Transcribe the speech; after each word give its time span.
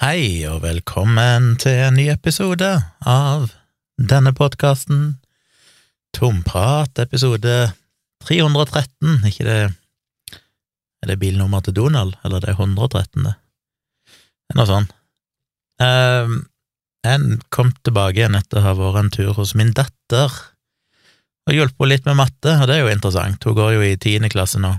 Hei, 0.00 0.46
og 0.48 0.62
velkommen 0.62 1.58
til 1.60 1.74
en 1.76 1.98
ny 1.98 2.06
episode 2.08 2.68
av 3.04 3.50
denne 4.00 4.30
podkasten. 4.32 5.18
Tomprat, 6.16 6.96
episode 7.02 7.56
313, 8.24 9.26
ikke 9.28 9.44
det 9.44 9.58
Er 11.04 11.12
det 11.12 11.18
bilnummer 11.20 11.60
til 11.60 11.76
Donald, 11.76 12.16
eller 12.24 12.40
det 12.40 12.48
er 12.48 12.56
113., 12.56 13.28
det? 13.28 13.34
Det 14.08 14.56
er 14.56 14.60
noe 14.62 14.68
sånn. 14.72 14.88
Um, 15.84 16.34
jeg 17.04 17.38
kom 17.52 17.76
tilbake 17.84 18.22
igjen 18.22 18.40
etter 18.40 18.62
å 18.62 18.70
ha 18.70 18.74
vært 18.80 19.02
en 19.04 19.14
tur 19.20 19.36
hos 19.36 19.52
min 19.52 19.76
datter 19.76 20.32
og 21.44 21.56
hjulpet 21.58 21.76
henne 21.76 21.92
litt 21.92 22.08
med 22.08 22.22
matte, 22.24 22.56
og 22.56 22.68
det 22.72 22.78
er 22.78 22.86
jo 22.86 22.96
interessant. 22.96 23.44
Hun 23.44 23.60
går 23.60 23.76
jo 23.76 23.84
i 23.84 24.00
tiende 24.00 24.32
klasse 24.32 24.64
nå, 24.64 24.72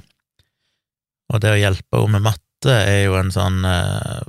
og 1.30 1.46
det 1.46 1.54
å 1.54 1.64
hjelpe 1.68 2.02
henne 2.08 2.18
med 2.18 2.32
matte 2.34 2.82
er 2.90 3.04
jo 3.06 3.22
en 3.22 3.30
sånn 3.38 3.62
uh, 3.70 4.22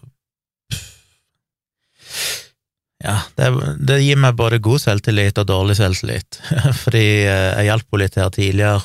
ja, 3.02 3.16
det, 3.38 3.48
det, 3.82 3.98
gir 4.04 4.18
meg 4.20 4.36
både 4.38 4.60
god 4.62 4.82
selvtillit 4.82 5.38
og 5.42 5.48
dårlig 5.48 5.76
selvtillit, 5.78 6.38
fordi 6.84 7.06
eh, 7.26 7.48
jeg 7.58 7.68
hjalp 7.70 7.88
henne 7.88 8.04
litt 8.04 8.18
her 8.20 8.30
tidligere. 8.34 8.82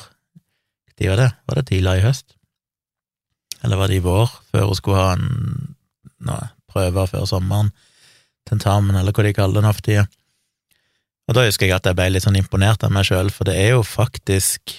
Når 0.98 1.12
var 1.12 1.20
det? 1.22 1.28
Var 1.46 1.58
det 1.60 1.66
tidligere 1.68 2.00
i 2.00 2.06
høst? 2.08 2.32
Eller 3.62 3.78
var 3.78 3.90
det 3.90 3.98
i 3.98 4.02
vår, 4.02 4.32
før 4.50 4.66
hun 4.66 4.78
skulle 4.78 5.02
ha 5.02 5.12
en 5.14 5.28
no, 6.26 6.38
prøve 6.70 7.06
før 7.10 7.28
sommeren? 7.30 7.70
Tentamen, 8.48 8.96
eller 8.98 9.14
hva 9.14 9.26
de 9.26 9.34
kaller 9.36 9.60
det 9.60 9.66
nå 9.66 9.72
for 9.76 9.86
tida. 9.86 10.08
Og 11.28 11.36
da 11.36 11.44
husker 11.44 11.68
jeg 11.68 11.76
at 11.76 11.86
jeg 11.86 11.98
ble 11.98 12.08
litt 12.10 12.24
sånn 12.24 12.38
imponert 12.40 12.82
av 12.86 12.92
meg 12.94 13.06
sjøl, 13.06 13.30
for 13.34 13.46
det 13.46 13.54
er 13.60 13.74
jo 13.76 13.82
faktisk 13.86 14.74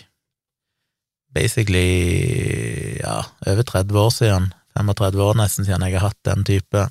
basically 1.36 2.98
ja, 2.98 3.22
over 3.46 3.64
30 3.64 4.04
år 4.04 4.14
siden, 4.16 4.52
35 4.80 5.24
år 5.24 5.38
nesten 5.38 5.68
siden 5.68 5.86
jeg 5.86 6.00
har 6.00 6.10
hatt 6.10 6.22
den 6.26 6.46
type 6.48 6.88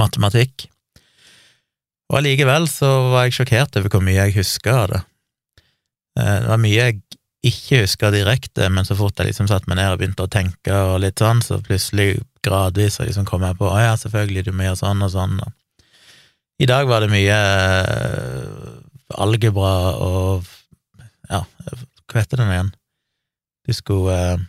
matematikk. 0.00 0.68
Og 2.12 2.20
allikevel 2.20 2.68
så 2.68 2.90
var 3.12 3.26
jeg 3.26 3.38
sjokkert 3.38 3.78
over 3.80 3.92
hvor 3.92 4.04
mye 4.04 4.18
jeg 4.18 4.36
huska 4.36 4.76
av 4.82 4.86
det. 4.92 5.02
Eh, 6.20 6.38
det 6.44 6.50
var 6.50 6.60
mye 6.60 6.78
jeg 6.78 7.00
ikke 7.42 7.80
huska 7.82 8.12
direkte, 8.14 8.68
men 8.70 8.86
så 8.86 8.94
fort 8.98 9.18
jeg 9.18 9.32
liksom 9.32 9.48
satte 9.50 9.70
meg 9.70 9.80
ned 9.80 9.94
og 9.94 9.98
begynte 10.02 10.26
å 10.26 10.30
tenke 10.30 10.76
og 10.92 11.00
litt 11.02 11.18
sånn, 11.18 11.42
så 11.42 11.58
plutselig, 11.64 12.20
gradvis, 12.42 12.98
så 12.98 13.06
liksom 13.06 13.26
kom 13.26 13.44
jeg 13.46 13.54
på 13.58 13.68
å 13.70 13.78
ja, 13.78 13.96
selvfølgelig, 13.98 14.44
du 14.46 14.52
må 14.54 14.66
gjøre 14.66 14.80
sånn 14.80 15.02
og 15.06 15.10
sånn. 15.14 15.36
I 16.62 16.68
dag 16.70 16.86
var 16.90 17.02
det 17.02 17.10
mye 17.10 17.38
uh, 17.38 19.18
algebra 19.22 19.74
og 20.02 20.48
ja, 21.30 21.42
hva 22.10 22.20
heter 22.20 22.42
det 22.42 22.46
nå 22.46 22.54
igjen? 22.54 22.72
Du 23.66 23.74
skulle 23.74 24.14
eh, 24.14 24.40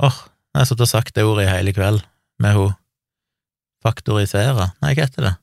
Åh, 0.00 0.06
eh... 0.06 0.10
oh, 0.10 0.20
jeg 0.54 0.62
har 0.62 0.68
sittet 0.70 0.86
og 0.86 0.90
sagt 0.90 1.14
det 1.14 1.26
ordet 1.26 1.46
i 1.46 1.50
hele 1.50 1.74
kveld 1.76 2.02
med 2.42 2.56
henne 2.56 2.74
Faktorisere? 3.84 4.72
Nei, 4.82 4.94
hva 4.94 5.06
heter 5.06 5.26
det? 5.28 5.34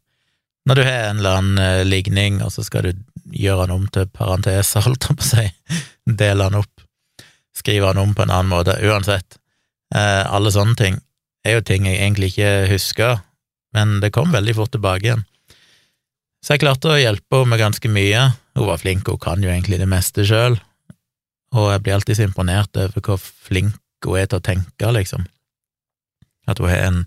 Når 0.67 0.75
du 0.75 0.83
har 0.83 0.97
en 1.07 1.21
eller 1.21 1.37
annen 1.39 1.61
uh, 1.63 1.85
ligning, 1.87 2.41
og 2.43 2.51
så 2.51 2.65
skal 2.65 2.89
du 2.89 3.03
gjøre 3.31 3.65
den 3.65 3.75
om 3.77 3.87
til 3.93 4.09
parenteser, 4.11 4.83
holdt 4.87 5.09
jeg 5.09 5.19
på 5.19 5.25
å 5.25 5.29
si, 5.29 5.47
dele 6.05 6.49
den 6.49 6.61
opp, 6.61 6.83
skrive 7.55 7.91
den 7.91 8.03
om 8.03 8.15
på 8.15 8.25
en 8.25 8.33
annen 8.33 8.51
måte, 8.51 8.77
uansett. 8.83 9.39
eh, 9.95 10.23
alle 10.27 10.51
sånne 10.51 10.75
ting 10.77 10.99
er 11.47 11.57
jo 11.57 11.63
ting 11.65 11.87
jeg 11.87 11.97
egentlig 12.01 12.33
ikke 12.33 12.51
husker, 12.73 13.21
men 13.75 13.97
det 14.03 14.11
kom 14.15 14.33
veldig 14.35 14.55
fort 14.57 14.73
tilbake 14.75 15.07
igjen. 15.07 15.23
Så 16.43 16.53
jeg 16.55 16.63
klarte 16.63 16.91
å 16.93 16.99
hjelpe 16.99 17.39
henne 17.39 17.51
med 17.53 17.61
ganske 17.61 17.89
mye. 17.91 18.21
Hun 18.55 18.67
var 18.69 18.81
flink, 18.81 19.09
hun 19.09 19.19
kan 19.19 19.43
jo 19.43 19.49
egentlig 19.49 19.79
det 19.81 19.89
meste 19.89 20.25
sjøl, 20.27 20.59
og 21.55 21.71
jeg 21.71 21.83
blir 21.83 21.97
alltid 21.97 22.19
så 22.19 22.27
imponert 22.27 22.77
over 22.77 23.03
hvor 23.03 23.19
flink 23.21 23.79
hun 24.05 24.19
er 24.19 24.29
til 24.29 24.39
å 24.39 24.45
tenke, 24.45 24.91
liksom. 24.93 25.25
At 26.47 26.61
hun 26.61 26.69
har 26.69 26.83
en 26.85 26.99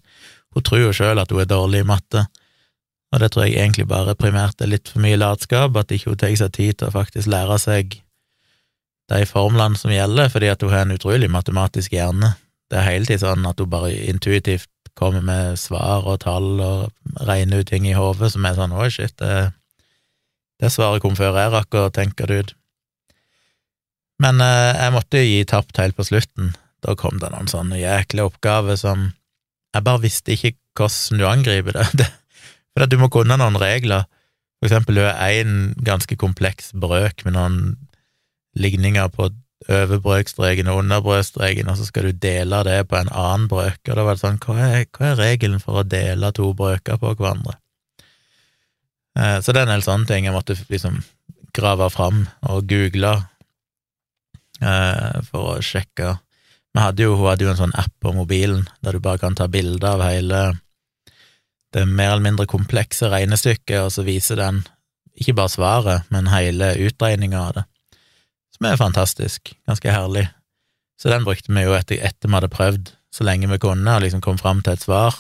hun 0.55 0.67
tror 0.67 0.85
jo 0.85 0.93
sjøl 0.97 1.21
at 1.23 1.31
hun 1.33 1.43
er 1.43 1.51
dårlig 1.51 1.85
i 1.85 1.89
matte, 1.89 2.27
og 3.11 3.23
det 3.23 3.33
tror 3.33 3.47
jeg 3.47 3.59
egentlig 3.59 3.89
bare 3.91 4.15
primært 4.19 4.63
er 4.63 4.71
litt 4.71 4.91
for 4.91 5.03
mye 5.03 5.19
latskap, 5.19 5.75
at 5.77 5.95
ikke 5.95 6.13
hun 6.13 6.21
tar 6.21 6.37
seg 6.39 6.53
tid 6.55 6.79
til 6.79 6.91
å 6.91 6.95
faktisk 6.95 7.31
lære 7.31 7.59
seg 7.59 7.97
de 9.11 9.25
formlene 9.27 9.79
som 9.79 9.91
gjelder, 9.91 10.31
fordi 10.31 10.51
at 10.53 10.63
hun 10.63 10.71
har 10.71 10.85
en 10.87 10.95
utrolig 10.95 11.31
matematisk 11.31 11.97
hjerne. 11.97 12.37
Det 12.71 12.79
er 12.79 12.87
hele 12.87 13.09
tiden 13.09 13.25
sånn 13.25 13.49
at 13.51 13.59
hun 13.59 13.71
bare 13.73 13.91
intuitivt 13.91 14.71
kommer 14.99 15.25
med 15.25 15.59
svar 15.59 16.07
og 16.07 16.21
tall 16.23 16.61
og 16.61 17.25
regner 17.27 17.63
ut 17.63 17.71
ting 17.71 17.87
i 17.89 17.97
hodet 17.97 18.31
som 18.35 18.47
er 18.47 18.59
sånn 18.59 18.75
oi, 18.77 18.89
shit, 18.93 19.15
det, 19.19 19.51
det 20.63 20.71
svaret 20.71 21.03
kom 21.03 21.17
før 21.19 21.39
jeg 21.41 21.55
rakk 21.55 21.79
å 21.79 21.91
tenke 21.95 22.29
det 22.31 22.41
ut. 22.45 22.57
Men 24.21 24.43
eh, 24.45 24.77
jeg 24.77 24.95
måtte 24.95 25.23
jo 25.23 25.31
gi 25.31 25.47
tapt 25.49 25.81
helt 25.81 25.97
på 25.97 26.07
slutten. 26.07 26.53
Da 26.85 26.95
kom 26.99 27.19
det 27.21 27.33
noen 27.33 27.49
sånne 27.51 27.81
jækle 27.81 28.29
oppgaver 28.29 28.77
som 28.79 29.11
jeg 29.75 29.87
bare 29.87 30.03
visste 30.03 30.35
ikke 30.35 30.55
hvordan 30.79 31.21
du 31.21 31.27
angriper 31.29 31.77
det. 31.77 32.09
For 32.73 32.87
at 32.87 32.91
du 32.93 32.99
må 33.01 33.11
kunne 33.13 33.37
noen 33.39 33.59
regler. 33.61 34.07
For 34.61 34.69
eksempel, 34.69 35.03
har 35.03 35.35
én 35.41 35.73
ganske 35.85 36.17
kompleks 36.21 36.73
brøk 36.77 37.25
med 37.27 37.37
noen 37.37 37.61
ligninger 38.59 39.09
på 39.15 39.31
over 39.69 39.99
brøkstreken 40.01 40.71
og 40.73 40.79
under 40.81 41.03
brøkstreken, 41.05 41.69
og 41.69 41.77
så 41.77 41.85
skal 41.85 42.09
du 42.09 42.17
dele 42.17 42.63
det 42.65 42.79
på 42.89 42.97
en 42.97 43.11
annen 43.13 43.49
brøk, 43.49 43.81
og 43.89 43.99
da 43.99 44.05
var 44.07 44.17
det 44.17 44.23
sånn, 44.23 44.39
hva 44.41 44.57
er, 44.57 44.87
hva 44.97 45.11
er 45.11 45.21
regelen 45.21 45.61
for 45.61 45.83
å 45.83 45.85
dele 45.85 46.31
to 46.37 46.49
brøker 46.57 46.97
på 47.01 47.13
hverandre? 47.19 47.59
Eh, 49.19 49.39
så 49.45 49.53
det 49.53 49.61
er 49.61 49.69
en 49.69 49.75
del 49.75 49.85
sånne 49.85 50.09
ting 50.09 50.27
jeg 50.27 50.35
måtte 50.35 50.57
liksom 50.71 51.03
grave 51.57 51.91
fram 51.93 52.25
og 52.49 52.65
google 52.71 53.13
eh, 54.63 55.21
for 55.29 55.57
å 55.57 55.61
sjekke 55.65 56.15
hadde 56.79 57.03
jo, 57.03 57.17
Hun 57.19 57.31
hadde 57.33 57.45
jo 57.45 57.51
en 57.51 57.59
sånn 57.59 57.79
app 57.79 57.93
på 58.01 58.13
mobilen 58.15 58.69
der 58.85 58.95
du 58.95 59.01
bare 59.03 59.19
kan 59.19 59.35
ta 59.35 59.49
bilde 59.51 59.87
av 59.87 60.03
hele 60.05 60.61
det 61.75 61.87
mer 61.87 62.13
eller 62.13 62.25
mindre 62.25 62.47
komplekse 62.51 63.11
regnestykket, 63.11 63.79
og 63.85 63.93
så 63.95 64.03
viser 64.07 64.41
den 64.41 64.65
ikke 65.15 65.37
bare 65.39 65.53
svaret, 65.53 66.09
men 66.11 66.31
hele 66.31 66.73
utregninga 66.87 67.41
av 67.41 67.53
det, 67.59 67.65
som 68.57 68.67
er 68.67 68.81
fantastisk, 68.81 69.53
ganske 69.69 69.93
herlig. 69.95 70.27
Så 71.01 71.13
den 71.13 71.25
brukte 71.25 71.53
vi 71.55 71.65
jo 71.65 71.77
etter, 71.77 72.01
etter 72.03 72.29
vi 72.29 72.37
hadde 72.37 72.53
prøvd 72.53 72.91
så 73.15 73.27
lenge 73.27 73.51
vi 73.51 73.61
kunne, 73.63 73.95
og 73.95 74.03
liksom 74.05 74.23
kom 74.25 74.39
fram 74.39 74.63
til 74.63 74.75
et 74.75 74.83
svar. 74.85 75.17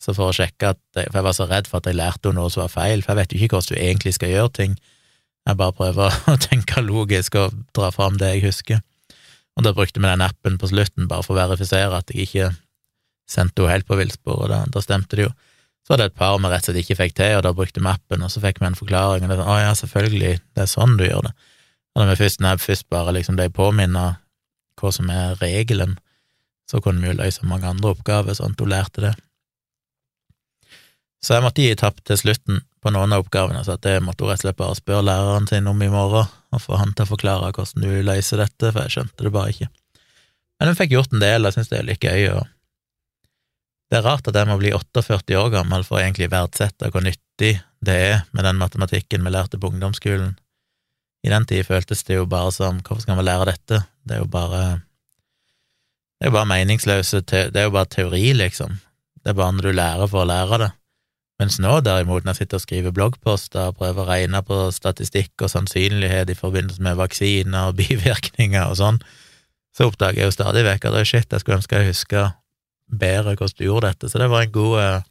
Så 0.00 0.14
for 0.16 0.30
å 0.30 0.36
sjekke 0.36 0.72
at 0.72 0.80
jeg, 0.96 1.10
For 1.10 1.18
jeg 1.18 1.26
var 1.26 1.34
så 1.36 1.46
redd 1.48 1.66
for 1.68 1.80
at 1.80 1.88
jeg 1.90 1.98
lærte 1.98 2.30
henne 2.30 2.40
noe 2.40 2.52
som 2.52 2.64
var 2.64 2.72
feil, 2.72 3.02
for 3.02 3.12
jeg 3.12 3.20
vet 3.20 3.32
jo 3.32 3.40
ikke 3.40 3.58
hvordan 3.58 3.76
du 3.76 3.82
egentlig 3.82 4.14
skal 4.16 4.32
gjøre 4.32 4.52
ting. 4.56 4.76
Jeg 5.48 5.58
bare 5.60 5.76
prøver 5.76 6.16
å 6.32 6.36
tenke 6.40 6.84
logisk 6.84 7.36
og 7.40 7.58
dra 7.76 7.90
fram 7.92 8.16
det 8.20 8.34
jeg 8.34 8.46
husker. 8.48 8.80
Og 9.60 9.66
da 9.66 9.74
brukte 9.76 10.00
vi 10.00 10.08
den 10.08 10.24
appen 10.24 10.56
på 10.56 10.70
slutten 10.70 11.04
bare 11.04 11.20
for 11.26 11.36
å 11.36 11.42
verifisere 11.42 11.98
at 12.00 12.08
jeg 12.08 12.24
ikke 12.24 12.46
sendte 13.28 13.60
henne 13.60 13.74
helt 13.74 13.86
på 13.86 13.98
villspor, 13.98 14.46
og 14.46 14.48
da, 14.48 14.62
da, 14.72 14.80
stemte 14.80 15.18
det 15.18 15.26
jo. 15.26 15.32
Så 15.84 15.92
var 15.92 16.00
det 16.00 16.06
et 16.08 16.16
par 16.16 16.38
vi 16.40 16.48
rett 16.48 16.64
og 16.64 16.70
slett 16.70 16.80
ikke 16.80 16.96
fikk 16.96 17.14
til, 17.18 17.34
og 17.36 17.44
da 17.44 17.52
brukte 17.56 17.82
vi 17.82 17.90
appen, 17.92 18.24
og 18.24 18.32
så 18.32 18.40
fikk 18.40 18.62
vi 18.62 18.70
en 18.70 18.78
forklaring, 18.78 19.26
og 19.26 19.28
det 19.28 19.36
sånn, 19.36 19.52
å 19.52 19.58
ja, 19.60 19.74
selvfølgelig, 19.76 20.32
det 20.56 20.64
er 20.64 20.70
sånn 20.72 20.96
du 20.96 21.04
gjør 21.04 21.28
det. 21.28 21.34
Og 21.92 22.00
når 22.00 22.08
vi 22.08 22.18
først, 22.22 22.46
først 22.64 22.88
bare 22.88 23.14
liksom 23.18 23.36
ble 23.36 23.50
påminnet 23.52 24.24
hva 24.80 24.94
som 24.96 25.12
er 25.12 25.36
regelen, 25.42 25.98
så 26.70 26.80
kunne 26.80 27.04
vi 27.04 27.12
jo 27.12 27.18
løse 27.20 27.44
mange 27.44 27.68
andre 27.68 27.92
oppgaver, 27.92 28.38
sånn 28.38 28.56
at 28.56 28.64
hun 28.64 28.72
lærte 28.72 29.04
det. 29.04 29.14
Så 31.20 31.36
jeg 31.36 31.44
måtte 31.44 31.66
gi 31.66 31.76
tapt 31.76 32.06
til 32.08 32.16
slutten 32.16 32.64
på 32.80 32.96
noen 32.96 33.12
av 33.12 33.26
oppgavene, 33.26 33.60
så 33.66 33.76
at 33.76 33.84
det 33.84 33.98
måtte 34.00 34.24
hun 34.24 34.32
rett 34.32 34.40
og 34.40 34.46
slett 34.46 34.60
bare 34.62 34.80
spørre 34.80 35.04
læreren 35.04 35.50
sin 35.50 35.68
om 35.68 35.84
i 35.84 35.92
morgen, 35.92 36.32
og 36.50 36.62
få 36.62 36.78
han 36.80 36.94
til 36.94 37.06
å 37.06 37.10
forklare 37.12 37.52
hvordan 37.54 37.84
du 37.84 38.00
løser 38.06 38.42
dette, 38.42 38.72
for 38.72 38.82
jeg 38.82 38.96
skjønte 38.96 39.26
det 39.26 39.34
bare 39.34 39.52
ikke. 39.54 39.68
Men 40.60 40.70
hun 40.70 40.78
fikk 40.78 40.94
gjort 40.96 41.14
en 41.14 41.22
del, 41.22 41.42
og 41.42 41.48
jeg 41.48 41.58
synes 41.58 41.70
det 41.70 41.78
er 41.78 41.88
litt 41.88 42.04
gøy, 42.04 42.26
og 42.34 42.48
det 43.90 43.98
er 43.98 44.06
rart 44.06 44.28
at 44.30 44.36
jeg 44.38 44.46
må 44.46 44.58
bli 44.60 44.74
48 44.76 45.38
år 45.40 45.48
gammel 45.54 45.86
for 45.86 45.98
å 45.98 46.02
egentlig 46.02 46.30
verdsette 46.30 46.90
hvor 46.92 47.02
nyttig 47.02 47.56
det 47.82 47.96
er 47.96 48.20
med 48.36 48.46
den 48.46 48.60
matematikken 48.60 49.24
vi 49.26 49.32
lærte 49.32 49.58
på 49.58 49.72
ungdomsskolen. 49.72 50.36
I 51.26 51.32
den 51.32 51.46
tid 51.48 51.66
føltes 51.66 52.04
det 52.06 52.20
jo 52.20 52.28
bare 52.30 52.52
som 52.54 52.78
hvorfor 52.84 53.02
skal 53.02 53.18
vi 53.18 53.26
lære 53.26 53.48
dette, 53.50 53.82
det 54.06 54.16
er 54.16 54.22
jo 54.22 54.30
bare 54.30 54.62
det 56.20 56.28
er 56.28 56.30
jo 56.30 56.36
bare 56.36 56.50
meningsløse 56.50 57.22
Det 57.24 57.56
er 57.56 57.64
jo 57.64 57.72
bare 57.72 57.88
teori, 57.88 58.34
liksom. 58.36 58.76
Det 59.24 59.32
er 59.32 59.38
bare 59.38 59.54
når 59.56 59.64
du 59.64 59.72
lærer 59.72 60.10
for 60.10 60.20
å 60.20 60.28
lære 60.28 60.58
det. 60.60 60.70
Mens 61.40 61.56
nå, 61.56 61.78
derimot, 61.80 62.26
når 62.26 62.34
jeg 62.34 62.42
sitter 62.42 62.58
og 62.58 62.64
skriver 62.66 62.92
bloggposter 62.92 63.70
og 63.70 63.78
prøver 63.78 64.02
å 64.02 64.08
regne 64.10 64.42
på 64.44 64.58
statistikk 64.76 65.40
og 65.40 65.48
sannsynlighet 65.48 66.28
i 66.28 66.36
forbindelse 66.36 66.84
med 66.84 66.98
vaksiner 67.00 67.70
og 67.70 67.78
bivirkninger 67.80 68.66
og 68.66 68.76
sånn, 68.76 69.00
så 69.72 69.88
oppdager 69.88 70.20
jeg 70.20 70.28
jo 70.28 70.34
stadig 70.36 70.66
vekk 70.66 70.90
at 70.90 70.98
shit, 71.08 71.30
jeg 71.30 71.40
skulle 71.40 71.60
ønske 71.62 71.80
jeg 71.80 71.94
huska 71.94 72.26
bedre 72.90 73.36
hvordan 73.38 73.56
du 73.56 73.64
gjorde 73.64 73.92
dette. 73.94 74.10
Så 74.12 74.20
det 74.20 74.28
var 74.28 74.44
en 74.44 74.52
god, 74.52 74.76
eh, 74.82 75.08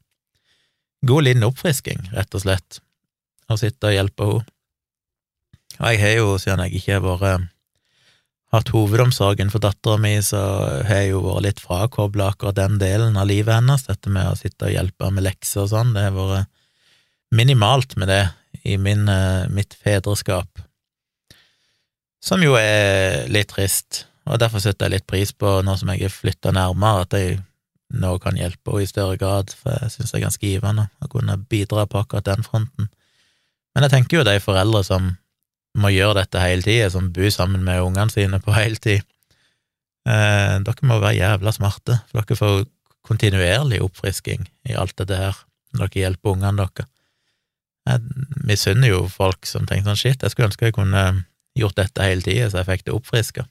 god 1.09 1.25
liten 1.25 1.47
oppfrisking, 1.47 2.09
rett 2.13 2.37
og 2.37 2.43
slett, 2.45 2.81
å 3.49 3.57
sitte 3.57 3.89
og 3.89 3.95
hjelpe 3.95 4.29
henne. 4.29 4.55
Og 5.79 5.93
jeg 5.93 6.01
har 6.03 6.15
jo, 6.19 6.33
siden 6.41 6.65
jeg 6.65 6.81
ikke 6.81 6.97
har 6.97 7.05
vært 7.07 7.49
hatt 8.53 8.71
hovedomsorgen 8.73 9.51
for 9.53 9.61
dattera 9.61 9.99
mi, 10.01 10.15
så 10.25 10.39
har 10.87 11.03
jeg 11.03 11.11
jo 11.11 11.21
vært 11.25 11.45
litt 11.45 11.61
frakobla 11.61 12.31
akkurat 12.31 12.57
den 12.57 12.79
delen 12.81 13.17
av 13.19 13.29
livet 13.29 13.59
hennes, 13.59 13.85
dette 13.85 14.09
med 14.13 14.31
å 14.31 14.37
sitte 14.37 14.69
og 14.69 14.73
hjelpe 14.73 15.11
med 15.13 15.27
lekser 15.27 15.65
og 15.65 15.71
sånn. 15.73 15.93
Det 15.93 16.07
har 16.07 16.15
vært 16.17 16.49
minimalt 17.35 17.93
med 18.01 18.09
det 18.09 18.23
i 18.65 18.77
min, 18.81 19.07
eh, 19.09 19.47
mitt 19.53 19.75
fedreskap, 19.77 20.63
som 22.21 22.41
jo 22.43 22.57
er 22.59 23.27
litt 23.29 23.53
trist, 23.53 24.05
og 24.25 24.41
derfor 24.41 24.59
setter 24.59 24.87
jeg 24.87 24.97
litt 24.97 25.07
pris 25.07 25.31
på, 25.31 25.61
nå 25.63 25.77
som 25.77 25.93
jeg 25.93 26.09
er 26.09 26.13
flytta 26.13 26.51
nærmere, 26.51 27.05
at 27.05 27.13
jeg 27.15 27.39
nå 27.93 28.17
kan 28.21 28.37
hjelpe 28.37 28.73
henne 28.73 28.85
i 28.85 28.89
større 28.89 29.17
grad, 29.17 29.53
for 29.53 29.77
jeg 29.81 29.93
synes 29.93 30.11
det 30.11 30.17
er 30.19 30.25
ganske 30.25 30.45
givende 30.45 30.89
å 31.01 31.09
kunne 31.09 31.37
bidra 31.49 31.85
på 31.89 32.01
akkurat 32.01 32.25
den 32.25 32.45
fronten. 32.45 32.89
Men 33.73 33.85
jeg 33.85 33.93
tenker 33.93 34.19
jo 34.19 34.27
de 34.27 34.39
foreldre 34.43 34.83
som 34.85 35.17
må 35.77 35.91
gjøre 35.93 36.21
dette 36.21 36.41
hele 36.41 36.65
tida, 36.65 36.89
som 36.93 37.11
bor 37.13 37.29
sammen 37.33 37.63
med 37.65 37.83
ungene 37.83 38.11
sine 38.13 38.39
på 38.41 38.53
heltid, 38.55 39.03
eh, 40.09 40.55
dere 40.65 40.89
må 40.89 40.99
være 41.01 41.19
jævla 41.19 41.53
smarte, 41.55 41.99
for 42.09 42.21
dere 42.21 42.39
får 42.39 42.63
kontinuerlig 43.05 43.81
oppfrisking 43.85 44.47
i 44.69 44.77
alt 44.77 44.97
dette 44.97 45.17
her, 45.17 45.37
når 45.73 45.91
dere 45.91 46.05
hjelper 46.05 46.35
ungene 46.35 46.65
deres. 46.65 46.89
Jeg 47.89 48.01
misunner 48.45 48.91
jo 48.91 49.05
folk 49.09 49.47
som 49.49 49.65
tenker 49.65 49.89
sånn 49.89 49.97
shit, 49.97 50.21
jeg 50.21 50.33
skulle 50.33 50.49
ønske 50.49 50.67
jeg 50.67 50.75
kunne 50.77 51.05
gjort 51.57 51.79
dette 51.79 52.05
hele 52.05 52.25
tida, 52.25 52.49
så 52.49 52.61
jeg 52.61 52.69
fikk 52.69 52.85
det 52.85 52.95
oppfriska. 52.95 53.45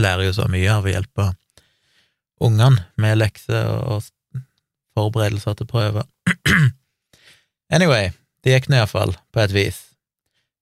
Lærer 0.00 0.26
jo 0.26 0.34
så 0.34 0.48
mye 0.50 0.72
av 0.72 0.86
å 0.86 0.90
hjelpe 0.90 1.28
ungene 2.42 2.88
med 2.98 3.20
lekser 3.20 3.70
og 3.70 4.08
forberedelser 4.98 5.58
til 5.58 5.70
prøver. 5.70 6.06
anyway, 7.76 8.10
det 8.42 8.56
gikk 8.56 8.70
nå 8.70 8.80
iallfall, 8.80 9.14
på 9.32 9.44
et 9.44 9.54
vis. 9.54 9.80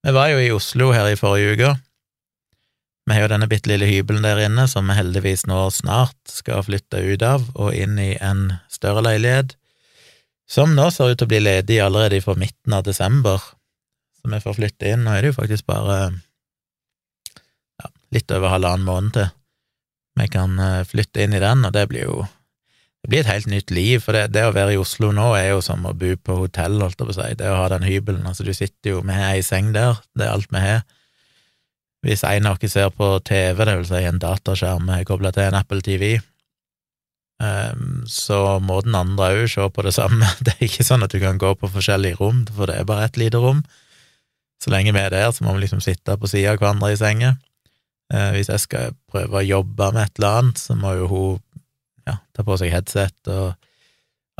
Vi 0.02 0.12
var 0.12 0.32
jo 0.32 0.38
i 0.42 0.50
Oslo 0.50 0.90
her 0.90 1.06
i 1.12 1.18
forrige 1.18 1.54
uke. 1.54 1.72
Vi 3.06 3.14
har 3.14 3.24
jo 3.24 3.30
denne 3.32 3.48
bitte 3.50 3.70
lille 3.70 3.86
hybelen 3.86 4.24
der 4.26 4.40
inne 4.44 4.64
som 4.70 4.88
vi 4.90 4.96
heldigvis 4.98 5.44
nå 5.50 5.64
snart 5.74 6.18
skal 6.30 6.64
flytte 6.66 7.02
ut 7.02 7.22
av 7.26 7.44
og 7.54 7.74
inn 7.74 7.98
i 8.02 8.12
en 8.18 8.48
større 8.70 9.02
leilighet, 9.06 9.54
som 10.50 10.74
nå 10.74 10.88
ser 10.90 11.12
ut 11.12 11.20
til 11.20 11.28
å 11.28 11.32
bli 11.32 11.40
ledig 11.42 11.78
allerede 11.82 12.22
fra 12.22 12.34
midten 12.38 12.74
av 12.74 12.82
desember, 12.86 13.42
så 14.18 14.30
vi 14.30 14.42
får 14.42 14.58
flytte 14.58 14.90
inn. 14.90 15.06
Nå 15.06 15.14
er 15.14 15.22
det 15.22 15.32
jo 15.32 15.38
faktisk 15.38 15.66
bare 15.70 15.98
ja, 17.82 17.90
litt 18.14 18.34
over 18.34 18.54
halvannen 18.54 18.86
måned 18.86 19.16
til 19.18 19.30
vi 20.18 20.28
kan 20.28 20.58
eh, 20.58 20.84
flytte 20.84 21.24
inn 21.24 21.34
i 21.36 21.40
den, 21.40 21.64
og 21.64 21.72
det 21.72 21.86
blir 21.88 22.04
jo 22.04 22.22
det 23.02 23.10
blir 23.10 23.24
et 23.24 23.32
helt 23.32 23.48
nytt 23.50 23.72
liv, 23.74 23.98
for 23.98 24.14
det, 24.14 24.28
det, 24.30 24.44
å 24.46 24.54
være 24.54 24.76
i 24.76 24.78
Oslo 24.78 25.10
nå 25.14 25.32
er 25.34 25.48
jo 25.50 25.62
som 25.64 25.82
å 25.88 25.94
bo 25.98 26.12
på 26.14 26.36
hotell, 26.44 26.78
holdt 26.78 27.00
jeg 27.00 27.08
på 27.08 27.14
å 27.14 27.16
si, 27.16 27.30
det 27.40 27.48
å 27.50 27.58
ha 27.58 27.64
den 27.72 27.86
hybelen, 27.86 28.26
altså 28.30 28.46
du 28.46 28.52
sitter 28.54 28.94
jo, 28.94 29.00
vi 29.02 29.16
har 29.16 29.34
ei 29.34 29.42
seng 29.42 29.72
der, 29.74 29.98
det 30.14 30.28
er 30.28 30.36
alt 30.36 30.52
vi 30.54 30.62
har. 30.62 30.84
Hvis 32.06 32.22
en 32.26 32.46
av 32.50 32.60
dere 32.62 32.70
ser 32.70 32.92
på 32.94 33.08
TV, 33.26 33.64
det 33.66 33.74
vil 33.80 33.88
si 33.90 34.04
en 34.06 34.22
dataskjerm 34.22 34.86
vi 34.90 35.02
kobla 35.06 35.34
til 35.34 35.48
en 35.48 35.58
Apple 35.58 35.82
TV, 35.82 36.14
um, 37.42 38.02
så 38.06 38.40
må 38.62 38.80
den 38.86 38.94
andre 38.98 39.32
òg 39.34 39.50
se 39.50 39.66
på 39.66 39.86
det 39.86 39.94
samme. 39.98 40.30
Det 40.46 40.54
er 40.54 40.66
ikke 40.70 40.86
sånn 40.86 41.02
at 41.02 41.14
du 41.14 41.18
kan 41.22 41.42
gå 41.42 41.54
på 41.58 41.70
forskjellige 41.74 42.22
rom, 42.22 42.44
for 42.54 42.70
det 42.70 42.78
er 42.78 42.86
bare 42.86 43.10
ett 43.10 43.18
lite 43.18 43.42
rom. 43.42 43.64
Så 44.62 44.70
lenge 44.70 44.94
vi 44.94 45.02
er 45.02 45.10
der, 45.10 45.30
så 45.34 45.42
må 45.42 45.54
vi 45.56 45.64
liksom 45.64 45.82
sitte 45.82 46.14
på 46.18 46.30
sida 46.30 46.54
av 46.54 46.62
hverandre 46.62 46.94
i 46.94 46.98
senga. 46.98 47.36
Uh, 48.14 48.30
hvis 48.34 48.50
jeg 48.50 48.62
skal 48.62 48.98
prøve 49.10 49.42
å 49.42 49.46
jobbe 49.46 49.90
med 49.90 50.06
et 50.06 50.22
eller 50.22 50.42
annet, 50.42 50.62
så 50.62 50.78
må 50.78 50.94
jo 50.98 51.10
hun 51.10 51.40
ja, 52.08 52.18
ta 52.34 52.44
på 52.46 52.56
seg 52.60 52.72
headset, 52.72 53.16
og 53.30 53.54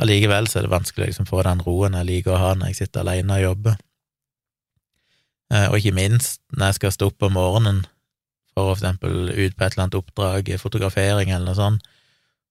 allikevel 0.03 0.49
så 0.49 0.59
er 0.59 0.67
det 0.67 0.73
vanskelig 0.73 1.07
å 1.07 1.09
liksom, 1.11 1.29
få 1.29 1.43
den 1.47 1.63
roen 1.65 1.97
jeg 1.99 2.09
liker 2.09 2.35
å 2.35 2.41
ha 2.41 2.53
når 2.57 2.71
jeg 2.71 2.83
sitter 2.83 3.03
alene 3.03 3.39
og 3.39 3.45
jobber. 3.47 3.79
Eh, 5.53 5.67
og 5.69 5.77
ikke 5.79 5.95
minst 5.95 6.41
når 6.55 6.71
jeg 6.71 6.79
skal 6.79 6.95
stå 6.95 7.09
opp 7.11 7.27
om 7.27 7.35
morgenen 7.37 7.83
for 8.53 8.69
å 8.69 8.75
eksempel 8.75 9.31
ut 9.31 9.55
på 9.57 9.65
et 9.65 9.73
eller 9.73 9.85
annet 9.85 9.99
oppdrag, 9.99 10.53
fotografering 10.61 11.31
eller 11.33 11.49
noe 11.49 11.57
sånt, 11.57 11.91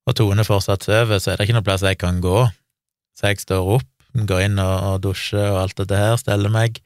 og 0.02 0.16
Tone 0.18 0.42
fortsatt 0.46 0.82
sover, 0.82 1.20
så 1.22 1.32
er 1.32 1.38
det 1.38 1.46
ikke 1.46 1.60
noe 1.60 1.66
plass 1.66 1.84
jeg 1.86 2.00
kan 2.00 2.16
gå. 2.22 2.40
Så 3.14 3.28
jeg 3.30 3.38
står 3.44 3.68
opp, 3.76 3.90
går 4.16 4.48
inn 4.48 4.58
og, 4.58 4.72
og 4.88 4.96
dusjer 5.04 5.52
og 5.52 5.60
alt 5.60 5.76
dette 5.78 6.00
her, 6.00 6.16
steller 6.18 6.50
meg, 6.52 6.80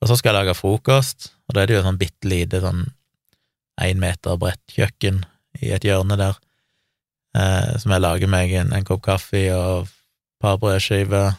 og 0.00 0.10
så 0.10 0.18
skal 0.18 0.30
jeg 0.30 0.44
lage 0.44 0.54
frokost, 0.54 1.32
og 1.48 1.56
da 1.56 1.62
er 1.62 1.70
det 1.70 1.78
jo 1.78 1.84
sånn 1.86 1.98
bitte 1.98 2.30
lite 2.30 2.60
sånn 2.62 2.84
én 3.82 4.00
meter 4.00 4.38
bredt 4.40 4.62
kjøkken 4.72 5.24
i 5.60 5.72
et 5.74 5.84
hjørne 5.84 6.18
der, 6.20 6.38
som 7.82 7.92
jeg 7.92 8.02
lager 8.02 8.30
meg 8.30 8.52
en, 8.56 8.72
en 8.72 8.86
kopp 8.86 9.02
kaffe 9.04 9.42
og 9.52 9.86
et 9.86 9.92
par 10.40 10.58
brødskiver, 10.62 11.34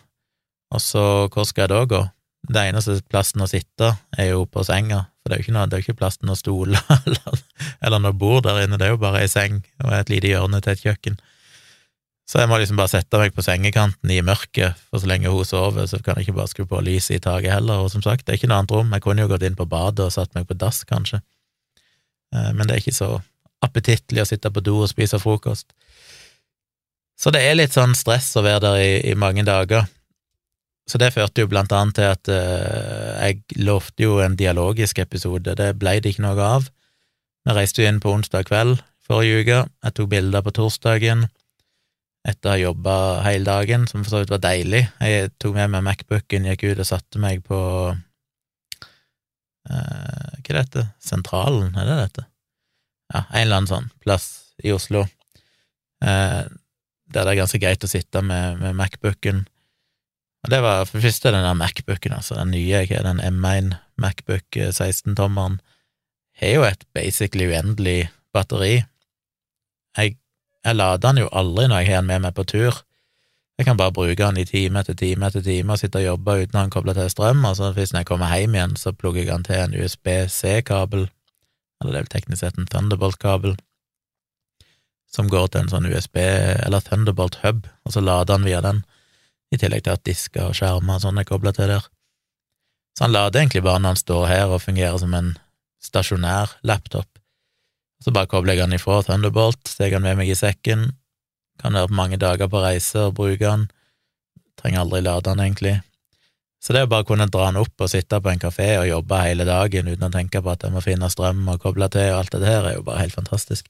og 0.74 0.84
så 0.84 1.04
hvor 1.32 1.48
skal 1.48 1.66
jeg 1.66 1.74
da 1.74 1.84
gå? 1.88 2.02
Det 2.48 2.64
eneste 2.70 3.00
plassen 3.12 3.44
å 3.44 3.50
sitte 3.50 3.94
er 4.18 4.32
jo 4.32 4.46
på 4.48 4.64
senga, 4.68 5.06
for 5.20 5.32
det 5.32 5.38
er 5.38 5.42
jo 5.42 5.46
ikke, 5.48 5.56
noe, 5.56 5.68
det 5.68 5.78
er 5.78 5.86
ikke 5.86 6.00
plassen 6.00 6.32
å 6.32 6.38
stole 6.40 6.80
eller, 7.06 7.42
eller 7.84 8.04
noe 8.04 8.16
bord 8.16 8.46
der 8.48 8.62
inne, 8.64 8.80
det 8.80 8.88
er 8.88 8.94
jo 8.96 9.02
bare 9.02 9.24
ei 9.24 9.32
seng 9.32 9.62
og 9.84 9.96
et 9.96 10.12
lite 10.14 10.32
hjørne 10.32 10.62
til 10.64 10.76
et 10.76 10.86
kjøkken. 10.86 11.18
Så 12.28 12.42
jeg 12.42 12.52
må 12.52 12.58
liksom 12.60 12.80
bare 12.80 12.92
sette 12.92 13.20
meg 13.22 13.32
på 13.36 13.44
sengekanten 13.46 14.12
i 14.12 14.20
mørket, 14.26 14.76
for 14.90 15.00
så 15.00 15.08
lenge 15.08 15.32
hun 15.32 15.48
sover, 15.48 15.88
så 15.88 16.02
kan 16.04 16.20
jeg 16.20 16.28
ikke 16.28 16.40
bare 16.42 16.52
skru 16.52 16.66
på 16.68 16.82
lyset 16.84 17.16
i 17.16 17.24
taket 17.24 17.54
heller, 17.56 17.86
og 17.86 17.92
som 17.94 18.04
sagt, 18.04 18.26
det 18.28 18.34
er 18.36 18.42
ikke 18.42 18.50
noe 18.52 18.60
annet 18.60 18.76
rom, 18.76 18.92
jeg 18.92 19.06
kunne 19.06 19.24
jo 19.24 19.32
gått 19.32 19.46
inn 19.48 19.56
på 19.56 19.68
badet 19.72 20.04
og 20.04 20.12
satt 20.16 20.36
meg 20.36 20.48
på 20.50 20.58
dass, 20.60 20.82
kanskje, 20.88 21.22
eh, 22.36 22.52
men 22.52 22.68
det 22.68 22.76
er 22.76 22.84
ikke 22.84 22.98
så 23.00 23.14
appetittlig 23.64 24.24
å 24.24 24.28
sitte 24.28 24.52
på 24.52 24.64
do 24.64 24.76
og 24.84 24.92
spise 24.92 25.20
frokost. 25.24 25.72
Så 27.18 27.34
det 27.34 27.42
er 27.44 27.58
litt 27.58 27.74
sånn 27.74 27.96
stress 27.98 28.30
å 28.38 28.46
være 28.46 28.64
der 28.64 28.82
i, 28.82 28.92
i 29.12 29.16
mange 29.18 29.46
dager. 29.48 29.88
Så 30.88 31.00
det 31.02 31.12
førte 31.16 31.44
jo 31.44 31.50
blant 31.52 31.74
annet 31.76 31.98
til 31.98 32.12
at 32.14 32.30
uh, 32.32 33.18
jeg 33.26 33.60
lovte 33.60 34.06
jo 34.06 34.20
en 34.24 34.38
dialogisk 34.40 35.02
episode, 35.04 35.58
det 35.58 35.74
ble 35.82 35.98
det 36.00 36.14
ikke 36.14 36.24
noe 36.24 36.52
av. 36.58 36.70
Vi 37.48 37.56
reiste 37.58 37.84
jo 37.84 37.90
inn 37.90 38.00
på 38.04 38.14
onsdag 38.14 38.48
kveld 38.48 38.78
forrige 39.08 39.42
uke, 39.42 39.60
jeg 39.86 39.96
tok 39.96 40.10
bilder 40.12 40.44
på 40.44 40.54
torsdagen 40.56 41.28
etter 42.28 42.50
å 42.50 42.52
ha 42.52 42.60
jobba 42.60 42.96
hele 43.24 43.48
dagen, 43.48 43.86
som 43.88 44.04
for 44.04 44.12
så 44.12 44.20
vidt 44.22 44.34
var 44.34 44.42
deilig. 44.44 44.84
Jeg 45.00 45.32
tok 45.40 45.54
med 45.56 45.72
meg 45.72 45.86
Macbooken, 45.86 46.48
gikk 46.50 46.66
ut 46.68 46.82
og 46.84 46.90
satte 46.90 47.22
meg 47.24 47.40
på 47.48 47.60
uh, 47.94 47.94
Hva 49.72 50.50
er 50.52 50.58
dette? 50.60 50.84
Sentralen, 51.00 51.72
er 51.80 51.88
det 51.88 51.98
dette? 52.02 52.26
Ja, 53.14 53.22
en 53.30 53.46
eller 53.46 53.62
annen 53.62 53.72
sånn 53.72 53.88
plass 54.04 54.28
i 54.60 54.76
Oslo. 54.76 55.06
Uh, 56.04 56.44
der 57.18 57.26
det 57.26 57.34
er 57.34 57.42
ganske 57.42 57.60
greit 57.62 57.84
å 57.84 57.90
sitte 57.90 58.22
med, 58.22 58.60
med 58.62 58.78
Macbooken. 58.78 59.46
Og 60.46 60.52
det 60.54 60.62
var 60.64 60.86
for 60.86 61.00
det 61.00 61.10
første 61.10 61.34
den 61.34 61.44
der 61.44 61.58
Macbooken, 61.58 62.14
altså 62.14 62.38
den 62.38 62.54
nye, 62.54 62.86
den 62.86 63.20
M1 63.20 63.74
Macbook 63.98 64.56
16-tommeren, 64.56 65.58
har 66.38 66.54
jo 66.54 66.66
et 66.68 66.86
basically 66.94 67.50
uendelig 67.50 68.12
batteri. 68.34 68.84
Jeg, 69.98 70.18
jeg 70.64 70.78
lader 70.78 71.02
den 71.08 71.24
jo 71.24 71.32
aldri 71.34 71.66
når 71.68 71.82
jeg 71.82 71.90
har 71.90 72.04
den 72.04 72.12
med 72.12 72.28
meg 72.28 72.38
på 72.38 72.46
tur. 72.46 72.84
Jeg 73.58 73.66
kan 73.66 73.78
bare 73.80 73.92
bruke 73.92 74.22
den 74.22 74.38
i 74.38 74.46
time 74.46 74.84
etter 74.84 74.94
time 74.94 75.26
etter 75.26 75.42
time 75.42 75.74
og 75.74 75.82
sitte 75.82 75.98
og 75.98 76.06
jobbe 76.06 76.36
uten 76.44 76.60
han 76.60 76.74
kobler 76.74 76.94
til 76.94 77.10
strøm, 77.10 77.42
og 77.50 77.58
så 77.58 77.72
hvis 77.74 77.96
jeg 77.96 78.06
kommer 78.06 78.30
hjem 78.38 78.54
igjen, 78.54 78.76
så 78.78 78.94
plugger 78.94 79.24
jeg 79.24 79.32
den 79.32 79.48
til 79.48 79.64
en 79.64 79.74
USB-C-kabel, 79.82 81.08
eller 81.82 81.92
det 81.92 81.98
er 81.98 82.04
vel 82.04 82.12
teknisk 82.14 82.44
sett 82.44 82.60
en 82.62 82.70
Thunderbolt-kabel, 82.70 83.58
som 85.18 85.30
går 85.32 85.50
til 85.50 85.64
en 85.64 85.72
sånn 85.72 85.90
USB, 85.90 86.20
eller 86.22 86.84
Thunderbolt 86.86 87.40
hub, 87.42 87.66
og 87.86 87.94
så 87.94 88.04
lader 88.04 88.38
han 88.38 88.46
via 88.46 88.62
den, 88.62 88.84
i 89.50 89.58
tillegg 89.58 89.86
til 89.86 89.96
at 89.96 90.06
disker 90.06 90.50
og 90.50 90.58
skjermer 90.58 91.00
og 91.00 91.06
sånn 91.06 91.18
er 91.18 91.26
kobla 91.28 91.54
til 91.56 91.72
der. 91.72 91.88
Så 92.98 93.06
han 93.06 93.16
lader 93.16 93.42
egentlig 93.42 93.64
bare 93.66 93.82
når 93.82 93.96
han 93.96 94.02
står 94.04 94.26
her 94.30 94.54
og 94.54 94.62
fungerer 94.62 94.98
som 95.02 95.16
en 95.18 95.34
stasjonær 95.84 96.58
laptop. 96.68 97.10
Så 98.04 98.14
bare 98.14 98.30
kobler 98.30 98.54
jeg 98.54 98.66
den 98.66 98.78
ifra 98.78 99.00
Thunderbolt, 99.06 99.64
steker 99.70 99.98
han 99.98 100.06
med 100.06 100.20
meg 100.20 100.30
i 100.34 100.38
sekken, 100.38 100.92
kan 101.58 101.74
være 101.74 101.90
på 101.90 101.98
mange 101.98 102.22
dager 102.22 102.50
på 102.52 102.62
reise 102.62 103.08
og 103.08 103.16
bruke 103.18 103.50
han, 103.50 103.68
trenger 104.62 104.84
aldri 104.84 105.02
lade 105.06 105.34
han 105.34 105.42
egentlig. 105.42 105.78
Så 106.62 106.74
det 106.74 106.84
å 106.86 106.90
bare 106.92 107.06
kunne 107.08 107.30
dra 107.32 107.48
den 107.50 107.62
opp 107.62 107.86
og 107.86 107.90
sitte 107.90 108.20
på 108.22 108.32
en 108.32 108.42
kafé 108.42 108.72
og 108.80 108.90
jobbe 108.90 109.22
hele 109.24 109.46
dagen 109.48 109.90
uten 109.90 110.10
å 110.10 110.14
tenke 110.14 110.42
på 110.44 110.54
at 110.54 110.66
jeg 110.66 110.74
må 110.74 110.82
finne 110.84 111.10
strøm 111.10 111.46
og 111.54 111.62
koble 111.64 111.90
til 111.94 112.12
og 112.12 112.24
alt 112.24 112.34
det 112.34 112.42
der, 112.44 112.66
er 112.66 112.78
jo 112.80 112.86
bare 112.86 113.06
helt 113.06 113.18
fantastisk. 113.18 113.70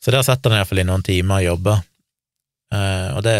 Så 0.00 0.12
der 0.14 0.24
setter 0.24 0.50
den 0.50 0.60
iallfall 0.60 0.80
i 0.80 0.86
noen 0.88 1.04
timer 1.04 1.40
og 1.40 1.46
jobber, 1.46 1.80
uh, 2.74 3.08
og 3.18 3.24
det 3.26 3.36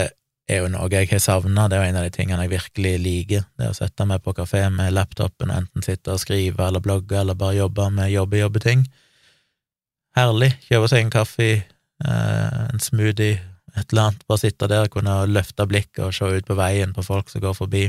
er 0.51 0.65
jo 0.65 0.71
noe 0.73 0.89
jeg 0.93 1.09
har 1.13 1.23
savna, 1.23 1.69
det 1.71 1.79
er 1.79 1.85
jo 1.85 1.91
en 1.91 1.99
av 2.01 2.07
de 2.07 2.13
tingene 2.15 2.45
jeg 2.45 2.53
virkelig 2.53 2.95
liker, 3.01 3.45
det 3.59 3.71
å 3.71 3.77
sette 3.77 4.07
meg 4.09 4.23
på 4.25 4.35
kafé 4.37 4.65
med 4.75 4.93
laptopen 4.93 5.53
og 5.53 5.63
enten 5.63 5.87
sitte 5.87 6.13
og 6.13 6.21
skrive 6.21 6.67
eller 6.67 6.83
blogge 6.85 7.21
eller 7.21 7.39
bare 7.39 7.61
jobbe 7.61 7.87
med 7.95 8.13
jobbe-jobbe-ting. 8.13 8.85
Herlig. 10.19 10.51
Kjøpe 10.67 10.91
seg 10.91 11.05
en 11.05 11.15
kaffe, 11.15 11.49
uh, 12.05 12.67
en 12.67 12.83
smoothie, 12.83 13.39
et 13.79 13.93
eller 13.93 14.11
annet, 14.11 14.25
bare 14.27 14.43
sitte 14.43 14.69
der, 14.69 14.91
kunne 14.91 15.21
løfte 15.31 15.67
blikket 15.71 16.03
og 16.09 16.15
se 16.17 16.27
ut 16.27 16.47
på 16.47 16.59
veien 16.59 16.93
på 16.93 17.05
folk 17.07 17.31
som 17.31 17.45
går 17.45 17.55
forbi. 17.57 17.87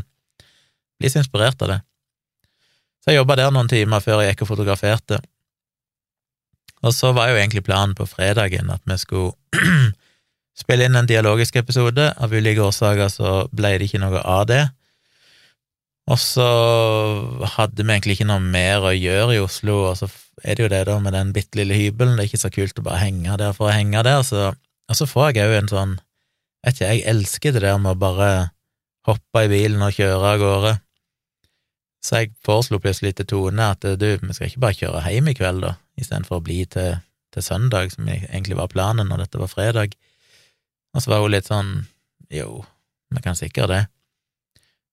Bli 1.02 1.10
så 1.10 1.24
inspirert 1.24 1.62
av 1.66 1.74
det. 1.74 1.80
Så 3.02 3.12
jeg 3.12 3.18
jobba 3.18 3.40
der 3.40 3.54
noen 3.54 3.70
timer 3.70 4.04
før 4.04 4.22
jeg 4.22 4.36
gikk 4.36 4.46
og 4.46 4.52
fotograferte. 4.52 5.18
Og 6.82 6.96
så 6.98 7.12
var 7.14 7.30
jo 7.30 7.38
egentlig 7.38 7.64
planen 7.68 7.94
på 7.98 8.08
fredagen 8.10 8.72
at 8.74 8.82
vi 8.90 8.98
skulle 8.98 9.34
spille 10.62 10.88
inn 10.88 10.98
en 10.98 11.10
dialogisk 11.10 11.60
episode. 11.62 12.10
Av 12.18 12.34
ulike 12.34 12.64
årsaker 12.66 13.12
så 13.14 13.34
ble 13.54 13.76
det 13.78 13.90
ikke 13.90 14.02
noe 14.02 14.22
av 14.26 14.48
det. 14.50 14.64
Og 16.10 16.18
så 16.20 16.48
hadde 17.56 17.84
vi 17.84 17.94
egentlig 17.94 18.18
ikke 18.18 18.30
noe 18.32 18.42
mer 18.44 18.84
å 18.84 18.94
gjøre 18.96 19.38
i 19.38 19.44
Oslo, 19.44 19.78
og 19.92 20.00
så 20.00 20.10
er 20.44 20.58
det 20.58 20.66
jo 20.66 20.72
det 20.74 20.82
da 20.90 20.98
med 21.00 21.14
den 21.16 21.34
bitte 21.36 21.60
lille 21.60 21.78
hybelen, 21.78 22.16
det 22.18 22.26
er 22.26 22.32
ikke 22.32 22.42
så 22.42 22.52
kult 22.54 22.80
å 22.82 22.86
bare 22.88 23.04
henge 23.04 23.36
der 23.38 23.54
for 23.56 23.70
å 23.70 23.76
henge 23.76 24.02
der, 24.08 24.24
så, 24.26 24.50
og 24.90 24.98
så 24.98 25.08
får 25.08 25.36
jeg 25.38 25.52
òg 25.52 25.58
en 25.60 25.72
sånn, 25.72 25.94
vet 26.66 26.80
ikke, 26.80 26.90
jeg 26.90 27.06
elsker 27.14 27.56
det 27.56 27.64
der 27.68 27.78
med 27.82 27.94
å 27.94 28.02
bare 28.02 28.32
hoppe 29.08 29.46
i 29.46 29.52
bilen 29.52 29.86
og 29.86 29.94
kjøre 29.96 30.34
av 30.34 30.42
gårde. 30.42 30.74
Så 32.02 32.18
jeg 32.18 32.34
foreslo 32.46 32.80
plutselig 32.82 33.14
til 33.18 33.30
Tone 33.30 33.72
at 33.76 33.86
du, 33.86 34.08
vi 34.18 34.34
skal 34.34 34.50
ikke 34.50 34.64
bare 34.64 34.78
kjøre 34.78 35.06
hjem 35.14 35.30
i 35.30 35.38
kveld, 35.38 35.62
da, 35.62 35.76
istedenfor 36.02 36.40
å 36.40 36.46
bli 36.46 36.64
til, 36.66 36.98
til 37.34 37.46
søndag, 37.46 37.94
som 37.94 38.10
egentlig 38.10 38.58
var 38.58 38.72
planen 38.74 39.12
når 39.12 39.26
dette 39.26 39.42
var 39.42 39.52
fredag. 39.52 39.94
Og 40.96 41.04
så 41.04 41.14
var 41.14 41.22
hun 41.24 41.34
litt 41.36 41.50
sånn 41.50 41.76
jo, 42.32 42.62
vi 43.12 43.22
kan 43.24 43.38
sikkert 43.38 43.70
det. 43.72 43.84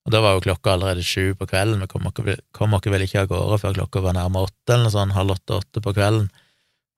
Og 0.09 0.13
da 0.13 0.21
var 0.25 0.37
jo 0.37 0.45
klokka 0.47 0.73
allerede 0.73 1.05
sju 1.05 1.35
på 1.37 1.47
kvelden, 1.49 1.83
vi 1.85 1.89
kom 2.57 2.75
oss 2.75 2.87
vel 2.89 3.05
ikke 3.05 3.25
av 3.25 3.33
gårde 3.33 3.59
før 3.63 3.75
klokka 3.77 4.03
var 4.05 4.17
nærmere 4.17 4.49
åtte, 4.49 4.73
eller 4.73 4.87
noe 4.87 4.95
sånt, 4.95 5.17
halv 5.17 5.35
åtte-åtte 5.37 5.83
på 5.85 5.95
kvelden. 5.97 6.31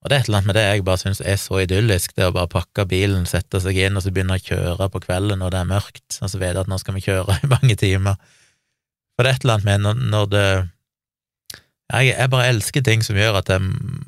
Og 0.01 0.09
det 0.09 0.17
er 0.17 0.23
et 0.23 0.29
eller 0.29 0.39
annet 0.39 0.49
med 0.49 0.57
det 0.57 0.63
jeg 0.65 0.85
bare 0.87 1.01
syns 1.03 1.21
er 1.21 1.41
så 1.41 1.59
idyllisk, 1.61 2.15
det 2.17 2.29
å 2.31 2.35
bare 2.37 2.49
pakke 2.49 2.87
bilen, 2.89 3.27
sette 3.29 3.61
seg 3.61 3.77
inn 3.83 3.99
og 3.99 4.05
så 4.05 4.13
begynne 4.15 4.39
å 4.39 4.45
kjøre 4.45 4.89
på 4.95 5.03
kvelden 5.05 5.43
når 5.43 5.53
det 5.53 5.61
er 5.61 5.73
mørkt, 5.75 6.21
og 6.23 6.31
så 6.33 6.41
vite 6.41 6.63
at 6.63 6.71
nå 6.71 6.79
skal 6.81 6.97
vi 6.97 7.05
kjøre 7.05 7.37
i 7.45 7.51
mange 7.51 7.77
timer. 7.81 8.17
For 9.21 9.27
det 9.27 9.35
er 9.35 9.37
et 9.37 9.45
eller 9.45 9.59
annet 9.59 9.69
med 9.69 10.07
når, 10.15 10.31
det 10.33 10.47
jeg, 11.91 12.07
jeg, 12.15 12.31
bare 12.33 12.49
elsker 12.55 12.85
ting 12.87 13.05
som 13.05 13.19
gjør 13.19 13.43
at 13.43 13.51
jeg 13.53 13.61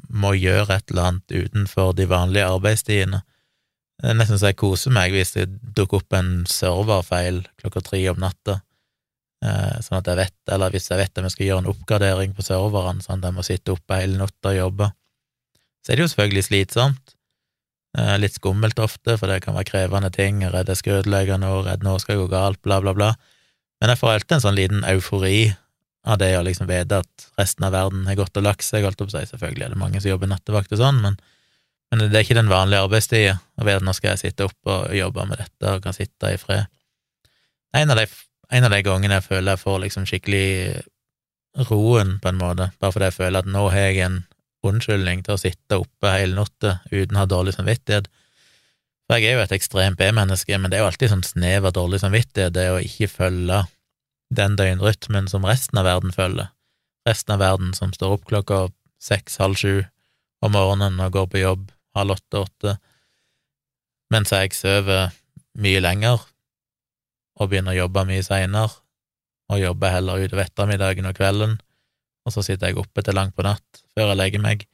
må 0.09 0.33
gjøre 0.39 0.79
et 0.79 0.89
eller 0.89 1.11
annet 1.11 1.35
utenfor 1.35 1.93
de 1.99 2.07
vanlige 2.09 2.49
arbeidstidene. 2.49 3.21
Det 4.01 4.09
er 4.09 4.17
nesten 4.17 4.41
så 4.41 4.53
jeg 4.55 4.61
koser 4.63 4.95
meg 4.95 5.13
hvis 5.13 5.35
det 5.37 5.51
dukker 5.77 6.01
opp 6.01 6.17
en 6.17 6.31
serverfeil 6.49 7.43
klokka 7.61 7.83
tre 7.85 8.01
om 8.11 8.23
natta, 8.23 8.63
eh, 9.45 9.77
sånn 9.85 10.01
at 10.01 10.09
jeg 10.09 10.21
vet, 10.23 10.39
eller 10.57 10.73
hvis 10.73 10.89
jeg 10.89 11.03
vet 11.03 11.13
at 11.13 11.29
vi 11.29 11.35
skal 11.35 11.49
gjøre 11.51 11.65
en 11.67 11.71
oppgradering 11.75 12.33
på 12.39 12.47
serverne, 12.47 13.05
sånn 13.05 13.21
at 13.21 13.29
jeg 13.29 13.37
må 13.37 13.47
sitte 13.47 13.77
oppe 13.77 14.01
hele 14.01 14.19
natta 14.23 14.55
og 14.55 14.61
jobbe 14.63 14.91
så 15.83 15.93
er 15.93 15.99
det 15.99 16.05
jo 16.05 16.13
selvfølgelig 16.13 16.47
slitsomt. 16.47 17.15
Eh, 17.99 18.15
litt 18.23 18.39
skummelt 18.39 18.79
ofte, 18.81 19.19
for 19.19 19.29
det 19.29 19.43
kan 19.45 19.57
være 19.59 19.69
krevende 19.69 20.13
ting, 20.15 20.41
redd 20.55 20.71
jeg 20.71 20.81
skal 20.81 21.01
ødelegge 21.01 21.37
noe, 21.43 21.65
redd 21.67 21.83
noe 21.85 22.01
skal 22.01 22.23
gå 22.23 22.29
galt, 22.33 22.63
bla, 22.65 22.79
bla, 22.85 22.95
bla. 22.97 23.11
Men 23.83 23.91
jeg 23.91 23.99
får 23.99 24.13
alltid 24.13 24.37
en 24.37 24.43
sånn 24.45 24.55
liten 24.55 24.85
eufori 24.87 25.51
av 26.07 26.19
det 26.23 26.29
å 26.39 26.43
liksom 26.47 26.69
vite 26.71 27.01
at 27.03 27.25
resten 27.39 27.67
av 27.67 27.73
verden 27.75 28.05
har 28.07 28.15
gått 28.21 28.39
og 28.39 28.45
lagt 28.47 28.63
seg, 28.63 28.85
holdt 28.87 29.03
opp 29.03 29.11
seg. 29.11 29.27
Selvfølgelig 29.27 29.65
er 29.67 29.73
det 29.75 29.79
mange 29.81 29.99
som 29.99 30.13
jobber 30.13 30.31
nattevakt 30.31 30.71
og 30.71 30.79
sånn, 30.79 31.01
men, 31.03 31.17
men, 31.91 32.05
det 32.05 32.21
er 32.21 32.23
ikke 32.23 32.39
den 32.39 32.51
vanlige 32.53 32.85
arbeidstida 32.87 33.41
å 33.59 33.67
vite 33.67 33.81
at 33.83 33.87
nå 33.89 33.95
skal 33.99 34.13
jeg 34.13 34.23
sitte 34.23 34.47
opp 34.47 34.71
og 34.71 34.95
jobbe 34.95 35.27
med 35.27 35.43
dette 35.43 35.75
og 35.75 35.83
kan 35.83 35.99
sitte 35.99 36.31
i 36.31 36.39
fred. 36.39 36.71
En 37.75 37.91
av 37.91 37.99
de, 37.99 38.07
en 38.55 38.69
av 38.69 38.75
de 38.77 38.81
gangene 38.87 39.19
jeg 39.19 39.27
føler 39.27 39.57
jeg 39.57 39.65
får 39.65 39.83
liksom 39.89 40.07
skikkelig 40.07 40.47
roen, 41.73 42.17
på 42.23 42.31
en 42.31 42.39
måte, 42.39 42.71
bare 42.79 42.95
fordi 42.95 43.11
jeg 43.11 43.19
føler 43.19 43.43
at 43.43 43.51
nå 43.51 43.67
har 43.67 43.91
jeg 43.91 44.07
en 44.07 44.23
unnskyldning 44.63 45.27
til 45.27 45.35
å 45.35 45.43
sitte 45.43 45.83
oppe 45.83 46.15
hele 46.15 46.39
natta 46.39 46.79
uten 46.93 47.19
å 47.19 47.25
ha 47.25 47.27
dårlig 47.27 47.59
samvittighet. 47.59 48.07
For 49.13 49.21
jeg 49.21 49.29
er 49.29 49.37
jo 49.37 49.45
et 49.45 49.51
ekstremt 49.53 49.99
B-menneske, 50.01 50.57
men 50.57 50.73
det 50.73 50.79
er 50.79 50.87
jo 50.87 50.89
alltid 50.89 51.11
sånn 51.13 51.25
snev 51.27 51.67
av 51.69 51.75
dårlig 51.77 51.99
samvittighet, 52.01 52.55
det 52.57 52.71
å 52.73 52.79
ikke 52.81 53.11
følge 53.13 53.59
den 54.33 54.55
døgnrytmen 54.57 55.27
som 55.29 55.45
resten 55.45 55.77
av 55.77 55.85
verden 55.85 56.15
følger. 56.17 56.49
Resten 57.05 57.35
av 57.35 57.43
verden 57.43 57.75
som 57.77 57.93
står 57.93 58.15
opp 58.17 58.25
klokka 58.31 58.63
seks, 59.05 59.37
halv 59.43 59.61
sju 59.61 59.83
om 60.41 60.57
morgenen 60.57 60.97
og 60.97 61.13
går 61.13 61.29
på 61.29 61.43
jobb 61.43 61.67
halv 61.93 62.15
åtte-åtte, 62.15 62.79
mens 64.17 64.33
jeg 64.33 64.57
sover 64.57 65.13
mye 65.61 65.85
lenger 65.85 66.25
og 67.37 67.53
begynner 67.53 67.77
å 67.77 67.83
jobbe 67.83 68.07
mye 68.09 68.25
seinere, 68.25 68.81
og 69.53 69.61
jobber 69.61 69.93
heller 69.93 70.25
utover 70.25 70.47
ettermiddagen 70.47 71.13
og 71.13 71.21
kvelden 71.21 71.59
og 72.25 72.33
så 72.33 72.49
sitter 72.49 72.71
jeg 72.71 72.81
oppe 72.81 73.05
til 73.05 73.21
langt 73.21 73.37
på 73.37 73.45
natt 73.45 73.85
før 73.93 74.15
jeg 74.15 74.21
legger 74.25 74.49
meg. 74.49 74.65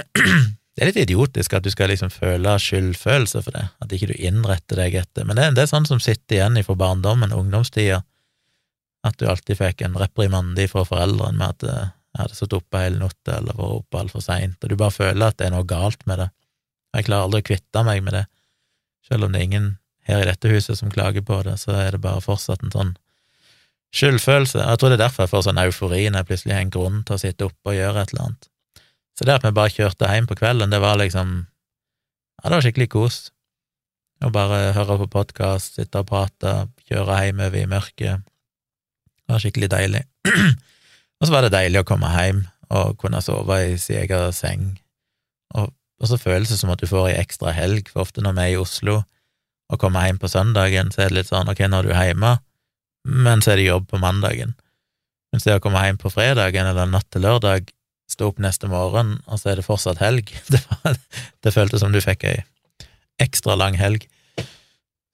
Det 0.74 0.82
er 0.82 0.90
litt 0.90 1.04
idiotisk 1.04 1.54
at 1.54 1.62
du 1.62 1.70
skal 1.70 1.92
liksom 1.92 2.10
føle 2.10 2.56
skyldfølelse 2.58 3.42
for 3.46 3.54
det, 3.54 3.68
at 3.78 3.92
ikke 3.94 4.10
du 4.10 4.16
innretter 4.18 4.80
deg 4.80 4.96
etter, 5.04 5.26
men 5.26 5.38
det, 5.38 5.52
det 5.54 5.64
er 5.64 5.70
sånn 5.70 5.86
som 5.86 6.00
sitter 6.02 6.40
igjen 6.40 6.58
fra 6.66 6.74
barndommen, 6.78 7.34
ungdomstida, 7.34 8.00
at 9.06 9.20
du 9.20 9.28
alltid 9.30 9.60
fikk 9.60 9.84
en 9.84 9.94
reprimande 10.00 10.66
fra 10.70 10.82
foreldrene 10.88 11.38
med 11.38 11.52
at 11.52 11.66
eh, 11.68 11.92
jeg 12.14 12.22
hadde 12.22 12.38
sittet 12.38 12.56
oppe 12.58 12.80
hele 12.80 12.98
natta 13.02 13.38
eller 13.38 13.58
vært 13.58 13.78
oppe 13.82 14.00
altfor 14.00 14.24
seint, 14.24 14.58
og 14.62 14.70
du 14.70 14.76
bare 14.80 14.94
føler 14.94 15.28
at 15.28 15.38
det 15.38 15.46
er 15.46 15.54
noe 15.54 15.66
galt 15.68 16.02
med 16.10 16.22
det. 16.22 16.28
Jeg 16.94 17.06
klarer 17.08 17.28
aldri 17.28 17.42
å 17.42 17.46
kvitte 17.50 17.82
meg 17.86 18.02
med 18.06 18.14
det. 18.14 18.24
Selv 19.06 19.26
om 19.26 19.34
det 19.34 19.40
er 19.40 19.48
ingen 19.48 19.70
her 20.08 20.22
i 20.22 20.28
dette 20.28 20.50
huset 20.50 20.78
som 20.78 20.92
klager 20.94 21.24
på 21.26 21.40
det, 21.46 21.56
så 21.60 21.74
er 21.76 21.94
det 21.94 22.02
bare 22.04 22.22
fortsatt 22.24 22.62
en 22.66 22.74
sånn 22.74 22.94
Skyldfølelse. 23.94 24.58
Jeg 24.58 24.78
tror 24.80 24.90
det 24.90 24.96
er 24.96 25.04
derfor 25.04 25.22
jeg 25.22 25.30
får 25.30 25.42
sånn 25.46 25.60
eufori 25.62 26.00
når 26.08 26.24
jeg 26.24 26.26
plutselig 26.26 26.54
har 26.56 26.64
en 26.64 26.72
grunn 26.74 26.96
til 27.06 27.14
å 27.14 27.18
sitte 27.22 27.46
oppe 27.46 27.70
og 27.70 27.76
gjøre 27.76 28.02
et 28.02 28.10
eller 28.10 28.24
annet. 28.24 28.48
Så 29.14 29.26
det 29.26 29.36
at 29.36 29.44
vi 29.46 29.54
bare 29.54 29.72
kjørte 29.72 30.10
hjem 30.10 30.26
på 30.26 30.36
kvelden, 30.38 30.72
det 30.72 30.82
var 30.82 30.98
liksom 31.00 31.44
Ja, 32.42 32.50
det 32.50 32.56
var 32.56 32.64
skikkelig 32.66 32.90
kos. 32.92 33.18
Å 34.24 34.30
bare 34.32 34.72
høre 34.76 34.98
på 35.04 35.06
podkast, 35.12 35.78
sitte 35.78 36.02
og 36.02 36.08
prate, 36.10 36.52
kjøre 36.88 37.20
hjemover 37.24 37.60
i 37.62 37.68
mørket. 37.70 38.24
Det 39.24 39.32
var 39.32 39.40
skikkelig 39.42 39.70
deilig. 39.72 40.02
og 41.18 41.24
så 41.24 41.32
var 41.32 41.46
det 41.46 41.54
deilig 41.54 41.80
å 41.80 41.88
komme 41.88 42.10
hjem 42.12 42.42
og 42.74 42.98
kunne 43.00 43.22
sove 43.24 43.58
i 43.70 43.78
sin 43.80 44.02
egen 44.02 44.32
seng. 44.36 44.66
Og, 45.56 45.70
og 45.72 46.10
så 46.10 46.18
føles 46.20 46.52
det 46.52 46.58
som 46.60 46.72
at 46.74 46.82
du 46.82 46.88
får 46.90 47.12
ei 47.12 47.18
ekstra 47.22 47.54
helg, 47.54 47.88
for 47.92 48.04
ofte 48.04 48.24
når 48.24 48.36
vi 48.36 48.44
er 48.44 48.54
i 48.54 48.60
Oslo 48.60 49.00
og 49.72 49.80
kommer 49.80 50.04
hjem 50.04 50.20
på 50.20 50.28
søndagen, 50.28 50.90
så 50.92 51.04
er 51.04 51.12
det 51.12 51.20
litt 51.20 51.30
sånn 51.30 51.48
ok, 51.48 51.62
du 51.82 51.92
er 51.94 52.10
hjemme, 52.10 52.34
men 53.08 53.42
så 53.44 53.54
er 53.54 53.60
det 53.60 53.70
jobb 53.70 53.88
på 53.90 54.00
mandagen. 54.02 54.54
Mens 55.32 55.46
det 55.46 55.56
å 55.56 55.62
komme 55.62 55.82
hjem 55.82 55.98
på 56.00 56.12
fredagen 56.12 56.68
eller 56.68 56.90
natt 56.90 57.08
til 57.10 57.24
lørdag, 57.24 57.72
stå 58.10 58.30
opp 58.30 58.40
neste 58.42 58.68
morgen, 58.70 59.16
og 59.26 59.40
så 59.40 59.52
er 59.52 59.60
det 59.60 59.66
fortsatt 59.66 60.02
helg, 60.02 60.32
det, 60.52 60.60
var, 60.70 60.98
det 61.44 61.54
føltes 61.54 61.84
som 61.84 61.94
du 61.94 62.00
fikk 62.04 62.26
ei 62.30 62.42
ekstra 63.22 63.54
lang 63.58 63.78
helg. 63.78 64.08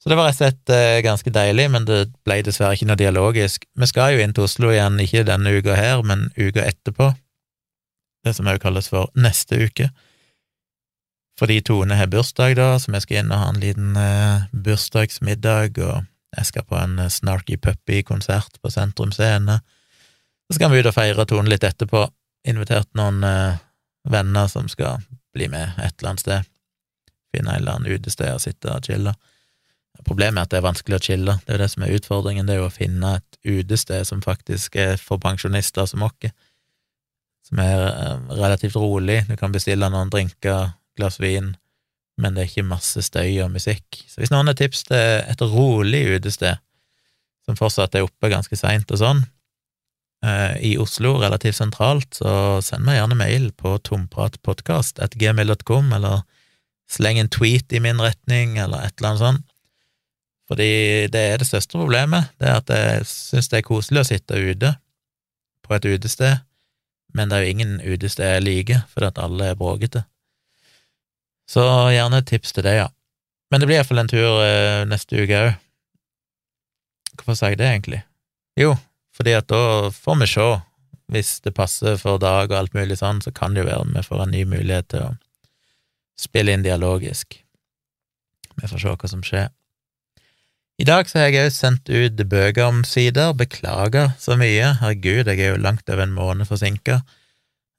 Så 0.01 0.09
det 0.09 0.17
var 0.17 0.31
rett 0.31 0.39
og 0.39 0.41
slett 0.41 0.73
eh, 0.73 0.99
ganske 1.05 1.31
deilig, 1.33 1.67
men 1.75 1.85
det 1.85 1.99
ble 2.25 2.39
dessverre 2.47 2.73
ikke 2.73 2.89
noe 2.89 2.97
dialogisk. 2.97 3.67
Vi 3.77 3.89
skal 3.89 4.15
jo 4.15 4.23
inn 4.25 4.33
til 4.33 4.47
Oslo 4.47 4.71
igjen, 4.73 4.97
ikke 5.03 5.27
denne 5.29 5.53
uka 5.53 5.77
her, 5.77 6.01
men 6.09 6.31
uka 6.39 6.65
etterpå, 6.65 7.11
det 8.25 8.33
som 8.37 8.49
òg 8.49 8.63
kalles 8.63 8.89
for 8.89 9.13
neste 9.21 9.61
uke. 9.61 9.91
Fordi 11.41 11.61
Tone 11.65 11.97
har 11.97 12.09
bursdag 12.13 12.57
da, 12.57 12.73
så 12.81 12.93
vi 12.93 13.01
skal 13.05 13.21
inn 13.21 13.33
og 13.33 13.43
ha 13.43 13.51
en 13.53 13.61
liten 13.61 13.93
eh, 13.97 14.49
bursdagsmiddag 14.53 15.79
og 15.85 16.09
jeg 16.37 16.47
skal 16.47 16.67
på 16.69 16.79
en 16.79 16.99
eh, 17.01 17.13
Snarky 17.13 17.57
Puppy-konsert 17.61 18.61
på 18.63 18.73
Sentrum 18.73 19.13
Scene. 19.15 19.61
Så 20.49 20.59
skal 20.59 20.73
vi 20.73 20.81
ut 20.81 20.89
og 20.91 20.97
feire 20.97 21.27
Tone 21.29 21.51
litt 21.51 21.65
etterpå. 21.67 22.07
Invitert 22.49 22.89
noen 22.97 23.25
eh, 23.27 23.59
venner 24.09 24.49
som 24.49 24.69
skal 24.69 25.03
bli 25.35 25.49
med 25.53 25.77
et 25.79 25.95
eller 25.99 26.13
annet 26.13 26.25
sted. 26.25 26.49
Finne 27.35 27.53
en 27.53 27.63
eller 27.63 27.79
annen 27.79 27.99
utested 27.99 28.33
og 28.35 28.43
sitte 28.43 28.73
og 28.73 28.87
chille. 28.87 29.15
Problemet 30.07 30.41
er 30.41 30.47
at 30.47 30.53
det 30.53 30.61
er 30.61 30.69
vanskelig 30.69 30.97
å 30.97 31.05
chille. 31.05 31.37
Det 31.45 31.53
er 31.53 31.59
jo 31.59 31.63
det 31.65 31.73
som 31.75 31.85
er 31.85 31.97
utfordringen, 31.99 32.47
det 32.49 32.57
er 32.57 32.63
jo 32.63 32.69
å 32.71 32.75
finne 32.75 33.17
et 33.19 33.41
utested 33.45 34.07
som 34.09 34.23
faktisk 34.25 34.79
er 34.81 34.97
for 35.01 35.21
pensjonister 35.23 35.89
som 35.91 36.07
oss. 36.07 36.31
Som 37.47 37.61
er 37.63 37.85
eh, 37.89 38.31
relativt 38.39 38.79
rolig. 38.79 39.25
Du 39.29 39.37
kan 39.41 39.53
bestille 39.53 39.91
noen 39.93 40.13
drinker, 40.13 40.73
glass 40.99 41.21
vin, 41.21 41.55
men 42.21 42.37
det 42.37 42.43
er 42.43 42.51
ikke 42.51 42.69
masse 42.69 43.03
støy 43.05 43.41
og 43.45 43.53
musikk. 43.55 44.03
Så 44.09 44.23
hvis 44.23 44.33
noen 44.33 44.51
har 44.51 44.57
tips 44.59 44.87
til 44.89 45.23
et 45.25 45.45
rolig 45.53 46.03
utested, 46.17 46.61
som 47.49 47.59
fortsatt 47.59 47.97
er 47.97 48.07
oppe 48.07 48.31
ganske 48.31 48.57
seint 48.59 48.91
og 48.93 49.01
sånn, 49.01 49.25
i 50.61 50.77
Oslo, 50.77 51.15
relativt 51.17 51.57
sentralt, 51.57 52.13
så 52.19 52.61
send 52.61 52.85
meg 52.85 52.99
gjerne 52.99 53.17
mail 53.17 53.47
på 53.57 53.71
tompratpodkast.gmil.com, 53.89 55.95
eller 55.97 56.27
sleng 56.91 57.19
en 57.23 57.31
tweet 57.33 57.73
i 57.73 57.81
min 57.81 58.03
retning, 58.03 58.59
eller 58.61 58.85
et 58.85 58.93
eller 58.99 59.09
annet 59.09 59.23
sånt. 59.23 59.47
Fordi 60.51 61.07
det 61.15 61.21
er 61.23 61.39
det 61.39 61.47
største 61.47 61.79
problemet, 61.79 62.33
det 62.43 62.49
er 62.51 62.57
at 62.59 62.71
jeg 62.75 63.05
syns 63.07 63.49
det 63.53 63.61
er 63.61 63.69
koselig 63.69 64.03
å 64.03 64.09
sitte 64.09 64.35
ute 64.35 64.73
på 65.63 65.77
et 65.77 65.87
utested, 65.87 66.41
men 67.15 67.31
det 67.31 67.37
er 67.37 67.45
jo 67.45 67.53
ingen 67.55 67.77
utested 67.81 68.27
jeg 68.27 68.43
liker, 68.43 68.81
fordi 68.91 69.11
at 69.13 69.21
alle 69.23 69.53
er 69.53 69.59
bråkete. 69.59 70.03
Så 71.51 71.63
gjerne 71.95 72.19
et 72.19 72.29
tips 72.31 72.55
til 72.55 72.67
det, 72.67 72.75
ja. 72.81 72.89
Men 73.51 73.63
det 73.63 73.71
blir 73.71 73.79
iallfall 73.79 74.03
en 74.03 74.11
tur 74.11 74.43
eh, 74.45 74.83
neste 74.91 75.23
uke 75.23 75.41
òg. 75.47 75.55
Hvorfor 77.17 77.39
sa 77.39 77.51
jeg 77.51 77.61
det, 77.61 77.71
egentlig? 77.71 78.03
Jo, 78.59 78.75
fordi 79.17 79.37
at 79.37 79.49
da 79.51 79.91
får 79.95 80.21
vi 80.23 80.29
se. 80.31 80.49
Hvis 81.11 81.41
det 81.43 81.57
passer 81.57 81.97
for 81.99 82.21
dag 82.23 82.53
og 82.53 82.59
alt 82.59 82.75
mulig 82.77 83.01
sånn, 83.01 83.19
så 83.25 83.33
kan 83.35 83.55
det 83.55 83.65
jo 83.65 83.71
være 83.71 83.95
vi 83.97 84.03
får 84.07 84.21
en 84.23 84.35
ny 84.35 84.45
mulighet 84.47 84.93
til 84.93 85.07
å 85.09 85.15
spille 86.21 86.55
inn 86.55 86.63
dialogisk. 86.63 87.41
Vi 88.61 88.69
får 88.71 88.83
se 88.83 88.93
hva 88.95 89.11
som 89.11 89.25
skjer. 89.27 89.49
I 90.81 90.87
dag 90.89 91.11
så 91.11 91.19
har 91.21 91.29
jeg 91.29 91.49
òg 91.49 91.53
sendt 91.53 91.91
ut 91.93 92.23
bøker-omsider. 92.31 93.35
Beklager 93.37 94.15
så 94.21 94.37
mye. 94.41 94.71
Herregud, 94.81 95.29
jeg 95.29 95.43
er 95.43 95.53
jo 95.53 95.61
langt 95.61 95.91
over 95.93 96.07
en 96.07 96.15
måned 96.17 96.49
forsinka. 96.49 97.03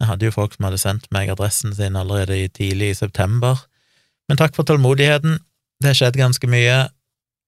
Jeg 0.01 0.09
hadde 0.09 0.27
jo 0.27 0.33
folk 0.35 0.53
som 0.53 0.67
hadde 0.67 0.81
sendt 0.81 1.07
meg 1.13 1.31
adressen 1.33 1.73
sin 1.77 1.97
allerede 1.97 2.51
tidlig 2.53 2.91
i 2.91 2.99
september. 2.99 3.63
Men 4.29 4.37
takk 4.37 4.53
for 4.57 4.69
tålmodigheten. 4.69 5.39
Det 5.81 5.89
har 5.89 5.97
skjedd 5.97 6.19
ganske 6.21 6.49
mye. 6.49 6.77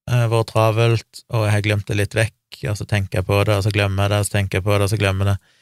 Jeg 0.09 0.31
vært 0.33 0.49
travelt, 0.51 1.21
og 1.31 1.45
jeg 1.47 1.53
har 1.55 1.65
glemt 1.65 1.87
det 1.87 1.99
litt 1.99 2.15
vekk, 2.17 2.63
og 2.69 2.77
så 2.79 2.87
tenker 2.87 3.21
jeg 3.21 3.27
på 3.27 3.39
det, 3.47 3.55
og 3.55 3.65
så 3.65 3.71
glemmer 3.73 4.03
jeg 4.03 4.13
det, 4.13 4.19
og 4.19 4.27
så 4.27 4.35
tenker 4.37 4.59
jeg 4.59 4.65
på 4.65 4.73
det, 4.75 4.87
og 4.87 4.91
så 4.91 4.99
glemmer 4.99 5.29
jeg 5.31 5.35
det. 5.35 5.59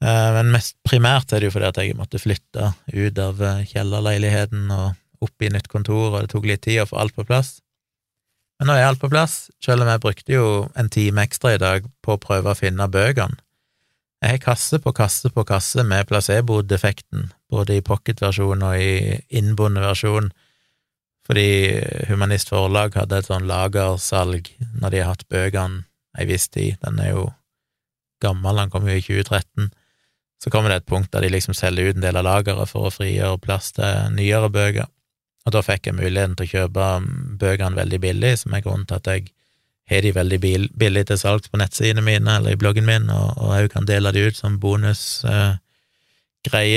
Eh, 0.00 0.28
men 0.36 0.52
mest 0.54 0.76
primært 0.86 1.32
er 1.32 1.42
det 1.42 1.50
jo 1.50 1.54
fordi 1.54 1.68
at 1.68 1.80
jeg 1.80 1.96
måtte 1.98 2.20
flytte 2.22 2.72
ut 2.88 3.20
av 3.20 3.42
eh, 3.44 3.64
kjellerleiligheten 3.68 4.70
og 4.74 5.26
opp 5.26 5.44
i 5.44 5.50
nytt 5.52 5.68
kontor, 5.68 6.14
og 6.14 6.24
det 6.24 6.32
tok 6.32 6.48
litt 6.48 6.64
tid 6.64 6.82
å 6.82 6.88
få 6.88 6.98
alt 7.02 7.14
på 7.16 7.26
plass. 7.28 7.58
Men 8.60 8.70
nå 8.70 8.76
er 8.76 8.88
alt 8.88 9.00
på 9.00 9.08
plass, 9.12 9.48
selv 9.64 9.84
om 9.84 9.90
jeg 9.92 10.02
brukte 10.02 10.34
jo 10.34 10.48
en 10.76 10.90
time 10.92 11.22
ekstra 11.24 11.54
i 11.54 11.60
dag 11.60 11.86
på 12.04 12.16
å 12.16 12.20
prøve 12.20 12.52
å 12.52 12.58
finne 12.58 12.88
bøkene. 12.92 13.38
Jeg 14.20 14.36
har 14.36 14.42
kasse 14.44 14.76
på 14.84 14.92
kasse 14.92 15.30
på 15.32 15.46
kasse 15.48 15.80
med 15.88 16.04
placebo-defekten, 16.10 17.30
både 17.48 17.78
i 17.78 17.84
pocket-versjon 17.84 18.64
og 18.66 18.76
i 18.76 19.16
innbundet 19.32 19.86
versjon, 19.86 20.28
Fordi 21.28 21.48
Humanist 22.08 22.50
Forlag 22.50 22.96
hadde 22.98 23.20
et 23.20 23.28
sånn 23.28 23.48
lagersalg 23.48 24.48
når 24.80 24.92
de 24.92 25.02
har 25.02 25.12
hatt 25.12 25.28
bøkene 25.30 25.84
ei 26.18 26.26
viss 26.26 26.48
tid. 26.50 26.78
Den 26.82 26.98
er 27.02 27.12
jo 27.12 27.26
gammel, 28.22 28.56
den 28.58 28.72
kom 28.72 28.88
jo 28.88 28.96
i 28.96 29.04
2013. 29.04 29.70
Så 30.40 30.50
kommer 30.50 30.72
det 30.72 30.80
et 30.80 30.88
punkt 30.88 31.12
der 31.12 31.24
de 31.24 31.30
liksom 31.32 31.54
selger 31.54 31.90
ut 31.90 31.98
en 31.98 32.06
del 32.06 32.16
av 32.16 32.26
lageret 32.26 32.70
for 32.70 32.88
å 32.88 32.94
frigjøre 32.94 33.42
plass 33.44 33.74
til 33.76 34.16
nyere 34.16 34.48
bøker. 34.52 34.88
Og 35.46 35.54
da 35.54 35.62
fikk 35.64 35.88
jeg 35.88 35.96
muligheten 35.96 36.36
til 36.36 36.46
å 36.48 36.52
kjøpe 36.54 36.88
bøkene 37.40 37.78
veldig 37.78 38.00
billig, 38.00 38.32
som 38.42 38.56
er 38.56 38.64
grunnen 38.64 38.88
til 38.88 39.00
at 39.00 39.10
jeg 39.10 39.30
har 39.90 40.04
de 40.04 40.12
veldig 40.14 40.38
billig 40.78 41.06
til 41.08 41.18
salgs 41.18 41.50
på 41.50 41.58
nettsidene 41.60 42.04
mine 42.04 42.36
eller 42.38 42.54
i 42.54 42.60
bloggen 42.60 42.86
min, 42.86 43.08
og 43.10 43.50
jeg 43.56 43.72
kan 43.72 43.88
dele 43.88 44.12
de 44.14 44.28
ut 44.28 44.36
som 44.38 44.60
bonusgreie 44.62 45.58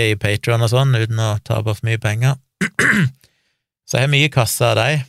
eh, 0.07 0.11
i 0.13 0.17
Patron 0.19 0.65
og 0.65 0.71
sånn, 0.71 0.95
uten 0.97 1.19
å 1.21 1.35
tape 1.45 1.75
for 1.75 1.85
mye 1.85 2.01
penger. 2.01 2.39
Så 3.93 3.99
jeg 3.99 4.07
har 4.07 4.09
mye 4.09 4.29
kasser 4.33 4.71
av 4.71 4.79
de, 4.79 5.03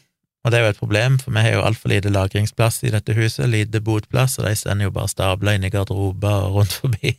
og 0.45 0.53
det 0.53 0.59
er 0.59 0.67
jo 0.67 0.71
et 0.75 0.79
problem, 0.83 1.15
for 1.17 1.33
vi 1.33 1.41
har 1.41 1.55
jo 1.55 1.63
altfor 1.65 1.89
lite 1.89 2.11
lagringsplass 2.13 2.83
i 2.85 2.91
dette 2.93 3.15
huset, 3.17 3.47
lite 3.49 3.81
botplass, 3.81 4.35
og 4.37 4.45
de 4.45 4.53
sender 4.61 4.91
jo 4.91 4.93
bare 4.93 5.09
stabla 5.09 5.55
inn 5.57 5.65
i 5.65 5.71
garderober 5.73 6.51
og 6.51 6.59
rundt 6.59 6.75
forbi. 6.83 7.15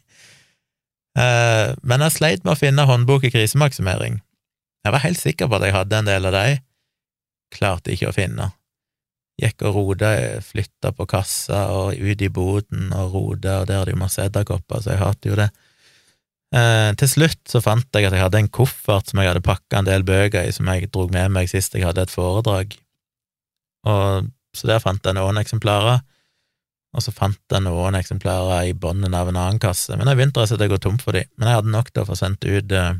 Eh, 1.17 1.71
men 1.81 2.05
jeg 2.05 2.13
sleit 2.13 2.45
med 2.45 2.53
å 2.53 2.59
finne 2.59 2.85
håndbok 2.85 3.25
i 3.25 3.31
krisemaksimering. 3.33 4.19
Jeg 4.85 4.93
var 4.93 5.01
helt 5.07 5.17
sikker 5.17 5.49
på 5.49 5.57
at 5.57 5.65
jeg 5.65 5.73
hadde 5.73 6.03
en 6.03 6.11
del 6.11 6.29
av 6.29 6.37
de, 6.37 6.59
klarte 7.57 7.95
ikke 7.95 8.11
å 8.11 8.15
finne. 8.19 8.51
Gikk 9.41 9.65
og 9.65 9.79
rota, 9.79 10.13
flytta 10.45 10.93
på 10.93 11.09
kassa 11.09 11.63
og 11.73 11.97
ut 11.97 12.21
i 12.21 12.29
boden 12.29 12.93
og 12.93 13.17
rota, 13.17 13.63
og 13.63 13.71
der 13.71 13.79
er 13.79 13.89
det 13.89 13.97
jo 13.97 14.03
masse 14.05 14.21
edderkopper, 14.21 14.85
så 14.85 14.93
jeg 14.93 15.01
hater 15.01 15.33
jo 15.33 15.41
det. 15.41 15.49
Eh, 16.53 16.91
til 16.99 17.09
slutt 17.09 17.41
så 17.49 17.61
fant 17.63 17.87
jeg 17.97 18.05
at 18.05 18.13
jeg 18.13 18.21
hadde 18.21 18.39
en 18.43 18.51
koffert 18.53 19.09
som 19.09 19.19
jeg 19.19 19.31
hadde 19.31 19.43
pakka 19.45 19.81
en 19.81 19.87
del 19.87 20.05
bøker 20.05 20.45
i, 20.45 20.53
som 20.53 20.69
jeg 20.69 20.91
dro 20.93 21.07
med 21.11 21.33
meg 21.33 21.49
sist 21.51 21.73
jeg 21.73 21.87
hadde 21.87 22.05
et 22.05 22.13
foredrag, 22.13 22.75
og 23.89 24.29
så 24.55 24.69
der 24.69 24.83
fant 24.83 25.03
jeg 25.03 25.17
noen 25.17 25.41
eksemplarer, 25.41 26.03
og 26.95 27.03
så 27.03 27.11
fant 27.11 27.41
jeg 27.51 27.65
noen 27.65 27.97
eksemplarer 27.97 28.69
i 28.69 28.77
bunnen 28.77 29.17
av 29.17 29.31
en 29.31 29.39
annen 29.41 29.59
kasse, 29.59 29.97
men 29.97 30.07
jeg 30.07 30.19
begynte 30.19 30.39
rett 30.39 30.53
jeg 30.53 30.55
slett 30.55 30.69
å 30.69 30.73
gå 30.75 30.81
tom 30.85 31.01
for 31.01 31.17
dem. 31.17 31.27
men 31.35 31.49
jeg 31.49 31.59
hadde 31.59 31.73
nok 31.73 31.91
til 31.91 32.05
å 32.05 32.09
få 32.11 32.19
sendt 32.19 32.45
ut 32.45 32.71
eh, 32.71 32.93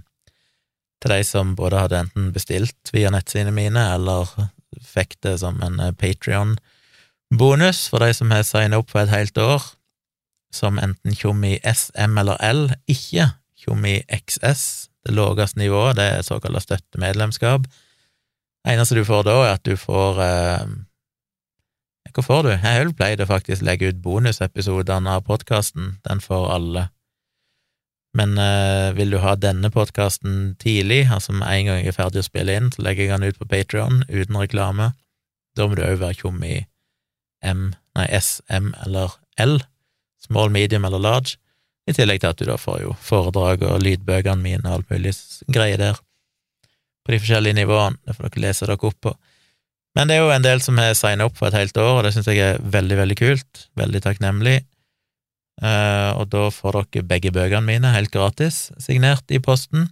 til 1.04 1.14
de 1.14 1.22
som 1.28 1.56
både 1.56 1.86
hadde 1.86 2.02
enten 2.02 2.34
bestilt 2.36 2.92
via 2.96 3.14
nettsidene 3.14 3.54
mine, 3.56 3.88
eller 3.94 4.28
fikk 4.84 5.20
det 5.24 5.38
som 5.46 5.62
en 5.64 5.80
eh, 5.80 5.96
Patrion-bonus 5.96 7.86
for 7.94 8.04
de 8.04 8.12
som 8.18 8.34
har 8.34 8.44
signa 8.44 8.82
opp 8.82 8.92
for 8.92 9.06
et 9.06 9.14
helt 9.14 9.38
år, 9.40 9.64
som 10.56 10.80
enten 10.82 11.16
Tjommi 11.16 11.58
SM 11.62 12.18
eller 12.22 12.40
L, 12.44 12.68
ikke 12.92 13.30
Tjommi 13.60 14.00
XS, 14.14 14.90
det 15.06 15.14
laveste 15.14 15.60
nivået, 15.60 15.98
det 16.00 16.06
er 16.06 16.26
såkalt 16.26 16.64
støttemedlemskap. 16.64 17.68
Det 17.68 18.74
eneste 18.74 18.98
du 18.98 19.04
får 19.06 19.26
da, 19.28 19.38
er 19.44 19.54
at 19.60 19.66
du 19.66 19.76
får 19.78 20.22
eh, 20.26 20.68
Hva 22.16 22.24
får 22.24 22.44
du? 22.46 22.50
Jeg 22.54 22.88
har 23.20 23.28
faktisk 23.28 23.62
å 23.62 23.68
legge 23.68 23.90
ut 23.92 24.02
bonusepisodene 24.02 25.18
av 25.18 25.26
podkasten, 25.28 25.98
den 26.08 26.22
får 26.24 26.46
alle. 26.56 26.88
Men 28.16 28.38
eh, 28.40 28.96
vil 28.96 29.12
du 29.12 29.20
ha 29.20 29.36
denne 29.36 29.70
podkasten 29.70 30.56
tidlig, 30.62 31.04
altså 31.12 31.36
med 31.36 31.50
en 31.50 31.68
gang 31.68 31.82
jeg 31.82 31.92
er 31.92 31.98
ferdig 31.98 32.24
å 32.24 32.30
spille 32.30 32.56
inn, 32.56 32.72
så 32.72 32.86
legger 32.88 33.10
jeg 33.10 33.20
den 33.20 33.28
ut 33.28 33.42
på 33.42 33.50
Patrion 33.52 34.06
uten 34.08 34.40
reklame. 34.40 34.94
Da 35.56 35.68
må 35.68 35.76
du 35.76 35.84
òg 35.84 36.00
være 36.00 36.22
tjommi 36.22 36.56
M, 37.46 37.68
nei, 37.98 38.08
S, 38.16 38.40
M 38.48 38.72
eller 38.86 39.20
L, 39.44 39.60
small, 40.25 40.51
medium 40.53 40.88
eller 40.88 41.01
large, 41.01 41.38
i 41.86 41.94
tillegg 41.94 42.24
til 42.24 42.34
at 42.34 42.41
du 42.41 42.48
da 42.50 42.58
får 42.58 42.82
jo 42.82 42.96
foredrag 43.05 43.63
og 43.67 43.82
lydbøkene 43.84 44.41
mine 44.41 44.65
og 44.65 44.79
alt 44.79 44.91
mulig 44.94 45.13
greier 45.53 45.82
der, 45.82 46.01
på 47.05 47.13
de 47.13 47.22
forskjellige 47.22 47.60
nivåene, 47.60 48.00
det 48.01 48.17
får 48.17 48.32
dere 48.32 48.46
lese 48.48 48.65
dere 48.65 48.89
opp 48.89 48.98
på. 49.05 49.13
Men 49.96 50.10
det 50.10 50.17
er 50.17 50.25
jo 50.25 50.32
en 50.34 50.44
del 50.44 50.62
som 50.63 50.79
har 50.82 50.96
signa 50.98 51.27
opp 51.29 51.38
for 51.38 51.48
et 51.48 51.60
helt 51.60 51.77
år, 51.79 51.91
og 52.00 52.03
det 52.03 52.15
syns 52.15 52.27
jeg 52.32 52.41
er 52.41 52.58
veldig, 52.60 52.98
veldig 53.00 53.17
kult, 53.20 53.68
veldig 53.79 54.01
takknemlig. 54.03 54.57
Uh, 55.61 56.11
og 56.20 56.27
da 56.33 56.50
får 56.51 56.81
dere 56.81 57.07
begge 57.07 57.31
bøkene 57.35 57.64
mine 57.70 57.94
helt 57.94 58.11
gratis, 58.11 58.74
signert 58.81 59.29
i 59.31 59.40
posten. 59.40 59.88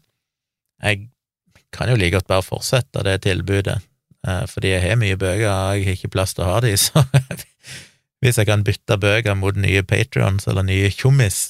Jeg 0.84 1.08
kan 1.74 1.90
jo 1.90 1.96
like 1.96 2.18
godt 2.18 2.28
bare 2.28 2.44
fortsette 2.44 3.06
det 3.06 3.22
tilbudet, 3.24 3.78
uh, 4.28 4.44
fordi 4.50 4.74
jeg 4.74 4.84
har 4.84 5.00
mye 5.00 5.20
bøker, 5.22 5.46
og 5.48 5.78
jeg 5.78 5.88
har 5.88 5.96
ikke 5.96 6.12
plass 6.18 6.36
til 6.36 6.44
å 6.44 6.52
ha 6.52 6.60
de, 6.66 6.74
så 6.88 7.06
hvis 8.24 8.40
jeg 8.40 8.48
kan 8.48 8.64
bytte 8.64 8.96
bøker 9.00 9.36
mot 9.36 9.58
nye 9.60 9.84
patrions 9.84 10.48
eller 10.48 10.64
nye 10.64 10.92
tjommis, 10.96 11.50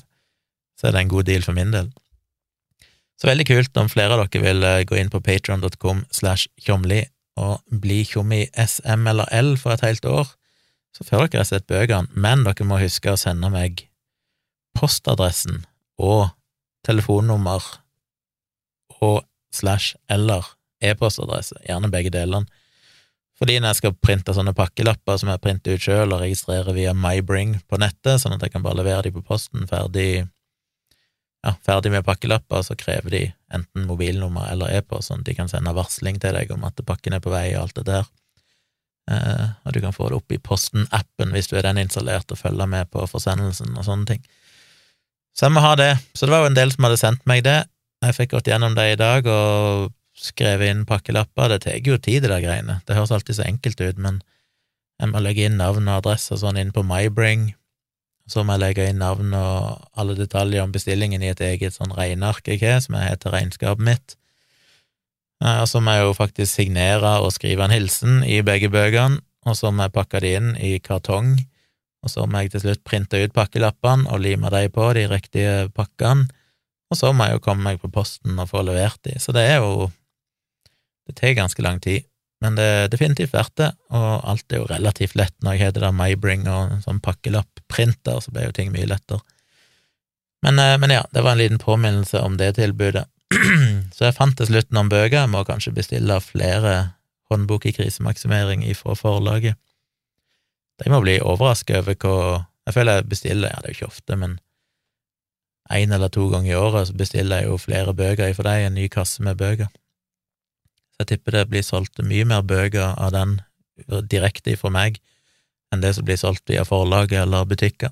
så 0.80 0.90
er 0.90 0.96
det 0.96 1.04
en 1.04 1.12
god 1.12 1.28
deal 1.30 1.46
for 1.46 1.54
min 1.54 1.74
del. 1.74 1.92
Så 3.22 3.30
veldig 3.30 3.46
kult 3.46 3.78
om 3.78 3.92
flere 3.92 4.16
av 4.18 4.24
dere 4.26 4.42
vil 4.42 4.66
uh, 4.66 4.82
gå 4.90 4.98
inn 4.98 5.12
på 5.14 5.22
patron.com 5.24 6.02
slash 6.12 6.50
tjomli 6.60 7.04
og 7.40 7.62
bli 7.84 8.02
tjommi 8.10 8.48
SM 8.58 9.06
eller 9.10 9.30
L 9.38 9.54
for 9.62 9.76
et 9.76 9.86
helt 9.86 10.06
år. 10.10 10.34
Så 10.98 11.06
får 11.06 11.30
dere 11.30 11.46
rett 11.46 11.70
bøkene, 11.70 12.10
men 12.14 12.44
dere 12.46 12.68
må 12.68 12.82
huske 12.82 13.14
å 13.14 13.22
sende 13.22 13.54
meg 13.54 13.86
postadressen 14.78 15.64
og 16.02 16.34
telefonnummer 16.86 17.64
og 19.00 19.22
slash 19.54 19.94
eller 20.12 20.50
e-postadresse, 20.84 21.62
gjerne 21.68 21.92
begge 21.94 22.12
delene. 22.14 22.50
Fordi 23.40 23.58
når 23.58 23.74
jeg 23.74 23.80
skal 23.82 23.96
printe 23.98 24.36
sånne 24.36 24.54
pakkelapper 24.56 25.18
som 25.20 25.32
jeg 25.32 25.42
printer 25.42 25.76
ut 25.76 25.84
sjøl 25.84 26.14
og 26.14 26.22
registrerer 26.22 26.76
via 26.76 26.94
MyBring 26.94 27.58
på 27.68 27.80
nettet, 27.82 28.22
sånn 28.22 28.36
at 28.36 28.46
jeg 28.46 28.54
kan 28.54 28.64
bare 28.66 28.80
levere 28.82 29.08
de 29.08 29.14
på 29.16 29.24
posten 29.26 29.66
ferdig, 29.70 30.26
ja, 31.44 31.56
ferdig 31.66 31.92
med 31.96 32.06
pakkelapper, 32.08 32.62
så 32.64 32.78
krever 32.80 33.16
de 33.16 33.24
enten 33.54 33.88
mobilnummer 33.90 34.52
eller 34.54 34.78
e-post, 34.78 35.10
sånn 35.10 35.26
at 35.26 35.32
de 35.32 35.38
kan 35.38 35.50
sende 35.52 35.74
varsling 35.76 36.22
til 36.22 36.38
deg 36.38 36.54
om 36.54 36.64
at 36.70 36.86
pakken 36.86 37.18
er 37.18 37.24
på 37.24 37.34
vei 37.34 37.50
og 37.56 37.66
alt 37.66 37.82
det 37.82 37.88
der. 37.90 38.12
Eh, 39.12 39.48
og 39.66 39.76
du 39.76 39.82
kan 39.84 39.96
få 39.96 40.08
det 40.08 40.22
opp 40.22 40.32
i 40.32 40.40
Posten-appen 40.40 41.34
hvis 41.36 41.50
du 41.52 41.58
er 41.58 41.66
den 41.66 41.82
installert 41.82 42.32
og 42.32 42.40
følger 42.40 42.70
med 42.70 42.88
på 42.94 43.04
forsendelsen 43.10 43.74
og 43.76 43.88
sånne 43.88 44.14
ting. 44.14 44.24
Så 45.34 45.48
jeg 45.48 45.56
må 45.56 45.64
ha 45.66 45.74
det. 45.76 45.92
Så 46.14 46.28
det 46.28 46.36
var 46.36 46.46
jo 46.46 46.52
en 46.52 46.58
del 46.58 46.72
som 46.72 46.86
hadde 46.88 47.02
sendt 47.02 47.26
meg 47.28 47.44
det. 47.44 47.64
Jeg 48.04 48.16
fikk 48.16 48.36
gått 48.36 48.48
gjennom 48.48 48.78
det 48.78 48.94
i 48.94 49.00
dag 49.00 49.28
og 49.28 49.92
skrevet 50.24 50.72
inn 50.72 50.86
pakkelapper. 50.90 51.52
Det 51.54 51.66
tar 51.66 51.90
jo 51.90 51.98
tid, 51.98 52.24
det 52.24 52.32
der 52.32 52.44
greiene. 52.44 52.80
Det 52.88 52.98
høres 52.98 53.12
alltid 53.16 53.40
så 53.40 53.48
enkelt 53.48 53.82
ut, 53.82 54.00
men 54.02 54.22
jeg 55.02 55.12
må 55.12 55.22
legge 55.24 55.48
inn 55.48 55.60
navn 55.60 55.90
og 55.90 56.00
adresse 56.02 56.38
sånn 56.40 56.60
inn 56.62 56.74
på 56.76 56.86
MyBring. 56.88 57.52
Så 58.30 58.46
må 58.46 58.56
jeg 58.56 58.64
legge 58.64 58.88
inn 58.88 59.02
navn 59.04 59.34
og 59.36 59.88
alle 60.00 60.16
detaljer 60.16 60.64
om 60.64 60.72
bestillingen 60.72 61.24
i 61.26 61.32
et 61.34 61.42
eget 61.44 61.76
sånn 61.76 61.92
regneark 61.96 62.48
jeg 62.48 62.62
har, 62.64 62.80
som 62.84 62.96
jeg 62.96 63.12
heter 63.12 63.36
regnskapet 63.36 63.84
mitt. 63.84 64.18
Og 65.44 65.68
så 65.68 65.82
må 65.84 65.98
jeg 65.98 66.06
jo 66.06 66.14
faktisk 66.16 66.54
signere 66.56 67.18
og 67.20 67.34
skrive 67.36 67.66
en 67.66 67.74
hilsen 67.74 68.22
i 68.24 68.40
begge 68.46 68.70
bøkene, 68.72 69.20
og 69.44 69.58
så 69.60 69.74
må 69.76 69.90
jeg 69.90 69.98
pakke 69.98 70.22
det 70.24 70.38
inn 70.40 70.54
i 70.56 70.78
kartong 70.80 71.34
og 72.04 72.12
så 72.12 72.26
må 72.28 72.44
jeg 72.44 72.54
til 72.54 72.66
slutt 72.66 72.84
printe 72.86 73.20
ut 73.24 73.36
pakkelappene 73.36 74.10
og 74.12 74.22
lime 74.24 74.52
de 74.52 74.68
på, 74.74 74.90
de 74.96 75.06
riktige 75.08 75.70
pakkene, 75.76 76.28
og 76.92 77.00
så 77.00 77.14
må 77.16 77.30
jeg 77.30 77.40
jo 77.40 77.44
komme 77.46 77.66
meg 77.66 77.80
på 77.82 77.90
posten 77.94 78.38
og 78.38 78.50
få 78.52 78.62
levert 78.68 79.00
de, 79.08 79.16
så 79.24 79.34
det 79.36 79.46
er 79.50 79.64
jo 79.64 79.88
Det 81.08 81.18
tar 81.20 81.36
ganske 81.38 81.64
lang 81.66 81.82
tid, 81.84 82.06
men 82.44 82.58
det 82.60 82.64
er 82.64 82.90
definitivt 82.92 83.34
verdt 83.36 83.56
det, 83.60 83.70
og 83.96 84.24
alt 84.28 84.52
er 84.52 84.62
jo 84.62 84.68
relativt 84.68 85.16
lett 85.20 85.36
når 85.44 85.56
jeg 85.56 85.68
heter 85.68 85.86
det 85.86 85.94
Maybring 85.96 86.48
og 86.52 86.76
en 86.76 86.84
sånn 86.84 87.02
pakkelapp-printer, 87.04 88.20
så 88.24 88.34
blir 88.36 88.50
jo 88.50 88.56
ting 88.56 88.74
mye 88.74 88.88
lettere. 88.90 89.24
Men, 90.44 90.60
eh, 90.60 90.78
men, 90.78 90.92
ja, 90.92 91.06
det 91.16 91.24
var 91.24 91.32
en 91.32 91.44
liten 91.44 91.62
påminnelse 91.62 92.20
om 92.20 92.36
det 92.38 92.56
tilbudet. 92.60 93.06
så 93.96 94.10
jeg 94.10 94.18
fant 94.18 94.36
til 94.38 94.50
slutt 94.50 94.74
noen 94.76 94.92
bøker, 94.92 95.22
jeg 95.22 95.32
må 95.32 95.46
kanskje 95.48 95.76
bestille 95.76 96.20
flere 96.24 96.74
håndbok 97.32 97.70
i 97.70 97.76
krisemaksimering 97.76 98.66
ifra 98.68 98.96
forlaget. 99.00 99.56
De 100.84 100.92
må 100.92 101.00
bli 101.04 101.20
overraska 101.22 101.80
over 101.80 101.96
hva 101.96 102.18
Jeg 102.64 102.74
føler 102.78 102.96
jeg 102.96 103.10
bestiller, 103.12 103.52
ja, 103.52 103.60
det 103.60 103.68
er 103.68 103.74
jo 103.74 103.76
ikke 103.76 103.92
ofte, 103.92 104.16
men 104.16 104.38
én 105.68 105.92
eller 105.92 106.08
to 106.08 106.30
ganger 106.32 106.54
i 106.54 106.56
året 106.56 106.88
så 106.88 106.94
bestiller 106.96 107.42
jeg 107.42 107.50
jo 107.50 107.58
flere 107.60 107.92
bøker 107.94 108.32
ifra 108.32 108.46
deg, 108.54 108.68
en 108.68 108.78
ny 108.80 108.86
kasse 108.88 109.24
med 109.24 109.36
bøker. 109.36 109.68
Jeg 111.04 111.18
tipper 111.18 111.38
det 111.38 111.50
blir 111.52 111.66
solgt 111.66 112.00
mye 112.04 112.26
mer 112.28 112.46
bøker 112.48 112.96
av 112.96 113.12
den 113.16 113.38
direkte 114.10 114.54
ifra 114.54 114.72
meg 114.74 115.00
enn 115.74 115.82
det 115.84 115.96
som 115.98 116.06
blir 116.08 116.20
solgt 116.22 116.50
via 116.50 116.64
forlaget 116.68 117.24
eller 117.24 117.48
butikker. 117.50 117.92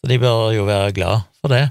Så 0.00 0.10
de 0.10 0.18
bør 0.22 0.52
jo 0.54 0.64
være 0.68 0.94
glad 0.96 1.26
for 1.42 1.52
det, 1.52 1.68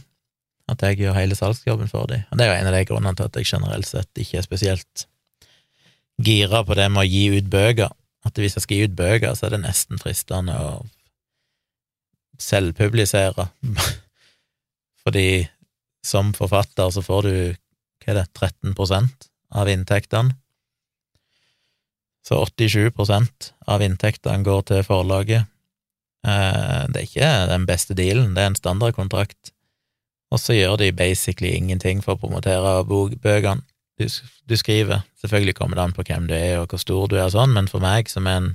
at 0.69 0.83
jeg 0.83 0.99
gjør 1.01 1.17
hele 1.17 1.37
salgsjobben 1.37 1.89
for 1.91 2.09
dem. 2.11 2.25
Og 2.29 2.37
det 2.37 2.45
er 2.45 2.51
jo 2.51 2.57
en 2.59 2.69
av 2.69 2.75
de 2.75 2.83
grunnene 2.89 3.17
til 3.17 3.29
at 3.29 3.39
jeg 3.39 3.49
generelt 3.49 3.87
sett 3.89 4.21
ikke 4.21 4.41
er 4.41 4.45
spesielt 4.45 5.07
gira 6.21 6.63
på 6.65 6.77
det 6.77 6.89
med 6.91 7.05
å 7.05 7.09
gi 7.09 7.23
ut 7.37 7.49
bøker 7.51 7.93
at 8.27 8.39
hvis 8.41 8.57
jeg 8.57 8.65
skal 8.65 8.79
gi 8.79 8.87
ut 8.89 8.97
bøker, 8.97 9.35
så 9.35 9.47
er 9.47 9.55
det 9.55 9.63
nesten 9.63 10.01
fristende 10.01 10.55
å 10.59 10.71
selvpublisere. 12.43 13.47
Fordi 15.03 15.29
som 16.05 16.33
forfatter 16.37 16.91
så 16.93 17.03
får 17.05 17.27
du, 17.27 17.37
hva 18.03 18.13
er 18.13 18.19
det, 18.21 18.27
13 18.35 18.75
av 19.55 19.69
inntektene. 19.69 20.35
Så 22.27 22.41
87% 22.45 23.53
av 23.67 23.83
inntektene 23.83 24.43
går 24.43 24.65
til 24.67 24.83
forlaget. 24.83 25.47
Eh, 26.27 26.83
det 26.91 26.99
er 26.99 27.07
ikke 27.07 27.31
den 27.53 27.67
beste 27.69 27.95
dealen, 27.95 28.33
det 28.35 28.43
er 28.43 28.51
en 28.51 28.59
standardkontrakt. 28.59 29.53
Og 30.31 30.41
så 30.43 30.57
gjør 30.57 30.75
de 30.81 30.91
basically 30.91 31.53
ingenting 31.55 32.01
for 32.03 32.17
å 32.17 32.21
promotere 32.21 32.81
bøkene. 32.83 33.63
du, 33.97 34.07
du 34.45 34.55
skriver. 34.57 35.01
Selvfølgelig 35.21 35.55
kommer 35.55 35.75
det 35.75 35.83
an 35.83 35.95
på 35.95 36.03
hvem 36.05 36.27
du 36.27 36.35
er 36.35 36.59
og 36.59 36.67
hvor 36.69 36.81
stor 36.81 37.07
du 37.07 37.15
er 37.17 37.29
og 37.29 37.33
sånn, 37.33 37.55
men 37.55 37.69
for 37.71 37.81
meg 37.81 38.11
som 38.11 38.27
er 38.27 38.41
en 38.41 38.51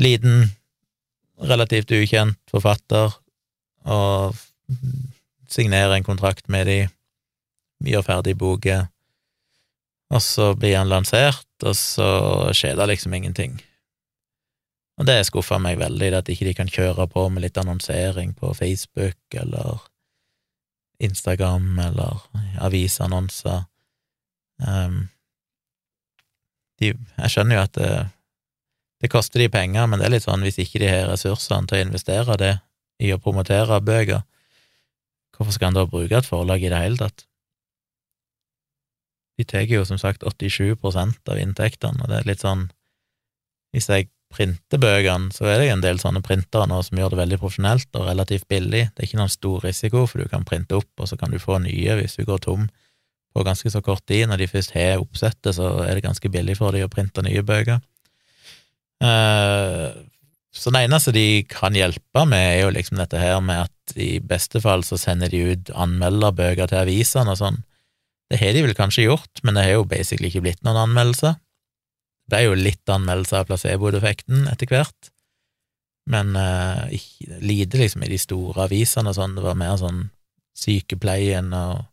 liten, 0.00 0.52
relativt 1.40 1.90
ukjent 1.96 2.36
forfatter, 2.52 3.16
og 3.88 4.36
signerer 5.48 5.96
en 5.96 6.06
kontrakt 6.06 6.48
med 6.52 6.68
de, 6.68 6.78
gjør 7.88 8.04
ferdig 8.04 8.36
boka, 8.38 8.89
og 10.10 10.22
så 10.22 10.52
blir 10.58 10.78
han 10.78 10.90
lansert, 10.90 11.46
og 11.62 11.76
så 11.78 12.08
skjer 12.56 12.78
det 12.78 12.88
liksom 12.90 13.14
ingenting. 13.14 13.60
Og 15.00 15.06
det 15.08 15.22
skuffa 15.24 15.56
meg 15.62 15.78
veldig, 15.80 16.10
at 16.18 16.28
ikke 16.28 16.48
de 16.50 16.56
kan 16.58 16.70
kjøre 16.70 17.06
på 17.08 17.28
med 17.32 17.46
litt 17.46 17.56
annonsering 17.60 18.34
på 18.36 18.52
Facebook 18.58 19.38
eller 19.38 19.86
Instagram 21.00 21.78
eller 21.86 22.18
avisannonser. 22.60 23.62
Um, 24.60 25.06
de, 26.80 26.92
jeg 26.92 27.32
skjønner 27.32 27.56
jo 27.56 27.62
at 27.62 27.78
det, 27.78 27.92
det, 29.00 29.12
koster 29.12 29.40
de 29.40 29.48
penger, 29.52 29.88
men 29.88 30.00
det 30.00 30.10
er 30.10 30.14
litt 30.18 30.26
sånn 30.26 30.44
hvis 30.44 30.60
ikke 30.60 30.82
de 30.82 30.92
har 30.92 31.08
ressursene 31.08 31.70
til 31.70 31.78
å 31.78 31.86
investere 31.86 32.36
det 32.40 32.52
i 33.00 33.14
å 33.14 33.20
promotere 33.22 33.80
bøker, 33.80 34.26
hvorfor 35.32 35.56
skal 35.56 35.70
en 35.70 35.80
da 35.80 35.88
bruke 35.88 36.18
et 36.18 36.28
forlag 36.28 36.60
i 36.60 36.68
det 36.68 36.82
hele 36.82 37.00
tatt? 37.00 37.24
De 39.40 39.46
tar 39.48 39.64
jo 39.64 39.86
som 39.88 39.96
sagt 40.00 40.26
87% 40.26 41.32
av 41.32 41.40
inntektene, 41.40 42.02
og 42.02 42.12
det 42.12 42.20
er 42.20 42.28
litt 42.28 42.44
sånn 42.44 42.68
Hvis 43.72 43.86
jeg 43.88 44.10
printer 44.34 44.80
bøkene, 44.82 45.30
så 45.34 45.46
er 45.46 45.60
det 45.60 45.70
en 45.72 45.82
del 45.82 45.98
sånne 46.02 46.22
printere 46.26 46.66
nå 46.70 46.80
som 46.86 46.98
gjør 46.98 47.14
det 47.14 47.20
veldig 47.20 47.38
profesjonelt 47.42 47.98
og 47.98 48.06
relativt 48.08 48.46
billig. 48.50 48.84
Det 48.90 49.02
er 49.02 49.08
ikke 49.08 49.20
noen 49.20 49.32
stor 49.32 49.64
risiko, 49.66 50.04
for 50.10 50.22
du 50.22 50.30
kan 50.30 50.46
printe 50.46 50.78
opp, 50.78 50.90
og 50.98 51.10
så 51.10 51.18
kan 51.18 51.34
du 51.34 51.38
få 51.42 51.58
nye 51.62 51.96
hvis 51.98 52.18
du 52.18 52.24
går 52.28 52.42
tom 52.46 52.68
på 53.34 53.44
ganske 53.46 53.70
så 53.70 53.82
kort 53.82 54.04
tid. 54.10 54.28
Når 54.30 54.42
de 54.42 54.50
først 54.50 54.74
har 54.74 55.02
oppsettet, 55.02 55.54
så 55.58 55.72
er 55.84 55.96
det 55.96 56.06
ganske 56.06 56.30
billig 56.30 56.58
for 56.58 56.74
dem 56.74 56.86
å 56.86 56.92
printe 56.92 57.24
nye 57.26 57.42
bøker. 57.46 57.82
Uh, 59.02 59.94
så 60.54 60.72
det 60.74 60.84
eneste 60.84 61.14
de 61.14 61.42
kan 61.50 61.74
hjelpe 61.78 62.24
med, 62.28 62.42
er 62.42 62.64
jo 62.64 62.74
liksom 62.74 62.98
dette 63.00 63.18
her 63.22 63.38
med 63.42 63.68
at 63.68 63.98
i 63.98 64.18
beste 64.22 64.62
fall 64.62 64.82
så 64.86 64.98
sender 64.98 65.30
de 65.30 65.42
ut 65.54 65.70
anmelderbøker 65.74 66.70
til 66.70 66.82
avisene 66.82 67.34
og 67.34 67.38
sånn. 67.38 67.60
Det 68.30 68.38
har 68.38 68.54
de 68.54 68.62
vel 68.62 68.76
kanskje 68.78 69.08
gjort, 69.08 69.42
men 69.42 69.56
det 69.56 69.66
har 69.66 69.80
jo 69.80 69.88
basically 69.90 70.30
ikke 70.30 70.44
blitt 70.44 70.60
noen 70.66 70.84
anmeldelser. 70.84 71.38
Det 72.30 72.36
ble 72.36 72.42
jo 72.44 72.58
litt 72.58 72.92
anmeldelser 72.92 73.42
av 73.42 73.48
placeboeffekten 73.48 74.46
etter 74.52 74.70
hvert, 74.70 75.10
men 76.10 76.36
uh, 76.38 76.86
ikke, 76.94 77.40
lite 77.42 77.80
liksom 77.80 78.04
i 78.06 78.10
de 78.12 78.18
store 78.22 78.68
avisene 78.68 79.10
og 79.10 79.18
sånn. 79.18 79.34
Det 79.34 79.44
var 79.44 79.58
mer 79.58 79.74
sånn 79.80 80.04
Sykepleien 80.60 81.50
og 81.56 81.86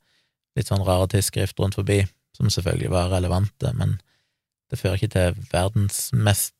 litt 0.57 0.69
sånn 0.69 0.85
rare 0.85 1.07
tidsskrift 1.09 1.57
rundt 1.61 1.77
forbi, 1.77 2.03
som 2.37 2.51
selvfølgelig 2.53 2.93
var 2.93 3.11
relevante, 3.13 3.73
men 3.77 3.97
det 4.69 4.79
fører 4.81 4.99
ikke 4.99 5.13
til 5.13 5.37
verdens 5.51 6.07
mest 6.13 6.53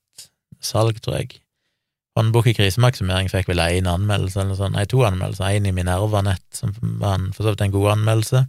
salg, 0.64 1.02
tror 1.04 1.20
jeg. 1.20 1.40
Håndbok 2.18 2.50
i 2.50 2.56
krisemaksimering 2.58 3.30
fikk 3.30 3.50
vel 3.52 3.62
én 3.62 3.90
anmeldelse, 3.90 4.42
eller 4.42 4.58
sånn, 4.58 4.78
nei, 4.78 4.88
to 4.90 5.04
anmeldelser, 5.06 5.58
én 5.58 5.70
i 5.70 5.74
Minerva-nett, 5.76 6.46
som 6.56 6.74
var 7.02 7.20
en, 7.20 7.28
for 7.36 7.46
så 7.46 7.54
vidt 7.54 7.66
en 7.68 7.76
god 7.76 7.92
anmeldelse, 7.98 8.48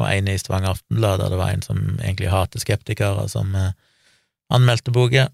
og 0.00 0.08
en 0.08 0.30
i 0.30 0.38
Stavanger 0.40 0.74
Aftenblad, 0.74 1.20
der 1.20 1.32
det 1.32 1.38
var 1.40 1.52
en 1.54 1.64
som 1.64 1.78
egentlig 2.00 2.32
hater 2.32 2.62
skeptikere, 2.62 3.28
som 3.32 3.54
eh, 3.58 3.72
anmeldte 4.52 4.94
boka, 4.94 5.28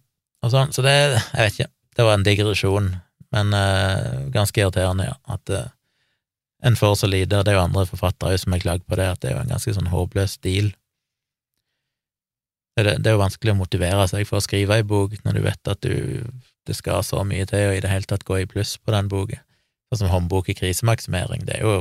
og 0.45 0.53
sånn, 0.53 0.73
så 0.75 0.85
det, 0.85 0.95
jeg 1.17 1.41
vet 1.41 1.57
ikke, 1.57 1.73
det 1.97 2.07
var 2.07 2.19
en 2.19 2.27
digresjon, 2.27 2.91
men 3.35 3.55
eh, 3.57 4.27
ganske 4.35 4.61
irriterende, 4.61 5.09
ja, 5.09 5.17
at 5.33 5.53
eh, 5.55 5.71
en 6.67 6.77
får 6.77 6.95
så 7.03 7.11
lite, 7.11 7.43
det 7.45 7.53
er 7.53 7.59
jo 7.59 7.65
andre 7.67 7.87
forfattere 7.89 8.39
som 8.41 8.55
har 8.55 8.65
klagd 8.65 8.87
på 8.89 8.99
det, 8.99 9.07
at 9.13 9.23
det 9.23 9.31
er 9.31 9.37
jo 9.37 9.45
en 9.45 9.55
ganske 9.55 9.75
sånn 9.77 9.93
håpløs 9.93 10.37
stil. 10.39 10.73
Det, 12.77 12.85
det, 13.01 13.09
er 13.09 13.17
jo 13.17 13.23
vanskelig 13.23 13.55
å 13.55 13.59
motivere 13.59 14.05
seg 14.11 14.27
for 14.29 14.39
å 14.39 14.45
skrive 14.45 14.77
ei 14.77 14.85
bok 14.85 15.15
når 15.25 15.39
du 15.39 15.43
vet 15.47 15.71
at 15.73 15.85
du, 15.85 16.25
det 16.69 16.77
skal 16.77 17.05
så 17.07 17.23
mye 17.25 17.47
til 17.49 17.71
å 17.71 17.77
i 17.77 17.81
det 17.81 17.93
hele 17.93 18.09
tatt 18.09 18.27
gå 18.29 18.43
i 18.43 18.49
pluss 18.51 18.75
på 18.77 18.93
den 18.93 19.09
boka. 19.13 19.41
Sånn 19.89 20.05
som 20.05 20.13
håndbok 20.13 20.51
i 20.51 20.57
krisemaksimering, 20.59 21.47
det 21.49 21.61
er 21.61 21.65
jo, 21.65 21.77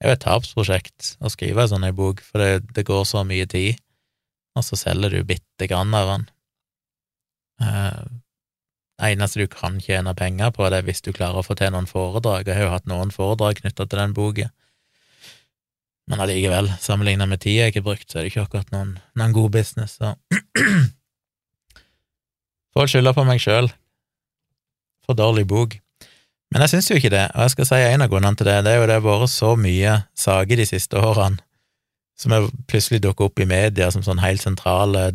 det 0.00 0.06
er 0.06 0.14
jo 0.14 0.16
et 0.16 0.22
tapsprosjekt 0.24 1.14
å 1.20 1.28
skrive 1.28 1.60
ei 1.60 1.68
sånn 1.68 1.84
bok, 1.92 2.22
for 2.24 2.40
det, 2.40 2.72
det, 2.72 2.86
går 2.88 3.02
så 3.04 3.20
mye 3.28 3.44
tid, 3.44 3.76
og 4.56 4.64
så 4.64 4.78
selger 4.80 5.12
du 5.12 5.26
bitte 5.28 5.68
grann 5.68 5.92
av 5.92 6.08
den. 6.08 6.24
Det 7.60 9.10
eneste 9.12 9.42
du 9.42 9.50
kan 9.52 9.76
tjene 9.84 10.14
penger 10.16 10.54
på, 10.56 10.64
det 10.72 10.80
er 10.80 10.86
hvis 10.88 11.04
du 11.04 11.12
klarer 11.12 11.42
å 11.42 11.44
få 11.44 11.52
til 11.60 11.74
noen 11.74 11.88
foredrag. 11.88 12.48
Jeg 12.48 12.56
har 12.56 12.64
jo 12.64 12.72
hatt 12.72 12.88
noen 12.88 13.12
foredrag 13.12 13.60
knytta 13.60 13.84
til 13.84 14.00
den 14.00 14.16
boka. 14.16 14.48
Men 16.08 16.24
allikevel, 16.24 16.72
sammenligna 16.80 17.28
med 17.28 17.44
tid 17.44 17.58
jeg 17.58 17.74
ikke 17.74 17.84
brukt, 17.90 18.08
så 18.08 18.18
er 18.18 18.24
det 18.24 18.32
ikke 18.32 18.46
akkurat 18.46 18.72
noen, 18.72 18.96
noen 19.20 19.36
god 19.36 19.52
business, 19.60 20.00
så 20.00 20.16
Får 22.70 22.86
skylda 22.88 23.12
på 23.12 23.24
meg 23.26 23.40
sjøl. 23.42 23.68
For 25.04 25.18
dårlig 25.18 25.44
bok. 25.50 25.76
Men 26.50 26.64
jeg 26.64 26.72
syns 26.72 26.90
jo 26.90 26.98
ikke 26.98 27.12
det, 27.12 27.28
og 27.34 27.46
jeg 27.46 27.54
skal 27.54 27.68
si 27.68 27.78
en 27.86 28.02
av 28.02 28.10
grunnene 28.10 28.38
til 28.38 28.48
det, 28.48 28.56
det 28.66 28.72
er 28.72 28.80
jo 28.80 28.88
det 28.90 28.96
har 28.98 29.06
vært 29.06 29.30
så 29.30 29.54
mye 29.58 30.00
saker 30.18 30.58
de 30.58 30.66
siste 30.66 30.98
årene 30.98 31.38
som 32.20 32.34
plutselig 32.68 33.00
dukker 33.00 33.30
opp 33.30 33.40
i 33.40 33.46
media 33.48 33.86
som 33.92 34.02
sånn 34.04 34.20
helt 34.20 34.42
sentrale 34.42 35.06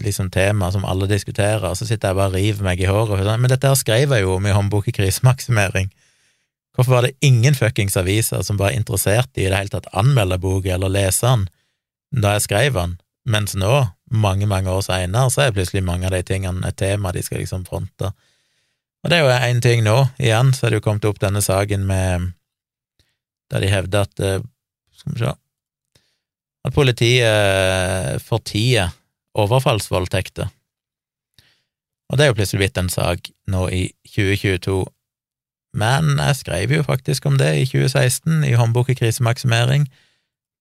liksom 0.00 0.30
tema 0.32 0.70
som 0.72 0.86
alle 0.88 1.08
diskuterer, 1.10 1.66
og 1.68 1.76
så 1.76 1.84
sitter 1.84 2.08
jeg 2.10 2.16
bare 2.16 2.32
og 2.32 2.38
river 2.38 2.64
meg 2.64 2.80
i 2.80 2.88
håret. 2.88 3.20
Sånn, 3.20 3.42
men 3.42 3.52
dette 3.52 3.68
her 3.68 3.76
skrev 3.76 4.14
jeg 4.16 4.24
jo 4.24 4.38
om 4.38 4.48
i 4.48 4.54
håndbok 4.56 4.88
i 4.88 4.94
krisemaksimering. 4.96 5.90
Hvorfor 6.74 6.96
var 6.96 7.06
det 7.06 7.18
ingen 7.20 7.54
fuckings 7.54 7.98
aviser 8.00 8.40
som 8.46 8.56
var 8.58 8.72
interessert 8.72 9.28
i 9.36 9.44
i 9.44 9.50
det 9.50 9.60
hele 9.60 9.74
tatt 9.74 9.90
anmelde 9.92 10.40
boka 10.40 10.72
eller 10.74 10.90
lese 10.90 11.28
den 11.28 11.44
da 12.24 12.36
jeg 12.36 12.46
skrev 12.46 12.76
den, 12.78 12.96
mens 13.26 13.56
nå, 13.58 13.72
mange, 14.14 14.46
mange 14.46 14.70
år 14.70 14.84
seinere, 14.86 15.30
så 15.30 15.44
er 15.44 15.54
plutselig 15.56 15.82
mange 15.82 16.06
av 16.06 16.14
de 16.14 16.22
tingene 16.22 16.68
et 16.68 16.76
tema 16.78 17.10
de 17.12 17.22
skal 17.26 17.40
liksom 17.42 17.64
fronte. 17.66 18.12
Og 19.04 19.12
det 19.12 19.18
er 19.18 19.24
jo 19.24 19.36
én 19.36 19.60
ting 19.60 19.84
nå, 19.84 19.98
igjen, 20.18 20.54
så 20.56 20.66
er 20.66 20.72
det 20.72 20.80
jo 20.80 20.86
kommet 20.88 21.04
opp 21.04 21.20
denne 21.20 21.42
saken 21.44 21.84
med 21.86 22.32
der 23.52 23.60
de 23.60 23.68
hevder 23.68 24.08
at 24.08 24.20
eh, 24.24 24.40
Skal 24.96 25.12
vi 25.12 25.20
se 25.20 25.32
at 26.64 26.72
politiet 26.72 28.22
fortier 28.24 28.92
overfallsvoldtekter. 29.36 30.48
Og 32.08 32.18
det 32.18 32.24
er 32.24 32.30
jo 32.30 32.36
plutselig 32.38 32.62
blitt 32.62 32.80
en 32.80 32.92
sak 32.92 33.28
nå 33.50 33.66
i 33.68 33.82
2022. 34.14 34.84
Men 35.74 36.14
jeg 36.20 36.38
skrev 36.40 36.72
jo 36.72 36.86
faktisk 36.86 37.26
om 37.26 37.38
det 37.40 37.50
i 37.58 37.66
2016, 37.66 38.44
i 38.46 38.54
Håndbok 38.56 38.92
i 38.92 38.98
krisemaksimering. 38.98 39.88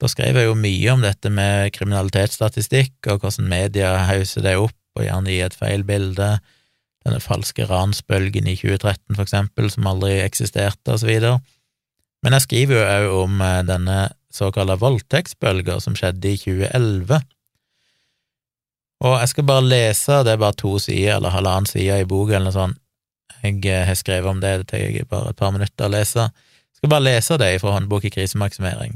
Da 0.01 0.09
skrev 0.09 0.39
jeg 0.39 0.49
jo 0.49 0.57
mye 0.57 0.95
om 0.95 1.03
dette 1.05 1.29
med 1.29 1.71
kriminalitetsstatistikk, 1.75 2.95
og 3.07 3.21
hvordan 3.21 3.51
media 3.51 3.93
hauser 4.09 4.43
det 4.43 4.57
opp 4.59 4.75
og 4.97 5.05
gjerne 5.05 5.31
gir 5.31 5.47
et 5.47 5.57
feil 5.57 5.85
bilde. 5.87 6.33
Denne 7.03 7.19
falske 7.19 7.65
ransbølgen 7.67 8.47
i 8.47 8.55
2013, 8.55 9.15
for 9.15 9.25
eksempel, 9.25 9.69
som 9.71 9.89
aldri 9.89 10.15
eksisterte, 10.23 10.95
videre. 11.03 11.39
Men 12.23 12.37
jeg 12.37 12.45
skriver 12.45 12.79
jo 12.79 12.83
òg 12.87 13.23
om 13.25 13.41
eh, 13.43 13.61
denne 13.67 13.97
såkalte 14.33 14.79
voldtektsbølga 14.81 15.77
som 15.83 15.97
skjedde 15.99 16.31
i 16.31 16.39
2011. 16.39 17.19
Og 19.03 19.17
jeg 19.19 19.33
skal 19.33 19.47
bare 19.49 19.65
lese, 19.67 20.21
det 20.23 20.31
er 20.31 20.39
bare 20.39 20.55
to 20.55 20.77
sider 20.79 21.17
eller 21.17 21.35
halvannen 21.35 21.67
side 21.67 21.99
i 21.99 22.07
boka 22.07 22.37
eller 22.37 22.47
noe 22.47 22.55
sånt. 22.55 22.79
Jeg 23.43 23.59
eh, 23.67 23.83
har 23.83 23.99
skrevet 23.99 24.31
om 24.31 24.39
det, 24.39 24.53
det 24.61 24.69
tar 24.71 25.09
bare 25.11 25.33
et 25.33 25.39
par 25.39 25.51
minutter 25.51 25.89
å 25.89 25.91
lese. 25.91 26.29
Jeg 26.29 26.79
skal 26.79 26.93
bare 26.95 27.07
lese 27.09 27.39
det 27.41 27.51
fra 27.59 27.75
håndbok 27.75 28.07
i 28.07 28.13
krisemaksimering, 28.13 28.95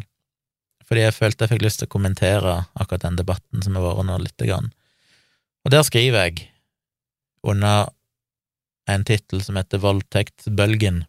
fordi 0.87 1.03
jeg 1.03 1.15
følte 1.15 1.43
jeg 1.43 1.55
fikk 1.55 1.65
lyst 1.65 1.81
til 1.81 1.89
å 1.89 1.91
kommentere 1.91 2.55
akkurat 2.79 3.03
den 3.03 3.19
debatten 3.19 3.63
som 3.63 3.75
har 3.75 3.83
vært 3.83 4.07
nå, 4.07 4.17
lite 4.23 4.47
grann. 4.47 4.71
Og 5.67 5.73
der 5.75 5.83
skriver 5.83 6.29
jeg, 6.29 6.47
under 7.43 7.91
en 8.88 9.06
tittel 9.08 9.43
som 9.43 9.60
heter 9.60 9.82
Voldtektsbølgen, 9.84 11.04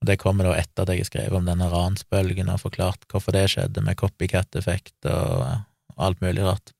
og 0.00 0.08
Det 0.08 0.16
kommer 0.16 0.48
da 0.48 0.56
etter 0.56 0.86
at 0.86 0.94
jeg 0.94 1.02
har 1.02 1.08
skrevet 1.10 1.36
om 1.36 1.48
denne 1.48 1.66
ransbølgen 1.68 2.48
og 2.48 2.62
forklart 2.62 3.02
hvorfor 3.10 3.36
det 3.36 3.50
skjedde, 3.52 3.82
med 3.84 3.98
copycat-effekt 4.00 5.08
og, 5.12 5.66
alt 6.00 6.22
mulig 6.24 6.40
rart. 6.46 6.72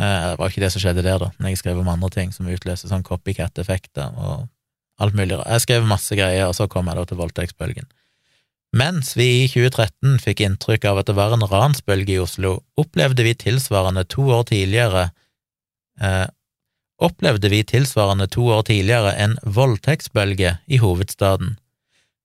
Eh, 0.00 0.30
det 0.30 0.38
var 0.40 0.48
ikke 0.48 0.62
det 0.62 0.70
som 0.72 0.80
skjedde 0.80 1.04
der, 1.04 1.18
da, 1.20 1.28
men 1.36 1.50
jeg 1.52 1.60
skrev 1.60 1.82
om 1.82 1.90
andre 1.92 2.08
ting 2.14 2.32
som 2.32 2.48
utløser 2.48 2.88
sånn 2.88 3.04
copycat-effekter 3.04 4.16
og 4.16 4.46
alt 5.04 5.18
mulig 5.18 5.36
rart. 5.36 5.50
Jeg 5.52 5.66
skrev 5.66 5.90
masse 5.90 6.16
greier, 6.16 6.46
og 6.48 6.56
så 6.56 6.64
kom 6.72 6.88
jeg 6.88 6.96
da 6.96 7.04
til 7.04 7.20
voldtektsbølgen. 7.20 7.90
Mens 8.78 9.12
vi 9.16 9.26
i 9.42 9.44
2013 9.52 10.16
fikk 10.24 10.40
inntrykk 10.44 10.86
av 10.88 11.02
at 11.02 11.10
det 11.10 11.16
var 11.18 11.36
en 11.36 11.44
ransbølge 11.44 12.16
i 12.16 12.22
Oslo, 12.22 12.58
opplevde 12.80 13.24
vi 13.26 13.36
tilsvarende 13.36 14.06
to 14.08 14.24
år 14.32 14.48
tidligere 14.48 15.10
eh, 16.00 16.24
opplevde 16.98 17.48
vi 17.48 17.62
tilsvarende 17.64 18.26
to 18.26 18.48
år 18.54 18.62
tidligere 18.70 19.14
en 19.22 19.36
voldtektsbølge 19.42 20.56
i 20.66 20.80
hovedstaden. 20.82 21.56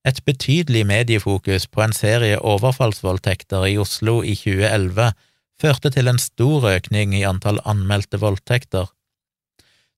Et 0.03 0.19
betydelig 0.25 0.83
mediefokus 0.87 1.67
på 1.67 1.83
en 1.83 1.93
serie 1.95 2.39
overfallsvoldtekter 2.39 3.67
i 3.69 3.77
Oslo 3.79 4.21
i 4.23 4.35
2011 4.35 5.13
førte 5.61 5.91
til 5.93 6.09
en 6.11 6.19
stor 6.19 6.67
økning 6.73 7.13
i 7.15 7.23
antall 7.27 7.61
anmeldte 7.63 8.19
voldtekter. 8.19 8.89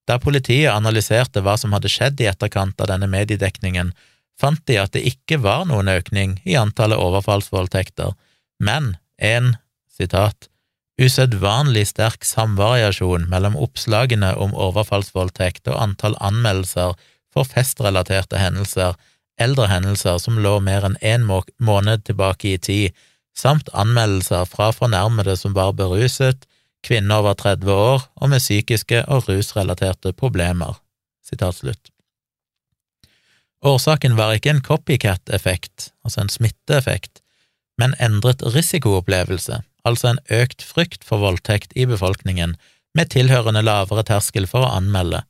Da 0.05 0.19
politiet 0.21 0.69
analyserte 0.69 1.41
hva 1.41 1.55
som 1.57 1.73
hadde 1.73 1.89
skjedd 1.89 2.21
i 2.21 2.29
etterkant 2.29 2.81
av 2.81 2.91
denne 2.91 3.09
mediedekningen, 3.09 3.93
fant 4.37 4.61
de 4.67 4.77
at 4.77 4.93
det 4.93 5.05
ikke 5.09 5.39
var 5.41 5.65
noen 5.65 5.89
økning 5.89 6.37
i 6.45 6.57
antallet 6.59 7.01
overfallsvoldtekter, 7.01 8.13
men 8.59 8.93
en, 9.17 9.55
sitat, 9.89 10.49
usedvanlig 11.01 11.89
sterk 11.89 12.23
samvariasjon 12.23 13.27
mellom 13.31 13.57
oppslagene 13.59 14.31
om 14.39 14.55
overfallsvoldtekt 14.55 15.67
og 15.67 15.81
antall 15.81 16.15
anmeldelser 16.23 16.95
for 17.33 17.47
festrelaterte 17.47 18.39
hendelser, 18.39 18.95
eldre 19.39 19.67
hendelser 19.67 20.21
som 20.23 20.39
lå 20.39 20.59
mer 20.63 20.87
enn 20.87 20.95
én 21.03 21.27
måned 21.27 22.05
tilbake 22.07 22.53
i 22.53 22.57
tid, 22.57 22.95
samt 23.35 23.69
anmeldelser 23.73 24.47
fra 24.47 24.71
fornærmede 24.71 25.35
som 25.35 25.55
var 25.57 25.75
beruset, 25.75 26.47
kvinner 26.85 27.19
over 27.19 27.35
30 27.35 27.71
år 27.71 28.07
og 28.15 28.31
med 28.31 28.39
psykiske 28.39 29.03
og 29.11 29.27
rusrelaterte 29.27 30.13
problemer. 30.13 30.79
Årsaken 33.65 34.15
var 34.15 34.35
ikke 34.37 34.53
en 34.53 34.61
copycat-effekt, 34.61 35.91
altså 36.05 36.21
en 36.21 36.29
smitteeffekt, 36.29 37.23
men 37.81 37.95
endret 37.99 38.45
risikoopplevelse, 38.45 39.63
altså 39.87 40.11
en 40.11 40.21
økt 40.33 40.65
frykt 40.65 41.05
for 41.07 41.23
voldtekt 41.23 41.75
i 41.75 41.85
befolkningen, 41.89 42.55
med 42.95 43.11
tilhørende 43.11 43.61
lavere 43.65 44.05
terskel 44.07 44.47
for 44.47 44.65
å 44.65 44.73
anmelde. 44.77 45.23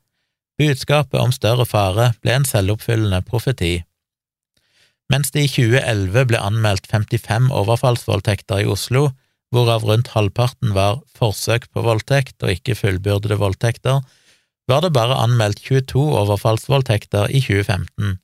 Budskapet 0.61 1.19
om 1.19 1.33
større 1.35 1.65
fare 1.67 2.13
ble 2.23 2.37
en 2.37 2.47
selvoppfyllende 2.47 3.21
profeti. 3.27 3.79
Mens 5.11 5.31
det 5.33 5.45
i 5.45 5.51
2011 5.51 6.29
ble 6.29 6.41
anmeldt 6.41 6.87
55 6.89 7.51
overfallsvoldtekter 7.53 8.63
i 8.63 8.69
Oslo, 8.71 9.09
hvorav 9.53 9.85
rundt 9.87 10.13
halvparten 10.15 10.73
var 10.75 11.01
forsøk 11.17 11.67
på 11.73 11.83
voldtekt 11.85 12.41
og 12.43 12.55
ikke 12.55 12.77
fullbyrdede 12.79 13.37
voldtekter, 13.41 14.01
var 14.69 14.81
det 14.81 14.95
bare 14.95 15.19
anmeldt 15.21 15.61
22 15.61 16.05
overfallsvoldtekter 16.21 17.29
i 17.29 17.41
2015. 17.43 18.17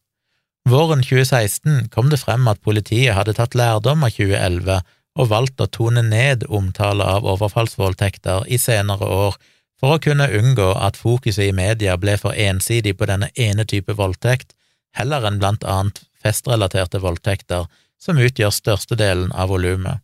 Våren 0.70 1.04
2016 1.06 1.91
kom 1.94 2.10
det 2.10 2.22
frem 2.22 2.48
at 2.50 2.62
politiet 2.65 3.15
hadde 3.17 3.36
tatt 3.38 3.58
lærdom 3.58 4.06
av 4.06 4.13
2011 4.15 4.82
og 5.19 5.32
valgt 5.32 5.62
å 5.62 5.67
tone 5.67 6.04
ned 6.06 6.45
omtale 6.47 7.04
av 7.04 7.26
overfallsvoldtekter 7.28 8.47
i 8.47 8.60
senere 8.62 9.08
år 9.08 9.38
for 9.82 9.95
å 9.95 10.02
kunne 10.04 10.30
unngå 10.38 10.69
at 10.78 11.00
fokuset 11.00 11.50
i 11.50 11.56
media 11.58 11.97
ble 11.97 12.15
for 12.21 12.38
ensidig 12.38 12.93
på 12.97 13.08
denne 13.10 13.32
ene 13.36 13.65
type 13.65 13.95
voldtekt, 13.97 14.54
heller 14.95 15.26
enn 15.28 15.39
blant 15.41 15.65
annet 15.65 16.04
festrelaterte 16.21 17.02
voldtekter, 17.02 17.65
som 18.02 18.19
utgjør 18.21 18.54
størstedelen 18.54 19.34
av 19.34 19.50
volumet. 19.50 20.02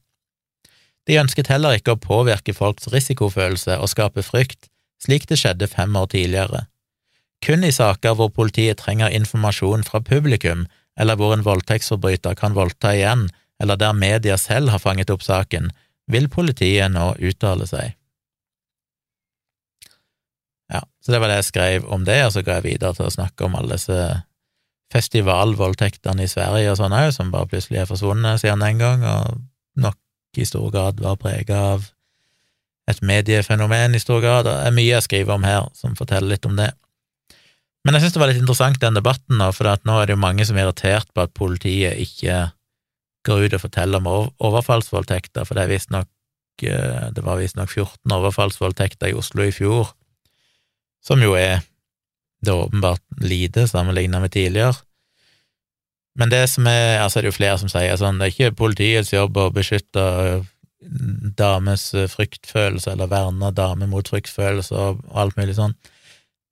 De 1.07 1.15
ønsket 1.21 1.47
heller 1.53 1.77
ikke 1.77 1.95
å 1.95 2.01
påvirke 2.01 2.53
folks 2.53 2.89
risikofølelse 2.91 3.77
og 3.79 3.91
skape 3.93 4.25
frykt, 4.25 4.67
slik 5.01 5.27
det 5.29 5.39
skjedde 5.39 5.69
fem 5.71 5.95
år 5.95 6.09
tidligere. 6.11 6.65
Kun 7.45 7.63
i 7.63 7.71
saker 7.71 8.17
hvor 8.17 8.33
politiet 8.33 8.81
trenger 8.81 9.13
informasjon 9.13 9.85
fra 9.87 10.01
publikum, 10.01 10.65
eller 10.97 11.15
hvor 11.15 11.35
en 11.35 11.45
voldtektsforbryter 11.45 12.35
kan 12.35 12.57
voldta 12.57 12.95
igjen, 12.97 13.27
eller 13.61 13.79
der 13.79 13.93
media 13.93 14.37
selv 14.37 14.69
har 14.73 14.81
fanget 14.83 15.09
opp 15.13 15.23
saken, 15.25 15.71
vil 16.11 16.29
politiet 16.31 16.91
nå 16.93 17.13
uttale 17.19 17.67
seg. 17.67 17.95
Ja, 20.71 20.83
så 21.03 21.13
det 21.13 21.19
var 21.23 21.31
det 21.31 21.41
jeg 21.41 21.49
skrev 21.51 21.91
om 21.91 22.03
det, 22.07 22.19
og 22.25 22.33
så 22.35 22.43
går 22.43 22.59
jeg 22.59 22.67
videre 22.67 22.95
til 22.95 23.07
å 23.07 23.13
snakke 23.13 23.47
om 23.47 23.55
alle 23.55 23.77
disse 23.77 23.99
festivalvoldtektene 24.93 26.23
i 26.23 26.31
Sverige 26.31 26.71
og 26.71 26.79
sånn 26.79 26.95
òg, 26.95 27.11
som 27.15 27.31
bare 27.31 27.49
plutselig 27.51 27.81
er 27.81 27.89
forsvunnet 27.89 28.41
siden 28.43 28.63
den 28.63 28.81
gang, 28.81 29.03
og 29.03 29.39
nok 29.79 29.99
i 30.39 30.47
stor 30.47 30.69
grad 30.71 30.99
var 31.03 31.19
prega 31.19 31.61
av 31.75 31.87
et 32.87 32.99
mediefenomen 33.03 33.95
i 33.95 34.01
stor 34.01 34.21
grad. 34.23 34.47
Det 34.47 34.55
er 34.63 34.75
mye 34.75 34.93
jeg 34.93 35.07
skriver 35.07 35.35
om 35.35 35.47
her 35.47 35.67
som 35.75 35.95
forteller 35.99 36.35
litt 36.35 36.47
om 36.47 36.55
det. 36.59 36.69
Men 37.83 37.95
jeg 37.95 38.03
synes 38.03 38.15
det 38.15 38.21
var 38.21 38.31
litt 38.31 38.41
interessant, 38.41 38.79
den 38.83 38.99
debatten, 38.99 39.39
nå, 39.39 39.49
for 39.55 39.67
nå 39.87 39.97
er 39.99 40.07
det 40.07 40.15
jo 40.15 40.23
mange 40.23 40.45
som 40.47 40.57
er 40.57 40.67
irritert 40.67 41.11
på 41.15 41.23
at 41.23 41.35
politiet 41.35 41.99
ikke 42.03 42.49
går 43.27 43.45
ut 43.45 43.55
og 43.57 43.63
forteller 43.67 44.01
om 44.01 44.31
overfallsvoldtekter, 44.49 45.45
for 45.45 45.57
det 45.57 45.65
er 45.65 45.73
vist 45.75 45.93
nok 45.93 46.09
det 46.57 47.21
var 47.21 47.37
visstnok 47.37 47.69
14 47.69 48.13
overfallsvoldtekter 48.15 49.11
i 49.11 49.13
Oslo 49.13 49.43
i 49.45 49.53
fjor, 49.53 49.91
som 51.05 51.21
jo 51.21 51.35
er 51.37 51.59
det 52.41 52.49
er 52.53 52.63
åpenbart 52.63 53.01
lite 53.21 53.67
sammenlignet 53.69 54.21
med 54.21 54.31
tidligere. 54.33 54.73
Men 56.17 56.29
det 56.29 56.43
som 56.49 56.67
er, 56.69 56.99
altså 57.01 57.19
det 57.19 57.27
er 57.27 57.31
jo 57.31 57.37
flere 57.37 57.57
som 57.61 57.69
sier 57.69 57.97
sånn, 57.97 58.17
det 58.17 58.27
er 58.27 58.33
ikke 58.33 58.57
politiets 58.57 59.13
jobb 59.13 59.37
å 59.37 59.51
beskytte 59.53 60.03
dames 61.37 61.89
fryktfølelse 62.13 62.93
eller 62.93 63.09
verne 63.11 63.51
damer 63.53 63.89
mot 63.89 64.09
fryktfølelse 64.09 64.77
og 64.77 65.01
alt 65.17 65.37
mulig 65.37 65.57
sånn. 65.57 65.73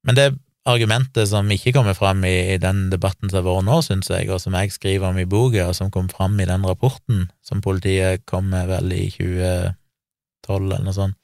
Men 0.05 0.17
det 0.17 0.27
argumentet 0.65 1.29
som 1.29 1.49
ikke 1.53 1.75
kommer 1.75 1.93
fram 1.97 2.23
i, 2.25 2.55
i 2.55 2.57
den 2.61 2.87
debatten 2.89 3.29
som 3.29 3.41
har 3.41 3.47
vært 3.47 3.67
nå, 3.67 3.79
syns 3.85 4.09
jeg, 4.09 4.29
og 4.33 4.41
som 4.41 4.55
jeg 4.57 4.73
skriver 4.73 5.11
om 5.11 5.19
i 5.21 5.27
boka, 5.29 5.67
og 5.69 5.77
som 5.77 5.91
kom 5.93 6.09
fram 6.11 6.39
i 6.41 6.47
den 6.49 6.65
rapporten 6.65 7.27
som 7.45 7.61
politiet 7.65 8.25
kom 8.29 8.49
med 8.53 8.69
vel 8.71 8.93
i 8.95 9.03
2012 9.13 10.55
eller 10.55 10.87
noe 10.87 10.97
sånt, 10.97 11.19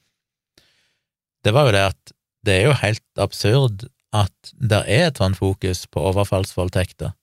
det 1.42 1.54
var 1.54 1.66
jo 1.66 1.74
det 1.74 1.88
at 1.90 2.14
det 2.46 2.54
er 2.54 2.68
jo 2.68 2.78
helt 2.82 3.22
absurd 3.22 3.84
at 4.14 4.52
det 4.60 4.82
er 4.90 5.08
et 5.08 5.18
sånt 5.18 5.38
fokus 5.38 5.86
på 5.90 6.04
overfallsvoldtekter, 6.12 7.14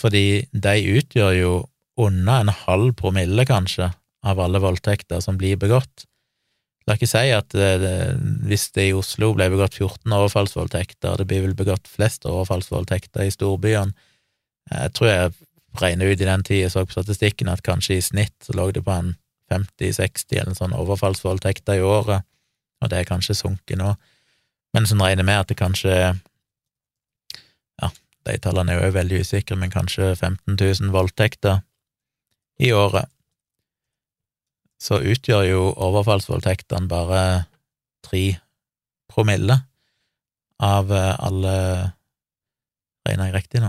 fordi 0.00 0.46
de 0.52 0.74
utgjør 0.96 1.36
jo 1.36 1.52
under 2.00 2.42
en 2.42 2.52
halv 2.64 2.94
promille, 2.98 3.44
kanskje, 3.46 3.90
av 4.24 4.40
alle 4.40 4.60
voldtekter 4.62 5.20
som 5.20 5.36
blir 5.38 5.58
begått. 5.60 6.06
La 6.84 6.98
ikke 6.98 7.08
si 7.08 7.30
at 7.32 7.54
det, 7.56 7.92
hvis 8.44 8.68
det 8.76 8.90
i 8.90 8.96
Oslo 8.96 9.30
ble 9.36 9.46
begått 9.52 9.78
14 9.78 10.12
overfallsvoldtekter, 10.12 11.16
det 11.16 11.26
blir 11.30 11.46
vel 11.46 11.56
begått 11.56 11.88
flest 11.88 12.26
overfallsvoldtekter 12.28 13.24
i 13.24 13.32
storbyene. 13.32 13.94
Jeg 14.68 14.92
tror 14.96 15.08
jeg 15.08 15.32
regner 15.80 16.12
ut 16.12 16.20
i 16.20 16.28
den 16.28 16.44
tida 16.44 16.66
jeg 16.66 16.74
så 16.74 16.84
på 16.84 16.94
statistikken 16.94 17.50
at 17.52 17.64
kanskje 17.64 17.98
i 17.98 18.04
snitt 18.04 18.36
så 18.44 18.54
lå 18.56 18.68
det 18.72 18.84
på 18.84 18.92
en 18.94 19.14
50-60 19.52 20.40
eller 20.40 20.56
sånn 20.56 20.76
overfallsvoldtekter 20.76 21.80
i 21.80 21.84
året, 21.84 22.24
og 22.80 22.92
det 22.92 23.00
er 23.00 23.08
kanskje 23.08 23.36
sunket 23.38 23.80
nå. 23.80 23.94
Men 24.76 24.88
sånn 24.88 25.02
regner 25.04 25.26
med 25.26 25.44
at 25.44 25.52
det 25.52 25.60
kanskje 25.60 25.96
Ja, 27.82 27.90
de 28.28 28.36
tallene 28.38 28.76
er 28.76 28.86
jo 28.86 28.94
veldig 28.94 29.24
usikre, 29.24 29.56
men 29.58 29.72
kanskje 29.72 30.12
15 30.14 30.56
000 30.60 30.92
voldtekter 30.94 31.64
i 32.62 32.70
året 32.76 33.10
så 34.82 35.00
utgjør 35.00 35.44
jo 35.48 35.62
overfallsvoldtektene 35.72 36.90
bare 36.90 37.22
tre 38.04 38.24
promille 39.10 39.56
av 40.62 40.92
eh, 40.92 41.14
alle 41.18 41.54
Regner 43.04 43.28
jeg 43.28 43.34
riktig 43.36 43.60
nå? 43.60 43.68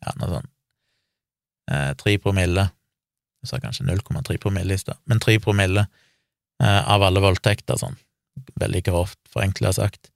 Ja, 0.00 0.12
noe 0.20 0.28
sånn 0.30 0.46
Tre 1.98 2.12
promille. 2.22 2.64
Jeg 3.42 3.50
sa 3.50 3.58
kanskje 3.62 3.86
0,3 3.86 4.38
promille 4.42 4.74
i 4.74 4.80
stad, 4.80 4.98
men 5.10 5.20
tre 5.22 5.36
promille 5.42 5.84
eh, 6.62 6.80
av 6.82 7.02
alle 7.06 7.22
voldtekter, 7.22 7.78
sånn 7.78 7.94
veldig 8.60 8.82
grovt 8.88 9.18
forenkla 9.32 9.72
sagt. 9.76 10.10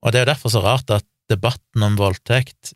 Og 0.00 0.12
det 0.12 0.20
er 0.20 0.24
jo 0.24 0.30
derfor 0.32 0.52
så 0.54 0.62
rart 0.64 0.90
at 0.96 1.06
debatten 1.30 1.86
om 1.86 1.96
voldtekt 1.98 2.74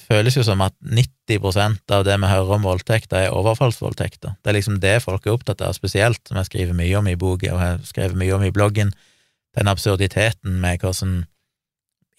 føles 0.00 0.36
jo 0.36 0.44
som 0.46 0.62
at 0.64 0.74
90 0.80 1.92
av 1.92 2.04
det 2.06 2.16
vi 2.18 2.30
hører 2.30 2.56
om 2.56 2.66
voldtekter, 2.66 3.26
er 3.26 3.36
overfallsvoldtekter. 3.36 4.36
Det 4.40 4.50
er 4.50 4.56
liksom 4.56 4.80
det 4.82 4.96
folk 5.04 5.26
er 5.26 5.36
opptatt 5.36 5.62
av, 5.64 5.76
spesielt, 5.76 6.22
som 6.26 6.40
jeg 6.40 6.48
skriver 6.48 6.76
mye 6.76 6.96
om 6.98 7.10
i 7.10 7.18
boka 7.20 7.52
og 7.54 7.60
har 7.60 7.82
skrevet 7.86 8.18
mye 8.18 8.34
om 8.36 8.46
i 8.46 8.52
bloggen, 8.54 8.92
den 9.58 9.70
absurditeten 9.70 10.60
med 10.62 10.82
hvordan 10.82 11.24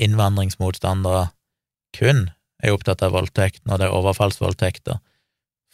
innvandringsmotstandere 0.01 1.29
kun 1.95 2.29
er 2.61 2.75
opptatt 2.75 3.03
av 3.05 3.15
voldtekt 3.15 3.63
når 3.67 3.81
det 3.81 3.87
er 3.87 3.97
overfallsvoldtekter, 3.97 4.99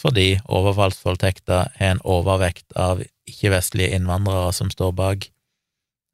fordi 0.01 0.27
overfallsvoldtekter 0.45 1.73
er 1.79 1.95
en 1.95 2.03
overvekt 2.05 2.73
av 2.77 3.01
ikke-vestlige 3.27 3.97
innvandrere 3.97 4.53
som 4.55 4.69
står 4.73 4.93
bak, 4.97 5.29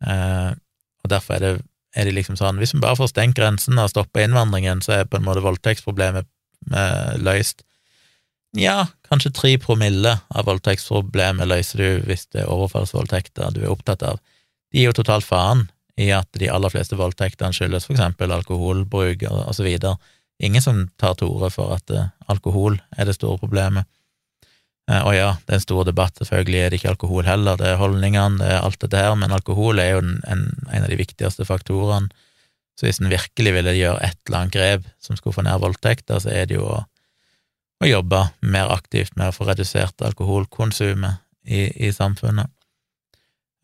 eh, 0.08 0.52
og 1.04 1.12
derfor 1.12 1.36
er 1.36 1.44
det 1.44 1.54
er 1.94 2.08
de 2.08 2.16
liksom 2.16 2.38
sånn 2.40 2.58
Hvis 2.62 2.74
vi 2.74 2.82
bare 2.84 2.98
får 2.98 3.12
stengt 3.12 3.38
grensen 3.38 3.80
og 3.82 3.92
stoppa 3.92 4.24
innvandringen, 4.24 4.82
så 4.82 5.00
er 5.00 5.10
på 5.10 5.20
en 5.20 5.28
måte 5.28 5.44
voldtektsproblemet 5.46 6.28
eh, 6.74 7.14
løst. 7.22 7.64
Ja, 8.58 8.86
kanskje 9.10 9.34
tre 9.34 9.56
promille 9.62 10.18
av 10.30 10.46
voldtektsproblemet 10.46 11.50
løser 11.50 11.82
du 11.82 12.10
hvis 12.10 12.28
det 12.34 12.44
er 12.44 12.52
overfallsvoldtekter 12.54 13.56
du 13.56 13.64
er 13.64 13.72
opptatt 13.74 14.06
av. 14.06 14.20
De 14.74 14.82
gir 14.82 14.92
jo 14.92 14.98
totalt 15.00 15.26
faen 15.26 15.68
i 15.98 16.10
at 16.14 16.30
de 16.38 16.50
aller 16.50 16.74
fleste 16.74 16.98
voldtektene 16.98 17.54
skyldes 17.54 17.88
for 17.88 17.96
eksempel 17.96 18.34
alkoholbruk 18.34 19.26
og, 19.30 19.50
så 19.54 19.66
videre. 19.66 19.98
Ingen 20.42 20.62
som 20.66 20.86
tar 21.02 21.18
til 21.18 21.30
orde 21.30 21.52
for 21.54 21.76
at 21.76 21.94
uh, 21.94 22.10
alkohol 22.30 22.80
er 22.98 23.10
det 23.10 23.18
store 23.18 23.38
problemet. 23.42 23.86
Uh, 24.92 25.00
og 25.08 25.14
ja, 25.16 25.30
det 25.46 25.54
er 25.54 25.60
en 25.62 25.64
stor 25.64 25.86
debatt, 25.88 26.18
selvfølgelig 26.20 26.60
er 26.60 26.72
det 26.72 26.80
ikke 26.82 26.92
alkohol 26.92 27.28
heller, 27.28 27.56
det 27.60 27.70
er 27.70 27.80
holdningene, 27.80 28.42
det 28.42 28.50
er 28.52 28.66
alt 28.66 28.82
dette 28.84 29.00
her, 29.00 29.14
men 29.16 29.32
alkohol 29.32 29.80
er 29.80 29.94
jo 29.94 30.02
en, 30.04 30.18
en, 30.28 30.42
en 30.68 30.84
av 30.84 30.92
de 30.92 31.00
viktigste 31.00 31.48
faktorene. 31.48 32.12
Så 32.74 32.88
hvis 32.88 33.00
en 33.00 33.12
virkelig 33.12 33.54
ville 33.54 33.76
gjøre 33.78 34.02
et 34.02 34.18
eller 34.26 34.40
annet 34.40 34.56
grep 34.56 34.88
som 35.04 35.16
skulle 35.16 35.36
få 35.36 35.46
ned 35.46 35.62
voldtekter, 35.62 36.20
så 36.20 36.32
er 36.34 36.50
det 36.50 36.58
jo 36.58 36.66
å, 36.66 36.80
å 37.84 37.90
jobbe 37.90 38.24
mer 38.42 38.74
aktivt 38.74 39.16
med 39.16 39.30
å 39.30 39.36
få 39.36 39.46
redusert 39.48 40.02
alkoholkonsumet 40.04 41.22
i, 41.46 41.68
i 41.88 41.92
samfunnet. 41.94 42.50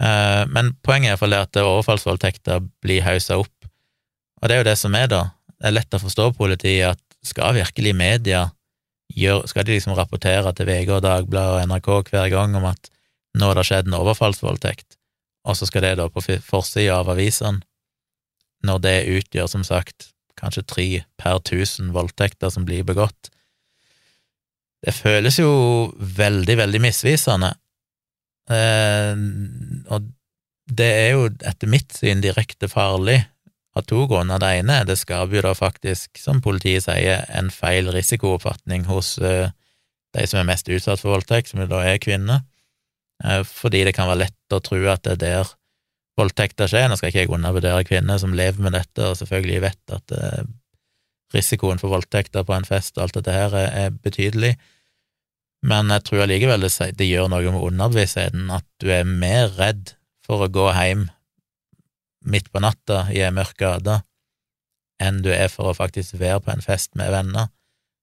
Eh, 0.03 0.43
men 0.53 0.71
poenget 0.85 1.09
er 1.09 1.15
iallfall 1.15 1.35
at 1.39 1.59
overfallsvoldtekter 1.63 2.63
blir 2.83 3.03
haussa 3.07 3.39
opp, 3.41 3.55
og 4.39 4.47
det 4.47 4.55
er 4.55 4.61
jo 4.61 4.69
det 4.69 4.77
som 4.79 4.95
er, 4.95 5.09
da. 5.11 5.23
det 5.57 5.67
er 5.67 5.75
lett 5.75 5.97
å 5.97 6.03
forstå 6.05 6.31
politiet 6.37 6.93
at 6.93 7.05
skal 7.25 7.57
virkelig 7.57 7.91
media 7.97 8.45
gjør, 9.15 9.45
skal 9.49 9.65
de 9.65 9.75
liksom 9.75 9.95
rapportere 9.97 10.53
til 10.55 10.69
VG 10.69 10.93
og 10.97 11.03
Dagbladet 11.05 11.55
og 11.55 11.71
NRK 11.71 11.89
hver 12.11 12.29
gang 12.33 12.55
om 12.59 12.67
at 12.69 12.91
nå 13.37 13.49
har 13.49 13.59
det 13.59 13.65
skjedd 13.69 13.89
en 13.89 13.97
overfallsvoldtekt, 13.99 14.97
og 15.47 15.57
så 15.57 15.67
skal 15.69 15.85
det 15.85 15.97
da 15.99 16.07
på 16.11 16.23
forsida 16.45 16.99
av 16.99 17.11
avisene, 17.13 17.61
når 18.65 18.79
det 18.83 18.95
utgjør, 19.15 19.47
som 19.47 19.63
sagt, 19.63 20.09
kanskje 20.39 20.65
tre 20.67 20.87
per 21.19 21.39
tusen 21.47 21.93
voldtekter 21.95 22.51
som 22.51 22.65
blir 22.67 22.83
begått. 22.87 23.31
Det 24.83 24.95
føles 24.95 25.39
jo 25.39 25.51
veldig, 25.99 26.55
veldig 26.59 26.81
misvisende, 26.83 27.53
eh, 28.51 29.15
og 29.91 30.09
det 30.69 30.89
er 30.89 31.09
jo 31.15 31.27
etter 31.49 31.71
mitt 31.71 31.95
syn 31.95 32.21
direkte 32.23 32.69
farlig 32.71 33.23
av 33.79 33.87
to 33.89 34.05
grunner. 34.09 34.41
Det 34.41 34.51
ene 34.59 34.81
er 34.81 34.87
det 34.87 34.99
skaper 34.99 35.39
jo 35.39 35.45
da 35.47 35.55
faktisk, 35.57 36.19
som 36.21 36.41
politiet 36.43 36.85
sier, 36.85 37.25
en 37.35 37.51
feil 37.53 37.89
risikooppfatning 37.93 38.87
hos 38.89 39.15
uh, 39.23 39.49
de 40.15 40.25
som 40.29 40.41
er 40.41 40.49
mest 40.49 40.69
utsatt 40.69 41.01
for 41.01 41.15
voldtekt, 41.15 41.51
som 41.51 41.63
jo 41.63 41.69
da 41.71 41.83
er 41.87 42.01
kvinner, 42.03 42.43
uh, 43.25 43.41
fordi 43.47 43.85
det 43.87 43.95
kan 43.97 44.09
være 44.11 44.25
lett 44.25 44.55
å 44.55 44.61
tro 44.63 44.81
at 44.91 45.05
det 45.07 45.17
er 45.17 45.23
der 45.25 45.53
voldtekter 46.19 46.69
skjer. 46.69 46.89
Nå 46.91 46.99
skal 46.99 47.13
ikke 47.13 47.23
jeg 47.23 47.33
undervurdere 47.35 47.85
kvinner 47.87 48.19
som 48.21 48.35
lever 48.35 48.63
med 48.63 48.75
dette, 48.75 49.05
og 49.05 49.17
selvfølgelig 49.19 49.61
vet 49.67 49.95
at 49.95 50.15
uh, 50.17 50.41
risikoen 51.35 51.79
for 51.81 51.93
voldtekter 51.93 52.45
på 52.45 52.55
en 52.55 52.67
fest 52.67 52.97
og 52.97 53.05
alt 53.05 53.19
dette 53.19 53.35
her 53.35 53.55
er, 53.59 53.95
betydelig, 54.03 54.55
men 55.69 55.91
jeg 55.91 56.05
tror 56.07 56.23
allikevel 56.23 56.63
det 56.63 57.07
gjør 57.07 57.27
noe 57.31 57.51
med 57.51 57.63
underbevisstheten, 57.67 58.47
at 58.53 58.65
du 58.79 58.91
er 58.95 59.03
mer 59.07 59.51
redd 59.57 59.95
for 60.25 60.45
å 60.45 60.51
gå 60.51 60.69
hjem 60.71 61.09
midt 62.25 62.51
på 62.51 62.61
natta 62.63 63.05
i 63.13 63.21
ei 63.23 63.31
mørk 63.33 63.57
gate 63.59 64.01
enn 64.99 65.21
du 65.23 65.29
er 65.31 65.47
for 65.51 65.71
å 65.71 65.77
faktisk 65.77 66.17
være 66.19 66.41
på 66.43 66.51
en 66.51 66.63
fest 66.63 66.91
med 66.99 67.11
venner, 67.13 67.47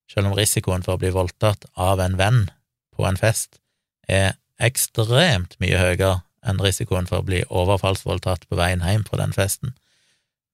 selv 0.08 0.30
om 0.30 0.36
risikoen 0.38 0.84
for 0.86 0.96
å 0.96 1.02
bli 1.02 1.10
voldtatt 1.12 1.66
av 1.76 2.00
en 2.00 2.16
venn 2.16 2.46
på 2.96 3.04
en 3.04 3.18
fest 3.20 3.60
er 4.08 4.38
ekstremt 4.62 5.58
mye 5.60 5.76
høyere 5.76 6.22
enn 6.46 6.62
risikoen 6.62 7.08
for 7.10 7.20
å 7.20 7.26
bli 7.26 7.42
overfallsvoldtatt 7.50 8.46
på 8.48 8.56
veien 8.56 8.84
hjem 8.86 9.04
fra 9.04 9.18
den 9.20 9.34
festen. 9.36 9.74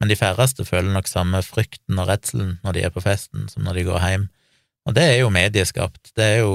Men 0.01 0.11
de 0.11 0.18
færreste 0.18 0.64
føler 0.66 0.90
nok 0.90 1.07
samme 1.07 1.42
frykten 1.46 2.01
og 2.01 2.09
redselen 2.09 2.57
når 2.64 2.75
de 2.75 2.87
er 2.88 2.94
på 2.94 3.05
festen, 3.05 3.46
som 3.53 3.62
når 3.62 3.79
de 3.79 3.85
går 3.90 4.03
hjem, 4.03 4.31
og 4.88 4.96
det 4.96 5.05
er 5.12 5.18
jo 5.20 5.31
medieskapt. 5.31 6.11
Det 6.16 6.25
er 6.25 6.38
jo 6.42 6.55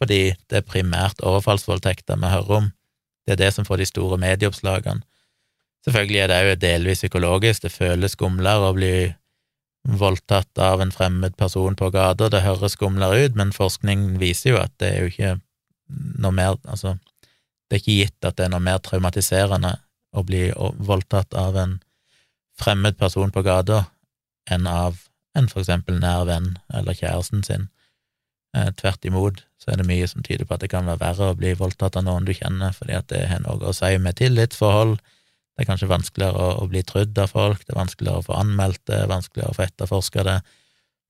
fordi 0.00 0.32
det 0.50 0.62
er 0.62 0.66
primært 0.66 1.20
overfallsvoldtekter 1.20 2.16
vi 2.18 2.30
hører 2.32 2.56
om. 2.62 2.70
Det 3.26 3.34
er 3.34 3.42
det 3.44 3.50
som 3.54 3.66
får 3.68 3.82
de 3.82 3.86
store 3.90 4.18
medieoppslagene. 4.18 5.04
Selvfølgelig 5.82 6.20
er 6.22 6.30
det 6.30 6.40
òg 6.42 6.60
delvis 6.62 7.02
psykologisk, 7.02 7.64
det 7.64 7.74
føles 7.74 8.14
skumlere 8.14 8.70
å 8.70 8.76
bli 8.76 8.94
voldtatt 9.82 10.58
av 10.62 10.80
en 10.80 10.92
fremmed 10.94 11.34
person 11.36 11.74
på 11.74 11.90
gata, 11.90 12.28
det 12.30 12.44
høres 12.44 12.76
skumlere 12.76 13.24
ut, 13.24 13.38
men 13.38 13.50
forskning 13.54 14.12
viser 14.20 14.52
jo 14.52 14.60
at 14.60 14.74
det 14.78 14.92
er 14.92 15.00
jo 15.00 15.10
ikke 15.10 15.32
noe 16.22 16.32
mer 16.32 16.60
Altså, 16.70 16.94
det 17.68 17.76
er 17.76 17.82
ikke 17.82 17.98
gitt 17.98 18.28
at 18.28 18.36
det 18.38 18.46
er 18.46 18.52
noe 18.52 18.62
mer 18.62 18.78
traumatiserende 18.84 19.74
å 20.12 20.22
bli 20.28 20.50
voldtatt 20.54 21.34
av 21.34 21.56
en 21.56 21.78
fremmed 22.60 22.98
person 23.00 23.32
på 23.32 23.42
gata 23.42 23.86
enn 24.50 24.68
av 24.68 25.00
en 25.38 25.48
for 25.48 25.62
eksempel 25.62 25.96
nær 25.98 26.26
venn 26.28 26.58
eller 26.74 26.96
kjæresten 26.96 27.42
sin. 27.46 27.70
Eh, 28.54 28.68
tvert 28.76 29.04
imot 29.08 29.40
så 29.62 29.72
er 29.72 29.80
det 29.80 29.88
mye 29.88 30.06
som 30.10 30.24
tyder 30.24 30.44
på 30.44 30.54
at 30.54 30.64
det 30.64 30.70
kan 30.72 30.86
være 30.88 31.00
verre 31.00 31.30
å 31.32 31.38
bli 31.38 31.54
voldtatt 31.56 31.96
av 31.96 32.04
noen 32.04 32.26
du 32.28 32.34
kjenner, 32.36 32.74
fordi 32.76 32.98
at 32.98 33.08
det 33.08 33.24
har 33.30 33.40
noe 33.40 33.70
å 33.70 33.76
si 33.76 33.94
med 34.02 34.18
tillitsforhold, 34.20 34.98
det 35.52 35.64
er 35.64 35.68
kanskje 35.68 35.90
vanskeligere 35.90 36.48
å, 36.62 36.66
bli 36.70 36.82
trudd 36.86 37.18
av 37.20 37.32
folk, 37.34 37.64
det 37.66 37.74
er 37.74 37.80
vanskeligere 37.82 38.22
å 38.22 38.26
få 38.26 38.36
anmeldt 38.40 38.82
det, 38.88 39.02
vanskeligere 39.10 39.52
å 39.52 39.56
få 39.58 39.66
etterforska 39.66 40.26
det, 40.28 40.36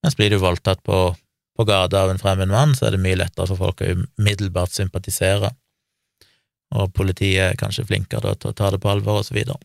mens 0.03 0.19
blir 0.19 0.33
du 0.33 0.41
voldtatt 0.43 0.83
på, 0.83 1.01
på 1.57 1.67
gata 1.69 2.03
av 2.03 2.11
en 2.11 2.23
fremmed 2.23 2.51
mann, 2.51 2.75
så 2.75 2.89
er 2.89 2.97
det 2.97 3.03
mye 3.05 3.21
lettere 3.21 3.47
for 3.53 3.61
folk 3.61 3.85
å 3.85 3.93
umiddelbart 3.95 4.75
sympatisere, 4.75 5.53
og 6.73 6.95
politiet 6.97 7.53
er 7.53 7.61
kanskje 7.61 7.87
flinkere 7.87 8.35
til 8.35 8.51
å 8.51 8.57
ta 8.57 8.73
det 8.73 8.81
på 8.83 8.91
alvor, 8.91 9.21
og 9.21 9.29
så 9.29 9.37
videre. 9.37 9.61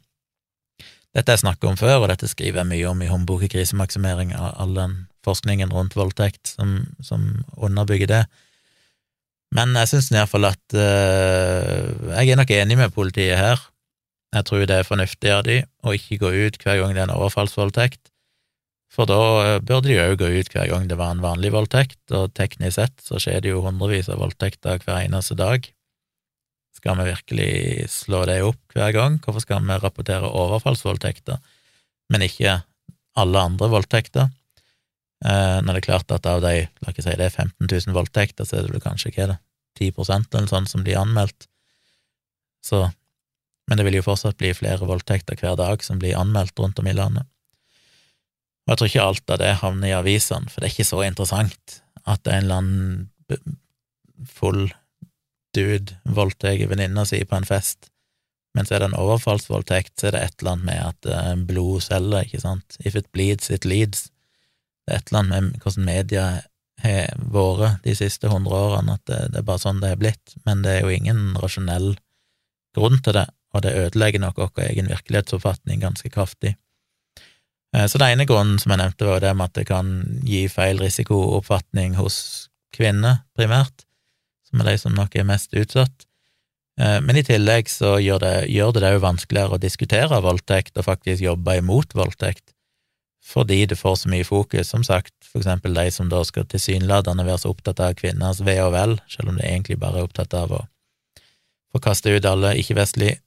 Dette 1.15 1.31
har 1.31 1.39
jeg 1.39 1.45
snakket 1.47 1.69
om 1.71 1.77
før, 1.79 2.03
og 2.03 2.11
dette 2.11 2.27
skriver 2.29 2.61
jeg 2.61 2.69
mye 2.69 2.89
om 2.91 2.99
i 3.01 3.09
håndboken 3.09 3.49
Krisemaksimering, 3.49 4.35
av 4.37 4.51
all 4.61 4.75
den 4.77 4.97
forskningen 5.25 5.71
rundt 5.73 5.95
voldtekt 5.97 6.51
som, 6.51 6.83
som 7.01 7.23
underbygger 7.55 8.11
det. 8.11 8.25
Men 9.55 9.73
jeg 9.79 9.89
syns 9.93 10.11
iallfall 10.11 10.49
at 10.49 10.75
uh, 10.75 12.13
Jeg 12.19 12.33
er 12.33 12.39
nok 12.39 12.51
enig 12.51 12.77
med 12.79 12.93
politiet 12.95 13.39
her. 13.39 13.61
Jeg 14.35 14.47
tror 14.47 14.65
det 14.67 14.75
er 14.75 14.87
fornuftig 14.87 15.31
av 15.31 15.45
de 15.47 15.61
å 15.87 15.93
ikke 15.95 16.19
gå 16.21 16.31
ut 16.35 16.59
hver 16.63 16.81
gang 16.81 16.93
det 16.93 17.03
er 17.03 17.07
en 17.07 17.15
overfallsvoldtekt, 17.15 18.09
for 18.91 19.07
da 19.09 19.19
eh, 19.43 19.61
burde 19.63 19.89
de 19.91 19.99
òg 20.01 20.17
gå 20.19 20.29
ut 20.39 20.51
hver 20.53 20.69
gang 20.71 20.87
det 20.89 20.97
var 20.99 21.13
en 21.13 21.23
vanlig 21.23 21.51
voldtekt, 21.55 21.99
og 22.15 22.33
teknisk 22.37 22.77
sett 22.79 23.03
så 23.03 23.19
skjer 23.21 23.43
det 23.43 23.53
jo 23.53 23.63
hundrevis 23.65 24.09
av 24.11 24.21
voldtekter 24.23 24.81
hver 24.83 25.03
eneste 25.03 25.37
dag. 25.39 25.67
Skal 26.77 26.99
vi 26.99 27.07
virkelig 27.09 27.51
slå 27.91 28.23
det 28.29 28.41
opp 28.45 28.75
hver 28.75 28.93
gang? 28.95 29.17
Hvorfor 29.23 29.43
skal 29.43 29.63
vi 29.65 29.79
rapportere 29.81 30.29
overfallsvoldtekter, 30.29 31.39
men 32.13 32.25
ikke 32.27 32.59
alle 33.17 33.47
andre 33.49 33.71
voldtekter? 33.73 34.29
Eh, 35.25 35.57
når 35.65 35.73
det 35.73 35.81
er 35.81 35.87
klart 35.87 36.13
at 36.13 36.29
av 36.29 36.43
de, 36.45 36.67
la 36.67 36.93
ikke 36.93 37.03
si 37.05 37.15
det 37.17 37.31
er 37.31 37.33
15 37.33 37.65
000 37.65 37.95
voldtekter, 37.97 38.45
så 38.45 38.59
er 38.59 38.69
det 38.69 38.83
kanskje 38.83 39.11
ikke 39.11 39.31
det, 39.33 39.39
10 39.81 39.91
eller 39.97 40.49
sånn 40.49 40.69
som 40.69 40.85
blir 40.85 40.99
anmeldt. 41.01 41.49
Så 42.65 42.85
men 43.67 43.79
det 43.79 43.85
vil 43.87 43.99
jo 43.99 44.05
fortsatt 44.05 44.39
bli 44.39 44.53
flere 44.55 44.87
voldtekter 44.87 45.39
hver 45.39 45.57
dag 45.59 45.83
som 45.83 45.99
blir 45.99 46.17
anmeldt 46.19 46.59
rundt 46.59 46.79
om 46.79 46.87
i 46.87 46.95
landet. 46.95 47.27
Og 48.65 48.73
jeg 48.73 48.79
tror 48.79 48.91
ikke 48.91 49.05
alt 49.09 49.35
av 49.35 49.41
det 49.41 49.51
havner 49.61 49.91
i 49.91 49.95
avisene, 49.95 50.49
for 50.51 50.59
det 50.59 50.69
er 50.69 50.75
ikke 50.75 50.89
så 50.89 51.03
interessant 51.07 51.77
at 52.07 52.27
en 52.27 52.47
eller 52.47 52.61
annen 52.61 54.25
full 54.27 54.67
dude 55.55 55.95
voldtar 56.03 56.59
venninna 56.69 57.05
si 57.07 57.21
på 57.27 57.37
en 57.37 57.47
fest, 57.47 57.89
men 58.55 58.65
så 58.65 58.75
er 58.75 58.81
det 58.81 58.89
en 58.91 58.99
overfallsvoldtekt, 58.99 59.93
så 59.99 60.09
er 60.09 60.15
det 60.15 60.23
et 60.25 60.41
eller 60.41 60.55
annet 60.55 60.67
med 60.67 60.83
at 60.83 61.09
uh, 61.11 61.33
blod 61.47 61.83
selger, 61.85 62.25
ikke 62.25 62.41
sant, 62.41 62.77
if 62.83 62.95
it 62.97 63.09
bleeds, 63.13 63.51
it 63.53 63.67
leads. 63.69 64.07
Det 64.87 64.95
er 64.95 65.01
et 65.01 65.11
eller 65.11 65.23
annet 65.23 65.45
med 65.45 65.61
hvordan 65.61 65.87
media 65.87 66.25
har 66.81 67.23
vært 67.33 67.83
de 67.85 67.95
siste 67.97 68.31
hundre 68.31 68.57
årene, 68.57 68.97
at 68.97 69.05
det, 69.09 69.21
det 69.33 69.41
er 69.41 69.47
bare 69.47 69.61
sånn 69.61 69.81
det 69.83 69.93
er 69.93 70.01
blitt, 70.01 70.35
men 70.47 70.63
det 70.65 70.75
er 70.75 70.85
jo 70.85 70.95
ingen 70.95 71.37
rasjonell 71.41 71.95
grunn 72.77 73.01
til 73.03 73.17
det, 73.17 73.27
og 73.53 73.65
det 73.65 73.75
ødelegger 73.81 74.23
nok 74.23 74.39
vår 74.39 74.63
egen 74.69 74.89
virkelighetsoppfatning 74.93 75.83
ganske 75.83 76.11
kraftig. 76.13 76.55
Eh, 77.75 77.87
så 77.87 77.99
det 77.99 78.11
ene 78.13 78.27
grunnen 78.29 78.59
som 78.61 78.73
jeg 78.73 78.81
nevnte, 78.81 79.07
var 79.07 79.23
det 79.23 79.33
med 79.35 79.49
at 79.49 79.59
det 79.59 79.67
kan 79.69 79.93
gi 80.25 80.45
feil 80.51 80.79
risikooppfatning 80.81 81.97
hos 81.99 82.19
kvinner, 82.75 83.23
primært, 83.37 83.85
som 84.47 84.61
er 84.61 84.71
de 84.71 84.77
som 84.81 84.95
nok 84.95 85.15
er 85.15 85.27
mest 85.27 85.55
utsatt. 85.57 86.07
Eh, 86.79 86.99
men 87.03 87.19
i 87.19 87.25
tillegg 87.25 87.71
så 87.71 87.97
gjør 88.01 88.21
det 88.23 88.35
gjør 88.53 88.77
det 88.77 88.93
òg 88.93 89.01
vanskeligere 89.05 89.57
å 89.57 89.61
diskutere 89.61 90.21
voldtekt 90.23 90.77
og 90.77 90.87
faktisk 90.87 91.25
jobbe 91.25 91.57
imot 91.59 91.97
voldtekt, 91.97 92.53
fordi 93.27 93.65
det 93.67 93.79
får 93.79 94.03
så 94.03 94.11
mye 94.13 94.27
fokus, 94.27 94.69
som 94.71 94.85
sagt, 94.87 95.13
for 95.25 95.41
eksempel 95.41 95.75
de 95.75 95.89
som 95.91 96.07
da 96.11 96.21
skal 96.23 96.47
tilsynelatende 96.47 97.25
være 97.27 97.43
så 97.43 97.51
opptatt 97.51 97.81
av 97.83 97.97
kvinners 97.99 98.39
ve 98.45 98.55
og 98.63 98.71
vel, 98.77 98.95
selv 99.11 99.33
om 99.33 99.39
de 99.39 99.43
egentlig 99.43 99.79
bare 99.81 99.99
er 99.99 100.07
opptatt 100.07 100.37
av 100.37 100.53
å 100.53 100.63
få 101.77 101.83
kaste 101.89 102.11
ut 102.11 102.25
alle 102.25 102.55
ikke-vestlige 102.59 103.19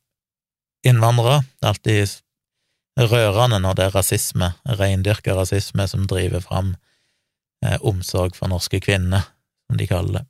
innvandrere. 0.86 1.44
Det 1.60 1.66
er 1.66 1.72
alltid 1.74 2.18
rørende 3.10 3.60
når 3.62 3.78
det 3.78 3.86
er 3.86 3.96
rasisme, 3.96 4.52
reindyrka 4.80 5.34
rasisme, 5.36 5.86
som 5.88 6.06
driver 6.10 6.42
fram 6.44 6.74
eh, 7.64 7.78
omsorg 7.80 8.36
for 8.36 8.50
norske 8.50 8.80
kvinner, 8.82 9.30
som 9.68 9.78
de 9.78 9.86
kaller 9.88 10.20
det. 10.20 10.26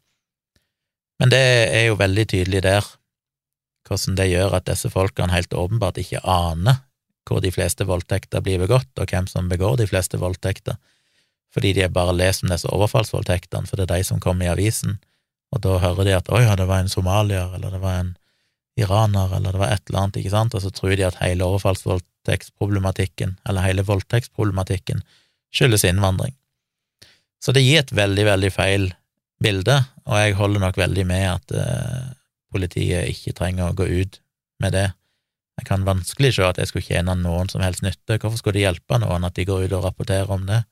Men 1.21 1.33
det 1.33 1.43
er 1.75 1.87
jo 1.89 1.99
veldig 2.01 2.27
tydelig 2.33 2.63
der, 2.65 2.87
hvordan 3.89 4.17
det 4.17 4.31
gjør 4.31 4.55
at 4.57 4.69
disse 4.69 4.91
folkene 4.93 5.35
helt 5.35 5.57
åpenbart 5.57 5.99
ikke 6.01 6.23
aner 6.25 6.85
hvor 7.29 7.43
de 7.45 7.53
fleste 7.55 7.85
voldtekter 7.87 8.43
blir 8.43 8.59
begått, 8.59 8.91
og 8.99 9.11
hvem 9.13 9.29
som 9.31 9.49
begår 9.51 9.77
de 9.79 9.87
fleste 9.87 10.19
voldtekter, 10.19 10.79
fordi 11.55 11.75
de 11.77 11.85
har 11.85 11.93
bare 11.95 12.15
lest 12.17 12.43
om 12.43 12.51
disse 12.51 12.67
overfallsvoldtektene, 12.67 13.69
for 13.69 13.79
det 13.79 13.87
er 13.87 14.01
de 14.01 14.07
som 14.09 14.23
kommer 14.23 14.49
i 14.49 14.51
avisen, 14.51 14.97
og 15.51 15.63
da 15.65 15.79
hører 15.83 16.05
de 16.07 16.17
at 16.17 16.29
'oi, 16.31 16.43
ja, 16.45 16.57
det 16.57 16.69
var 16.69 16.81
en 16.81 16.93
somalier', 16.93 17.55
eller 17.55 17.71
'det 17.71 17.81
var 17.81 18.01
en 18.01 18.17
iraner, 18.77 19.37
eller 19.37 19.53
det 19.53 19.61
var 19.61 19.73
et 19.73 19.83
eller 19.89 20.01
annet, 20.01 20.17
ikke 20.17 20.31
sant, 20.31 20.55
og 20.55 20.63
så 20.63 20.71
tror 20.71 20.97
de 20.97 21.07
at 21.07 21.21
hele 21.21 21.45
overfallsvoldtektsproblematikken, 21.45 23.39
eller 23.49 23.67
hele 23.67 23.83
voldtektsproblematikken, 23.83 25.03
skyldes 25.55 25.85
innvandring. 25.85 26.35
Så 27.43 27.53
det 27.53 27.65
gir 27.65 27.81
et 27.81 27.93
veldig, 27.97 28.25
veldig 28.25 28.53
feil 28.53 28.95
bilde, 29.43 29.85
og 30.07 30.17
jeg 30.21 30.37
holder 30.39 30.61
nok 30.61 30.77
veldig 30.77 31.07
med 31.09 31.27
at 31.31 31.53
eh, 31.57 32.09
politiet 32.53 33.09
ikke 33.11 33.37
trenger 33.37 33.71
å 33.71 33.77
gå 33.77 33.87
ut 33.89 34.21
med 34.61 34.77
det. 34.77 34.91
Jeg 35.61 35.69
kan 35.69 35.85
vanskelig 35.85 36.35
se 36.37 36.45
at 36.45 36.61
jeg 36.61 36.71
skulle 36.71 36.87
tjene 36.87 37.15
noen 37.21 37.49
som 37.53 37.63
helst 37.65 37.85
nytte. 37.85 38.19
Hvorfor 38.19 38.39
skulle 38.41 38.59
det 38.59 38.67
hjelpe 38.67 39.01
noen 39.01 39.27
at 39.29 39.37
de 39.37 39.45
går 39.49 39.67
ut 39.67 39.77
og 39.77 39.85
rapporterer 39.89 40.31
om 40.33 40.47
det? 40.49 40.63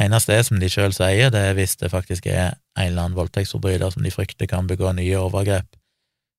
Eneste 0.00 0.34
er, 0.34 0.42
som 0.42 0.58
de 0.58 0.68
sjøl 0.70 0.92
sier, 0.94 1.30
det 1.30 1.40
er 1.40 1.54
hvis 1.54 1.76
det 1.78 1.92
faktisk 1.92 2.26
er 2.26 2.56
en 2.74 2.88
eller 2.88 3.04
annen 3.04 3.18
voldtektsforbryter 3.18 3.94
som 3.94 4.02
de 4.02 4.10
frykter 4.10 4.48
kan 4.50 4.66
begå 4.66 4.90
nye 4.96 5.20
overgrep, 5.20 5.76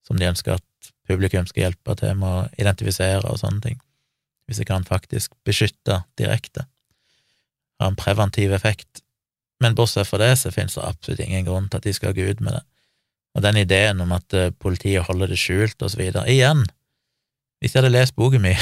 som 0.07 0.19
de 0.19 0.27
ønsker 0.27 0.57
at 0.57 0.91
publikum 1.07 1.47
skal 1.47 1.69
hjelpe 1.69 1.95
til 1.95 2.17
med 2.19 2.27
å 2.27 2.43
identifisere 2.59 3.23
og 3.29 3.39
sånne 3.39 3.63
ting, 3.63 3.79
hvis 4.45 4.59
jeg 4.59 4.69
kan 4.69 4.83
faktisk 4.87 5.37
beskytte 5.47 6.03
direkte. 6.19 6.67
ha 7.79 7.89
en 7.91 7.97
preventiv 7.99 8.53
effekt, 8.55 9.01
men 9.59 9.75
bortsett 9.75 10.07
fra 10.07 10.19
det 10.21 10.37
så 10.39 10.51
finnes 10.51 10.75
det 10.75 10.83
absolutt 10.83 11.19
ingen 11.19 11.43
grunn 11.43 11.67
til 11.67 11.81
at 11.81 11.83
de 11.83 11.93
skal 11.93 12.13
gå 12.15 12.23
ut 12.23 12.39
med 12.39 12.55
det. 12.55 12.61
Og 13.35 13.43
den 13.43 13.57
ideen 13.59 13.99
om 13.99 14.13
at 14.15 14.33
eh, 14.33 14.51
politiet 14.51 15.03
holder 15.03 15.27
det 15.27 15.39
skjult, 15.39 15.81
og 15.81 15.91
så 15.91 15.99
videre, 15.99 16.23
igjen, 16.31 16.63
hvis 17.59 17.75
jeg 17.75 17.81
hadde 17.81 17.91
lest 17.91 18.15
boken 18.15 18.45
min, 18.45 18.61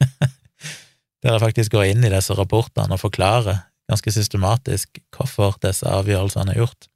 der 1.20 1.36
jeg 1.36 1.44
faktisk 1.44 1.76
går 1.76 1.90
inn 1.92 2.04
i 2.04 2.12
disse 2.12 2.32
rapportene 2.36 2.96
og 2.96 3.02
forklarer 3.02 3.60
ganske 3.90 4.12
systematisk 4.12 5.00
hvorfor 5.14 5.58
disse 5.62 5.88
avgjørelsene 5.88 6.54
er 6.54 6.62
gjort, 6.62 6.88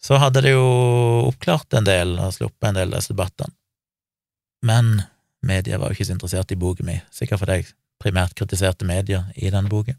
så 0.00 0.16
hadde 0.20 0.42
det 0.44 0.54
jo 0.54 0.66
oppklart 1.28 1.76
en 1.76 1.86
del 1.86 2.14
og 2.18 2.32
sluppet 2.34 2.70
en 2.70 2.78
del 2.78 2.92
av 2.92 3.02
disse 3.02 3.12
debattene. 3.12 3.52
Men 4.64 5.02
media 5.44 5.78
var 5.80 5.90
jo 5.90 5.98
ikke 5.98 6.08
så 6.08 6.14
interessert 6.16 6.52
i 6.52 6.60
boken 6.60 6.88
min, 6.88 7.02
sikkert 7.12 7.42
fordi 7.42 7.60
jeg 7.60 7.72
primært 8.00 8.36
kritiserte 8.36 8.88
media 8.88 9.26
i 9.36 9.50
denne 9.52 9.68
boken. 9.72 9.98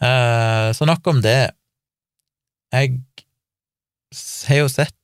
Eh, 0.00 0.68
så 0.72 0.86
nok 0.88 1.06
om 1.10 1.20
det. 1.24 1.50
Jeg 2.72 3.00
har 4.48 4.60
jo 4.62 4.68
sett 4.68 4.94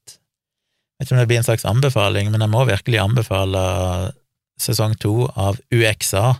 Jeg 0.94 1.00
vet 1.00 1.08
ikke 1.08 1.14
om 1.16 1.20
det 1.20 1.28
blir 1.28 1.40
en 1.40 1.46
slags 1.46 1.64
anbefaling, 1.66 2.28
men 2.30 2.40
jeg 2.44 2.52
må 2.52 2.60
virkelig 2.68 3.00
anbefale 3.02 3.60
sesong 4.62 4.94
to 5.02 5.26
av 5.34 5.58
UXA 5.74 6.36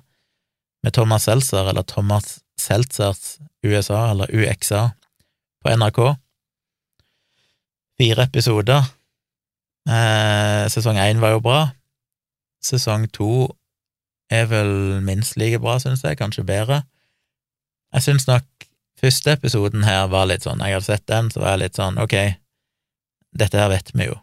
med 0.85 0.93
Thomas 0.93 1.25
Seltzer, 1.25 1.69
eller 1.69 1.83
Thomas 1.83 2.41
Seltzers 2.61 3.39
USA, 3.65 4.11
eller 4.11 4.29
UXA, 4.29 4.91
på 5.65 5.73
NRK. 5.73 6.01
Fire 7.99 8.27
episoder. 8.29 8.85
Eh, 9.89 10.65
sesong 10.69 11.01
én 11.01 11.23
var 11.25 11.37
jo 11.37 11.41
bra. 11.45 11.61
Sesong 12.65 13.09
to 13.17 13.55
er 14.33 14.45
vel 14.51 15.01
minst 15.05 15.39
like 15.41 15.61
bra, 15.63 15.79
synes 15.81 16.05
jeg, 16.05 16.21
kanskje 16.21 16.45
bedre. 16.45 16.83
Jeg 17.95 18.03
synes 18.03 18.29
nok 18.29 18.69
første 19.01 19.33
episoden 19.39 19.85
her 19.89 20.07
var 20.13 20.29
litt 20.29 20.45
sånn, 20.45 20.61
jeg 20.61 20.77
hadde 20.77 20.89
sett 20.89 21.09
den, 21.09 21.33
så 21.33 21.41
var 21.41 21.55
jeg 21.55 21.65
litt 21.65 21.81
sånn, 21.81 22.01
ok, 22.01 22.15
dette 23.41 23.61
her 23.61 23.73
vet 23.73 23.93
vi 23.95 24.09
jo. 24.11 24.21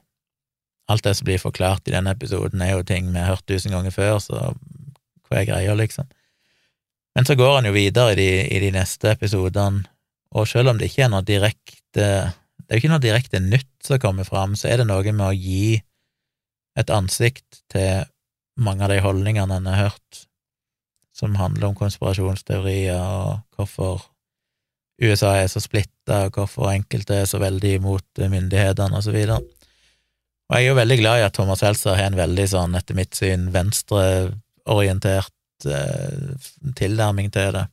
Alt 0.91 1.05
det 1.07 1.18
som 1.18 1.26
blir 1.26 1.41
forklart 1.41 1.88
i 1.88 1.93
denne 1.95 2.14
episoden, 2.14 2.62
er 2.62 2.76
jo 2.76 2.86
ting 2.86 3.14
vi 3.14 3.22
har 3.22 3.34
hørt 3.34 3.47
tusen 3.49 3.74
ganger 3.74 3.93
før, 3.95 4.18
så 4.22 4.51
hva 5.30 5.39
er 5.39 5.47
greia, 5.47 5.78
liksom? 5.78 6.09
Men 7.16 7.28
så 7.28 7.36
går 7.36 7.57
han 7.57 7.68
jo 7.68 7.76
videre 7.76 8.14
i 8.14 8.20
de, 8.20 8.30
i 8.55 8.59
de 8.64 8.72
neste 8.76 9.12
episodene, 9.12 9.84
og 10.32 10.47
selv 10.47 10.72
om 10.72 10.80
det 10.80 10.88
ikke 10.88 11.03
er 11.05 11.12
noe 11.12 11.28
direkte 11.28 11.72
Det 11.91 12.70
er 12.70 12.78
jo 12.78 12.80
ikke 12.80 12.91
noe 12.93 13.03
direkte 13.03 13.39
nytt 13.43 13.84
som 13.84 13.99
kommer 13.99 14.24
fram, 14.24 14.53
så 14.55 14.70
er 14.72 14.80
det 14.80 14.88
noe 14.88 15.03
med 15.12 15.26
å 15.26 15.36
gi 15.36 15.82
et 16.80 16.93
ansikt 16.93 17.66
til 17.74 18.05
mange 18.62 18.86
av 18.86 18.93
de 18.93 19.01
holdningene 19.03 19.57
en 19.57 19.68
har 19.68 19.89
hørt, 19.89 20.22
som 21.12 21.36
handler 21.36 21.68
om 21.68 21.76
konspirasjonsteorier 21.76 23.01
og 23.01 23.41
hvorfor 23.57 24.05
USA 25.01 25.34
er 25.41 25.49
så 25.51 25.59
splitta, 25.59 26.30
og 26.30 26.38
hvorfor 26.38 26.72
enkelte 26.72 27.18
er 27.24 27.28
så 27.28 27.41
veldig 27.41 27.74
imot 27.80 28.22
myndighetene, 28.22 28.95
og 28.95 29.03
så. 29.03 29.12
Og 29.41 30.55
jeg 30.55 30.64
er 30.64 30.70
jo 30.70 30.80
veldig 30.80 30.99
glad 31.01 31.20
i 31.20 31.26
at 31.26 31.36
Thomas 31.36 31.66
Helser 31.66 31.97
har 31.97 32.07
en 32.07 32.20
veldig 32.22 32.47
sånn, 32.53 32.78
etter 32.78 32.95
mitt 32.95 33.18
syn, 33.18 33.49
venstreorientert 33.51 35.34
tilnærming 35.66 37.32
til 37.34 37.53
det, 37.55 37.66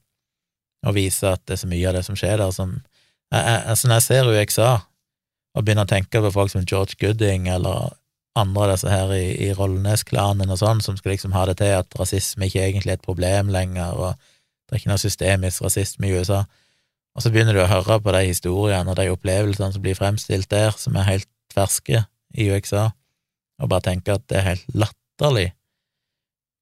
og 0.86 0.94
vise 0.94 1.32
at 1.34 1.42
det 1.46 1.56
er 1.56 1.62
så 1.62 1.70
mye 1.70 1.88
av 1.90 1.98
det 1.98 2.04
som 2.06 2.18
skjer 2.18 2.38
der, 2.40 2.52
som 2.54 2.76
jeg, 3.28 3.42
jeg, 3.42 3.62
altså 3.68 3.88
Når 3.88 3.98
jeg 3.98 4.02
ser 4.06 4.30
UXA 4.32 4.68
og 5.58 5.64
begynner 5.64 5.84
å 5.84 5.90
tenke 5.90 6.20
på 6.22 6.30
folk 6.32 6.52
som 6.52 6.64
George 6.64 6.96
Gooding 7.00 7.48
eller 7.52 7.90
andre 8.38 8.64
av 8.64 8.72
disse 8.72 8.92
her 8.92 9.12
i, 9.16 9.24
i 9.48 9.50
Rollenes-klanen 9.56 10.52
og 10.52 10.60
sånn, 10.60 10.80
som 10.84 10.96
skal 10.96 11.14
liksom 11.14 11.34
ha 11.34 11.44
det 11.48 11.58
til 11.60 11.74
at 11.80 11.98
rasisme 11.98 12.46
ikke 12.46 12.62
egentlig 12.64 12.94
er 12.94 13.00
et 13.00 13.04
problem 13.04 13.50
lenger, 13.52 13.96
og 13.98 14.14
det 14.68 14.76
er 14.76 14.82
ikke 14.82 14.92
noe 14.92 15.02
systemisk 15.02 15.64
rasisme 15.64 16.08
i 16.08 16.14
USA, 16.14 16.44
og 17.16 17.24
så 17.24 17.32
begynner 17.34 17.56
du 17.56 17.64
å 17.64 17.70
høre 17.70 17.98
på 18.04 18.14
de 18.14 18.22
historiene 18.28 18.92
og 18.92 18.98
de 19.00 19.08
opplevelsene 19.10 19.74
som 19.74 19.82
blir 19.82 19.98
fremstilt 19.98 20.50
der, 20.52 20.76
som 20.78 20.96
er 20.96 21.08
helt 21.08 21.30
ferske 21.54 22.04
i 22.38 22.50
UXA, 22.54 22.90
og 23.58 23.72
bare 23.72 23.88
tenke 23.88 24.14
at 24.14 24.28
det 24.30 24.38
er 24.38 24.50
helt 24.52 24.68
latterlig 24.76 25.48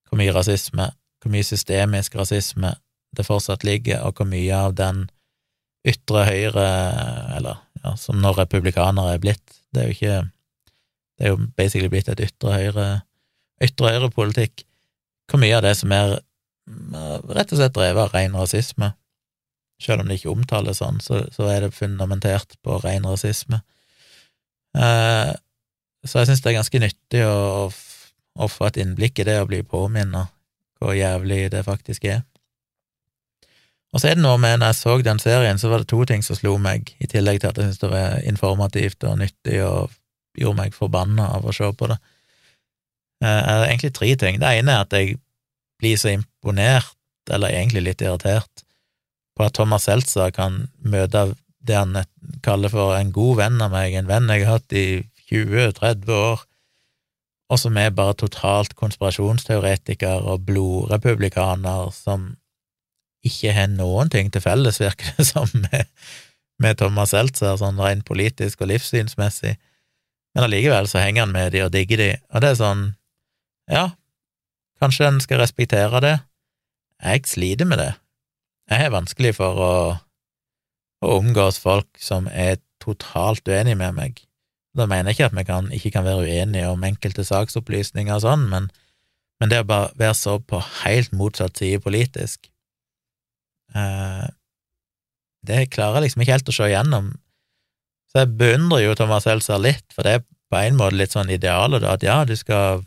hvor 0.07 0.21
mye 0.21 0.33
rasisme, 0.33 0.87
hvor 1.27 1.35
mye 1.35 1.47
systemisk 1.47 2.15
rasisme 2.15 2.77
det 3.17 3.27
fortsatt 3.27 3.65
ligger, 3.67 4.05
og 4.07 4.19
hvor 4.19 4.29
mye 4.31 4.55
av 4.55 4.77
den 4.79 5.07
ytre 5.87 6.23
høyre, 6.29 6.67
eller 7.37 7.59
ja, 7.83 7.95
som 7.99 8.21
når 8.23 8.43
republikanere 8.45 9.17
er 9.17 9.23
blitt, 9.23 9.61
det 9.75 9.83
er 9.83 9.91
jo 9.91 9.97
ikke 9.97 10.17
det 11.17 11.25
er 11.25 11.33
jo 11.33 11.47
basically 11.57 11.89
blitt 11.89 12.11
et 12.13 12.21
ytre 12.21 12.53
høyre 12.53 12.87
ytre 13.65 13.93
høyre-politikk. 13.95 14.67
Hvor 15.31 15.41
mye 15.41 15.57
av 15.57 15.65
det 15.65 15.73
som 15.79 15.93
er 15.97 16.19
rett 16.67 17.53
og 17.55 17.59
slett 17.59 17.75
drevet 17.77 18.03
av 18.05 18.13
ren 18.13 18.37
rasisme, 18.37 18.93
selv 19.83 20.03
om 20.03 20.11
det 20.11 20.19
ikke 20.21 20.33
omtales 20.33 20.81
sånn, 20.81 21.01
så, 21.05 21.25
så 21.33 21.49
er 21.53 21.67
det 21.67 21.77
fundamentert 21.77 22.57
på 22.65 22.79
ren 22.85 23.09
rasisme. 23.09 23.63
Eh, 24.77 25.33
så 26.07 26.21
jeg 26.21 26.31
synes 26.31 26.45
det 26.45 26.53
er 26.53 26.59
ganske 26.61 26.81
nyttig 26.81 27.25
å, 27.27 27.69
å, 28.37 28.49
få 28.49 28.69
et 28.69 28.81
innblikk 28.83 29.21
i 29.21 29.27
det 29.29 29.41
å 29.41 29.49
bli 29.49 29.63
påminnet 29.67 30.36
hvor 30.79 30.97
jævlig 30.97 31.51
det 31.53 31.65
faktisk 31.65 32.05
er. 32.05 32.25
Og 33.95 34.03
så 34.03 34.11
er 34.11 34.19
det 34.19 34.25
noe 34.25 34.37
med, 34.37 34.59
når 34.61 34.73
jeg 34.73 34.79
så 34.81 34.97
den 35.05 35.21
serien, 35.23 35.59
så 35.59 35.71
var 35.73 35.81
det 35.81 35.89
to 35.89 36.03
ting 36.05 36.25
som 36.25 36.37
slo 36.37 36.57
meg, 36.61 36.91
i 37.01 37.09
tillegg 37.09 37.41
til 37.41 37.49
at 37.49 37.61
jeg 37.61 37.71
syntes 37.71 37.81
det 37.85 37.93
var 37.95 38.19
informativt 38.29 39.07
og 39.09 39.19
nyttig 39.23 39.63
og 39.65 39.95
gjorde 40.37 40.59
meg 40.59 40.77
forbanna 40.77 41.31
av 41.39 41.47
å 41.49 41.55
se 41.57 41.71
på 41.73 41.89
det. 41.89 41.97
Eh, 43.25 43.63
egentlig 43.71 43.95
tre 43.97 44.11
ting. 44.21 44.41
Det 44.43 44.53
ene 44.59 44.75
er 44.75 44.85
at 44.85 44.93
jeg 44.93 45.17
blir 45.81 45.97
så 46.01 46.13
imponert, 46.13 46.93
eller 47.33 47.55
egentlig 47.55 47.87
litt 47.87 48.05
irritert, 48.05 48.67
på 49.37 49.47
at 49.47 49.57
Thomas 49.57 49.87
Seltzer 49.89 50.33
kan 50.35 50.67
møte 50.85 51.31
det 51.67 51.77
han 51.77 51.97
kaller 52.45 52.73
for 52.73 52.95
en 52.97 53.13
god 53.15 53.41
venn 53.41 53.63
av 53.65 53.73
meg, 53.73 53.97
en 53.97 54.09
venn 54.11 54.29
jeg 54.33 54.45
har 54.47 54.61
hatt 54.61 54.77
i 54.77 54.87
20-30 55.31 56.13
år, 56.13 56.45
og 57.53 57.61
som 57.63 57.77
er 57.79 57.95
bare 57.95 58.17
totalt 58.19 58.75
konspirasjonsteoretiker 58.79 60.25
og 60.27 60.47
blodrepublikaner 60.49 61.93
som 61.95 62.33
ikke 63.27 63.53
har 63.55 63.71
noen 63.71 64.11
ting 64.11 64.33
til 64.33 64.43
felles, 64.43 64.81
virker 64.83 65.15
det 65.19 65.29
som, 65.29 65.51
med, 65.67 65.87
med 66.63 66.79
Thomas 66.83 67.15
Seltzer, 67.15 67.57
sånn 67.61 67.81
rent 67.83 68.07
politisk 68.09 68.63
og 68.63 68.73
livssynsmessig 68.75 69.57
men 70.37 70.45
allikevel 70.45 70.85
så 70.85 71.01
henger 71.01 71.25
han 71.25 71.33
med 71.33 71.55
de 71.55 71.63
og 71.65 71.71
digger 71.73 71.97
de, 71.97 72.11
og 72.29 72.43
det 72.45 72.51
er 72.51 72.59
sånn, 72.59 72.81
ja, 73.73 73.85
kanskje 74.77 75.07
en 75.09 75.21
skal 75.25 75.41
respektere 75.41 76.03
det. 76.05 76.17
Jeg 77.01 77.25
sliter 77.31 77.69
med 77.71 77.81
det. 77.81 77.95
Jeg 78.69 78.83
har 78.83 78.93
vanskelig 78.93 79.33
for 79.39 79.63
å, 79.65 79.77
å 81.01 81.15
omgås 81.17 81.57
folk 81.63 81.89
som 81.97 82.29
er 82.29 82.59
totalt 82.85 83.49
uenige 83.49 83.81
med 83.81 83.97
meg. 83.97 84.21
Da 84.77 84.87
mener 84.89 85.11
jeg 85.11 85.17
ikke 85.17 85.29
at 85.31 85.37
vi 85.39 85.45
kan, 85.49 85.71
ikke 85.73 85.93
kan 85.95 86.05
være 86.05 86.27
uenige 86.27 86.69
om 86.69 86.83
enkelte 86.85 87.25
saksopplysninger 87.25 88.13
og 88.15 88.25
sånn, 88.25 88.49
men, 88.53 88.71
men 89.41 89.53
det 89.53 89.63
å 89.63 89.69
bare 89.69 89.93
være 89.97 90.17
så 90.19 90.37
på 90.41 90.61
helt 90.83 91.15
motsatt 91.17 91.57
side 91.57 91.81
politisk, 91.85 92.51
eh, 93.75 94.27
det 95.47 95.63
klarer 95.73 96.01
jeg 96.01 96.09
liksom 96.09 96.25
ikke 96.25 96.37
helt 96.37 96.53
å 96.53 96.57
se 96.57 96.69
igjennom 96.69 97.15
så 98.17 98.23
jeg 98.23 98.37
beundrer 98.41 98.81
jo 98.81 98.95
Thomas 98.97 99.27
Seltzer 99.27 99.59
litt, 99.61 99.85
for 99.93 100.07
det 100.07 100.13
er 100.17 100.23
på 100.25 100.57
en 100.57 100.79
måte 100.79 100.97
litt 100.97 101.13
sånn 101.13 101.29
idealet, 101.29 101.83
da, 101.83 101.97
at 101.99 102.05
ja, 102.07 102.23
du 102.25 102.33
skal, 102.39 102.81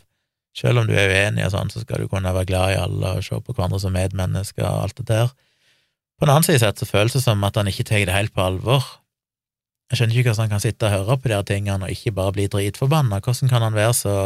selv 0.58 0.82
om 0.82 0.88
du 0.88 0.96
er 0.98 1.12
uenig 1.12 1.44
og 1.46 1.52
sånn, 1.54 1.70
så 1.70 1.84
skal 1.84 2.02
du 2.02 2.10
kunne 2.10 2.32
være 2.34 2.48
glad 2.48 2.72
i 2.72 2.80
alle 2.80 3.12
og 3.20 3.22
se 3.22 3.38
på 3.38 3.54
hverandre 3.54 3.78
som 3.78 3.94
medmennesker 3.94 4.66
og 4.66 4.88
alt 4.88 4.98
det 4.98 5.06
der. 5.12 5.30
På 6.18 6.26
den 6.26 6.34
annen 6.34 6.48
side 6.48 6.64
sett 6.64 6.82
så 6.82 6.88
føles 6.88 7.14
det 7.14 7.22
som 7.22 7.46
at 7.46 7.60
han 7.60 7.70
ikke 7.70 7.86
tar 7.86 8.02
det 8.08 8.16
helt 8.16 8.34
på 8.34 8.42
alvor. 8.42 8.82
Jeg 9.90 9.98
skjønner 9.98 10.20
ikke 10.20 10.30
hvordan 10.30 10.46
han 10.46 10.52
kan 10.54 10.62
sitte 10.62 10.86
og 10.86 10.94
høre 10.94 11.18
på 11.18 11.30
de 11.30 11.34
her 11.34 11.46
tingene 11.46 11.86
og 11.86 11.90
ikke 11.90 12.14
bare 12.14 12.34
bli 12.36 12.46
dritforbanna. 12.50 13.18
Hvordan 13.18 13.50
kan 13.50 13.66
han 13.66 13.74
være 13.74 13.94
så 13.98 14.16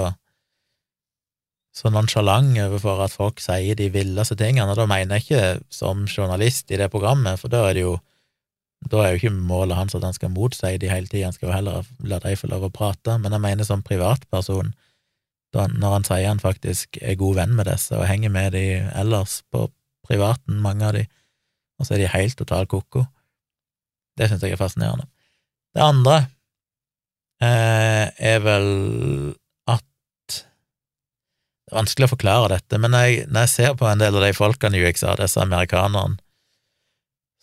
så 1.75 1.91
nonsjalant 1.91 2.55
overfor 2.63 3.01
at 3.03 3.15
folk 3.15 3.41
sier 3.43 3.75
de 3.75 3.89
villeste 3.91 4.37
tingene, 4.39 4.71
og 4.71 4.79
da 4.79 4.87
mener 4.87 5.19
jeg 5.19 5.25
ikke 5.25 5.73
som 5.75 6.05
journalist 6.07 6.71
i 6.71 6.79
det 6.79 6.87
programmet, 6.93 7.41
for 7.41 7.51
da 7.51 7.65
er 7.69 7.75
det 7.75 7.83
jo 7.83 7.97
da 8.93 9.01
er 9.01 9.15
jo 9.15 9.21
ikke 9.23 9.33
målet 9.35 9.79
hans 9.79 9.95
at 9.97 10.05
han 10.05 10.15
skal 10.15 10.31
motsi 10.31 10.77
de 10.79 10.91
hele 10.93 11.09
tida, 11.09 11.31
han 11.31 11.35
skal 11.35 11.49
jo 11.49 11.55
heller 11.55 11.87
la 12.05 12.19
de 12.21 12.37
få 12.37 12.51
lov 12.53 12.67
å 12.67 12.73
prate, 12.75 13.17
men 13.19 13.33
jeg 13.33 13.43
mener 13.43 13.67
som 13.67 13.83
privatperson, 13.83 14.75
når 15.55 15.97
han 15.97 16.07
sier 16.07 16.29
han 16.29 16.43
faktisk 16.43 16.99
er 17.01 17.19
god 17.19 17.41
venn 17.41 17.57
med 17.57 17.71
disse 17.71 17.97
og 17.97 18.07
henger 18.11 18.33
med 18.35 18.53
de 18.55 18.65
ellers 18.93 19.41
på 19.51 19.67
privaten, 20.07 20.61
mange 20.63 20.87
av 20.87 20.99
de, 20.99 21.07
og 21.81 21.89
så 21.89 21.97
er 21.97 22.05
de 22.05 22.13
helt 22.13 22.39
totalt 22.39 22.71
ko-ko, 22.71 23.07
det 24.19 24.29
syns 24.31 24.45
jeg 24.45 24.55
er 24.55 24.61
fascinerende. 24.61 25.09
Det 25.75 25.83
andre 25.83 26.19
eh, 27.43 28.07
er 28.15 28.43
vel 28.45 28.69
at 29.71 29.83
det 30.35 31.73
er 31.73 31.79
vanskelig 31.81 32.09
å 32.09 32.13
forklare 32.15 32.53
dette, 32.55 32.79
men 32.79 32.95
når 32.95 33.09
jeg, 33.09 33.25
når 33.31 33.47
jeg 33.47 33.53
ser 33.55 33.79
på 33.81 33.89
en 33.91 34.03
del 34.03 34.19
av 34.19 34.27
de 34.27 34.37
folkene 34.37 34.79
i 34.79 34.85
USA, 34.85 35.17
disse 35.19 35.43
amerikanerne, 35.43 36.21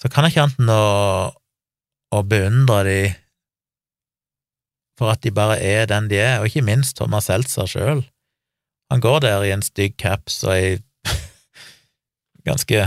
så 0.01 0.09
kan 0.09 0.25
jeg 0.25 0.33
ikke 0.33 0.45
annet 0.47 0.61
enn 0.63 0.71
å, 0.73 0.85
å 2.15 2.21
beundre 2.25 2.79
de 2.87 3.01
for 5.01 5.11
at 5.13 5.21
de 5.25 5.33
bare 5.33 5.57
er 5.65 5.87
den 5.89 6.09
de 6.11 6.19
er, 6.21 6.39
og 6.39 6.49
ikke 6.49 6.65
minst 6.65 6.97
Thomas 6.99 7.25
Seltzer 7.29 7.69
sjøl. 7.69 8.03
Han 8.93 9.01
går 9.01 9.23
der 9.23 9.45
i 9.47 9.53
en 9.53 9.63
stygg 9.65 9.95
caps 10.01 10.43
og 10.45 10.53
ei 10.53 10.75
ganske 12.49 12.85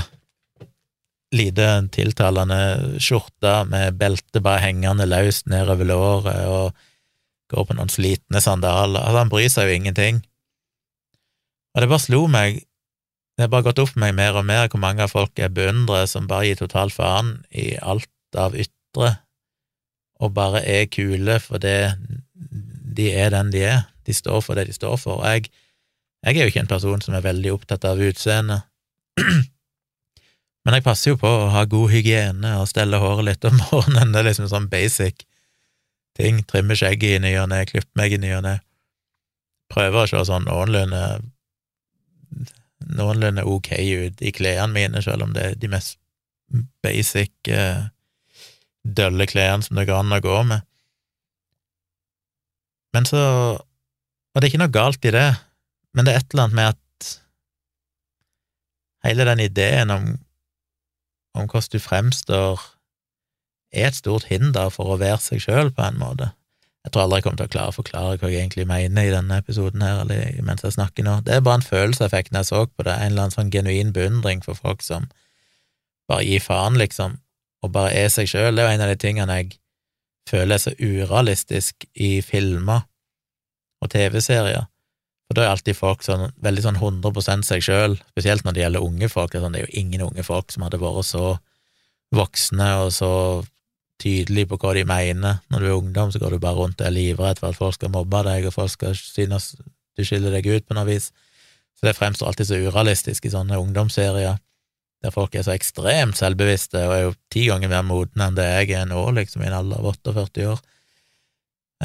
lite 1.34 1.68
tiltalende 1.94 2.98
skjorte 3.02 3.56
med 3.70 3.98
belte 4.00 4.42
bare 4.44 4.62
hengende 4.64 5.06
løst 5.08 5.48
nedover 5.50 5.88
låret, 5.88 6.46
og 6.46 7.52
går 7.52 7.66
på 7.68 7.76
noen 7.76 7.92
slitne 7.92 8.40
sandaler. 8.42 9.02
Altså, 9.02 9.20
han 9.20 9.32
bryr 9.32 9.50
seg 9.52 9.68
jo 9.68 9.78
ingenting. 9.78 10.22
Og 11.74 11.82
det 11.82 11.90
bare 11.90 12.04
slo 12.04 12.24
meg, 12.30 12.62
det 13.34 13.46
har 13.46 13.52
bare 13.52 13.66
gått 13.66 13.80
opp 13.82 13.90
for 13.92 14.02
meg 14.02 14.14
mer 14.14 14.38
og 14.38 14.46
mer 14.46 14.68
hvor 14.70 14.82
mange 14.82 15.02
av 15.04 15.12
folk 15.12 15.38
jeg 15.38 15.54
beundrer 15.54 16.06
som 16.10 16.28
bare 16.30 16.48
gir 16.48 16.60
total 16.60 16.92
faen 16.94 17.36
i 17.50 17.72
alt 17.82 18.38
av 18.38 18.54
ytre, 18.54 19.16
og 20.22 20.34
bare 20.36 20.62
er 20.70 20.86
kule 20.86 21.40
fordi 21.42 21.74
de 22.94 23.10
er 23.10 23.34
den 23.34 23.50
de 23.50 23.64
er. 23.66 23.82
De 24.06 24.14
står 24.14 24.42
for 24.44 24.58
det 24.58 24.68
de 24.68 24.76
står 24.76 24.98
for. 25.00 25.24
Jeg, 25.26 25.50
jeg 26.22 26.36
er 26.36 26.46
jo 26.46 26.52
ikke 26.52 26.62
en 26.62 26.70
person 26.70 27.02
som 27.02 27.16
er 27.16 27.24
veldig 27.24 27.54
opptatt 27.56 27.86
av 27.88 28.02
utseende. 28.04 28.60
Men 30.64 30.78
jeg 30.78 30.84
passer 30.86 31.12
jo 31.12 31.20
på 31.20 31.28
å 31.28 31.50
ha 31.52 31.64
god 31.68 31.92
hygiene 31.92 32.54
og 32.60 32.68
stelle 32.70 33.00
håret 33.00 33.28
litt 33.28 33.44
om 33.48 33.56
morgenen. 33.66 34.14
Det 34.14 34.22
er 34.22 34.28
liksom 34.30 34.48
sånn 34.52 34.70
basic 34.72 35.26
ting. 36.16 36.40
Trimme 36.48 36.76
skjegget 36.78 37.18
i 37.18 37.22
ny 37.22 37.34
og 37.42 37.50
ne, 37.52 37.64
klippe 37.68 37.92
meg 38.00 38.16
i 38.16 38.20
ny 38.22 38.32
og 38.38 38.44
ne. 38.46 38.58
Prøver 39.72 40.04
å 40.04 40.08
se 40.08 40.24
sånn 40.28 40.48
noenlunde 40.48 41.04
noenlunde 42.84 43.44
ok 43.48 43.70
ut 43.80 44.22
i 44.22 44.32
klærne 44.34 44.72
mine, 44.74 45.02
selv 45.02 45.24
om 45.24 45.32
det 45.32 45.44
er 45.44 45.54
de 45.60 45.70
mest 45.72 45.98
basic, 46.84 47.32
uh, 47.48 47.86
dølle 48.84 49.26
klærne 49.26 49.64
som 49.64 49.78
det 49.78 49.86
går 49.88 50.02
an 50.02 50.16
å 50.16 50.20
gå 50.24 50.40
med. 50.50 50.66
Men 52.94 53.08
så 53.08 53.22
Og 54.34 54.40
det 54.42 54.48
er 54.48 54.50
ikke 54.50 54.64
noe 54.64 54.74
galt 54.74 55.06
i 55.06 55.12
det, 55.14 55.28
men 55.94 56.06
det 56.06 56.10
er 56.10 56.16
et 56.18 56.32
eller 56.34 56.48
annet 56.48 56.56
med 56.58 56.72
at 56.72 57.10
hele 59.06 59.26
den 59.28 59.42
ideen 59.44 59.92
om, 59.94 60.08
om 61.34 61.48
hvordan 61.50 61.72
du 61.72 61.82
fremstår, 61.82 62.62
er 63.74 63.90
et 63.90 63.98
stort 63.98 64.28
hinder 64.30 64.70
for 64.70 64.94
å 64.94 64.98
være 65.00 65.18
seg 65.22 65.42
sjøl, 65.42 65.72
på 65.74 65.82
en 65.82 65.98
måte. 65.98 66.30
Jeg 66.84 66.92
tror 66.92 67.06
aldri 67.06 67.18
jeg 67.18 67.24
kommer 67.24 67.40
til 67.40 67.48
å 67.48 67.52
klare 67.54 67.72
å 67.72 67.74
forklare 67.78 68.18
hva 68.20 68.28
jeg 68.30 68.42
egentlig 68.42 68.66
mener 68.68 69.06
i 69.08 69.12
denne 69.12 69.38
episoden 69.40 69.82
her, 69.82 70.02
eller 70.04 70.42
mens 70.44 70.62
jeg 70.66 70.76
snakker 70.76 71.06
nå. 71.06 71.16
Det 71.24 71.38
er 71.38 71.44
bare 71.44 71.62
en 71.62 71.66
følelseseffekt 71.66 72.32
når 72.32 72.44
jeg 72.44 72.50
så 72.50 72.64
på 72.68 72.84
det, 72.84 72.94
en 72.94 73.12
eller 73.12 73.24
annen 73.24 73.34
sånn 73.34 73.52
genuin 73.54 73.92
beundring 73.96 74.44
for 74.44 74.58
folk 74.58 74.84
som 74.84 75.08
bare 76.10 76.26
gir 76.28 76.44
faen, 76.44 76.76
liksom, 76.76 77.16
og 77.64 77.72
bare 77.72 77.94
er 77.96 78.12
seg 78.12 78.28
sjøl. 78.28 78.52
Det 78.52 78.62
er 78.62 78.68
jo 78.68 78.76
en 78.76 78.84
av 78.84 78.92
de 78.92 79.00
tingene 79.00 79.38
jeg 79.40 79.56
føler 80.28 80.58
er 80.58 80.62
så 80.62 80.74
urealistisk 80.76 81.88
i 81.94 82.18
filmer 82.24 82.84
og 83.80 83.90
TV-serier. 83.92 84.68
For 85.34 85.40
da 85.40 85.48
er 85.48 85.56
alltid 85.56 85.74
folk 85.74 86.04
sånn, 86.06 86.28
veldig 86.46 86.62
sånn 86.62 86.76
100 86.78 87.42
seg 87.42 87.62
sjøl, 87.66 87.96
spesielt 88.12 88.44
når 88.46 88.54
det 88.54 88.60
gjelder 88.62 88.84
unge 88.86 89.08
folk. 89.10 89.32
Sånn, 89.34 89.56
det 89.56 89.64
er 89.64 89.66
jo 89.66 89.80
ingen 89.80 90.04
unge 90.06 90.22
folk 90.22 90.54
som 90.54 90.62
hadde 90.62 90.78
vært 90.78 91.08
så 91.08 91.24
voksne 92.14 92.68
og 92.84 92.92
så 92.94 93.10
tydelige 93.98 94.52
på 94.52 94.60
hva 94.62 94.76
de 94.78 94.84
mener. 94.86 95.40
Når 95.50 95.64
du 95.64 95.66
er 95.66 95.74
ungdom, 95.74 96.12
så 96.14 96.20
går 96.22 96.36
du 96.36 96.38
bare 96.44 96.54
rundt 96.60 96.78
og 96.78 96.86
er 96.86 96.94
livredd 96.94 97.42
for 97.42 97.50
at 97.50 97.58
folk 97.58 97.74
skal 97.74 97.90
mobbe 97.90 98.20
deg, 98.28 98.46
og 98.46 98.54
folk 98.54 98.70
skal 98.76 98.94
synes 98.94 99.56
du 99.98 100.04
skiller 100.06 100.38
deg 100.38 100.46
ut 100.46 100.68
på 100.68 100.78
noe 100.78 100.86
vis. 100.86 101.10
Så 101.74 101.88
det 101.88 101.96
fremstår 101.98 102.30
alltid 102.30 102.52
så 102.52 102.60
urealistisk 102.68 103.26
i 103.26 103.34
sånne 103.34 103.58
ungdomsserier, 103.58 104.38
der 105.02 105.12
folk 105.18 105.34
er 105.34 105.42
så 105.48 105.56
ekstremt 105.56 106.14
selvbevisste 106.16 106.78
og 106.86 106.94
er 106.94 107.02
jo 107.08 107.18
ti 107.34 107.48
ganger 107.50 107.74
mer 107.74 107.82
modne 107.84 108.30
enn 108.30 108.38
det 108.38 108.46
jeg 108.46 108.78
er 108.78 108.86
nå, 108.86 109.02
liksom, 109.18 109.42
i 109.42 109.50
en 109.50 109.58
alder 109.58 109.82
av 109.82 109.90
48 109.98 110.46
år. 110.54 110.62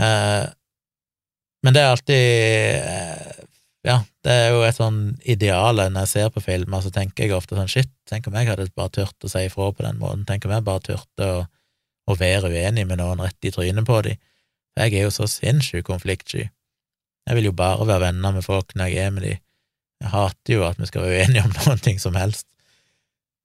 Eh, 0.06 0.46
men 1.64 1.76
det 1.76 1.84
er 1.84 1.94
alltid 1.94 2.24
eh, 2.80 3.46
Ja, 3.88 4.02
det 4.28 4.34
er 4.36 4.50
jo 4.52 4.64
et 4.68 4.76
sånn 4.76 5.00
ideal 5.24 5.80
når 5.80 6.04
jeg 6.04 6.12
ser 6.12 6.34
på 6.36 6.44
filmer, 6.44 6.82
så 6.84 6.92
tenker 6.92 7.26
jeg 7.26 7.36
ofte 7.36 7.56
sånn 7.56 7.72
shit, 7.72 7.92
tenk 8.10 8.28
om 8.28 8.36
jeg 8.36 8.50
hadde 8.52 8.68
bare 8.76 8.92
turt 8.98 9.24
å 9.24 9.32
si 9.32 9.46
ifra 9.48 9.70
på 9.72 9.86
den 9.86 10.02
måten, 10.02 10.26
tenk 10.28 10.46
om 10.46 10.54
jeg 10.56 10.68
bare 10.68 10.84
turte 10.84 11.30
å 11.38 11.40
å 12.10 12.18
være 12.18 12.50
uenig 12.50 12.86
med 12.90 13.00
noen 13.02 13.22
rett 13.24 13.46
i 13.46 13.52
trynet 13.54 13.88
på 13.88 14.00
dem. 14.06 14.18
Jeg 14.80 14.96
er 14.96 15.06
jo 15.06 15.14
så 15.14 15.28
sinnssykt 15.30 15.88
konfliktsky. 15.90 16.48
Jeg 17.28 17.38
vil 17.38 17.50
jo 17.50 17.56
bare 17.56 17.86
være 17.86 18.08
venner 18.08 18.34
med 18.34 18.46
folk 18.46 18.74
når 18.78 18.90
jeg 18.90 19.06
er 19.06 19.14
med 19.14 19.26
dem. 19.28 19.44
Jeg 20.00 20.14
hater 20.14 20.56
jo 20.56 20.66
at 20.66 20.80
vi 20.80 20.88
skal 20.90 21.06
være 21.06 21.20
uenige 21.20 21.46
om 21.46 21.56
noen 21.60 21.84
ting 21.84 22.02
som 22.02 22.18
helst. 22.18 22.48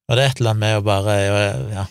Og 0.09 0.17
det 0.17 0.25
er 0.25 0.33
et 0.33 0.41
eller 0.41 0.55
annet 0.55 0.65
med 0.65 0.79
å 0.79 0.87
bare 0.87 1.15
ja, 1.75 1.87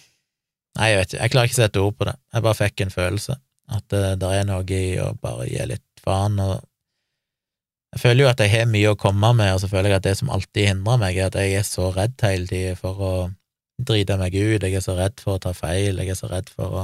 Nei, 0.73 0.87
jeg 0.89 0.97
vet 0.97 1.11
ikke, 1.11 1.17
jeg 1.21 1.31
klarer 1.33 1.49
ikke 1.49 1.53
å 1.53 1.61
sette 1.61 1.81
ord 1.83 1.97
på 1.99 2.05
det. 2.07 2.13
Jeg 2.33 2.43
bare 2.47 2.57
fikk 2.57 2.81
en 2.81 2.93
følelse, 2.93 3.35
at 3.77 3.83
det, 3.93 3.99
det 4.23 4.29
er 4.33 4.47
noe 4.49 4.63
i 4.73 4.85
å 5.03 5.11
bare 5.21 5.45
gi 5.45 5.67
litt 5.69 5.92
faen. 6.03 6.39
og 6.39 6.61
Jeg 7.93 8.03
føler 8.03 8.23
jo 8.23 8.31
at 8.31 8.43
jeg 8.43 8.53
har 8.53 8.67
mye 8.69 8.91
å 8.93 8.99
komme 8.99 9.33
med, 9.37 9.53
og 9.53 9.61
så 9.63 9.69
føler 9.71 9.93
jeg 9.93 10.01
at 10.01 10.09
det 10.09 10.17
som 10.19 10.33
alltid 10.33 10.69
hindrer 10.71 10.99
meg, 11.01 11.17
er 11.17 11.31
at 11.31 11.39
jeg 11.39 11.59
er 11.59 11.67
så 11.67 11.89
redd 11.95 12.17
hele 12.25 12.49
tida 12.49 12.75
for 12.79 12.99
å 12.99 13.13
drite 13.83 14.17
meg 14.19 14.35
ut, 14.35 14.63
jeg 14.63 14.77
er 14.77 14.85
så 14.85 14.95
redd 14.97 15.21
for 15.23 15.37
å 15.37 15.43
ta 15.43 15.53
feil, 15.57 15.99
jeg 15.99 16.13
er 16.13 16.19
så 16.19 16.29
redd 16.31 16.51
for 16.53 16.83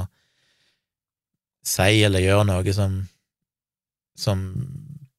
si 1.66 2.00
eller 2.06 2.24
gjøre 2.24 2.46
noe 2.48 2.74
som, 2.74 2.96
som 4.18 4.42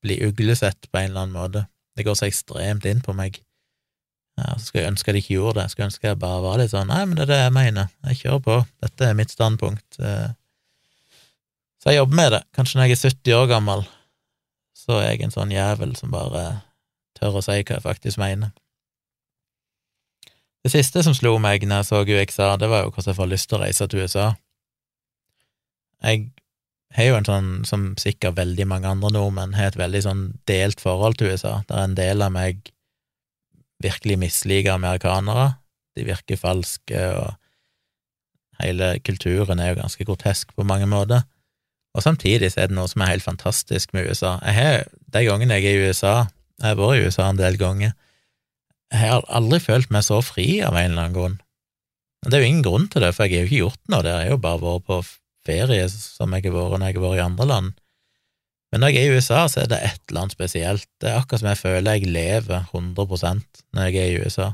blir 0.02 0.26
uglesett 0.28 0.90
på 0.90 1.00
en 1.00 1.12
eller 1.12 1.26
annen 1.26 1.38
måte. 1.38 1.66
Det 1.96 2.06
går 2.08 2.18
så 2.18 2.28
ekstremt 2.28 2.88
inn 2.90 3.02
på 3.06 3.14
meg. 3.16 3.38
Ja, 4.40 4.56
så 4.56 4.66
skulle 4.66 4.86
jeg 4.86 4.94
ønske 4.94 5.14
jeg 5.14 5.24
ikke 5.24 5.36
gjorde 5.36 5.60
det, 5.60 5.66
jeg 5.68 5.74
skulle 5.76 5.90
ønske 5.92 6.08
jeg 6.08 6.20
bare 6.22 6.44
var 6.44 6.62
litt 6.62 6.72
sånn 6.72 6.90
nei, 6.90 7.02
men 7.06 7.18
det 7.18 7.26
er 7.28 7.32
det 7.34 7.40
jeg 7.42 7.56
mener, 7.56 7.90
jeg 8.08 8.22
kjører 8.24 8.46
på, 8.46 8.56
dette 8.86 9.08
er 9.08 9.18
mitt 9.20 9.34
standpunkt. 9.34 10.00
Eh. 10.00 10.30
Så 11.82 11.90
jeg 11.90 11.98
jobber 11.98 12.16
med 12.20 12.32
det. 12.36 12.42
Kanskje 12.54 12.78
når 12.78 12.90
jeg 12.90 12.98
er 12.98 13.10
70 13.10 13.38
år 13.40 13.48
gammel, 13.50 13.86
så 14.78 15.00
er 15.00 15.16
jeg 15.16 15.24
en 15.26 15.34
sånn 15.34 15.54
jævel 15.54 15.96
som 15.98 16.14
bare 16.14 16.44
tør 17.18 17.40
å 17.40 17.46
si 17.46 17.58
hva 17.58 17.78
jeg 17.78 17.86
faktisk 17.86 18.22
mener. 18.22 18.52
Det 20.62 20.70
siste 20.70 21.02
som 21.02 21.16
slo 21.18 21.34
meg 21.42 21.66
når 21.66 21.82
jeg 21.82 21.90
så 21.90 22.04
UXA, 22.06 22.52
det 22.62 22.70
var 22.70 22.84
jo 22.84 22.92
hvordan 22.92 23.10
jeg 23.10 23.18
får 23.18 23.32
lyst 23.32 23.50
til 23.50 23.58
å 23.58 23.62
reise 23.64 23.88
til 23.90 24.04
USA. 24.06 24.28
Jeg 26.06 26.28
har 26.98 27.08
jo 27.08 27.18
en 27.18 27.28
sånn, 27.30 27.50
som 27.66 27.88
sikkert 28.02 28.38
veldig 28.38 28.68
mange 28.70 28.90
andre 28.90 29.10
nordmenn, 29.16 29.58
har 29.58 29.72
et 29.72 29.80
veldig 29.80 30.04
sånn 30.06 30.24
delt 30.50 30.84
forhold 30.84 31.18
til 31.18 31.34
USA. 31.34 31.62
Det 31.66 31.78
er 31.78 31.88
en 31.88 31.98
del 31.98 32.22
av 32.26 32.34
meg 32.36 32.72
virkelig 33.82 34.20
misliker 34.22 34.76
amerikanere. 34.76 35.56
De 35.98 36.06
virker 36.06 36.38
falske, 36.38 37.02
og 37.18 38.62
hele 38.62 38.94
kulturen 39.02 39.60
er 39.60 39.74
jo 39.74 39.82
ganske 39.82 40.06
grotesk 40.06 40.54
på 40.54 40.68
mange 40.68 40.86
måter. 40.90 41.26
Og 41.96 42.06
samtidig 42.06 42.54
så 42.54 42.64
er 42.64 42.72
det 42.72 42.78
noe 42.78 42.88
som 42.88 43.04
er 43.04 43.14
helt 43.14 43.26
fantastisk 43.26 43.92
med 43.96 44.08
USA. 44.08 44.38
Jeg 44.46 44.56
har, 44.56 44.84
De 45.12 45.26
gangene 45.28 45.58
jeg 45.60 45.68
er 45.68 45.80
i 45.80 45.90
USA, 45.90 46.16
jeg 46.62 46.70
har 46.70 46.80
vært 46.80 47.00
i 47.02 47.08
USA 47.08 47.30
en 47.30 47.40
del 47.40 47.58
ganger, 47.60 47.96
jeg 48.92 49.08
har 49.08 49.26
aldri 49.32 49.60
følt 49.64 49.92
meg 49.92 50.04
så 50.04 50.20
fri 50.24 50.62
av 50.64 50.76
en 50.76 50.92
eller 50.92 51.06
annen 51.06 51.16
grunn. 51.16 51.38
Det 52.28 52.38
er 52.38 52.44
jo 52.44 52.50
ingen 52.52 52.66
grunn 52.66 52.88
til 52.92 53.04
det, 53.04 53.14
for 53.16 53.26
jeg 53.26 53.34
har 53.34 53.46
jo 53.46 53.50
ikke 53.50 53.62
gjort 53.64 53.92
noe 53.92 54.04
der, 54.06 54.20
jeg 54.20 54.30
har 54.30 54.36
jo 54.36 54.44
bare 54.44 54.62
vært 54.62 54.88
på 54.88 54.98
ferie 55.48 55.86
som 55.90 56.36
jeg 56.36 56.46
har 56.46 56.56
vært 56.56 56.80
når 56.80 56.92
jeg 56.92 56.98
har 57.00 57.06
vært 57.08 57.20
i 57.20 57.26
andre 57.26 57.48
land. 57.50 57.72
Men 58.72 58.84
når 58.84 58.94
jeg 58.94 59.02
er 59.02 59.12
i 59.12 59.20
USA, 59.20 59.40
så 59.52 59.64
er 59.64 59.72
det 59.72 59.80
et 59.84 60.02
eller 60.08 60.22
annet 60.22 60.36
spesielt. 60.36 60.88
Det 61.02 61.10
er 61.10 61.20
akkurat 61.20 61.42
som 61.42 61.50
jeg 61.50 61.60
føler 61.60 61.98
jeg 61.98 62.12
lever 62.12 62.68
100% 62.72 63.64
når 63.76 63.88
jeg 63.88 63.98
er 64.00 64.12
i 64.12 64.22
USA. 64.24 64.52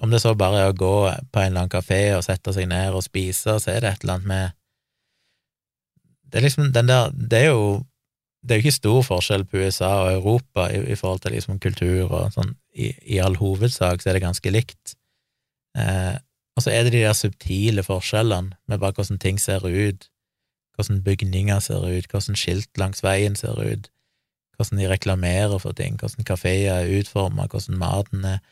Om 0.00 0.14
det 0.14 0.20
så 0.22 0.32
bare 0.38 0.62
er 0.62 0.72
å 0.72 0.76
gå 0.76 0.94
på 1.04 1.40
en 1.40 1.50
eller 1.50 1.64
annen 1.64 1.72
kafé 1.72 2.00
og 2.16 2.24
sette 2.26 2.54
seg 2.56 2.70
ned 2.70 2.96
og 2.96 3.04
spise, 3.04 3.58
så 3.60 3.72
er 3.74 3.84
det 3.84 3.90
et 3.92 4.06
eller 4.06 4.18
annet 4.18 4.30
med 4.30 4.56
Det 6.34 6.40
er 6.40 6.48
liksom 6.48 6.72
den 6.74 6.88
der 6.90 7.12
Det 7.14 7.44
er 7.44 7.52
jo 7.52 7.84
det 8.44 8.50
er 8.50 8.58
jo 8.58 8.64
ikke 8.66 8.76
stor 8.76 9.02
forskjell 9.06 9.44
på 9.48 9.62
USA 9.62 9.88
og 10.02 10.12
Europa 10.18 10.66
i, 10.68 10.82
i 10.92 10.96
forhold 11.00 11.22
til 11.24 11.32
liksom 11.32 11.60
kultur 11.64 12.10
og 12.10 12.34
sånn. 12.34 12.50
I, 12.76 12.90
I, 13.00 13.20
all 13.24 13.38
hovedsak 13.40 14.02
så 14.02 14.10
er 14.10 14.18
det 14.18 14.26
ganske 14.26 14.50
likt. 14.52 14.96
Eh, 15.78 16.18
og 16.52 16.66
så 16.66 16.74
er 16.74 16.84
det 16.84 16.92
de 16.92 17.00
der 17.06 17.16
subtile 17.16 17.82
forskjellene 17.86 18.52
med 18.68 18.82
bare 18.82 18.92
hvordan 18.98 19.22
ting 19.22 19.40
ser 19.40 19.64
ut, 19.64 20.10
hvordan 20.76 21.00
bygninger 21.06 21.62
ser 21.64 21.86
ut, 21.88 22.10
hvordan 22.10 22.36
skilt 22.36 22.68
langs 22.76 23.00
veien 23.06 23.32
ser 23.38 23.56
ut, 23.56 23.88
hvordan 24.58 24.82
de 24.82 24.90
reklamerer 24.92 25.56
for 25.58 25.72
ting, 25.72 25.96
hvordan 25.96 26.28
kafeer 26.28 26.82
er 26.82 26.92
utforma, 27.00 27.48
hvordan 27.48 27.80
maten 27.80 28.28
er, 28.28 28.44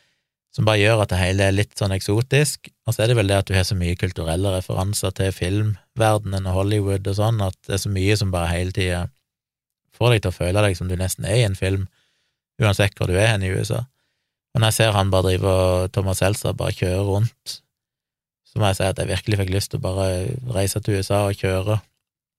som 0.53 0.67
bare 0.67 0.81
gjør 0.83 1.01
at 1.01 1.09
det 1.13 1.19
hele 1.21 1.47
er 1.47 1.55
litt 1.55 1.73
sånn 1.79 1.95
eksotisk. 1.95 2.69
Og 2.85 2.93
så 2.93 3.03
er 3.03 3.09
det 3.11 3.17
vel 3.17 3.31
det 3.31 3.39
at 3.41 3.49
du 3.49 3.55
har 3.57 3.65
så 3.65 3.77
mye 3.77 3.97
kulturelle 3.97 4.51
referanser 4.53 5.13
til 5.17 5.33
filmverdenen 5.33 6.45
og 6.49 6.59
Hollywood 6.59 7.09
og 7.09 7.17
sånn, 7.17 7.41
at 7.41 7.57
det 7.65 7.77
er 7.77 7.83
så 7.85 7.93
mye 7.93 8.17
som 8.19 8.33
bare 8.33 8.51
hele 8.51 8.75
tida 8.75 9.07
får 9.97 10.13
deg 10.13 10.23
til 10.23 10.33
å 10.33 10.37
føle 10.37 10.65
deg 10.65 10.77
som 10.77 10.89
du 10.89 10.95
nesten 10.97 11.25
er 11.29 11.41
i 11.41 11.47
en 11.47 11.57
film, 11.57 11.87
uansett 12.61 12.97
hvor 12.97 13.09
du 13.09 13.17
er 13.17 13.33
hen 13.33 13.45
i 13.45 13.51
USA. 13.53 13.81
Og 14.53 14.61
når 14.61 14.69
jeg 14.69 14.77
ser 14.77 14.93
han 14.97 15.09
bare 15.13 15.31
drive 15.31 15.49
og 15.49 15.93
Thomas 15.93 16.21
Seltzer 16.21 16.53
bare 16.57 16.75
kjøre 16.77 17.05
rundt, 17.07 17.57
så 18.45 18.61
må 18.61 18.69
jeg 18.69 18.77
si 18.77 18.85
at 18.85 18.99
jeg 19.01 19.09
virkelig 19.09 19.39
fikk 19.41 19.53
lyst 19.55 19.73
til 19.73 19.81
å 19.81 19.85
bare 19.87 20.07
reise 20.53 20.81
til 20.85 20.99
USA 20.99 21.23
og 21.25 21.39
kjøre 21.39 21.79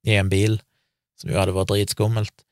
i 0.06 0.14
en 0.20 0.30
bil, 0.30 0.60
som 1.18 1.32
jo 1.32 1.40
hadde 1.40 1.56
vært 1.56 1.72
dritskummelt. 1.72 2.43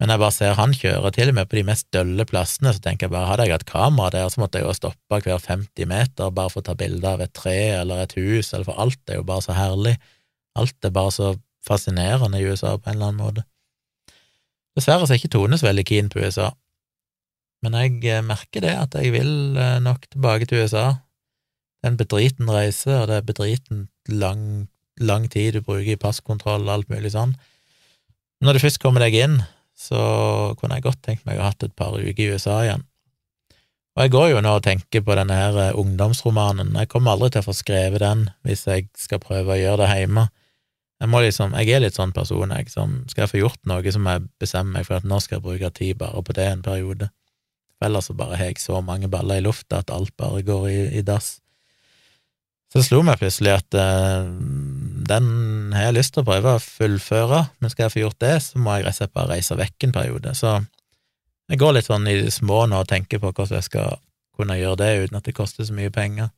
Men 0.00 0.14
jeg 0.14 0.20
bare 0.22 0.32
ser 0.32 0.54
han 0.56 0.72
kjøre, 0.72 1.10
til 1.12 1.28
og 1.28 1.36
med 1.36 1.48
på 1.50 1.58
de 1.58 1.66
mest 1.68 1.86
dølle 1.92 2.24
plassene, 2.24 2.72
så 2.72 2.80
tenker 2.80 3.06
jeg 3.06 3.12
bare 3.12 3.28
hadde 3.28 3.44
jeg 3.44 3.58
hatt 3.58 3.66
kamera 3.68 4.14
der, 4.14 4.30
så 4.32 4.40
måtte 4.40 4.60
jeg 4.60 4.64
jo 4.64 4.76
stoppe 4.78 5.20
hver 5.26 5.42
50 5.44 5.90
meter 5.90 6.32
bare 6.32 6.52
for 6.52 6.62
å 6.62 6.68
ta 6.70 6.74
bilde 6.80 7.04
av 7.04 7.20
et 7.20 7.34
tre 7.36 7.58
eller 7.82 8.06
et 8.06 8.16
hus, 8.16 8.54
eller 8.54 8.64
for 8.64 8.80
alt 8.80 9.12
er 9.12 9.20
jo 9.20 9.26
bare 9.28 9.44
så 9.44 9.58
herlig. 9.58 9.98
Alt 10.56 10.88
er 10.88 10.94
bare 10.96 11.12
så 11.12 11.34
fascinerende 11.68 12.40
i 12.40 12.48
USA 12.48 12.78
på 12.78 12.88
en 12.88 12.96
eller 12.96 13.12
annen 13.12 13.20
måte. 13.20 13.46
Dessverre 14.78 15.04
så 15.04 15.12
er 15.12 15.20
ikke 15.20 15.34
Tone 15.36 15.60
så 15.60 15.68
veldig 15.68 15.84
keen 15.84 16.08
på 16.08 16.24
USA. 16.24 16.48
Men 17.60 17.76
jeg 17.76 18.00
eh, 18.08 18.24
merker 18.24 18.64
det, 18.64 18.72
at 18.72 18.96
jeg 18.96 19.12
vil 19.12 19.58
eh, 19.60 19.78
nok 19.84 20.06
tilbake 20.08 20.48
til 20.48 20.64
USA. 20.64 20.86
Det 21.80 21.88
er 21.88 21.92
en 21.92 22.00
bedriten 22.00 22.48
reise, 22.48 22.92
og 22.96 23.08
det 23.10 23.18
er 23.18 23.28
bedriten 23.28 23.86
lang, 24.08 24.68
lang 24.96 25.28
tid 25.32 25.58
du 25.58 25.64
bruker 25.64 25.92
i 25.92 26.00
passkontroll 26.00 26.64
og 26.64 26.74
alt 26.78 26.92
mulig 26.92 27.12
sånn. 27.12 27.36
Når 28.40 28.56
du 28.56 28.62
først 28.64 28.80
kommer 28.80 29.04
deg 29.04 29.18
inn, 29.20 29.40
så 29.80 30.00
kunne 30.60 30.76
jeg 30.76 30.84
godt 30.84 31.02
tenkt 31.06 31.26
meg 31.28 31.38
å 31.38 31.46
ha 31.46 31.52
hatt 31.54 31.64
et 31.64 31.76
par 31.76 31.96
uker 31.96 32.20
i 32.20 32.34
USA 32.34 32.60
igjen. 32.66 32.84
Og 33.96 34.04
jeg 34.04 34.12
går 34.14 34.26
jo 34.30 34.42
nå 34.44 34.52
og 34.58 34.64
tenker 34.64 35.02
på 35.04 35.16
denne 35.18 35.34
her 35.34 35.56
eh, 35.58 35.78
ungdomsromanen. 35.78 36.76
Jeg 36.78 36.90
kommer 36.92 37.16
aldri 37.16 37.32
til 37.34 37.42
å 37.42 37.48
få 37.48 37.56
skrevet 37.56 38.02
den 38.04 38.28
hvis 38.46 38.66
jeg 38.68 38.86
skal 38.98 39.22
prøve 39.22 39.56
å 39.56 39.58
gjøre 39.58 39.82
det 39.82 39.96
hjemme. 40.02 40.28
Jeg 41.00 41.10
må 41.10 41.22
liksom, 41.24 41.56
jeg 41.56 41.74
er 41.74 41.82
litt 41.82 41.96
sånn 41.96 42.12
person, 42.12 42.52
jeg, 42.52 42.68
som 42.70 42.98
skal 43.08 43.24
jeg 43.24 43.32
få 43.32 43.40
gjort 43.40 43.60
noe, 43.68 43.92
så 43.92 44.02
må 44.02 44.14
jeg 44.18 44.26
bestemme 44.42 44.76
meg 44.76 44.86
for 44.86 45.00
at 45.00 45.08
nå 45.08 45.16
skal 45.24 45.38
jeg 45.38 45.46
bruke 45.46 45.72
tid 45.76 45.98
bare 46.00 46.22
på 46.22 46.36
det 46.36 46.46
en 46.46 46.64
periode. 46.64 47.08
For 47.78 47.88
ellers 47.88 48.10
så 48.10 48.16
bare 48.18 48.36
har 48.36 48.50
jeg 48.50 48.60
så 48.60 48.82
mange 48.84 49.08
baller 49.08 49.40
i 49.40 49.44
lufta 49.46 49.80
at 49.80 49.92
alt 49.96 50.12
bare 50.20 50.44
går 50.44 50.66
i, 50.68 50.80
i 51.00 51.04
dass. 51.04 51.38
Så 52.70 52.84
slo 52.86 53.00
meg 53.02 53.18
plutselig 53.18 53.56
at 53.56 53.74
uh, 53.80 54.28
den 55.10 55.72
har 55.74 55.88
jeg 55.88 55.96
lyst 55.98 56.14
til 56.14 56.22
å 56.22 56.28
prøve 56.28 56.54
å 56.56 56.62
fullføre, 56.62 57.40
men 57.60 57.72
skal 57.72 57.86
jeg 57.86 57.94
få 57.94 58.04
gjort 58.04 58.20
det, 58.22 58.36
så 58.44 58.60
må 58.62 58.76
jeg 58.76 58.86
rett 58.86 58.96
og 58.96 59.00
slett 59.00 59.16
bare 59.16 59.34
reise 59.34 59.58
vekk 59.58 59.86
en 59.86 59.96
periode. 59.96 60.34
Så 60.38 60.54
jeg 61.50 61.60
går 61.60 61.76
litt 61.76 61.88
sånn 61.90 62.06
i 62.06 62.16
det 62.20 62.34
små 62.34 62.62
nå 62.70 62.84
og 62.84 62.90
tenker 62.90 63.18
på 63.22 63.32
hvordan 63.32 63.58
jeg 63.58 63.66
skal 63.66 63.98
kunne 64.38 64.58
gjøre 64.58 64.80
det 64.80 64.90
uten 65.04 65.18
at 65.18 65.26
det 65.26 65.36
koster 65.36 65.66
så 65.66 65.76
mye 65.76 65.92
penger. 65.94 66.30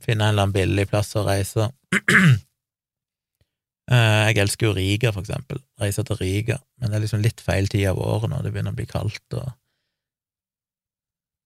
Finne 0.00 0.26
en 0.26 0.34
eller 0.34 0.48
annen 0.48 0.56
billig 0.56 0.86
plass 0.90 1.14
å 1.18 1.26
reise. 1.26 1.70
Eh, 3.90 4.28
jeg 4.30 4.38
elsker 4.38 4.68
jo 4.68 4.74
Riga, 4.76 5.10
for 5.10 5.24
eksempel. 5.24 5.58
Reise 5.82 6.04
til 6.06 6.14
Riga, 6.20 6.60
men 6.78 6.92
det 6.92 6.94
er 6.94 7.02
liksom 7.02 7.24
litt 7.24 7.40
feil 7.42 7.66
tid 7.66 7.88
av 7.90 7.98
året 7.98 8.30
når 8.30 8.44
det 8.46 8.52
begynner 8.54 8.70
å 8.70 8.78
bli 8.78 8.86
kaldt. 8.86 9.34
Og... 9.34 9.48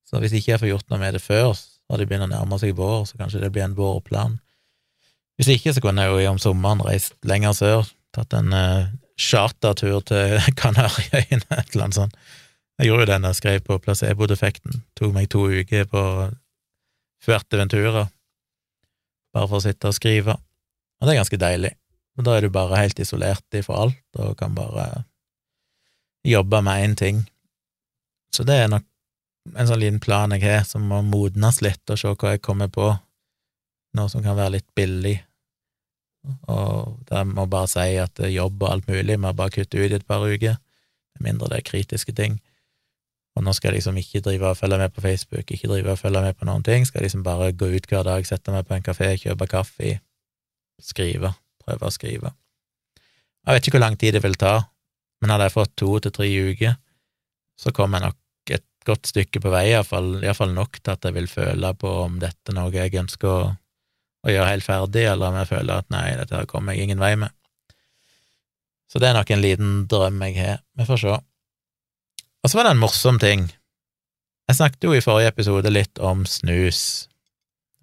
Så 0.05 0.21
hvis 0.21 0.35
ikke 0.37 0.51
jeg 0.51 0.61
får 0.61 0.69
gjort 0.69 0.93
noe 0.93 1.01
med 1.01 1.17
det 1.17 1.23
før, 1.25 1.55
og 1.57 1.97
det 1.97 2.05
begynner 2.11 2.29
å 2.29 2.35
nærme 2.35 2.59
seg 2.61 2.77
vår, 2.77 3.07
så 3.09 3.17
kanskje 3.17 3.41
det 3.47 3.49
blir 3.55 3.65
en 3.65 3.79
vårplan. 3.79 4.37
Hvis 5.39 5.51
ikke, 5.57 5.75
så 5.75 5.83
kunne 5.83 6.05
jeg 6.05 6.15
jo 6.15 6.31
om 6.31 6.41
sommeren 6.43 6.83
reist 6.85 7.17
lenger 7.27 7.57
sør, 7.57 7.89
tatt 8.15 8.35
en 8.39 8.55
uh, 8.55 8.91
chartertur 9.19 10.03
til 10.07 10.39
Kanariøyene, 10.61 11.43
et 11.51 11.75
eller 11.75 11.89
annet 11.89 11.99
sånt. 11.99 12.17
Jeg 12.79 12.91
gjorde 12.91 13.05
jo 13.05 13.11
det 13.11 13.31
jeg 13.31 13.39
skrev 13.39 13.61
på 13.67 13.79
placebo-defekten. 13.83 14.83
Tok 14.99 15.15
meg 15.15 15.29
to 15.31 15.47
uker 15.47 15.87
på 15.91 16.03
Fuerteventura, 17.23 18.09
bare 19.35 19.51
for 19.51 19.61
å 19.61 19.65
sitte 19.65 19.91
og 19.91 19.97
skrive. 19.97 20.35
Og 21.01 21.07
det 21.07 21.15
er 21.15 21.21
ganske 21.23 21.41
deilig. 21.41 21.75
Og 22.19 22.27
da 22.27 22.35
er 22.37 22.45
du 22.45 22.55
bare 22.55 22.83
helt 22.83 22.99
isolert 23.03 23.59
ifra 23.59 23.85
alt 23.87 24.19
og 24.23 24.37
kan 24.39 24.55
bare 24.55 25.05
jobbe 26.25 26.61
med 26.67 26.85
én 26.85 26.99
ting. 26.99 27.23
Så 28.35 28.47
det 28.47 28.59
er 28.59 28.71
nok 28.71 28.87
en 29.59 29.69
sånn 29.69 29.83
liten 29.83 30.01
plan 30.03 30.33
jeg 30.35 30.45
har, 30.47 30.63
som 30.67 30.87
må 30.89 31.03
modnes 31.05 31.61
litt, 31.63 31.83
og 31.91 32.01
se 32.01 32.11
hva 32.11 32.35
jeg 32.35 32.43
kommer 32.45 32.71
på, 32.73 32.95
noe 33.99 34.11
som 34.13 34.25
kan 34.25 34.37
være 34.39 34.57
litt 34.57 34.69
billig. 34.77 35.19
Og 36.49 36.97
da 37.11 37.23
må 37.29 37.47
bare 37.51 37.69
si 37.71 37.99
at 38.01 38.23
jobb 38.33 38.63
og 38.63 38.71
alt 38.71 38.89
mulig 38.89 39.19
må 39.21 39.35
bare 39.37 39.53
kutte 39.59 39.81
ut 39.81 39.93
i 39.93 39.99
et 39.99 40.09
par 40.09 40.25
uker, 40.25 40.59
med 41.15 41.29
mindre 41.29 41.53
det 41.53 41.61
er 41.61 41.69
kritiske 41.69 42.15
ting. 42.17 42.41
Og 43.35 43.45
nå 43.45 43.53
skal 43.55 43.73
jeg 43.73 43.81
liksom 43.81 43.99
ikke 43.99 44.23
drive 44.25 44.53
og 44.53 44.59
følge 44.59 44.79
med 44.79 44.95
på 44.95 45.03
Facebook, 45.03 45.51
ikke 45.51 45.71
drive 45.71 45.95
og 45.95 46.01
følge 46.01 46.23
med 46.23 46.37
på 46.39 46.47
noen 46.49 46.63
ting, 46.67 46.87
skal 46.87 47.03
liksom 47.03 47.25
bare 47.27 47.53
gå 47.53 47.71
ut 47.75 47.89
hver 47.91 48.07
dag, 48.07 48.27
sette 48.27 48.55
meg 48.55 48.67
på 48.67 48.77
en 48.77 48.87
kafé, 48.87 49.11
kjøpe 49.21 49.51
kaffe, 49.51 49.97
skrive 50.83 51.35
prøve 51.65 51.89
å 51.89 51.95
skrive. 51.95 52.33
Jeg 53.45 53.57
vet 53.57 53.67
ikke 53.67 53.79
hvor 53.79 53.85
lang 53.87 53.99
tid 54.01 54.17
det 54.17 54.23
vil 54.25 54.39
ta, 54.41 54.55
men 55.21 55.33
hadde 55.33 55.49
jeg 55.49 55.57
fått 55.57 55.75
to 55.81 55.91
til 56.05 56.15
tre 56.15 56.29
uker, 56.29 56.79
så 57.61 57.73
kom 57.77 57.97
jeg 57.97 58.05
nok 58.07 58.55
et 58.57 58.67
godt 58.89 59.11
stykke 59.11 59.41
på 59.41 59.53
vei, 59.53 59.67
iallfall 59.73 60.55
nok 60.55 60.81
til 60.81 60.95
at 60.95 61.09
jeg 61.09 61.17
vil 61.17 61.29
føle 61.31 61.75
på 61.81 61.93
om 62.05 62.19
dette 62.23 62.53
er 62.53 62.59
noe 62.59 62.73
jeg 62.75 62.97
ønsker 63.05 63.31
å, 63.31 63.53
å 64.25 64.33
gjøre 64.33 64.51
helt 64.51 64.67
ferdig, 64.67 65.05
eller 65.11 65.31
om 65.31 65.39
jeg 65.41 65.51
føler 65.51 65.83
at 65.83 65.91
nei, 65.93 66.07
dette 66.17 66.39
her 66.39 66.49
kommer 66.49 66.75
jeg 66.75 66.89
ingen 66.89 67.03
vei 67.03 67.13
med. 67.21 67.35
Så 68.89 69.01
det 69.03 69.11
er 69.11 69.19
nok 69.19 69.31
en 69.35 69.43
liten 69.43 69.73
drøm 69.91 70.23
jeg 70.29 70.39
har. 70.39 70.63
Vi 70.79 70.87
får 70.89 71.03
se. 71.03 71.19
Og 72.45 72.51
så 72.51 72.59
var 72.59 72.69
det 72.69 72.75
en 72.77 72.83
morsom 72.83 73.19
ting. 73.21 73.49
Jeg 74.49 74.59
snakket 74.59 74.87
jo 74.87 74.93
i 74.95 75.03
forrige 75.05 75.33
episode 75.33 75.73
litt 75.73 76.01
om 76.05 76.25
snus. 76.29 77.09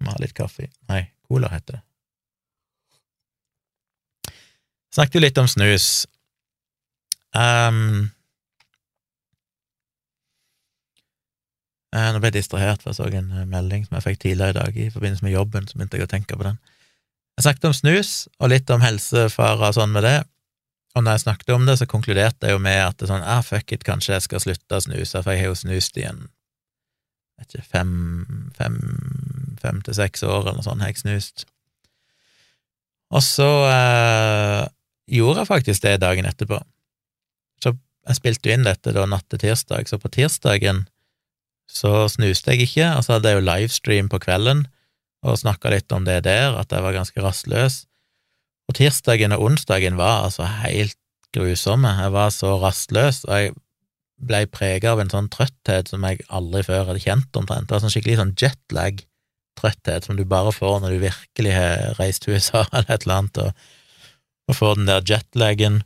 Må 0.02 0.14
ha 0.14 0.22
litt 0.22 0.34
kaffe. 0.34 0.70
Nei, 0.90 1.04
cola 1.26 1.50
heter 1.52 1.78
det. 1.78 1.82
Jeg 4.32 4.98
Snakket 4.98 5.16
jo 5.16 5.22
litt 5.24 5.38
om 5.40 5.48
snus. 5.48 5.86
Um, 7.32 8.10
nå 11.92 12.20
ble 12.20 12.30
jeg 12.30 12.38
distrahert, 12.40 12.82
for 12.82 12.92
jeg 12.92 12.98
så 13.00 13.08
en 13.20 13.32
eh, 13.36 13.48
melding 13.48 13.86
som 13.86 13.98
jeg 13.98 14.06
fikk 14.06 14.20
tidligere 14.24 14.54
i 14.54 14.58
dag 14.60 14.76
i 14.80 14.90
forbindelse 14.92 15.26
med 15.26 15.34
jobben, 15.34 15.68
så 15.68 15.76
begynte 15.76 16.00
jeg 16.00 16.08
å 16.08 16.12
tenke 16.12 16.38
på 16.38 16.46
den. 16.46 16.60
Jeg 17.36 17.46
snakket 17.46 17.68
om 17.68 17.74
snus, 17.76 18.12
og 18.40 18.52
litt 18.52 18.70
om 18.72 18.84
helsefarer 18.84 19.68
og 19.68 19.76
sånn 19.76 19.92
med 19.92 20.06
det, 20.08 20.18
og 20.92 21.04
når 21.04 21.16
jeg 21.16 21.24
snakket 21.24 21.54
om 21.54 21.66
det, 21.68 21.78
så 21.80 21.88
konkluderte 21.88 22.48
jeg 22.48 22.56
jo 22.56 22.60
med 22.60 22.80
at 22.84 22.98
det 22.98 23.06
er 23.06 23.12
sånn, 23.14 23.24
ah, 23.24 23.40
fuck 23.44 23.72
it, 23.72 23.84
kanskje 23.84 24.16
jeg 24.16 24.26
skal 24.26 24.42
slutte 24.44 24.78
å 24.78 24.84
snuse, 24.84 25.22
for 25.22 25.32
jeg 25.32 25.44
har 25.44 25.52
jo 25.52 25.60
snust 25.62 25.96
i 26.00 26.04
en 26.08 26.26
vet 27.40 27.56
ikke, 27.56 27.68
fem, 27.72 27.94
fem, 28.56 28.76
fem 29.60 29.80
til 29.84 29.96
seks 29.96 30.24
år 30.26 30.42
eller 30.42 30.60
noe 30.60 30.66
sånt, 30.66 30.84
har 30.84 30.92
jeg 30.92 31.02
snust. 31.02 31.46
Og 33.12 33.24
så 33.24 33.48
eh, 33.68 34.62
gjorde 35.12 35.42
jeg 35.42 35.50
faktisk 35.50 35.84
det 35.84 35.98
dagen 36.04 36.28
etterpå. 36.28 36.60
Så 37.64 37.74
jeg 37.74 38.18
spilte 38.18 38.48
jo 38.48 38.56
inn 38.56 38.68
dette 38.68 38.94
da 38.94 39.04
natt 39.08 39.26
til 39.32 39.42
tirsdag, 39.42 39.88
så 39.88 40.00
på 40.00 40.12
tirsdagen 40.12 40.86
så 41.70 42.06
snuste 42.12 42.54
jeg 42.54 42.66
ikke, 42.68 42.88
og 42.96 43.04
så 43.04 43.16
hadde 43.16 43.32
jeg 43.32 43.40
jo 43.40 43.46
livestream 43.46 44.10
på 44.12 44.20
kvelden 44.22 44.66
og 45.22 45.38
snakka 45.38 45.70
litt 45.70 45.92
om 45.94 46.06
det 46.06 46.24
der, 46.26 46.56
at 46.58 46.72
jeg 46.74 46.82
var 46.82 46.96
ganske 46.96 47.22
rastløs. 47.22 47.84
Og 48.68 48.76
tirsdagen 48.78 49.34
og 49.36 49.44
onsdagen 49.46 49.98
var 49.98 50.26
altså 50.26 50.48
helt 50.64 50.98
grusomme. 51.34 51.92
Jeg 52.02 52.12
var 52.14 52.32
så 52.34 52.56
rastløs, 52.60 53.22
og 53.28 53.36
jeg 53.38 53.54
ble 54.22 54.42
prega 54.50 54.92
av 54.92 55.02
en 55.02 55.12
sånn 55.12 55.30
trøtthet 55.32 55.90
som 55.90 56.02
jeg 56.06 56.24
aldri 56.28 56.64
før 56.66 56.90
hadde 56.90 57.04
kjent, 57.04 57.30
omtrent. 57.38 57.68
Det 57.68 57.76
var 57.76 57.84
sånn 57.84 57.94
skikkelig 57.94 58.18
sånn 58.18 58.34
jetlag-trøtthet 58.38 60.08
som 60.08 60.18
du 60.18 60.26
bare 60.28 60.54
får 60.54 60.82
når 60.82 60.96
du 60.96 61.06
virkelig 61.06 61.54
har 61.54 61.96
reist 62.02 62.26
til 62.26 62.36
USA 62.36 62.66
eller 62.66 62.90
et 62.90 63.06
eller 63.06 63.22
annet, 63.22 63.40
og 63.46 63.78
og 64.50 64.58
får 64.58 64.78
den 64.78 64.90
der 64.90 65.04
jetlagen. 65.06 65.80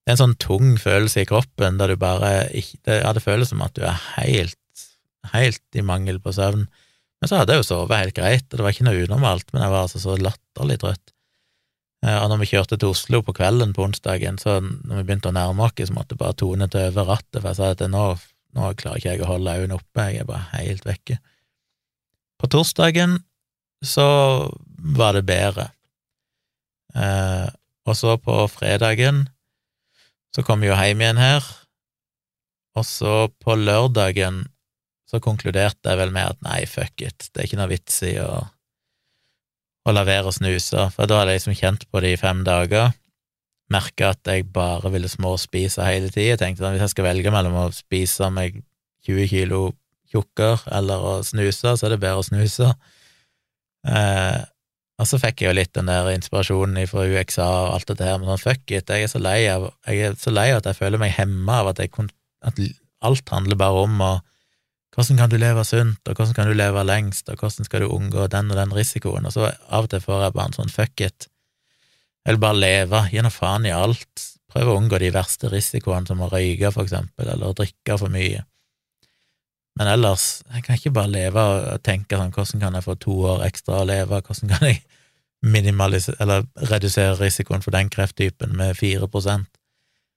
Det 0.00 0.12
er 0.12 0.16
en 0.16 0.22
sånn 0.24 0.38
tung 0.42 0.74
følelse 0.80 1.22
i 1.22 1.28
kroppen 1.28 1.78
der 1.78 1.92
du 1.92 2.00
bare 2.00 2.48
ikke 2.56 3.00
Ja, 3.02 3.12
det 3.14 3.22
føles 3.24 3.52
som 3.52 3.62
at 3.62 3.76
du 3.76 3.84
er 3.86 3.98
helt, 4.16 4.56
helt 5.34 5.78
i 5.78 5.84
mangel 5.84 6.20
på 6.22 6.32
søvn. 6.34 6.66
Men 7.20 7.28
så 7.28 7.40
hadde 7.40 7.54
jeg 7.54 7.62
jo 7.62 7.68
sovet 7.68 8.00
helt 8.00 8.16
greit, 8.16 8.46
og 8.48 8.56
det 8.56 8.64
var 8.64 8.74
ikke 8.74 8.86
noe 8.88 9.06
unormalt, 9.06 9.50
men 9.52 9.64
jeg 9.64 9.72
var 9.74 9.86
altså 9.86 10.00
så 10.00 10.16
latterlig 10.16 10.78
trøtt. 10.80 11.12
Eh, 12.06 12.16
og 12.16 12.30
når 12.32 12.40
vi 12.40 12.50
kjørte 12.54 12.78
til 12.80 12.94
Oslo 12.94 13.20
på 13.24 13.34
kvelden 13.36 13.74
på 13.76 13.84
onsdagen, 13.84 14.38
så 14.40 14.58
når 14.62 15.00
vi 15.02 15.06
begynte 15.08 15.28
å 15.28 15.36
nærme 15.36 15.66
oss, 15.66 15.76
så 15.76 15.96
måtte 15.96 16.16
jeg 16.16 16.22
bare 16.22 16.38
tone 16.40 16.68
til 16.72 16.86
over 16.88 17.10
rattet, 17.12 17.40
for 17.42 17.50
jeg 17.50 17.58
sa 17.60 17.72
at 17.74 17.84
nå, 17.92 18.04
nå 18.56 18.70
klarer 18.80 19.02
ikke 19.02 19.12
jeg 19.12 19.24
å 19.26 19.32
holde 19.34 19.56
øynene 19.58 19.76
oppe, 19.76 20.06
jeg 20.08 20.22
er 20.22 20.30
bare 20.30 20.48
helt 20.54 20.88
vekke. 20.88 21.18
På 22.40 22.48
torsdagen 22.48 23.18
så 23.84 24.08
var 24.96 25.16
det 25.16 25.26
bedre. 25.28 25.68
Eh, 26.96 27.48
og 27.84 27.96
så 27.96 28.16
på 28.20 28.36
fredagen 28.52 29.26
så 30.34 30.44
kom 30.46 30.62
vi 30.62 30.70
jo 30.70 30.78
hjem 30.78 31.02
igjen 31.02 31.20
her, 31.20 31.44
og 32.78 32.86
så 32.86 33.26
på 33.42 33.56
lørdagen 33.58 34.44
så 35.10 35.18
konkluderte 35.22 35.90
jeg 35.90 35.98
vel 35.98 36.12
med 36.14 36.36
at 36.36 36.40
nei, 36.46 36.62
fuck 36.70 37.02
it, 37.02 37.30
det 37.32 37.42
er 37.42 37.48
ikke 37.48 37.58
noe 37.58 37.70
vits 37.72 37.96
i 38.06 38.14
å, 38.22 38.30
å 39.82 39.94
la 39.94 40.04
være 40.06 40.30
å 40.30 40.34
snuse, 40.34 40.86
for 40.94 41.10
da 41.10 41.20
hadde 41.20 41.34
jeg 41.34 41.40
liksom 41.40 41.58
kjent 41.58 41.86
på 41.90 42.02
det 42.04 42.14
i 42.14 42.20
fem 42.20 42.44
dager, 42.46 42.92
merka 43.70 44.12
at 44.14 44.30
jeg 44.30 44.46
bare 44.54 44.90
ville 44.90 45.10
småspise 45.10 45.84
hele 45.86 46.10
tida. 46.10 46.38
Tenkte 46.40 46.66
at 46.66 46.74
hvis 46.74 46.88
jeg 46.88 46.94
skal 46.94 47.06
velge 47.06 47.30
mellom 47.30 47.54
å 47.54 47.66
spise 47.74 48.26
meg 48.34 48.62
20 49.06 49.30
kilo 49.30 49.60
tjukker 50.10 50.64
eller 50.74 51.04
å 51.06 51.12
snuse, 51.26 51.76
så 51.76 51.86
er 51.86 51.94
det 51.94 52.00
bedre 52.02 52.22
å 52.22 52.26
snuse. 52.26 52.72
Eh, 53.86 54.40
og 55.00 55.08
så 55.08 55.20
fikk 55.22 55.40
jeg 55.40 55.48
jo 55.48 55.56
litt 55.56 55.72
den 55.76 55.88
der 55.88 56.10
inspirasjonen 56.12 56.82
fra 56.90 57.06
UXA 57.06 57.46
og 57.46 57.76
alt 57.76 57.92
dette 57.92 58.08
her, 58.08 58.18
men 58.18 58.28
sånn 58.32 58.42
fuck 58.42 58.74
it, 58.74 58.90
jeg 58.90 59.06
er 59.06 59.12
så 59.12 59.22
lei 59.22 59.38
av 59.48 59.70
jeg 59.86 60.10
er 60.10 60.18
så 60.20 60.34
lei 60.34 60.50
av 60.50 60.60
at 60.60 60.68
jeg 60.68 60.80
føler 60.82 61.00
meg 61.00 61.14
hemma 61.16 61.62
av 61.62 61.70
at, 61.70 61.80
jeg, 61.80 62.10
at 62.44 62.60
alt 63.06 63.32
handler 63.32 63.60
bare 63.60 63.86
om 63.86 64.02
å 64.04 64.10
hvordan 64.94 65.20
kan 65.20 65.30
du 65.30 65.36
leve 65.38 65.64
sunt, 65.64 66.00
og 66.08 66.16
hvordan 66.16 66.34
kan 66.34 66.48
du 66.50 66.56
leve 66.56 66.82
lengst, 66.84 67.28
og 67.30 67.38
hvordan 67.38 67.68
skal 67.68 67.84
du 67.84 67.92
unngå 67.94 68.26
den 68.32 68.50
og 68.50 68.58
den 68.58 68.74
risikoen, 68.74 69.28
og 69.28 69.34
så 69.36 69.52
av 69.70 69.86
og 69.86 69.92
til 69.92 70.02
får 70.02 70.26
jeg 70.26 70.36
bare 70.36 70.50
en 70.50 70.58
sånn 70.58 70.74
fuck 70.74 71.04
it, 71.06 71.28
vil 72.28 72.40
bare 72.42 72.58
leve, 72.58 73.06
gi 73.12 73.22
nå 73.22 73.30
faen 73.32 73.68
i 73.68 73.74
alt, 73.74 74.28
Prøv 74.50 74.70
å 74.70 74.78
unngå 74.80 74.98
de 74.98 75.12
verste 75.14 75.50
risikoene 75.50 76.08
som 76.10 76.22
å 76.24 76.30
røyke, 76.30 76.72
for 76.74 76.86
eksempel, 76.86 77.28
eller 77.28 77.52
å 77.52 77.56
drikke 77.56 77.96
for 78.00 78.12
mye. 78.12 78.42
Men 79.78 79.92
ellers, 79.92 80.42
jeg 80.50 80.64
kan 80.66 80.78
ikke 80.78 80.94
bare 80.96 81.12
leve 81.12 81.44
og 81.44 81.84
tenke 81.86 82.18
sånn, 82.18 82.32
hvordan 82.34 82.64
kan 82.64 82.76
jeg 82.76 82.86
få 82.86 82.96
to 83.00 83.14
år 83.30 83.44
ekstra 83.46 83.80
å 83.80 83.86
leve, 83.88 84.18
hvordan 84.26 84.50
kan 84.50 84.66
jeg 84.66 84.82
minimalisere, 85.46 86.18
eller 86.20 86.44
redusere 86.72 87.14
risikoen 87.20 87.62
for 87.64 87.72
den 87.76 87.92
krefttypen 87.92 88.56
med 88.58 88.76
fire 88.78 89.08
prosent? 89.08 89.48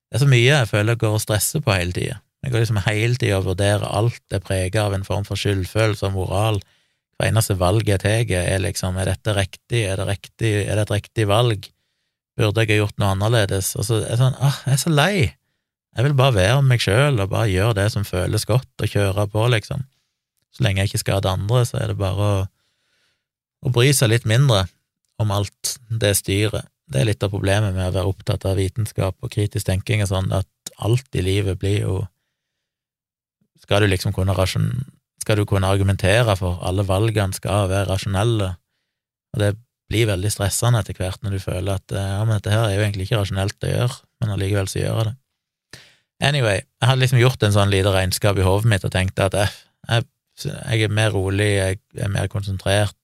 Det 0.09 0.17
er 0.17 0.25
så 0.25 0.29
mye 0.29 0.49
jeg 0.49 0.69
føler 0.69 0.97
går 0.99 1.15
og 1.17 1.21
stresser 1.23 1.61
på 1.63 1.73
hele 1.73 1.95
tida, 1.95 2.17
Jeg 2.43 2.51
går 2.51 2.63
liksom 2.63 2.81
hele 2.83 3.15
tida 3.19 3.39
og 3.39 3.47
vurderer 3.47 3.85
alt 3.87 4.35
er 4.35 4.43
prega 4.43 4.87
av 4.87 4.97
en 4.97 5.05
form 5.07 5.23
for 5.27 5.39
skyldfølelse 5.39 6.09
og 6.09 6.15
moral. 6.17 6.59
Hver 7.15 7.29
eneste 7.29 7.55
valg 7.59 7.87
jeg 7.87 8.01
tar, 8.03 8.27
er 8.27 8.59
liksom 8.59 8.97
er 8.99 9.13
dette 9.13 9.35
riktig, 9.37 9.85
er 9.87 10.01
det 10.01 10.09
riktig, 10.09 10.51
er 10.65 10.75
det 10.75 10.87
et 10.87 10.95
riktig 10.97 11.27
valg, 11.29 11.69
burde 12.35 12.65
jeg 12.65 12.73
ha 12.73 12.81
gjort 12.81 12.99
noe 12.99 13.13
annerledes? 13.13 13.71
Og 13.79 13.87
så 13.87 14.01
er 14.01 14.11
jeg 14.11 14.19
sånn, 14.19 14.35
ah, 14.43 14.59
jeg 14.65 14.75
er 14.75 14.81
så 14.81 14.91
lei, 14.91 15.15
jeg 15.93 16.07
vil 16.07 16.15
bare 16.17 16.35
være 16.35 16.61
meg 16.65 16.81
sjøl 16.81 17.21
og 17.21 17.31
bare 17.31 17.51
gjøre 17.51 17.77
det 17.77 17.89
som 17.93 18.05
føles 18.07 18.47
godt, 18.49 18.71
og 18.81 18.89
kjøre 18.89 19.27
på, 19.29 19.45
liksom. 19.53 19.85
Så 20.53 20.65
lenge 20.65 20.81
jeg 20.81 20.91
ikke 20.91 21.03
skader 21.05 21.33
andre, 21.33 21.63
så 21.69 21.79
er 21.79 21.93
det 21.93 21.99
bare 22.01 22.29
å, 22.29 22.39
å 23.63 23.73
bry 23.73 23.91
seg 23.93 24.11
litt 24.11 24.25
mindre 24.29 24.65
om 25.21 25.31
alt 25.33 25.77
det 25.89 26.15
styret. 26.17 26.67
Det 26.89 27.01
er 27.01 27.07
litt 27.07 27.23
av 27.23 27.31
problemet 27.33 27.75
med 27.75 27.87
å 27.87 27.93
være 27.93 28.09
opptatt 28.09 28.43
av 28.49 28.57
vitenskap 28.59 29.15
og 29.23 29.31
kritisk 29.33 29.69
tenking 29.69 30.03
og 30.03 30.09
sånn, 30.11 30.33
at 30.35 30.73
alt 30.83 31.15
i 31.15 31.23
livet 31.23 31.61
blir 31.61 31.79
jo 31.85 32.01
skal 33.63 33.83
du 33.83 33.89
liksom 33.89 34.13
kunne 34.15 34.35
skal 35.23 35.39
du 35.39 35.45
kunne 35.47 35.69
argumentere 35.71 36.35
for 36.35 36.59
alle 36.67 36.83
valgene 36.87 37.35
skal 37.35 37.69
være 37.71 37.89
rasjonelle, 37.91 38.53
og 39.33 39.39
det 39.39 39.53
blir 39.91 40.09
veldig 40.09 40.31
stressende 40.31 40.81
etter 40.81 40.97
hvert 40.97 41.21
når 41.23 41.37
du 41.37 41.43
føler 41.43 41.77
at 41.77 41.93
ja, 41.95 42.23
men 42.25 42.37
dette 42.37 42.53
her 42.53 42.67
er 42.67 42.77
jo 42.77 42.85
egentlig 42.85 43.07
ikke 43.07 43.21
rasjonelt 43.21 43.67
å 43.67 43.71
gjøre, 43.71 43.99
men 44.21 44.33
allikevel 44.35 44.71
så 44.71 44.81
gjør 44.81 44.97
jeg 44.99 45.09
det. 45.09 45.15
Anyway, 46.23 46.61
jeg 46.61 46.87
hadde 46.87 47.01
liksom 47.01 47.19
gjort 47.19 47.43
en 47.43 47.55
sånn 47.55 47.71
lite 47.71 47.91
regnskap 47.91 48.37
i 48.39 48.45
hodet 48.45 48.69
mitt 48.71 48.85
og 48.87 48.93
tenkte 48.93 49.27
at 49.27 49.37
jeg, 49.37 49.53
jeg, 49.89 50.05
jeg, 50.45 50.85
er 50.85 50.95
mer 50.95 51.11
rolig, 51.15 51.49
jeg 51.57 51.79
er 51.99 52.11
mer 52.13 52.29
konsentrert, 52.31 52.95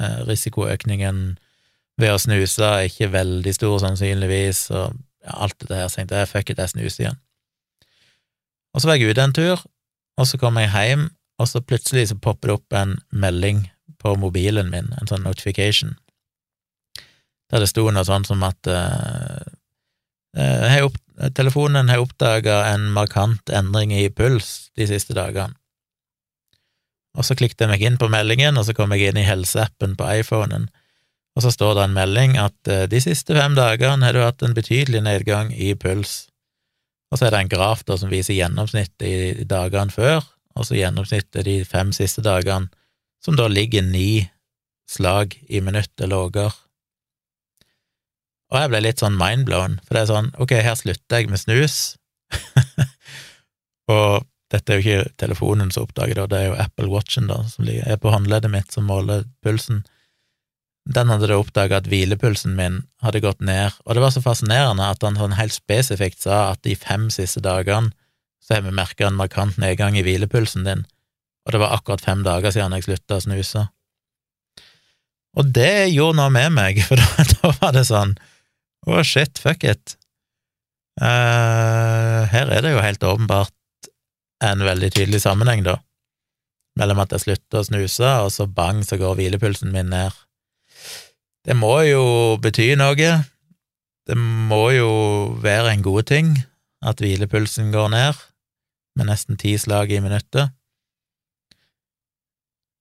eh, 0.00 0.20
risikoøkningen 0.28 1.20
ved 2.00 2.14
å 2.14 2.20
snuse 2.20 2.64
er 2.64 2.88
ikke 2.88 3.10
veldig 3.12 3.52
stor 3.52 3.76
sannsynligvis, 3.82 4.62
og 4.72 4.96
alt 5.28 5.58
dette 5.60 5.76
her, 5.76 5.90
så 5.92 6.00
tenkte 6.00 6.22
jeg 6.22 6.30
fuck 6.30 6.52
it, 6.52 6.62
jeg 6.62 6.72
snuser 6.72 7.04
igjen. 7.04 7.20
Og 8.72 8.80
så 8.80 8.88
var 8.88 8.96
jeg 8.96 9.12
ute 9.12 9.26
en 9.26 9.36
tur, 9.36 9.64
og 10.20 10.28
så 10.28 10.38
kommer 10.40 10.66
jeg 10.66 10.90
hjem, 10.90 11.06
og 11.40 11.48
så 11.48 11.62
plutselig 11.64 12.10
så 12.10 12.18
popper 12.20 12.50
det 12.50 12.56
opp 12.58 12.76
en 12.76 12.98
melding 13.10 13.64
på 14.00 14.12
mobilen 14.20 14.68
min, 14.72 14.90
en 15.00 15.08
sånn 15.08 15.24
notification, 15.24 15.94
der 17.50 17.64
det 17.64 17.70
sto 17.70 17.86
noe 17.88 18.04
sånt 18.06 18.28
som 18.28 18.44
at 18.46 18.68
uh, 18.68 19.40
opp, 20.84 20.98
telefonen 21.36 21.90
har 21.90 22.02
oppdaga 22.04 22.62
en 22.74 22.90
markant 22.94 23.52
endring 23.52 23.92
i 23.96 24.08
puls 24.12 24.70
de 24.78 24.86
siste 24.88 25.16
dagene. 25.16 25.56
Og 27.18 27.26
så 27.26 27.34
klikket 27.34 27.64
jeg 27.64 27.72
meg 27.72 27.82
inn 27.82 27.98
på 27.98 28.06
meldingen, 28.12 28.54
og 28.56 28.68
så 28.68 28.76
kom 28.76 28.92
jeg 28.94 29.10
inn 29.10 29.18
i 29.18 29.26
helseappen 29.26 29.96
på 29.98 30.06
iPhonen, 30.20 30.68
og 31.34 31.42
så 31.42 31.50
står 31.54 31.74
det 31.76 31.86
en 31.88 31.96
melding 31.96 32.36
at 32.40 32.58
uh, 32.70 32.84
de 32.90 33.00
siste 33.02 33.34
fem 33.36 33.56
dagene 33.58 34.04
har 34.06 34.16
du 34.16 34.22
hatt 34.22 34.44
en 34.44 34.56
betydelig 34.56 35.02
nedgang 35.06 35.52
i 35.54 35.72
puls. 35.78 36.29
Og 37.10 37.18
så 37.18 37.26
er 37.26 37.34
det 37.34 37.40
en 37.44 37.52
graf 37.52 37.82
da 37.86 37.96
som 37.98 38.10
viser 38.12 38.36
gjennomsnittet 38.36 39.06
i 39.42 39.46
dagene 39.48 39.94
før, 39.94 40.22
og 40.54 40.66
så 40.66 40.78
gjennomsnittet 40.78 41.46
de 41.46 41.60
fem 41.66 41.90
siste 41.94 42.22
dagene, 42.22 42.70
som 43.20 43.36
da 43.36 43.48
ligger 43.50 43.84
ni 43.84 44.28
slag 44.90 45.36
i 45.48 45.60
minuttet 45.62 46.08
lavere. 46.08 46.52
Og 48.50 48.58
jeg 48.58 48.70
ble 48.72 48.80
litt 48.82 49.02
sånn 49.02 49.18
mindblown, 49.18 49.78
for 49.86 49.94
det 49.94 50.02
er 50.02 50.10
sånn, 50.10 50.32
ok, 50.42 50.56
her 50.64 50.78
slutter 50.78 51.20
jeg 51.20 51.30
med 51.30 51.42
snus, 51.42 51.76
og 53.94 54.26
dette 54.50 54.72
er 54.72 54.80
jo 54.80 54.82
ikke 54.82 55.14
telefonen 55.22 55.70
som 55.74 55.86
oppdager 55.86 56.18
det, 56.18 56.26
det 56.32 56.40
er 56.40 56.48
jo 56.48 56.58
Apple 56.62 56.90
Watchen 56.90 57.30
da, 57.30 57.42
som 57.50 57.68
er 57.70 57.98
på 58.02 58.10
håndleddet 58.10 58.50
mitt, 58.50 58.70
som 58.74 58.88
måler 58.90 59.26
pulsen 59.44 59.84
den 60.90 61.10
hadde 61.12 61.28
da 61.30 61.38
oppdaga 61.38 61.78
at 61.78 61.88
hvilepulsen 61.90 62.56
min 62.58 62.80
hadde 63.04 63.22
gått 63.22 63.42
ned, 63.44 63.76
og 63.84 63.94
det 63.94 64.02
var 64.02 64.14
så 64.14 64.22
fascinerende 64.24 64.88
at 64.90 65.04
han 65.06 65.18
sånn 65.18 65.36
helt 65.38 65.54
spesifikt 65.54 66.24
sa 66.24 66.50
at 66.50 66.62
de 66.66 66.74
fem 66.78 67.08
siste 67.14 67.42
dagene 67.44 67.92
så 68.42 68.56
har 68.56 68.64
vi 68.66 68.74
merka 68.74 69.06
en 69.06 69.18
markant 69.18 69.60
nedgang 69.62 69.98
i 69.98 70.02
hvilepulsen 70.02 70.66
din, 70.66 70.82
og 71.46 71.54
det 71.54 71.60
var 71.62 71.76
akkurat 71.76 72.02
fem 72.02 72.24
dager 72.26 72.50
siden 72.54 72.74
jeg 72.74 72.88
slutta 72.88 73.20
å 73.20 73.24
snuse. 73.26 73.68
Og 75.38 75.52
det 75.54 75.92
gjorde 75.92 76.18
noe 76.18 76.32
med 76.34 76.56
meg, 76.56 76.80
for 76.88 76.98
da, 76.98 77.26
da 77.36 77.52
var 77.60 77.76
det 77.76 77.86
sånn 77.88 78.16
oh 78.88 79.04
shit, 79.06 79.38
fuck 79.38 79.62
it. 79.68 79.94
Uh, 81.00 82.26
her 82.32 82.50
er 82.50 82.64
det 82.64 82.74
jo 82.74 82.82
helt 82.82 83.04
åpenbart 83.06 83.54
en 84.42 84.64
veldig 84.64 84.90
tydelig 84.96 85.22
sammenheng, 85.22 85.62
da, 85.68 85.76
mellom 86.80 87.04
at 87.04 87.14
jeg 87.14 87.26
slutter 87.26 87.60
å 87.60 87.68
snuse, 87.68 88.10
og 88.24 88.34
så 88.34 88.48
bang, 88.50 88.82
så 88.82 88.98
går 88.98 89.20
hvilepulsen 89.20 89.70
min 89.74 89.92
ned. 89.92 90.16
Det 91.46 91.56
må 91.56 91.74
jo 91.88 92.02
bety 92.42 92.72
noe. 92.78 93.12
Det 94.06 94.16
må 94.16 94.62
jo 94.74 94.90
være 95.40 95.74
en 95.74 95.84
god 95.84 96.08
ting 96.10 96.34
at 96.84 97.00
hvilepulsen 97.00 97.70
går 97.72 97.92
ned 97.92 98.18
med 98.98 99.08
nesten 99.08 99.38
ti 99.40 99.54
slag 99.60 99.92
i 99.92 100.00
minuttet. 100.02 100.52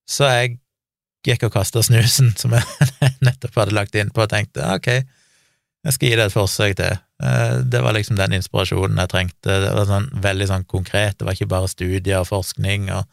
Så 0.09 0.25
jeg 0.31 0.57
gikk 1.27 1.45
og 1.47 1.53
kasta 1.53 1.83
snusen 1.85 2.31
som 2.39 2.55
jeg 2.55 2.65
nettopp 3.25 3.59
hadde 3.61 3.75
lagt 3.77 3.95
inn 3.99 4.11
på, 4.11 4.23
og 4.25 4.31
tenkte 4.31 4.65
ok, 4.73 4.89
jeg 5.85 5.95
skal 5.95 6.09
gi 6.09 6.17
det 6.17 6.25
et 6.27 6.35
forsøk 6.35 6.75
til. 6.79 6.97
Eh, 7.23 7.59
det 7.71 7.83
var 7.83 7.95
liksom 7.95 8.17
den 8.19 8.35
inspirasjonen 8.39 8.99
jeg 8.99 9.11
trengte. 9.13 9.59
Det 9.63 9.71
var 9.75 9.87
sånn, 9.87 10.09
veldig 10.23 10.49
sånn 10.49 10.65
konkret, 10.71 11.19
det 11.19 11.27
var 11.27 11.37
ikke 11.37 11.51
bare 11.53 11.71
studier 11.71 12.23
og 12.23 12.29
forskning 12.31 12.89
og 12.95 13.05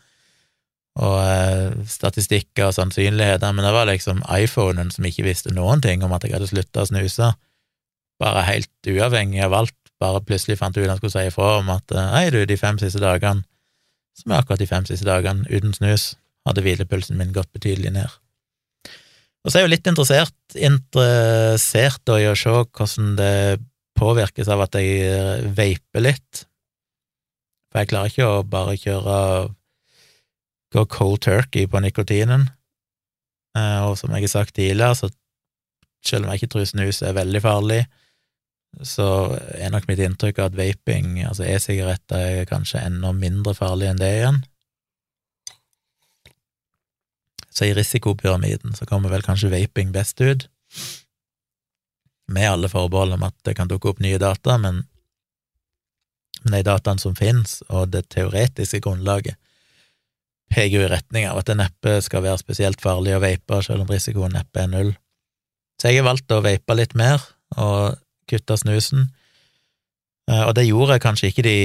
og 0.96 1.16
eh, 1.20 1.72
statistikker 1.90 2.70
og 2.70 2.76
sannsynligheter, 2.76 3.52
men 3.52 3.66
det 3.66 3.72
var 3.74 3.88
liksom 3.90 4.22
iPhonen 4.32 4.92
som 4.94 5.04
ikke 5.04 5.26
visste 5.26 5.52
noen 5.52 5.82
ting 5.84 6.04
om 6.04 6.14
at 6.16 6.24
jeg 6.24 6.36
hadde 6.36 6.48
slutta 6.48 6.84
å 6.84 6.88
snuse, 6.88 7.32
bare 8.22 8.46
helt 8.46 8.88
uavhengig 8.88 9.42
av 9.44 9.56
alt, 9.58 9.76
bare 10.00 10.22
plutselig 10.24 10.58
fant 10.60 10.76
ut 10.76 10.88
han 10.88 10.96
skulle 10.96 11.12
si 11.12 11.26
ifra 11.28 11.58
om 11.60 11.68
at 11.72 11.92
nei, 11.92 12.06
hei, 12.14 12.24
du, 12.32 12.40
de 12.48 12.56
fem 12.60 12.80
siste 12.80 13.02
dagene, 13.02 13.44
som 14.16 14.32
er 14.32 14.40
akkurat 14.40 14.62
de 14.62 14.68
fem 14.70 14.86
siste 14.88 15.08
dagene, 15.08 15.44
uten 15.52 15.76
snus, 15.76 16.14
hadde 16.48 16.64
hvilepulsen 16.64 17.18
min 17.20 17.34
gått 17.36 17.50
betydelig 17.52 17.92
ned. 17.98 18.16
Og 19.44 19.52
så 19.52 19.58
er 19.58 19.62
jeg 19.62 19.68
jo 19.68 19.74
litt 19.74 19.88
interessert, 19.90 20.36
interessert 20.56 22.12
i 22.16 22.26
å 22.30 22.34
se 22.38 22.54
hvordan 22.56 23.12
det 23.20 23.34
påvirkes 23.96 24.48
av 24.52 24.64
at 24.64 24.80
jeg 24.80 25.04
eh, 25.10 25.44
vaper 25.56 26.04
litt, 26.04 26.46
for 27.68 27.82
jeg 27.82 27.92
klarer 27.92 28.12
ikke 28.12 28.32
å 28.32 28.42
bare 28.48 28.80
kjøre 28.80 29.20
gå 30.72 30.86
cold 30.90 31.20
turkey 31.26 31.66
på 31.66 31.80
nikotinen. 31.80 32.48
Eh, 33.56 33.80
og 33.86 33.98
som 33.98 34.12
jeg 34.14 34.26
har 34.26 34.32
sagt 34.32 34.54
tidligere, 34.54 34.94
så 34.94 35.10
selv 36.06 36.24
om 36.24 36.32
jeg 36.32 36.42
ikke 36.42 36.52
tror 36.54 36.66
snus 36.68 37.02
er 37.02 37.16
veldig 37.16 37.42
farlig, 37.42 37.84
så 38.84 39.06
er 39.56 39.72
nok 39.72 39.86
mitt 39.88 40.02
inntrykk 40.04 40.42
at 40.44 40.58
vaping, 40.58 41.22
altså 41.24 41.46
e-sigaretter, 41.48 42.42
er 42.42 42.50
kanskje 42.50 42.82
enda 42.84 43.12
mindre 43.16 43.54
farlig 43.56 43.88
enn 43.90 44.02
det 44.02 44.10
igjen. 44.18 44.42
Så 47.56 47.70
i 47.70 47.74
risikopyramiden 47.74 48.76
så 48.76 48.84
kommer 48.84 49.08
vel 49.08 49.24
kanskje 49.24 49.50
vaping 49.54 49.94
best 49.94 50.20
ut, 50.20 50.48
med 52.28 52.50
alle 52.50 52.68
forbehold 52.68 53.14
om 53.16 53.24
at 53.24 53.36
det 53.46 53.54
kan 53.56 53.70
dukke 53.70 53.94
opp 53.94 54.02
nye 54.02 54.18
data, 54.20 54.58
men, 54.60 54.82
men 56.42 56.58
de 56.58 56.62
dataene 56.66 57.00
som 57.00 57.16
finnes, 57.16 57.62
og 57.70 57.94
det 57.94 58.08
teoretiske 58.12 58.82
grunnlaget, 58.84 59.38
peker 60.52 60.78
jo 60.78 60.86
i 60.86 60.90
retning 60.90 61.26
av 61.28 61.40
at 61.40 61.50
det 61.50 61.58
neppe 61.58 61.98
skal 62.04 62.24
være 62.24 62.40
spesielt 62.42 62.82
farlig 62.82 63.16
å 63.16 63.22
vape, 63.22 63.60
selv 63.64 63.84
om 63.84 63.92
risikoen 63.92 64.34
neppe 64.36 64.62
er 64.62 64.70
null. 64.72 64.94
Så 65.80 65.90
jeg 65.90 66.00
har 66.00 66.08
valgt 66.08 66.32
å 66.32 66.42
vape 66.44 66.76
litt 66.78 66.96
mer 66.98 67.22
og 67.60 67.98
kutte 68.30 68.56
snusen, 68.58 69.10
eh, 70.30 70.42
og 70.42 70.54
det 70.58 70.66
gjorde 70.66 70.96
jeg 70.96 71.04
kanskje 71.04 71.30
ikke 71.30 71.46
de 71.46 71.58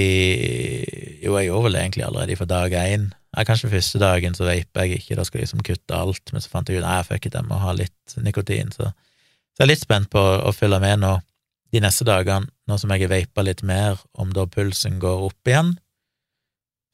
Jo, 1.22 1.36
jeg 1.38 1.46
gjorde 1.48 1.68
vel 1.68 1.76
egentlig 1.78 2.02
allerede 2.02 2.36
for 2.36 2.50
dag 2.50 2.72
én. 2.74 3.12
Kanskje 3.46 3.70
første 3.70 3.98
dagen 4.02 4.34
så 4.34 4.44
vaper 4.44 4.84
jeg 4.84 4.98
ikke, 4.98 5.16
da 5.16 5.24
skal 5.24 5.38
jeg 5.38 5.46
liksom 5.46 5.62
kutte 5.64 5.94
alt, 5.96 6.32
men 6.32 6.42
så 6.42 6.50
fant 6.50 6.68
jeg 6.68 6.82
ut 6.82 6.84
nei, 6.84 6.98
fuck 7.06 7.26
it, 7.26 7.36
jeg 7.38 7.46
må 7.46 7.60
ha 7.62 7.72
litt 7.78 8.16
nikotin, 8.18 8.72
så, 8.74 8.90
så 9.54 9.62
jeg 9.62 9.68
er 9.68 9.70
litt 9.70 9.84
spent 9.86 10.10
på 10.12 10.20
å 10.20 10.50
følge 10.52 10.80
med 10.82 11.00
nå 11.00 11.12
de 11.72 11.80
neste 11.80 12.04
dagene, 12.04 12.50
nå 12.68 12.76
som 12.76 12.92
jeg 12.92 13.06
har 13.06 13.12
vapa 13.14 13.46
litt 13.46 13.62
mer, 13.64 14.02
om 14.18 14.34
da 14.36 14.44
pulsen 14.50 14.98
går 15.00 15.24
opp 15.30 15.48
igjen, 15.48 15.76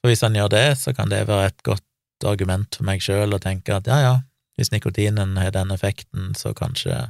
for 0.01 0.13
hvis 0.13 0.25
han 0.25 0.37
gjør 0.39 0.51
det, 0.55 0.67
så 0.81 0.95
kan 0.97 1.11
det 1.11 1.27
være 1.29 1.53
et 1.53 1.63
godt 1.67 2.27
argument 2.27 2.79
for 2.79 2.87
meg 2.89 3.03
sjøl 3.05 3.35
å 3.35 3.43
tenke 3.43 3.77
at 3.77 3.89
ja, 3.91 3.99
ja, 4.03 4.15
hvis 4.59 4.73
nikotinen 4.75 5.37
har 5.39 5.55
den 5.55 5.75
effekten, 5.75 6.35
så 6.39 6.55
kanskje 6.57 7.09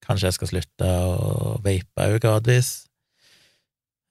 Kanskje 0.00 0.30
jeg 0.30 0.34
skal 0.38 0.48
slutte 0.48 0.86
å 0.88 1.50
vape 1.60 2.04
òg 2.08 2.22
gradvis. 2.24 2.70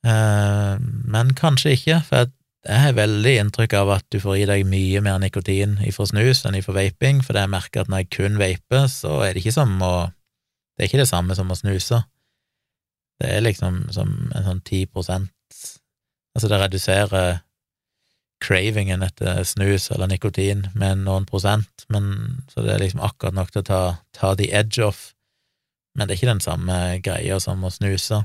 Eh, 0.05 0.75
men 0.79 1.31
kanskje 1.35 1.73
ikke, 1.75 1.97
for 2.05 2.29
jeg 2.67 2.83
har 2.83 2.93
veldig 2.93 3.33
inntrykk 3.41 3.73
av 3.79 3.95
at 3.95 4.05
du 4.13 4.19
får 4.21 4.37
i 4.37 4.45
deg 4.51 4.67
mye 4.69 5.01
mer 5.03 5.17
nikotin 5.23 5.77
ifra 5.87 6.05
snus 6.09 6.43
enn 6.45 6.59
ifra 6.59 6.75
vaping, 6.77 7.23
for 7.25 7.39
jeg 7.39 7.51
merker 7.51 7.83
at 7.83 7.91
når 7.91 8.03
jeg 8.03 8.11
kun 8.19 8.39
vaper, 8.39 8.85
så 8.91 9.17
er 9.25 9.33
det 9.33 9.43
ikke 9.43 9.57
som 9.57 9.75
å 9.81 9.93
Det 10.77 10.85
er 10.85 10.91
ikke 10.93 11.01
det 11.01 11.09
samme 11.09 11.35
som 11.35 11.49
å 11.51 11.57
snuse. 11.59 11.97
Det 13.19 13.27
er 13.33 13.41
liksom 13.43 13.89
som 13.91 14.13
en 14.31 14.45
sånn 14.45 14.61
ti 14.63 14.85
prosent 14.85 15.33
Altså, 16.37 16.47
det 16.47 16.59
reduserer 16.61 17.41
cravingen 18.43 19.03
etter 19.03 19.43
snus 19.47 19.89
eller 19.91 20.09
nikotin 20.09 20.67
med 20.79 21.03
noen 21.03 21.27
prosent, 21.27 21.85
men, 21.91 22.39
så 22.51 22.63
det 22.63 22.73
er 22.75 22.83
liksom 22.83 23.03
akkurat 23.03 23.35
nok 23.35 23.51
til 23.53 23.63
å 23.63 23.67
ta, 23.67 23.81
ta 24.15 24.33
the 24.39 24.49
edge 24.55 24.81
off, 24.83 25.09
men 25.95 26.07
det 26.07 26.15
er 26.15 26.21
ikke 26.21 26.33
den 26.33 26.43
samme 26.43 26.77
greia 27.03 27.39
som 27.43 27.65
å 27.65 27.73
snuse. 27.73 28.21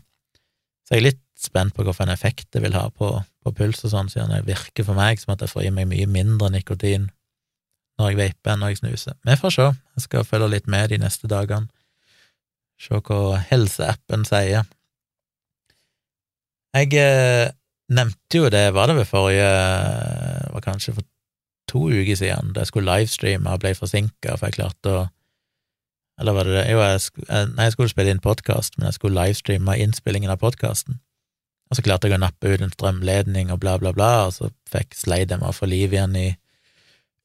Så 0.84 0.94
jeg 0.94 1.00
er 1.00 1.08
litt 1.08 1.22
spent 1.40 1.74
på 1.74 1.84
hvilken 1.84 2.12
effekt 2.12 2.46
det 2.54 2.62
vil 2.62 2.76
ha 2.76 2.86
på, 2.94 3.10
på 3.42 3.52
puls 3.56 3.82
og 3.84 3.92
sånn, 3.92 4.10
siden 4.12 4.32
det 4.32 4.44
virker 4.46 4.86
for 4.86 4.96
meg 4.98 5.20
som 5.20 5.34
at 5.34 5.42
jeg 5.42 5.52
får 5.52 5.66
i 5.66 5.74
meg 5.74 5.90
mye 5.90 6.06
mindre 6.10 6.52
nikotin 6.54 7.10
når 7.98 8.10
jeg 8.10 8.18
vaper 8.18 8.52
enn 8.52 8.62
når 8.62 8.72
jeg 8.72 8.80
snuser. 8.82 9.18
Vi 9.26 9.36
får 9.38 9.54
se, 9.54 9.66
jeg 9.96 10.06
skal 10.06 10.26
følge 10.26 10.50
litt 10.54 10.70
med 10.70 10.90
de 10.90 10.98
neste 11.02 11.30
dagene, 11.30 11.70
se 12.80 12.98
hva 12.98 13.38
helseappen 13.50 14.26
sier. 14.26 14.66
Jeg 16.74 16.96
eh, 16.98 17.52
nevnte 17.92 18.38
jo 18.38 18.50
det, 18.52 18.68
var 18.74 18.88
det 18.88 18.96
ved 19.00 19.08
forrige 19.10 19.48
var 20.54 20.64
kanskje 20.64 20.94
for 20.96 21.08
to 21.70 21.88
uker 21.90 22.16
siden, 22.16 22.52
da 22.54 22.62
jeg 22.62 22.72
skulle 22.72 22.90
livestreame 22.90 23.50
og 23.50 23.62
ble 23.64 23.74
forsinka, 23.76 24.36
for 24.36 24.48
jeg 24.48 24.60
klarte 24.60 24.94
å 24.94 25.04
Eller 26.14 26.30
var 26.30 26.46
det 26.46 26.52
det? 26.54 26.66
Jo, 26.70 26.78
jeg, 26.78 27.00
nei, 27.56 27.64
jeg 27.66 27.72
skulle 27.74 27.90
spille 27.90 28.12
inn 28.14 28.20
podkast, 28.22 28.76
men 28.78 28.86
jeg 28.86 28.94
skulle 29.00 29.18
livestreame 29.18 29.74
innspillingen 29.82 30.30
av 30.30 30.38
podkasten. 30.38 31.00
Og 31.66 31.74
så 31.74 31.82
klarte 31.82 32.06
jeg 32.06 32.14
å 32.14 32.20
nappe 32.22 32.52
ut 32.52 32.62
en 32.62 32.70
strømledning 32.70 33.50
og 33.50 33.58
bla, 33.64 33.72
bla, 33.82 33.90
bla, 33.96 34.28
og 34.28 34.36
så 34.36 34.52
fikk 34.70 34.94
sleit 34.94 35.32
jeg 35.32 35.40
med 35.40 35.48
å 35.50 35.56
få 35.56 35.66
liv 35.66 35.90
igjen 35.90 36.14
i 36.14 36.28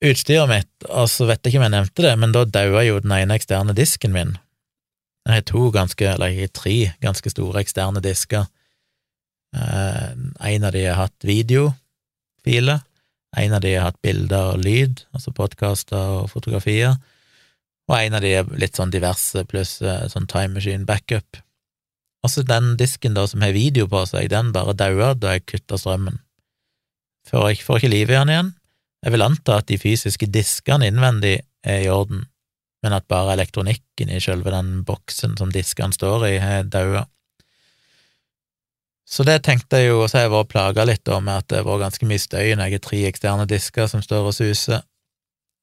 utstyret 0.09 0.49
mitt, 0.49 0.87
og 0.87 1.05
så 1.11 1.27
vet 1.29 1.43
jeg 1.43 1.53
ikke 1.53 1.61
om 1.61 1.67
jeg 1.67 1.75
nevnte 1.75 2.05
det, 2.07 2.15
men 2.17 2.33
da 2.33 2.45
daua 2.49 2.81
jo 2.87 2.97
den 3.03 3.13
ene 3.13 3.37
eksterne 3.37 3.75
disken 3.77 4.15
min. 4.15 4.37
Jeg 5.27 5.43
har 5.43 5.45
to 5.45 5.69
ganske, 5.75 6.09
eller 6.09 6.31
jeg 6.31 6.47
har 6.47 6.53
tre 6.57 6.77
ganske 7.03 7.29
store 7.29 7.61
eksterne 7.61 8.01
disker. 8.01 8.47
Eh, 9.55 10.09
en 10.53 10.63
av 10.63 10.73
de 10.75 10.85
har 10.85 10.99
hatt 10.99 11.25
videofiler, 11.25 12.83
en 13.37 13.53
av 13.53 13.61
de 13.61 13.73
har 13.75 13.89
hatt 13.89 14.01
bilder 14.01 14.55
og 14.55 14.63
lyd, 14.65 15.03
altså 15.13 15.33
podkaster 15.35 16.15
og 16.21 16.29
fotografier, 16.33 16.97
og 17.89 17.97
en 17.97 18.17
av 18.17 18.25
de 18.25 18.35
er 18.37 18.49
litt 18.61 18.77
sånn 18.77 18.93
diverse, 18.93 19.45
pluss 19.49 19.79
eh, 19.81 20.05
sånn 20.11 20.29
time 20.29 20.57
machine 20.57 20.85
backup. 20.85 21.41
Altså 22.25 22.43
den 22.43 22.75
disken 22.77 23.15
da 23.15 23.25
som 23.29 23.41
har 23.41 23.55
video 23.55 23.87
på 23.89 24.03
seg, 24.09 24.29
den 24.29 24.51
bare 24.53 24.75
daua 24.77 25.13
da 25.17 25.37
jeg 25.37 25.47
kutta 25.47 25.79
strømmen. 25.79 26.19
For 27.29 27.49
jeg 27.49 27.63
får 27.65 27.79
ikke 27.79 27.93
liv 27.93 28.09
i 28.09 28.17
den 28.17 28.33
igjen. 28.33 28.51
Jeg 29.05 29.15
vil 29.15 29.23
anta 29.23 29.59
at 29.61 29.69
de 29.69 29.77
fysiske 29.79 30.27
diskene 30.27 30.89
innvendig 30.89 31.37
er 31.63 31.85
i 31.85 31.91
orden, 31.91 32.25
men 32.83 32.95
at 32.95 33.07
bare 33.11 33.33
elektronikken 33.37 34.11
i 34.11 34.19
selve 34.23 34.51
den 34.51 34.83
boksen 34.87 35.37
som 35.39 35.53
diskene 35.53 35.95
står 35.95 36.27
i, 36.27 36.35
er 36.37 36.67
daua. 36.67 37.05
Så 39.19 39.25
det 39.27 39.41
tenkte 39.43 39.81
jeg 39.81 39.89
jo, 39.89 40.05
så 40.07 40.15
har 40.15 40.21
jeg 40.29 40.31
vært 40.31 40.51
plaga 40.53 40.83
litt 40.87 41.01
da 41.03 41.17
med 41.19 41.41
at 41.41 41.49
det 41.51 41.65
var 41.67 41.81
ganske 41.81 42.07
mye 42.07 42.21
støy 42.23 42.53
når 42.53 42.69
jeg 42.69 42.77
har 42.77 42.83
tre 42.85 42.99
eksterne 43.09 43.47
disker 43.51 43.89
som 43.91 44.03
står 44.05 44.29
og 44.29 44.35
suser. 44.37 44.85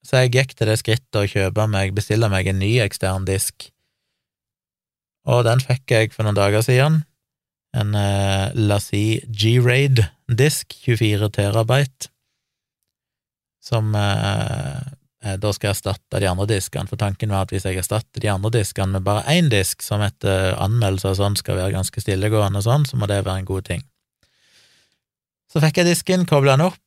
Så 0.05 0.21
jeg 0.21 0.35
gikk 0.35 0.53
til 0.59 0.69
det 0.69 0.75
skrittet 0.83 1.19
å 1.23 1.25
kjøpe 1.25 1.65
meg, 1.73 1.95
bestille 1.97 2.29
meg 2.29 2.51
en 2.53 2.61
ny 2.61 2.75
ekstern 2.85 3.25
disk, 3.25 3.71
og 5.25 5.47
den 5.49 5.65
fikk 5.65 5.89
jeg 5.91 6.13
for 6.13 6.29
noen 6.29 6.37
dager 6.37 6.67
siden. 6.69 7.01
En 7.77 7.97
eh, 7.97 8.53
Lassie 8.55 9.25
G-Raid-disk, 9.25 10.77
24 10.85 11.33
terabyte, 11.41 12.13
som 13.65 13.89
eh, 13.97 14.85
da 15.41 15.51
skal 15.55 15.71
jeg 15.71 15.77
erstatte 15.77 16.21
de 16.23 16.29
andre 16.31 16.47
diskene, 16.51 16.89
for 16.91 17.01
tanken 17.01 17.33
var 17.35 17.47
at 17.47 17.53
hvis 17.55 17.67
jeg 17.67 17.81
erstatter 17.81 18.23
de 18.23 18.31
andre 18.31 18.53
diskene 18.59 18.95
med 18.95 19.07
bare 19.07 19.27
én 19.33 19.51
disk, 19.53 19.83
som 19.83 20.05
etter 20.05 20.55
anmeldelse 20.63 21.13
og 21.13 21.19
sånn 21.19 21.39
skal 21.41 21.59
være 21.59 21.75
ganske 21.75 22.03
stillegående 22.03 22.63
og 22.63 22.67
sånn, 22.67 22.87
så 22.87 23.01
må 23.01 23.09
det 23.11 23.25
være 23.25 23.43
en 23.43 23.49
god 23.49 23.67
ting. 23.71 23.83
Så 25.51 25.63
fikk 25.63 25.81
jeg 25.81 25.91
disken, 25.91 26.27
kobla 26.29 26.57
den 26.57 26.67
opp, 26.69 26.83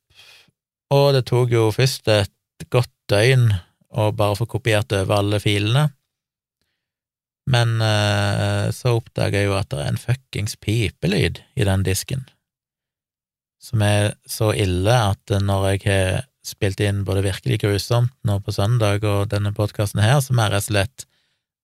og 0.94 1.12
det 1.16 1.24
tok 1.30 1.52
jo 1.54 1.68
først 1.74 2.08
et 2.12 2.66
godt 2.72 2.92
døgn 3.10 3.50
å 3.90 4.10
bare 4.14 4.38
få 4.38 4.46
kopiert 4.50 4.92
over 4.94 5.20
alle 5.20 5.40
filene. 5.42 5.88
Men 7.50 7.80
uh, 7.82 8.70
så 8.74 8.96
oppdaga 8.98 9.40
jeg 9.40 9.48
jo 9.48 9.56
at 9.58 9.70
det 9.72 9.80
er 9.82 9.90
en 9.90 10.00
fuckings 10.00 10.58
pipelyd 10.62 11.40
i 11.58 11.66
den 11.66 11.86
disken, 11.86 12.26
som 13.60 13.82
er 13.84 14.12
så 14.28 14.52
ille 14.54 14.94
at 15.10 15.34
når 15.42 15.66
jeg 15.72 15.82
har 15.88 16.29
spilt 16.50 16.80
inn 16.84 17.04
både 17.06 17.24
virkelig 17.24 17.60
grusomt 17.62 18.12
nå 18.26 18.38
på 18.44 18.54
søndag 18.54 19.06
og 19.08 19.30
denne 19.32 19.52
podkasten 19.56 20.02
her, 20.02 20.18
som 20.24 20.40
er 20.42 20.52
rett 20.54 20.66
og 20.66 20.72
slett 20.72 21.06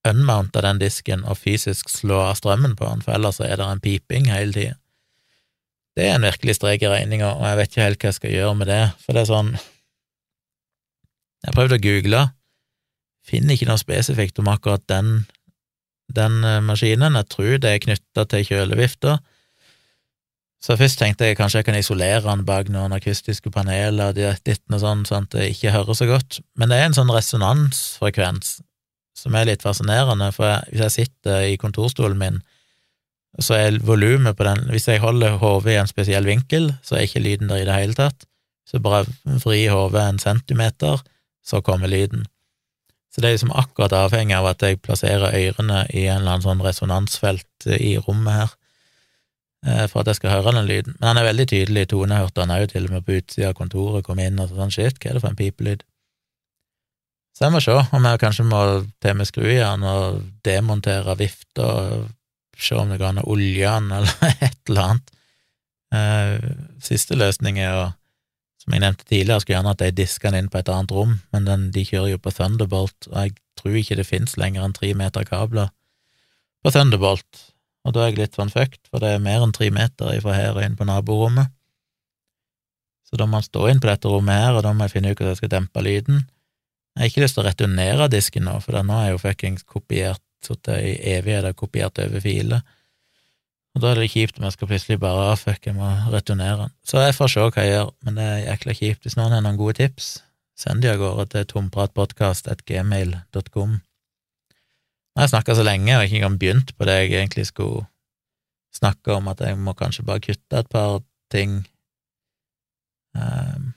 unmounta 0.06 0.62
den 0.62 0.80
disken 0.80 1.24
og 1.26 1.38
fysisk 1.40 1.90
slå 1.90 2.20
av 2.28 2.36
strømmen 2.38 2.76
på 2.78 2.86
den, 2.86 3.02
for 3.02 3.16
ellers 3.16 3.40
er 3.42 3.56
det 3.58 3.66
en 3.66 3.82
piping 3.82 4.30
hele 4.30 4.54
tida. 4.54 4.76
Det 5.96 6.04
er 6.04 6.18
en 6.18 6.26
virkelig 6.26 6.58
strek 6.58 6.84
i 6.84 6.90
regninga, 6.92 7.32
og 7.38 7.46
jeg 7.48 7.58
vet 7.58 7.70
ikke 7.72 7.86
helt 7.86 8.02
hva 8.02 8.10
jeg 8.10 8.18
skal 8.18 8.34
gjøre 8.34 8.56
med 8.58 8.68
det, 8.70 8.82
for 9.02 9.16
det 9.16 9.24
er 9.24 9.32
sånn 9.32 9.56
Jeg 11.46 11.54
prøvde 11.54 11.76
å 11.78 11.82
google, 11.82 12.20
finner 13.26 13.54
ikke 13.54 13.68
noe 13.68 13.80
spesifikt 13.80 14.38
om 14.42 14.48
akkurat 14.50 14.82
den 14.90 15.26
den 16.14 16.44
eh, 16.44 16.60
maskinen. 16.64 17.18
Jeg 17.18 17.28
tror 17.32 17.56
det 17.62 17.72
er 17.72 17.82
knytta 17.82 18.26
til 18.30 18.46
kjølevifta. 18.50 19.18
Så 20.62 20.76
først 20.80 20.98
tenkte 20.98 21.28
jeg 21.28 21.36
kanskje 21.38 21.60
jeg 21.60 21.68
kan 21.68 21.78
isolere 21.78 22.24
den 22.24 22.44
bak 22.48 22.70
noen 22.72 22.94
akustiske 22.96 23.52
paneler 23.52 24.16
ditten 24.16 24.74
og 24.74 24.82
sånn, 24.82 25.04
sånn 25.08 25.28
at 25.28 25.36
det 25.36 25.50
ikke 25.52 25.74
hører 25.74 25.98
så 25.98 26.08
godt. 26.08 26.40
Men 26.56 26.72
det 26.72 26.80
er 26.80 26.88
en 26.88 26.96
sånn 26.96 27.12
resonansfrekvens 27.12 28.56
som 29.16 29.36
er 29.36 29.48
litt 29.48 29.64
fascinerende, 29.64 30.28
for 30.34 30.60
hvis 30.70 30.82
jeg 30.86 30.94
sitter 30.94 31.46
i 31.48 31.56
kontorstolen 31.60 32.18
min, 32.20 32.40
så 33.40 33.56
er 33.58 33.78
volumet 33.84 34.36
på 34.36 34.46
den 34.46 34.62
Hvis 34.72 34.88
jeg 34.88 35.02
holder 35.02 35.36
hodet 35.40 35.74
i 35.74 35.80
en 35.80 35.90
spesiell 35.90 36.24
vinkel, 36.24 36.70
så 36.82 36.96
er 36.96 37.04
ikke 37.04 37.20
lyden 37.20 37.50
der 37.52 37.64
i 37.64 37.66
det 37.68 37.76
hele 37.76 37.96
tatt. 37.96 38.24
Så 38.66 38.80
bare 38.80 39.04
vri 39.44 39.66
hodet 39.68 40.02
en 40.02 40.18
centimeter, 40.18 41.02
så 41.44 41.60
kommer 41.60 41.88
lyden. 41.88 42.24
Så 43.12 43.20
det 43.20 43.28
er 43.28 43.36
liksom 43.36 43.52
akkurat 43.56 43.92
avhengig 43.96 44.36
av 44.36 44.48
at 44.50 44.62
jeg 44.64 44.80
plasserer 44.84 45.36
ørene 45.36 45.84
i 45.92 46.06
en 46.08 46.20
eller 46.20 46.36
annen 46.36 46.44
sånn 46.44 46.64
resonansfelt 46.64 47.68
i 47.76 47.96
rommet 47.96 48.40
her, 48.40 48.56
for 49.90 50.02
at 50.02 50.10
jeg 50.10 50.20
skal 50.20 50.30
høre 50.30 50.52
den 50.54 50.68
lyden. 50.68 50.96
Men 51.00 51.08
han 51.10 51.20
er 51.20 51.28
veldig 51.30 51.46
tydelig 51.50 51.86
i 51.86 51.90
tone, 51.90 52.14
jeg 52.14 52.26
hørte 52.26 52.44
han 52.44 52.54
òg 52.54 52.68
til 52.70 52.88
og 52.88 52.92
med 52.94 53.06
på 53.06 53.16
utsida 53.18 53.50
av 53.50 53.56
kontoret, 53.58 54.04
kom 54.06 54.20
inn 54.22 54.38
og 54.42 54.52
sånn, 54.52 54.74
shit, 54.74 55.00
hva 55.00 55.10
er 55.10 55.18
det 55.18 55.22
for 55.24 55.32
en 55.32 55.38
pipelyd? 55.38 55.82
Så 57.36 57.44
jeg 57.44 57.52
må 57.52 57.60
se 57.60 57.74
om 57.76 58.06
jeg 58.08 58.20
kanskje 58.22 58.46
må 58.48 58.60
til 59.02 59.18
med 59.18 59.28
skrujern 59.28 59.82
og 59.84 60.22
demontere 60.46 61.16
vifta, 61.20 61.68
se 62.56 62.78
om 62.78 62.92
det 62.92 63.00
går 63.02 63.10
an 63.10 63.22
å 63.24 63.28
olje 63.34 63.74
den, 63.74 63.92
eller 63.98 64.38
et 64.40 64.60
eller 64.70 64.86
annet. 64.86 65.14
Eh, 65.96 66.50
siste 66.82 67.18
løsning 67.18 67.60
er 67.62 67.76
å 67.76 67.86
som 68.66 68.74
jeg 68.74 68.82
nevnte 68.82 69.06
tidligere, 69.06 69.42
skulle 69.44 69.60
gjerne 69.60 69.72
at 69.76 69.82
de 69.94 70.06
den 70.24 70.36
inn 70.40 70.48
på 70.50 70.58
et 70.58 70.70
annet 70.74 70.90
rom, 70.90 71.12
men 71.30 71.44
den, 71.46 71.68
de 71.70 71.84
kjører 71.86 72.16
jo 72.16 72.18
på 72.18 72.32
Thunderbolt, 72.34 73.06
og 73.12 73.20
jeg 73.20 73.36
tror 73.60 73.76
ikke 73.78 73.98
det 74.00 74.06
finnes 74.08 74.34
lenger 74.40 74.64
enn 74.66 74.74
tre 74.74 74.90
meter 74.98 75.22
kabler 75.28 75.70
på 76.66 76.72
Thunderbolt, 76.74 77.44
og 77.86 77.94
da 77.94 78.02
er 78.02 78.10
jeg 78.10 78.18
litt 78.18 78.38
sånn 78.38 78.50
fucked, 78.50 78.88
for 78.90 79.02
det 79.02 79.12
er 79.14 79.22
mer 79.22 79.44
enn 79.44 79.54
tre 79.54 79.68
meter 79.70 80.16
ifra 80.16 80.34
her 80.34 80.56
og 80.56 80.64
inn 80.66 80.74
på 80.78 80.86
naborommet. 80.88 81.52
Så 83.06 83.18
da 83.20 83.28
må 83.30 83.38
han 83.38 83.46
stå 83.46 83.68
inn 83.70 83.82
på 83.82 83.86
dette 83.86 84.10
rommet 84.10 84.40
her, 84.42 84.56
og 84.58 84.64
da 84.66 84.72
må 84.74 84.86
jeg 84.86 84.96
finne 84.96 85.12
ut 85.12 85.18
hvordan 85.18 85.36
jeg 85.36 85.42
skal 85.44 85.52
dempe 85.52 85.84
lyden. 85.86 86.24
Jeg 86.96 87.02
har 87.02 87.10
ikke 87.12 87.22
lyst 87.22 87.36
til 87.38 87.44
å 87.44 87.46
returnere 87.46 88.08
disken 88.10 88.48
nå, 88.48 88.54
for 88.64 88.74
nå 88.82 88.96
har 88.96 89.06
jeg 89.06 89.14
jo 89.14 89.22
fuckings 89.22 89.62
kopiert, 89.68 90.22
sittet 90.42 90.82
i 90.82 90.96
evigheter 91.14 91.54
kopiert 91.54 91.94
over 92.02 92.24
filer. 92.24 92.60
Og 93.76 93.82
da 93.84 93.92
er 93.92 93.98
det 94.00 94.14
kjipt 94.14 94.38
om 94.40 94.46
jeg 94.48 94.56
skal 94.56 94.70
plutselig 94.70 94.98
bare 95.02 95.38
fuck, 95.38 95.62
jeg 95.68 95.76
må 95.76 95.88
returnere 96.10 96.58
den. 96.64 96.72
Så 96.86 96.94
jeg 97.04 97.14
får 97.14 97.28
se 97.28 97.40
hva 97.44 97.60
jeg 97.60 97.72
gjør, 97.74 97.88
men 98.08 98.14
det 98.18 98.26
er 98.26 98.46
jækla 98.48 98.72
kjipt. 98.80 99.02
Hvis 99.04 99.18
noen 99.20 99.34
har 99.36 99.42
noen 99.44 99.60
gode 99.60 99.76
tips, 99.78 100.06
send 100.56 100.80
de 100.82 100.88
av 100.90 100.98
gårde 101.02 101.24
til 101.34 101.44
tompratpodkast.gmail.com. 101.52 103.72
Nå 105.16 105.22
har 105.22 105.30
jeg 105.30 105.32
snakka 105.32 105.54
så 105.56 105.62
lenge 105.64 105.94
og 105.96 106.02
ikke 106.04 106.18
engang 106.18 106.34
begynt 106.36 106.70
på 106.76 106.84
det 106.84 106.94
jeg 106.98 107.12
egentlig 107.16 107.46
skulle 107.48 107.86
snakke 108.76 109.14
om, 109.16 109.30
at 109.32 109.40
jeg 109.40 109.56
må 109.56 109.72
kanskje 109.72 110.04
bare 110.04 110.20
kutte 110.20 110.58
et 110.60 110.68
par 110.68 110.98
ting. 111.32 111.62
Um, 113.16 113.70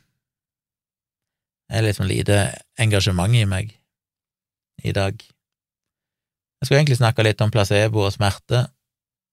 det 1.72 1.80
er 1.80 1.96
sånn 1.96 2.12
lite 2.12 2.42
engasjement 2.76 3.40
i 3.40 3.46
meg 3.48 3.72
i 4.84 4.92
dag. 4.92 5.16
Jeg 5.16 6.68
skulle 6.68 6.82
egentlig 6.82 7.00
snakke 7.00 7.24
litt 7.24 7.40
om 7.40 7.56
placebo 7.56 8.04
og 8.04 8.12
smerte, 8.18 8.66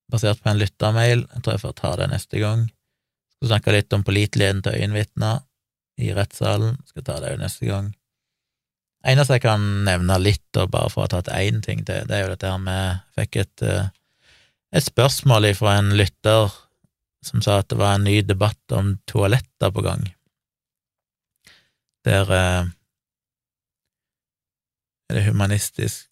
basert 0.07 0.39
på 0.45 0.53
en 0.53 0.63
lyttermail. 0.63 1.27
Jeg 1.27 1.43
tror 1.43 1.57
jeg 1.57 1.65
får 1.65 1.79
ta 1.83 1.95
det 1.99 2.11
neste 2.15 2.39
gang. 2.39 2.69
Jeg 2.71 3.41
Skal 3.41 3.57
snakke 3.57 3.75
litt 3.75 3.99
om 3.99 4.07
påliteligheten 4.07 4.63
til 4.63 4.79
øyenvitner 4.79 5.43
i 5.99 6.15
rettssalen. 6.15 6.79
Jeg 6.79 6.95
Skal 6.95 7.11
ta 7.11 7.19
det 7.27 7.35
neste 7.43 7.67
gang. 7.67 7.91
Eneste 9.07 9.37
jeg 9.37 9.45
kan 9.45 9.63
nevne 9.87 10.19
litt, 10.19 10.49
og 10.59 10.73
bare 10.73 10.91
for 10.91 11.05
å 11.05 11.07
ha 11.07 11.13
tatt 11.15 11.31
én 11.37 11.61
ting 11.63 11.85
til, 11.87 12.07
det 12.09 12.17
er 12.17 12.25
jo 12.25 12.33
dette 12.33 12.51
her 12.51 12.63
med 12.63 13.05
Fikk 13.15 13.39
et, 13.45 13.63
eh, 13.63 13.93
et 14.75 14.87
spørsmål 14.87 15.53
fra 15.55 15.77
en 15.79 15.93
lytter 15.99 16.51
som 17.27 17.43
sa 17.43 17.61
at 17.61 17.71
det 17.71 17.79
var 17.79 17.97
en 17.97 18.07
ny 18.07 18.21
debatt 18.27 18.75
om 18.75 18.97
toaletter 19.11 19.73
på 19.75 19.85
gang, 19.87 20.05
der 22.07 22.31
eh, 22.35 22.69
er 25.11 25.19
det 25.19 25.27
humanistisk 25.27 26.11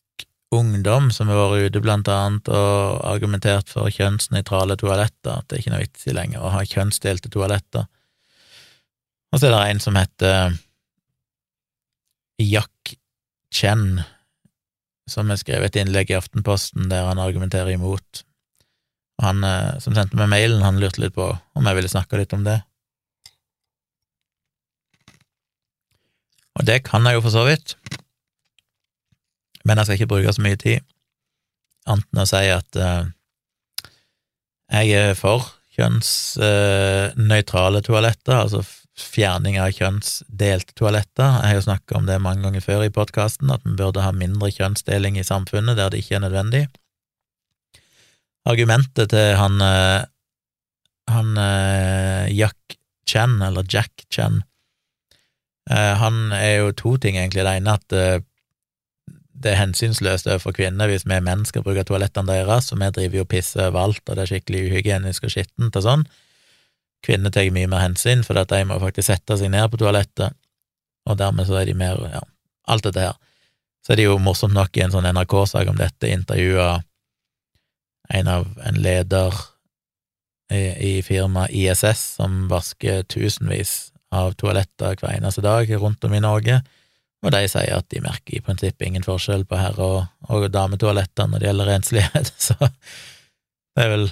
ungdom 0.54 1.10
som 1.10 1.30
har 1.30 1.40
vært 1.50 1.70
ute 1.70 1.82
blant 1.82 2.08
annet 2.10 2.48
og 2.54 3.00
argumentert 3.10 3.70
for 3.72 3.90
kjønnsnøytrale 3.90 4.76
toaletter, 4.78 5.40
at 5.40 5.48
det 5.48 5.56
er 5.56 5.62
ikke 5.64 5.74
noe 5.74 5.82
vits 5.82 6.06
i 6.06 6.14
lenger 6.14 6.44
å 6.44 6.52
ha 6.54 6.62
kjønnsdelte 6.68 7.30
toaletter. 7.34 7.88
Og 9.34 9.40
så 9.40 9.48
er 9.48 9.54
det 9.56 9.62
en 9.66 9.82
som 9.82 9.98
heter 9.98 10.54
Jack 12.42 12.96
Chen, 13.54 14.02
som 15.10 15.30
har 15.30 15.38
skrevet 15.38 15.70
et 15.70 15.80
innlegg 15.82 16.10
i 16.10 16.18
Aftenposten 16.18 16.88
der 16.90 17.06
han 17.06 17.22
argumenterer 17.22 17.70
imot. 17.74 18.24
Han 19.22 19.44
eh, 19.46 19.78
som 19.82 19.94
sendte 19.94 20.18
meg 20.18 20.32
mailen, 20.32 20.64
han 20.64 20.80
lurte 20.82 21.00
litt 21.04 21.14
på 21.14 21.26
om 21.30 21.66
jeg 21.68 21.76
ville 21.78 21.92
snakke 21.92 22.18
litt 22.18 22.34
om 22.34 22.42
det. 22.46 22.58
Og 26.54 26.62
det 26.66 26.78
kan 26.86 27.06
jeg 27.06 27.14
jo 27.16 27.24
for 27.24 27.32
så 27.34 27.42
vidt, 27.46 27.68
men 29.64 29.78
jeg 29.78 29.86
skal 29.86 29.96
ikke 29.98 30.12
bruke 30.12 30.32
så 30.34 30.42
mye 30.44 30.58
tid, 30.60 30.78
annet 31.90 32.08
enn 32.12 32.22
å 32.22 32.30
si 32.30 32.46
at 32.52 32.70
uh, 32.78 33.04
jeg 34.70 34.86
er 34.94 35.14
for 35.18 35.40
kjønnsnøytrale 35.74 37.78
uh, 37.82 37.86
toaletter, 37.86 38.36
altså 38.38 38.60
fjerning 38.98 39.58
av 39.58 39.72
kjønnsdelte 39.74 40.76
toaletter. 40.78 41.40
Jeg 41.40 41.50
har 41.50 41.58
jo 41.58 41.66
snakka 41.66 41.98
om 41.98 42.06
det 42.06 42.20
mange 42.22 42.46
ganger 42.46 42.62
før 42.64 42.84
i 42.86 42.92
podkasten, 42.94 43.50
at 43.50 43.64
vi 43.66 43.74
burde 43.78 44.04
ha 44.04 44.12
mindre 44.14 44.52
kjønnsdeling 44.54 45.18
i 45.18 45.26
samfunnet 45.26 45.78
der 45.78 45.90
det 45.90 46.04
ikke 46.04 46.18
er 46.20 46.26
nødvendig. 46.26 46.64
Argumentet 48.46 49.10
til 49.10 49.34
han, 49.40 49.58
uh, 49.58 50.04
han 51.10 51.32
Jack 52.30 52.78
Chen, 53.08 53.40
eller 53.42 53.66
Jack 53.68 54.06
Chen, 54.12 54.42
han 55.64 56.28
er 56.36 56.58
jo 56.58 56.72
to 56.76 56.90
ting, 57.00 57.16
egentlig. 57.16 57.40
Det 57.40 57.54
ene 57.56 57.72
at 57.78 58.24
det 59.44 59.52
er 59.52 59.60
hensynsløst 59.60 60.28
overfor 60.30 60.54
kvinner 60.56 60.90
hvis 60.90 61.06
vi 61.08 61.18
menn 61.24 61.44
skal 61.48 61.64
bruke 61.66 61.84
toalettene 61.86 62.30
deres, 62.30 62.70
og 62.72 62.80
vi 62.80 62.90
driver 62.96 63.20
jo 63.20 63.24
og 63.26 63.30
pisser 63.32 63.68
overalt, 63.68 64.02
og 64.08 64.16
det 64.16 64.24
er 64.24 64.30
skikkelig 64.32 64.62
uhygienisk 64.68 65.26
og 65.26 65.34
skittent 65.34 65.78
og 65.80 65.86
sånn. 65.86 66.04
Kvinner 67.04 67.32
tar 67.32 67.50
mye 67.52 67.68
mer 67.70 67.84
hensyn, 67.84 68.24
for 68.24 68.38
de 68.38 68.60
må 68.68 68.80
faktisk 68.82 69.10
sette 69.10 69.38
seg 69.40 69.52
ned 69.52 69.68
på 69.70 69.80
toalettet, 69.80 70.36
og 71.04 71.18
dermed 71.20 71.48
så 71.48 71.60
er 71.60 71.68
de 71.68 71.76
mer 71.76 72.00
ja, 72.12 72.22
alt 72.72 72.86
dette 72.86 73.08
her. 73.08 73.16
Så 73.84 73.92
er 73.92 74.00
det 74.00 74.06
jo 74.06 74.20
morsomt 74.22 74.56
nok 74.56 74.76
i 74.76 74.84
en 74.84 74.94
sånn 74.94 75.08
NRK-sak 75.10 75.68
om 75.68 75.76
dette 75.76 76.08
intervjua 76.08 76.78
en 78.14 78.28
av 78.28 78.46
en 78.64 78.78
leder 78.84 79.36
i, 80.52 80.62
i 80.62 80.94
firmaet 81.04 81.52
ISS 81.52 82.16
som 82.18 82.46
vasker 82.48 83.04
tusenvis 83.12 83.92
av 84.14 84.32
toaletter 84.40 84.96
hver 85.00 85.18
eneste 85.18 85.44
dag 85.44 85.68
rundt 85.80 86.04
om 86.04 86.16
i 86.16 86.22
Norge 86.24 86.62
og 87.24 87.32
de 87.32 87.46
sier 87.48 87.72
at 87.72 87.88
de 87.92 88.02
merker 88.04 88.36
i 88.36 88.42
prinsippet 88.44 88.86
ingen 88.86 89.04
forskjell 89.04 89.46
på 89.48 89.58
herre- 89.58 89.84
og, 89.84 90.02
og 90.28 90.44
dametoaletter 90.52 91.30
når 91.30 91.40
det 91.40 91.48
gjelder 91.48 91.70
renslighet, 91.72 92.32
så 92.46 92.56
det 92.60 93.86
er 93.86 93.92
vel 93.94 94.06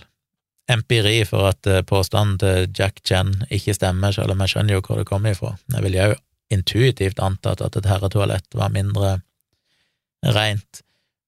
empiri 0.71 1.23
for 1.29 1.51
at 1.51 1.67
eh, 1.67 1.83
påstanden 1.87 2.39
til 2.43 2.69
Jack 2.79 3.03
Chen 3.07 3.35
ikke 3.51 3.75
stemmer, 3.77 4.15
selv 4.15 4.35
om 4.35 4.45
jeg 4.45 4.55
skjønner 4.55 4.77
jo 4.77 4.85
hvor 4.87 5.01
det 5.01 5.09
kommer 5.09 5.35
ifra. 5.35 5.57
Jeg 5.75 5.87
ville 5.87 6.09
jo 6.13 6.21
intuitivt 6.53 7.21
antatt 7.23 7.65
at 7.65 7.77
et 7.79 7.89
herretoalett 7.89 8.59
var 8.59 8.73
mindre 8.75 9.19
rent, 10.23 10.83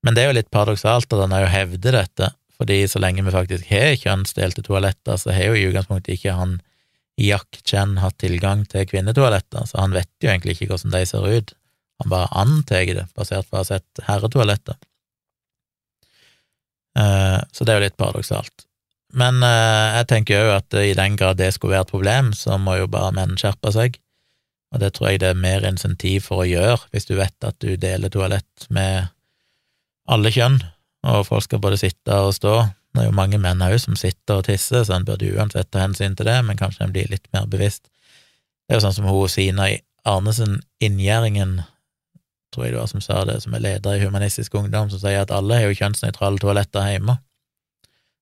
men 0.05 0.15
det 0.15 0.23
er 0.23 0.31
jo 0.31 0.37
litt 0.37 0.53
paradoksalt 0.53 1.13
at 1.17 1.23
han 1.25 1.35
jo 1.41 1.51
hevder 1.51 1.97
dette, 1.97 2.31
fordi 2.55 2.85
så 2.87 3.01
lenge 3.03 3.25
vi 3.25 3.35
faktisk 3.35 3.67
har 3.73 3.97
kjønnsdelte 3.99 4.63
toaletter, 4.67 5.17
så 5.19 5.33
har 5.35 5.51
jo 5.51 5.59
i 5.59 5.67
utgangspunktet 5.71 6.19
ikke 6.19 6.37
han 6.37 6.59
Jack 7.21 7.63
Chen 7.67 7.97
hatt 8.03 8.19
tilgang 8.21 8.65
til 8.71 8.87
kvinnetoaletter, 8.91 9.67
så 9.71 9.81
han 9.81 9.95
vet 9.97 10.11
jo 10.23 10.31
egentlig 10.31 10.57
ikke 10.57 10.75
hvordan 10.75 10.95
de 10.95 11.05
ser 11.09 11.27
ut. 11.27 11.55
Han 12.03 12.11
bare 12.11 12.31
antar 12.43 12.91
det, 12.91 13.07
basert 13.17 13.49
på 13.49 13.57
å 13.57 13.63
ha 13.63 13.69
sett 13.69 14.05
herretoaletter. 14.07 14.77
Uh, 16.95 17.41
så 17.51 17.67
det 17.67 17.73
er 17.73 17.81
jo 17.81 17.87
litt 17.89 17.99
paradoksalt. 17.99 18.67
Men 19.15 19.43
eh, 19.47 19.99
jeg 20.01 20.09
tenker 20.11 20.41
jo 20.41 20.55
at 20.57 20.75
i 20.81 20.95
den 20.99 21.19
grad 21.19 21.39
det 21.39 21.53
skulle 21.55 21.77
være 21.77 21.87
et 21.87 21.95
problem, 21.95 22.33
så 22.35 22.59
må 22.59 22.79
jo 22.81 22.91
bare 22.91 23.15
menn 23.15 23.37
skjerpe 23.39 23.71
seg, 23.75 24.01
og 24.75 24.81
det 24.83 24.91
tror 24.97 25.13
jeg 25.13 25.21
det 25.23 25.31
er 25.31 25.39
mer 25.39 25.67
insentiv 25.69 26.27
for 26.27 26.43
å 26.43 26.49
gjøre, 26.49 26.81
hvis 26.91 27.07
du 27.07 27.15
vet 27.15 27.47
at 27.47 27.55
du 27.63 27.77
deler 27.79 28.11
toalett 28.11 28.67
med 28.75 29.13
alle 30.11 30.33
kjønn, 30.35 30.59
og 31.07 31.27
folk 31.29 31.47
skal 31.47 31.63
både 31.63 31.79
sitte 31.79 32.17
og 32.27 32.35
stå. 32.35 32.57
Det 32.95 33.05
er 33.05 33.09
jo 33.09 33.15
mange 33.15 33.39
menn 33.43 33.63
òg 33.63 33.77
som 33.83 33.95
sitter 33.99 34.41
og 34.41 34.49
tisser, 34.49 34.83
så 34.83 34.97
en 34.97 35.07
burde 35.07 35.31
uansett 35.31 35.71
ta 35.71 35.85
hensyn 35.85 36.17
til 36.19 36.27
det, 36.27 36.41
men 36.47 36.59
kanskje 36.59 36.89
en 36.89 36.95
blir 36.95 37.11
litt 37.13 37.29
mer 37.35 37.47
bevisst. 37.51 37.87
Det 38.67 38.75
er 38.75 38.81
jo 38.81 38.87
sånn 38.87 38.97
som 38.99 39.09
hun 39.11 39.31
Sina 39.31 39.69
Arnesen, 40.09 40.59
inngjerdingen, 40.83 41.61
tror 42.55 42.67
jeg 42.67 42.75
det 42.75 42.83
var 42.83 42.91
som 42.91 43.03
sa 43.05 43.23
det, 43.29 43.39
som 43.45 43.55
er 43.55 43.63
leder 43.63 43.99
i 43.99 44.03
Humanistisk 44.03 44.55
Ungdom, 44.59 44.91
som 44.91 45.03
sier 45.03 45.23
at 45.23 45.33
alle 45.35 45.61
har 45.61 45.71
jo 45.71 45.79
kjønnsnøytrale 45.79 46.43
toaletter 46.43 46.91
hjemme. 46.93 47.19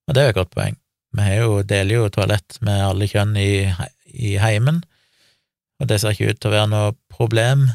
Og 0.08 0.14
det 0.14 0.22
er 0.22 0.30
jo 0.30 0.36
et 0.36 0.40
godt 0.42 0.54
poeng. 0.56 0.81
Vi 1.12 1.28
jo, 1.36 1.60
deler 1.68 1.98
jo 1.98 2.08
toalett 2.12 2.56
med 2.64 2.80
alle 2.86 3.08
kjønn 3.10 3.36
i, 3.36 3.68
i 4.12 4.36
heimen, 4.40 4.80
og 5.82 5.88
det 5.90 5.98
ser 6.00 6.14
ikke 6.14 6.32
ut 6.32 6.40
til 6.40 6.52
å 6.52 6.54
være 6.54 6.70
noe 6.72 6.92
problem, 7.12 7.66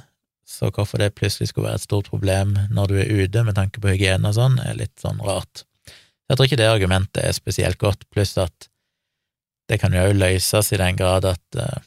så 0.47 0.71
hvorfor 0.71 1.01
det 1.01 1.13
plutselig 1.17 1.51
skulle 1.51 1.67
være 1.67 1.81
et 1.81 1.85
stort 1.85 2.07
problem 2.09 2.55
når 2.73 2.89
du 2.89 2.99
er 3.01 3.11
ute 3.19 3.43
med 3.43 3.57
tanke 3.57 3.83
på 3.83 3.91
hygiene 3.91 4.31
og 4.31 4.38
sånn, 4.38 4.57
er 4.63 4.79
litt 4.79 4.95
sånn 5.03 5.19
rart. 5.21 5.65
Jeg 6.27 6.38
tror 6.38 6.47
ikke 6.47 6.59
det 6.59 6.69
argumentet 6.71 7.21
er 7.23 7.35
spesielt 7.35 7.79
godt, 7.81 8.07
pluss 8.11 8.33
at 8.39 8.69
det 9.67 9.79
kan 9.81 9.93
jo 9.95 10.05
òg 10.07 10.15
løses 10.15 10.71
i 10.71 10.79
den 10.79 10.97
grad 10.99 11.27
at 11.27 11.59
uh, 11.59 11.79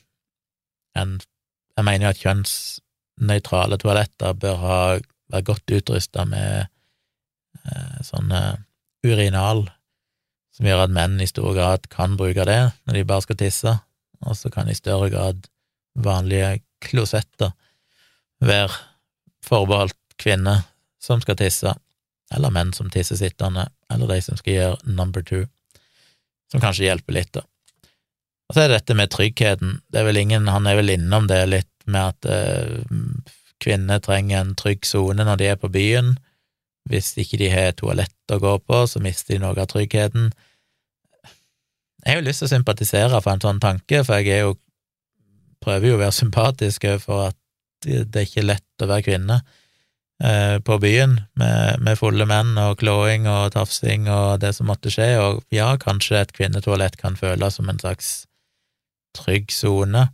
en 1.00 1.20
Jeg 1.78 1.86
mener 1.86 2.04
jo 2.04 2.10
at 2.10 2.20
kjønnsnøytrale 2.20 3.76
toaletter 3.80 4.34
bør 4.36 4.56
ha, 4.60 4.78
være 5.32 5.46
godt 5.48 5.72
utrusta 5.72 6.26
med 6.28 6.66
uh, 7.64 8.00
sånne 8.04 8.40
urinal, 9.06 9.62
som 10.60 10.68
gjør 10.68 10.82
at 10.84 10.92
menn 10.92 11.16
i 11.24 11.28
stor 11.28 11.54
grad 11.56 11.86
kan 11.88 12.18
bruke 12.20 12.44
det 12.44 12.60
når 12.84 12.98
de 12.98 13.06
bare 13.08 13.24
skal 13.24 13.38
tisse, 13.40 13.72
og 14.20 14.36
så 14.36 14.50
kan 14.52 14.68
i 14.68 14.76
større 14.76 15.08
grad 15.08 15.46
vanlige 15.96 16.58
klosetter 16.84 17.54
være 18.44 18.68
forbeholdt 19.40 19.96
kvinner 20.20 20.66
som 21.00 21.22
skal 21.24 21.38
tisse, 21.40 21.72
eller 22.28 22.52
menn 22.52 22.74
som 22.76 22.90
tisser 22.92 23.16
sittende, 23.16 23.70
eller 23.88 24.12
de 24.12 24.18
som 24.20 24.36
skal 24.36 24.52
gjøre 24.52 24.92
number 24.98 25.24
two, 25.24 25.46
som 26.52 26.60
kanskje 26.60 26.90
hjelper 26.90 27.16
litt, 27.16 27.32
da. 27.32 27.46
Og 28.50 28.54
så 28.54 28.60
er 28.60 28.68
det 28.68 28.82
dette 28.82 28.98
med 28.98 29.14
tryggheten. 29.14 29.78
Det 29.88 30.02
er 30.02 30.08
vel 30.10 30.20
ingen, 30.20 30.48
Han 30.48 30.66
er 30.66 30.76
vel 30.76 30.90
innom 30.90 31.28
det 31.30 31.38
litt 31.48 31.72
med 31.86 32.12
at 32.12 32.26
eh, 32.28 32.82
kvinner 33.62 34.02
trenger 34.02 34.40
en 34.42 34.56
trygg 34.58 34.84
sone 34.84 35.24
når 35.24 35.40
de 35.40 35.48
er 35.54 35.56
på 35.56 35.70
byen. 35.72 36.16
Hvis 36.90 37.14
ikke 37.16 37.38
de 37.38 37.48
har 37.48 37.72
toalett 37.78 38.34
å 38.34 38.40
gå 38.42 38.58
på, 38.58 38.84
så 38.90 39.00
mister 39.00 39.36
de 39.36 39.44
noe 39.44 39.54
av 39.54 39.70
tryggheten. 39.70 40.32
Jeg 42.04 42.14
har 42.14 42.20
jo 42.20 42.26
lyst 42.26 42.42
til 42.42 42.48
å 42.48 42.54
sympatisere 42.54 43.20
for 43.20 43.34
en 43.34 43.42
sånn 43.44 43.60
tanke, 43.62 44.02
for 44.06 44.20
jeg 44.20 44.44
jo 44.44 44.54
prøver 45.60 45.90
jo 45.90 45.96
å 45.98 46.02
være 46.02 46.16
sympatisk 46.16 46.86
for 47.02 47.30
at 47.30 47.36
det 47.84 48.16
er 48.16 48.28
ikke 48.28 48.44
lett 48.44 48.84
å 48.84 48.88
være 48.88 49.04
kvinne 49.06 49.40
eh, 50.22 50.56
på 50.64 50.78
byen 50.80 51.16
med, 51.40 51.80
med, 51.84 51.98
fulle 52.00 52.26
menn 52.28 52.54
og 52.60 52.78
klåing 52.80 53.28
og 53.28 53.52
tafsing 53.56 54.08
og 54.12 54.40
det 54.42 54.54
som 54.56 54.68
måtte 54.68 54.92
skje, 54.92 55.10
og 55.20 55.42
ja, 55.54 55.72
kanskje 55.80 56.20
et 56.20 56.34
kvinnetoalett 56.36 56.96
kan 57.00 57.16
føles 57.20 57.56
som 57.56 57.68
en 57.72 57.80
slags 57.80 58.10
trygg 59.16 59.52
sone. 59.52 60.08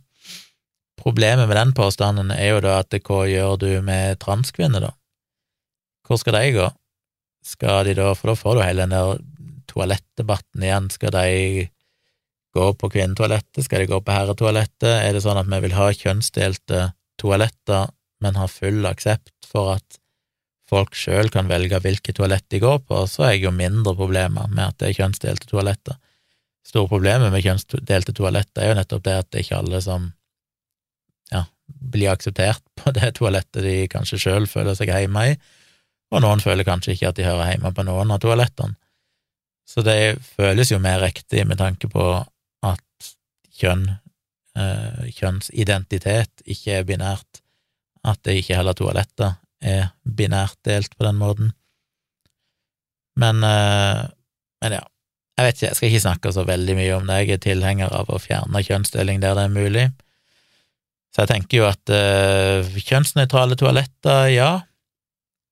Problemet 0.97 1.47
med 1.47 1.59
den 1.59 1.73
påstanden 1.77 2.33
er 2.33 2.55
jo 2.55 2.61
da 2.65 2.79
at 2.81 2.95
hva 3.07 3.23
gjør 3.29 3.59
du 3.61 3.69
med 3.85 4.19
transkvinner, 4.23 4.89
da? 4.89 4.93
Hvor 6.07 6.19
skal 6.19 6.39
de 6.39 6.53
gå? 6.55 6.67
Skal 7.45 7.87
de 7.87 7.95
da, 7.99 8.11
for 8.15 8.31
da 8.31 8.39
får 8.39 8.57
du 8.57 8.63
hele 8.63 8.85
den 8.87 8.95
der 8.95 9.19
toalettdebatten 9.67 10.63
igjen, 10.63 10.87
skal 10.91 11.13
de 11.13 11.67
gå 12.55 12.67
på 12.79 12.89
kvinnetoalettet, 12.93 13.65
skal 13.65 13.83
de 13.83 13.91
gå 13.91 13.99
på 14.01 14.15
herretoalettet, 14.15 14.89
er 14.89 15.13
det 15.13 15.23
sånn 15.25 15.39
at 15.41 15.49
vi 15.51 15.61
vil 15.65 15.77
ha 15.77 15.91
kjønnsdelte 15.93 16.91
toaletter, 17.21 17.93
men 18.23 18.37
har 18.39 18.49
full 18.49 18.85
aksept 18.89 19.47
for 19.47 19.75
at 19.77 19.99
folk 20.67 20.95
sjøl 20.97 21.29
kan 21.31 21.49
velge 21.49 21.79
hvilket 21.83 22.17
toalett 22.17 22.45
de 22.51 22.59
går 22.63 22.81
på, 22.87 23.03
så 23.07 23.27
er 23.27 23.35
jeg 23.35 23.47
jo 23.47 23.55
mindre 23.55 23.93
problemer 23.95 24.49
med 24.51 24.65
at 24.65 24.79
det 24.81 24.89
er 24.89 24.99
kjønnsdelte 25.03 25.49
toaletter. 25.51 25.99
Store 26.67 26.89
problemet 26.91 27.31
med 27.31 27.45
kjønnsdelte 27.45 28.15
toaletter 28.15 28.65
er 28.65 28.73
jo 28.73 28.79
nettopp 28.81 29.05
det 29.05 29.19
at 29.21 29.29
det 29.31 29.39
er 29.39 29.45
ikke 29.45 29.61
alle 29.61 29.83
som 29.85 30.09
blir 31.67 32.11
akseptert 32.11 32.63
på 32.79 32.93
det 32.95 33.13
toalettet 33.17 33.63
de 33.65 33.77
kanskje 33.91 34.21
sjøl 34.21 34.49
føler 34.49 34.77
seg 34.77 34.91
hjemme 34.91 35.29
i, 35.31 35.37
og 36.13 36.23
noen 36.23 36.43
føler 36.43 36.67
kanskje 36.67 36.95
ikke 36.95 37.11
at 37.11 37.17
de 37.19 37.27
hører 37.27 37.51
hjemme 37.51 37.73
på 37.75 37.83
noen 37.87 38.13
av 38.15 38.21
toalettene. 38.23 38.77
Så 39.67 39.83
det 39.83 40.21
føles 40.23 40.69
jo 40.71 40.79
mer 40.79 41.01
riktig 41.03 41.43
med 41.43 41.59
tanke 41.59 41.89
på 41.91 42.03
at 42.65 43.11
kjønn, 43.57 43.85
eh, 44.57 45.05
kjønnsidentitet, 45.17 46.43
ikke 46.45 46.79
er 46.79 46.87
binært, 46.87 47.41
at 48.07 48.21
det 48.23 48.39
ikke 48.41 48.57
heller 48.57 48.77
toaletter 48.77 49.37
er 49.61 49.89
binært 50.03 50.57
delt 50.65 50.93
på 50.97 51.05
den 51.07 51.17
måten. 51.19 51.53
Men, 53.17 53.43
eh, 53.43 54.05
men 54.61 54.77
ja, 54.77 54.83
jeg 55.37 55.45
vet 55.45 55.57
ikke, 55.57 55.67
jeg 55.67 55.77
skal 55.77 55.91
ikke 55.91 56.05
snakke 56.05 56.33
så 56.33 56.43
veldig 56.47 56.75
mye 56.77 56.93
om 56.97 57.09
det, 57.09 57.17
jeg 57.21 57.37
er 57.37 57.43
tilhenger 57.45 57.93
av 57.93 58.09
å 58.09 58.21
fjerne 58.21 58.63
kjønnsdeling 58.65 59.21
der 59.21 59.37
det 59.37 59.45
er 59.45 59.53
mulig. 59.53 59.85
Så 61.13 61.23
jeg 61.23 61.31
tenker 61.31 61.59
jo 61.59 61.67
at 61.67 61.91
uh, 61.93 62.77
kjønnsnøytrale 62.81 63.57
toaletter, 63.57 64.31
ja, 64.33 64.49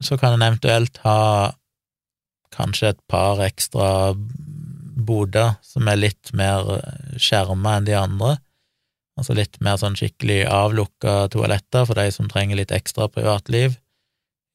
så 0.03 0.17
kan 0.21 0.35
en 0.35 0.45
eventuelt 0.45 0.97
ha 1.05 1.53
kanskje 2.55 2.91
et 2.93 3.01
par 3.11 3.41
ekstra 3.45 3.87
boder 5.07 5.55
som 5.65 5.87
er 5.91 6.01
litt 6.01 6.33
mer 6.37 6.67
skjerma 7.21 7.77
enn 7.77 7.87
de 7.87 7.95
andre, 7.99 8.35
altså 9.19 9.35
litt 9.37 9.59
mer 9.63 9.79
sånn 9.79 9.95
skikkelig 9.97 10.43
avlukka 10.51 11.25
toaletter 11.33 11.87
for 11.87 11.97
de 11.99 12.11
som 12.11 12.29
trenger 12.31 12.59
litt 12.59 12.73
ekstra 12.75 13.07
privatliv 13.11 13.77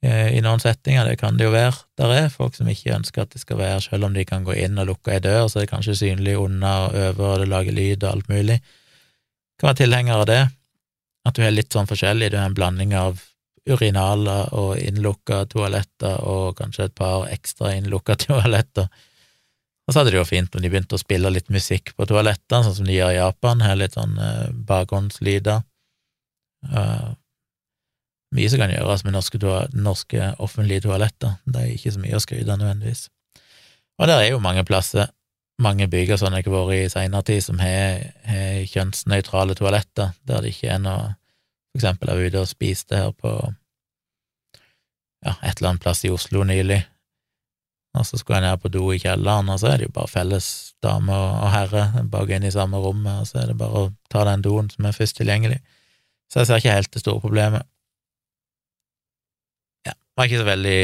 eh, 0.04 0.36
i 0.36 0.42
noen 0.44 0.60
settinger, 0.60 1.08
det 1.08 1.16
kan 1.22 1.38
det 1.38 1.48
jo 1.48 1.54
være 1.54 1.78
der 2.00 2.14
er, 2.16 2.28
folk 2.34 2.58
som 2.58 2.68
ikke 2.68 2.96
ønsker 2.98 3.24
at 3.24 3.34
det 3.34 3.42
skal 3.42 3.60
være, 3.60 3.80
selv 3.86 4.10
om 4.10 4.16
de 4.16 4.26
kan 4.28 4.44
gå 4.44 4.56
inn 4.58 4.78
og 4.80 4.90
lukke 4.92 5.16
ei 5.16 5.24
dør, 5.24 5.48
så 5.48 5.60
er 5.60 5.66
det 5.66 5.72
kanskje 5.72 5.98
synlig 6.02 6.36
unna 6.40 6.76
og 6.86 7.00
over, 7.08 7.26
og 7.32 7.42
det 7.44 7.50
lager 7.52 7.76
lyd 7.76 8.04
og 8.04 8.10
alt 8.12 8.30
mulig. 8.32 8.60
Kan 9.60 9.72
være 9.72 9.82
tilhenger 9.82 10.22
av 10.22 10.28
det. 10.30 10.42
At 11.28 11.36
du 11.36 11.44
er 11.44 11.52
litt 11.52 11.74
sånn 11.74 11.88
forskjellig, 11.88 12.30
du 12.32 12.38
har 12.40 12.48
en 12.48 12.56
blanding 12.56 12.94
av 12.96 13.20
urinaler 13.68 14.54
og 14.56 14.78
innlukka 14.80 15.44
toaletter 15.52 16.22
og 16.24 16.56
kanskje 16.58 16.88
et 16.88 16.96
par 16.96 17.26
ekstra 17.28 17.74
innlukka 17.76 18.16
toaletter. 18.24 18.88
Og 19.90 19.94
så 19.94 20.04
hadde 20.04 20.12
det 20.14 20.20
jo 20.20 20.28
fint 20.28 20.52
når 20.54 20.62
de 20.62 20.68
begynte 20.70 20.94
å 20.94 21.00
spille 21.02 21.32
litt 21.34 21.48
musikk 21.50 21.90
på 21.98 22.06
toalettene, 22.06 22.62
sånn 22.62 22.76
som 22.76 22.86
de 22.86 22.94
gjør 22.94 23.10
i 23.10 23.16
Japan, 23.16 23.62
her 23.66 23.74
litt 23.74 23.96
sånn 23.96 24.12
uh, 24.22 24.46
bakgrunnslyder. 24.68 25.64
Uh, 26.70 27.08
mye 28.38 28.52
som 28.52 28.62
kan 28.62 28.70
gjøres 28.70 29.02
med 29.02 29.16
norske, 29.16 29.40
norske, 29.74 30.28
offentlige 30.38 30.84
toaletter, 30.84 31.40
det 31.42 31.64
er 31.64 31.72
ikke 31.74 31.94
så 31.96 32.02
mye 32.04 32.20
å 32.20 32.22
skryte 32.22 32.54
nødvendigvis. 32.60 33.08
Og 33.98 34.06
der 34.06 34.22
er 34.22 34.30
jo 34.30 34.38
mange 34.44 34.62
plasser, 34.68 35.10
mange 35.58 35.90
bygger 35.90 36.14
og 36.14 36.22
sånn 36.22 36.38
jeg 36.38 36.46
har 36.46 36.54
vært 36.54 36.76
i 36.76 36.92
seinere 36.94 37.26
tid, 37.26 37.42
som 37.48 37.58
har, 37.58 38.06
har 38.30 38.62
kjønnsnøytrale 38.70 39.58
toaletter, 39.58 40.14
der 40.22 40.46
det 40.46 40.54
ikke 40.54 40.70
er 40.76 40.84
noe 40.86 41.16
For 41.70 41.78
eksempel 41.82 42.08
jeg 42.10 42.18
var 42.18 42.30
ute 42.30 42.40
og 42.40 42.48
spiste 42.50 42.98
her 42.98 43.10
på 43.14 43.30
ja, 45.26 45.34
et 45.34 45.58
eller 45.58 45.68
annet 45.74 45.82
plass 45.82 46.00
i 46.06 46.14
Oslo 46.14 46.46
nylig, 46.46 46.80
og 47.98 48.06
så 48.06 48.18
skulle 48.18 48.38
han 48.38 48.46
ned 48.46 48.60
på 48.62 48.70
do 48.70 48.84
i 48.94 49.00
kjelleren, 49.02 49.48
og 49.50 49.58
så 49.60 49.72
er 49.72 49.80
det 49.80 49.88
jo 49.88 49.94
bare 49.96 50.10
felles 50.10 50.46
dame 50.84 51.14
og 51.14 51.48
herre 51.50 52.04
bak 52.10 52.30
inn 52.30 52.46
i 52.46 52.52
samme 52.54 52.78
rommet, 52.78 53.22
og 53.22 53.26
så 53.26 53.42
er 53.42 53.50
det 53.50 53.58
bare 53.58 53.82
å 53.82 53.90
ta 54.12 54.22
den 54.28 54.44
doen 54.46 54.70
som 54.70 54.86
er 54.86 54.94
først 54.94 55.18
tilgjengelig. 55.18 55.58
Så 56.30 56.40
jeg 56.40 56.50
ser 56.50 56.62
ikke 56.62 56.76
helt 56.76 56.92
det 56.94 57.02
store 57.02 57.22
problemet. 57.24 57.66
Ja, 59.88 59.96
det 59.96 60.20
var 60.20 60.30
ikke 60.30 60.42
så 60.44 60.48
veldig 60.52 60.82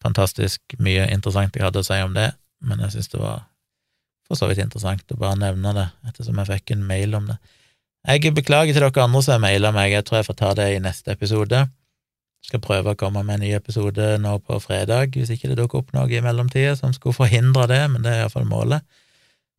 fantastisk 0.00 0.80
mye 0.80 1.04
interessant 1.12 1.56
jeg 1.56 1.66
hadde 1.66 1.82
å 1.82 1.86
si 1.86 2.00
om 2.00 2.16
det, 2.16 2.30
men 2.64 2.80
jeg 2.86 2.96
synes 2.96 3.12
det 3.12 3.20
var 3.20 3.44
for 4.30 4.38
så 4.38 4.48
vidt 4.48 4.62
interessant 4.62 5.12
å 5.12 5.18
bare 5.20 5.36
nevne 5.36 5.74
det, 5.76 5.88
ettersom 6.08 6.40
jeg 6.40 6.52
fikk 6.54 6.72
en 6.76 6.86
mail 6.88 7.18
om 7.18 7.28
det. 7.28 7.36
Jeg 8.08 8.32
beklager 8.32 8.72
til 8.72 8.86
dere 8.86 9.04
andre 9.04 9.20
som 9.26 9.36
har 9.36 9.42
maila 9.42 9.74
meg, 9.76 9.92
jeg 9.92 10.06
tror 10.08 10.22
jeg 10.22 10.30
får 10.30 10.38
ta 10.38 10.54
det 10.56 10.68
i 10.72 10.80
neste 10.80 11.12
episode. 11.12 11.66
Skal 12.46 12.62
prøve 12.64 12.94
å 12.94 12.98
komme 12.98 13.22
med 13.26 13.38
en 13.38 13.44
ny 13.44 13.52
episode 13.56 14.14
nå 14.22 14.32
på 14.46 14.56
fredag, 14.64 15.16
hvis 15.16 15.32
ikke 15.34 15.50
det 15.50 15.58
dukker 15.60 15.82
opp 15.82 15.92
noe 15.94 16.08
i 16.08 16.22
mellomtida 16.24 16.72
som 16.78 16.94
skulle 16.96 17.18
forhindre 17.18 17.66
det, 17.70 17.82
men 17.92 18.04
det 18.04 18.14
er 18.14 18.22
iallfall 18.24 18.48
målet. 18.48 18.86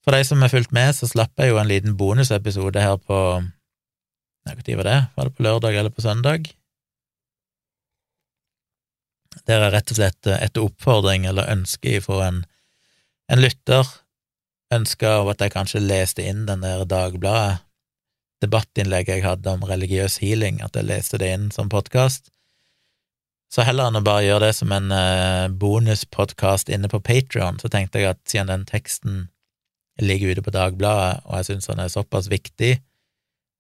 For 0.02 0.18
de 0.18 0.26
som 0.26 0.42
har 0.42 0.50
fulgt 0.50 0.74
med, 0.74 0.96
så 0.98 1.10
slapp 1.10 1.38
jeg 1.38 1.52
jo 1.52 1.60
en 1.62 1.70
liten 1.70 1.98
bonusepisode 1.98 2.82
her 2.82 2.98
på 2.98 3.20
Når 4.42 4.62
var 4.78 4.88
det? 4.88 5.00
Var 5.16 5.28
det 5.28 5.36
på 5.38 5.44
lørdag 5.46 5.76
eller 5.76 5.94
på 5.94 6.02
søndag? 6.02 6.50
Der 9.46 9.62
er 9.62 9.72
rett 9.72 9.92
og 9.94 10.00
slett 10.00 10.28
etter 10.28 10.66
oppfordring 10.66 11.28
eller 11.30 11.52
ønske 11.54 12.02
fra 12.02 12.26
en, 12.28 12.42
en 13.30 13.42
lytter 13.42 13.86
ønska 14.74 15.20
at 15.30 15.44
jeg 15.44 15.54
kanskje 15.54 15.84
leste 15.84 16.26
inn 16.26 16.48
den 16.48 16.66
der 16.66 16.86
Dagbladet 16.90 17.62
debattinnlegget 18.42 19.20
jeg 19.20 19.26
hadde 19.26 19.52
om 19.54 19.66
religiøs 19.70 20.18
healing, 20.24 20.62
at 20.66 20.74
jeg 20.74 20.88
leste 20.90 21.20
det 21.22 21.30
inn 21.30 21.50
som 21.54 21.70
podkast. 21.70 22.32
Så 23.52 23.66
heller 23.68 23.90
enn 23.90 24.00
å 24.00 24.06
bare 24.06 24.24
gjøre 24.24 24.48
det 24.48 24.56
som 24.56 24.72
en 24.72 24.94
uh, 24.96 25.52
bonuspodkast 25.52 26.72
inne 26.72 26.88
på 26.92 27.02
Patrion, 27.04 27.60
så 27.60 27.68
tenkte 27.72 28.00
jeg 28.00 28.14
at 28.14 28.22
siden 28.30 28.52
den 28.52 28.64
teksten 28.70 29.26
ligger 30.02 30.32
ute 30.32 30.46
på 30.46 30.54
Dagbladet, 30.56 31.26
og 31.28 31.42
jeg 31.42 31.50
syns 31.50 31.68
den 31.68 31.84
er 31.84 31.92
såpass 31.92 32.32
viktig 32.32 32.78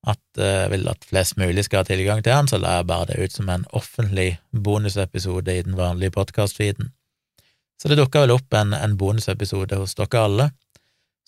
at 0.07 0.39
jeg 0.39 0.69
vil 0.71 0.87
at 0.89 1.03
flest 1.05 1.35
mulig 1.37 1.67
skal 1.67 1.83
ha 1.83 1.85
tilgang 1.85 2.23
til 2.23 2.33
den, 2.33 2.47
så 2.49 2.57
la 2.57 2.79
jeg 2.79 2.87
bare 2.89 3.11
det 3.11 3.19
ut 3.21 3.35
som 3.35 3.51
en 3.53 3.67
offentlig 3.77 4.39
bonusepisode 4.49 5.53
i 5.53 5.61
den 5.67 5.75
vanlige 5.77 6.15
podkastfeeden. 6.15 6.89
Så 7.77 7.89
det 7.89 7.99
dukka 7.99 8.23
vel 8.23 8.33
opp 8.33 8.53
en, 8.57 8.73
en 8.73 8.97
bonusepisode 8.97 9.77
hos 9.77 9.93
dere 9.99 10.23
alle 10.23 10.47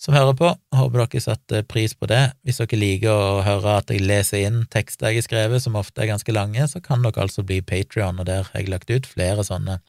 som 0.00 0.14
hører 0.14 0.34
på. 0.36 0.50
Håper 0.74 1.04
dere 1.04 1.22
setter 1.22 1.64
pris 1.68 1.94
på 1.94 2.08
det. 2.10 2.22
Hvis 2.44 2.60
dere 2.60 2.78
liker 2.80 3.12
å 3.14 3.40
høre 3.46 3.78
at 3.80 3.92
jeg 3.92 4.04
leser 4.04 4.44
inn 4.48 4.64
tekster 4.72 5.12
jeg 5.12 5.22
har 5.22 5.28
skrevet, 5.28 5.64
som 5.64 5.78
ofte 5.80 6.04
er 6.04 6.10
ganske 6.12 6.34
lange, 6.34 6.66
så 6.68 6.82
kan 6.84 7.04
dere 7.04 7.24
altså 7.24 7.44
bli 7.46 7.60
Patrion, 7.62 8.20
og 8.20 8.28
der 8.28 8.48
har 8.50 8.60
jeg 8.60 8.72
lagt 8.72 8.92
ut 8.92 9.08
flere 9.08 9.46
sånne 9.46 9.80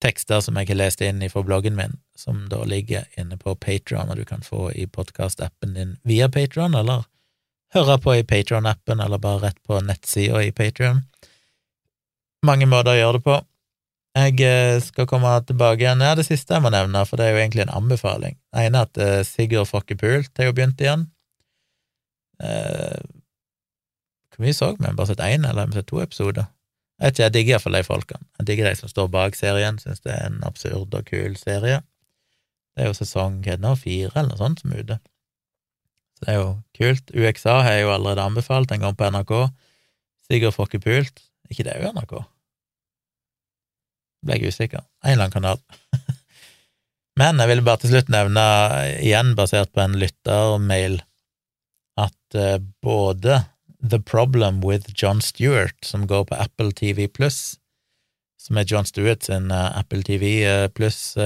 tekster 0.00 0.40
som 0.40 0.56
jeg 0.56 0.70
har 0.70 0.80
lest 0.80 1.02
inn 1.04 1.20
fra 1.28 1.44
bloggen 1.44 1.76
min, 1.76 1.98
som 2.16 2.46
da 2.48 2.62
ligger 2.64 3.04
inne 3.20 3.36
på 3.40 3.54
Patrion, 3.60 4.08
og 4.08 4.16
du 4.16 4.24
kan 4.24 4.42
få 4.44 4.70
i 4.72 4.86
podkastappen 4.88 5.76
din 5.76 5.96
via 6.08 6.30
Patrion, 6.32 6.74
eller 6.74 7.04
høre 7.76 7.98
på 8.02 8.16
i 8.16 8.24
Patrion-appen, 8.26 9.02
eller 9.04 9.20
bare 9.20 9.44
rett 9.50 9.60
på 9.68 9.82
nettsida 9.84 10.42
i 10.42 10.54
Patrion. 10.56 11.04
Mange 12.46 12.66
måter 12.66 12.94
å 12.94 13.00
gjøre 13.00 13.18
det 13.18 13.24
på. 13.26 13.36
Jeg 14.18 14.40
eh, 14.42 14.80
skal 14.82 15.06
komme 15.06 15.30
tilbake 15.46 15.84
igjen. 15.84 16.02
Ja, 16.02 16.16
det 16.18 16.26
siste 16.26 16.56
jeg 16.56 16.64
må 16.64 16.72
nevne, 16.74 17.04
for 17.06 17.20
det 17.20 17.28
er 17.28 17.36
jo 17.36 17.42
egentlig 17.44 17.62
en 17.62 17.76
anbefaling. 17.78 18.34
Det 18.50 18.64
ene 18.66 18.82
er 18.82 18.88
at 18.88 18.98
uh, 18.98 19.26
Sigurd 19.26 19.70
Fokke 19.70 19.94
Pult 19.98 20.32
har 20.38 20.48
jo 20.48 20.54
begynt 20.56 20.82
igjen. 20.82 21.04
Uh, 22.42 22.98
hvor 24.34 24.42
mye 24.46 24.56
så 24.56 24.72
vi? 24.74 24.90
Bare 24.98 25.06
sett 25.12 25.22
én, 25.22 25.46
eller 25.46 25.62
har 25.62 25.70
vi 25.70 25.78
sett 25.78 25.86
to 25.92 26.00
episoder? 26.02 26.48
Jeg 26.98 27.06
vet 27.06 27.14
ikke, 27.14 27.22
jeg 27.22 27.34
digger 27.36 27.54
iallfall 27.54 27.78
de 27.78 27.84
folkene. 27.86 28.26
Jeg 28.40 28.48
digger 28.50 28.68
de 28.68 28.80
som 28.80 28.90
står 28.90 29.12
bak 29.14 29.38
serien, 29.38 29.78
syns 29.78 30.02
det 30.02 30.12
er 30.16 30.26
en 30.26 30.42
absurd 30.48 30.98
og 30.98 31.06
kul 31.06 31.38
serie. 31.38 31.78
Det 32.74 32.82
er 32.82 32.90
jo 32.90 32.98
sesong 32.98 33.38
nå, 33.46 33.76
fire 33.78 34.10
eller 34.10 34.32
noe 34.32 34.40
sånt 34.40 34.64
som 34.64 34.74
er 34.74 34.82
ute. 34.82 34.98
Så 36.18 36.26
det 36.26 36.34
er 36.34 36.40
jo 36.40 36.50
kult. 36.76 37.14
UXA 37.14 37.56
har 37.62 37.78
jeg 37.78 37.86
jo 37.86 37.94
allerede 37.94 38.26
anbefalt, 38.26 38.74
en 38.74 38.84
gang 38.84 38.98
på 38.98 39.08
NRK. 39.14 39.32
Sigurd 40.26 40.58
Fokke 40.58 40.82
Pult, 40.82 41.22
ikke 41.48 41.64
det 41.68 41.76
er 41.76 41.86
jo 41.86 41.94
NRK? 41.94 42.18
Ble 44.24 44.36
jeg 44.38 44.52
usikker. 44.52 44.84
En 45.04 45.14
eller 45.14 45.26
annen 45.28 45.36
kanal. 45.36 45.62
Men 47.20 47.40
jeg 47.42 47.50
ville 47.50 47.64
bare 47.66 47.82
til 47.82 47.94
slutt 47.94 48.12
nevne, 48.12 48.42
igjen 49.02 49.34
basert 49.38 49.72
på 49.74 49.82
en 49.84 49.96
lyttermail, 50.00 51.00
at 52.00 52.36
uh, 52.38 52.56
både 52.84 53.42
The 53.80 54.00
Problem 54.00 54.60
with 54.64 54.92
John 54.94 55.20
Stewart, 55.24 55.76
som 55.84 56.06
går 56.08 56.28
på 56.30 56.38
Apple 56.38 56.72
TV 56.76 57.08
pluss, 57.08 57.58
som 58.40 58.56
er 58.56 58.68
John 58.68 58.88
Stewart 58.88 59.26
sin 59.26 59.50
uh, 59.52 59.68
Apple 59.76 60.04
TV 60.06 60.38
uh, 60.46 60.68
pluss 60.72 61.16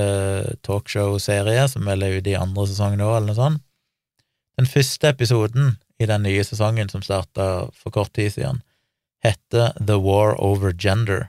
talkshow-serie, 0.67 1.69
som 1.71 1.87
vel 1.87 2.03
er 2.03 2.19
ute 2.19 2.35
i 2.35 2.39
andre 2.39 2.67
sesong 2.71 2.99
nå, 2.99 3.11
eller 3.13 3.31
noe 3.31 3.39
sånt. 3.39 3.63
Den 4.59 4.71
første 4.71 5.11
episoden 5.11 5.77
i 5.99 6.07
den 6.07 6.23
nye 6.27 6.43
sesongen 6.47 6.91
som 6.91 7.03
starta 7.03 7.69
for 7.75 7.95
kort 7.95 8.15
tid 8.15 8.35
siden, 8.35 8.63
heter 9.25 9.75
The 9.79 9.99
War 10.03 10.35
Over 10.39 10.75
Gender 10.75 11.29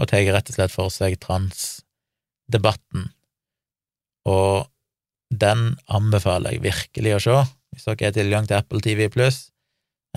og 0.00 0.08
tar 0.08 0.24
rett 0.32 0.48
og 0.48 0.56
slett 0.56 0.72
for 0.72 0.92
seg 0.92 1.18
transdebatten. 1.20 3.10
Og 4.28 4.68
den 5.30 5.74
anbefaler 5.92 6.56
jeg 6.56 6.64
virkelig 6.64 7.14
å 7.16 7.22
se, 7.26 7.38
hvis 7.70 7.86
dere 7.86 8.08
har 8.08 8.16
tilgang 8.16 8.48
til 8.48 8.58
Apple 8.58 8.82
TV. 8.82 9.06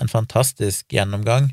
En 0.00 0.10
fantastisk 0.10 0.90
gjennomgang, 0.92 1.52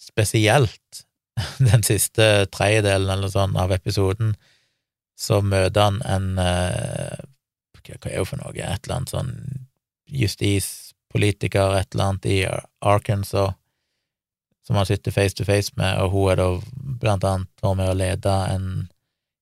spesielt 0.00 1.04
den 1.70 1.84
siste 1.86 2.46
tredjedelen 2.54 3.10
eller 3.12 3.32
sånn 3.32 3.58
av 3.60 3.74
episoden, 3.74 4.36
så 5.20 5.42
møter 5.44 5.90
han 5.90 6.00
en 6.08 6.38
eh, 6.40 7.18
Hva 7.80 7.96
er 8.08 8.20
det 8.20 8.28
for 8.28 8.40
noe? 8.40 8.54
Et 8.54 8.86
eller 8.86 8.96
annet 8.96 9.12
sånn 9.12 9.32
justispolitiker, 10.10 11.74
et 11.76 11.94
eller 11.94 12.06
annet 12.06 12.28
i 12.30 12.38
Arkansas, 12.86 13.56
som 14.70 14.76
han 14.76 14.86
sitter 14.86 15.10
face 15.10 15.34
to 15.34 15.42
face 15.42 15.72
med, 15.74 15.98
og 15.98 16.12
hun 16.12 16.28
er 16.30 16.36
da 16.38 16.44
blant 17.02 17.24
annet 17.26 17.48
vært 17.58 17.78
med 17.80 17.88
å 17.90 17.96
lede 17.98 18.34
en 18.52 18.66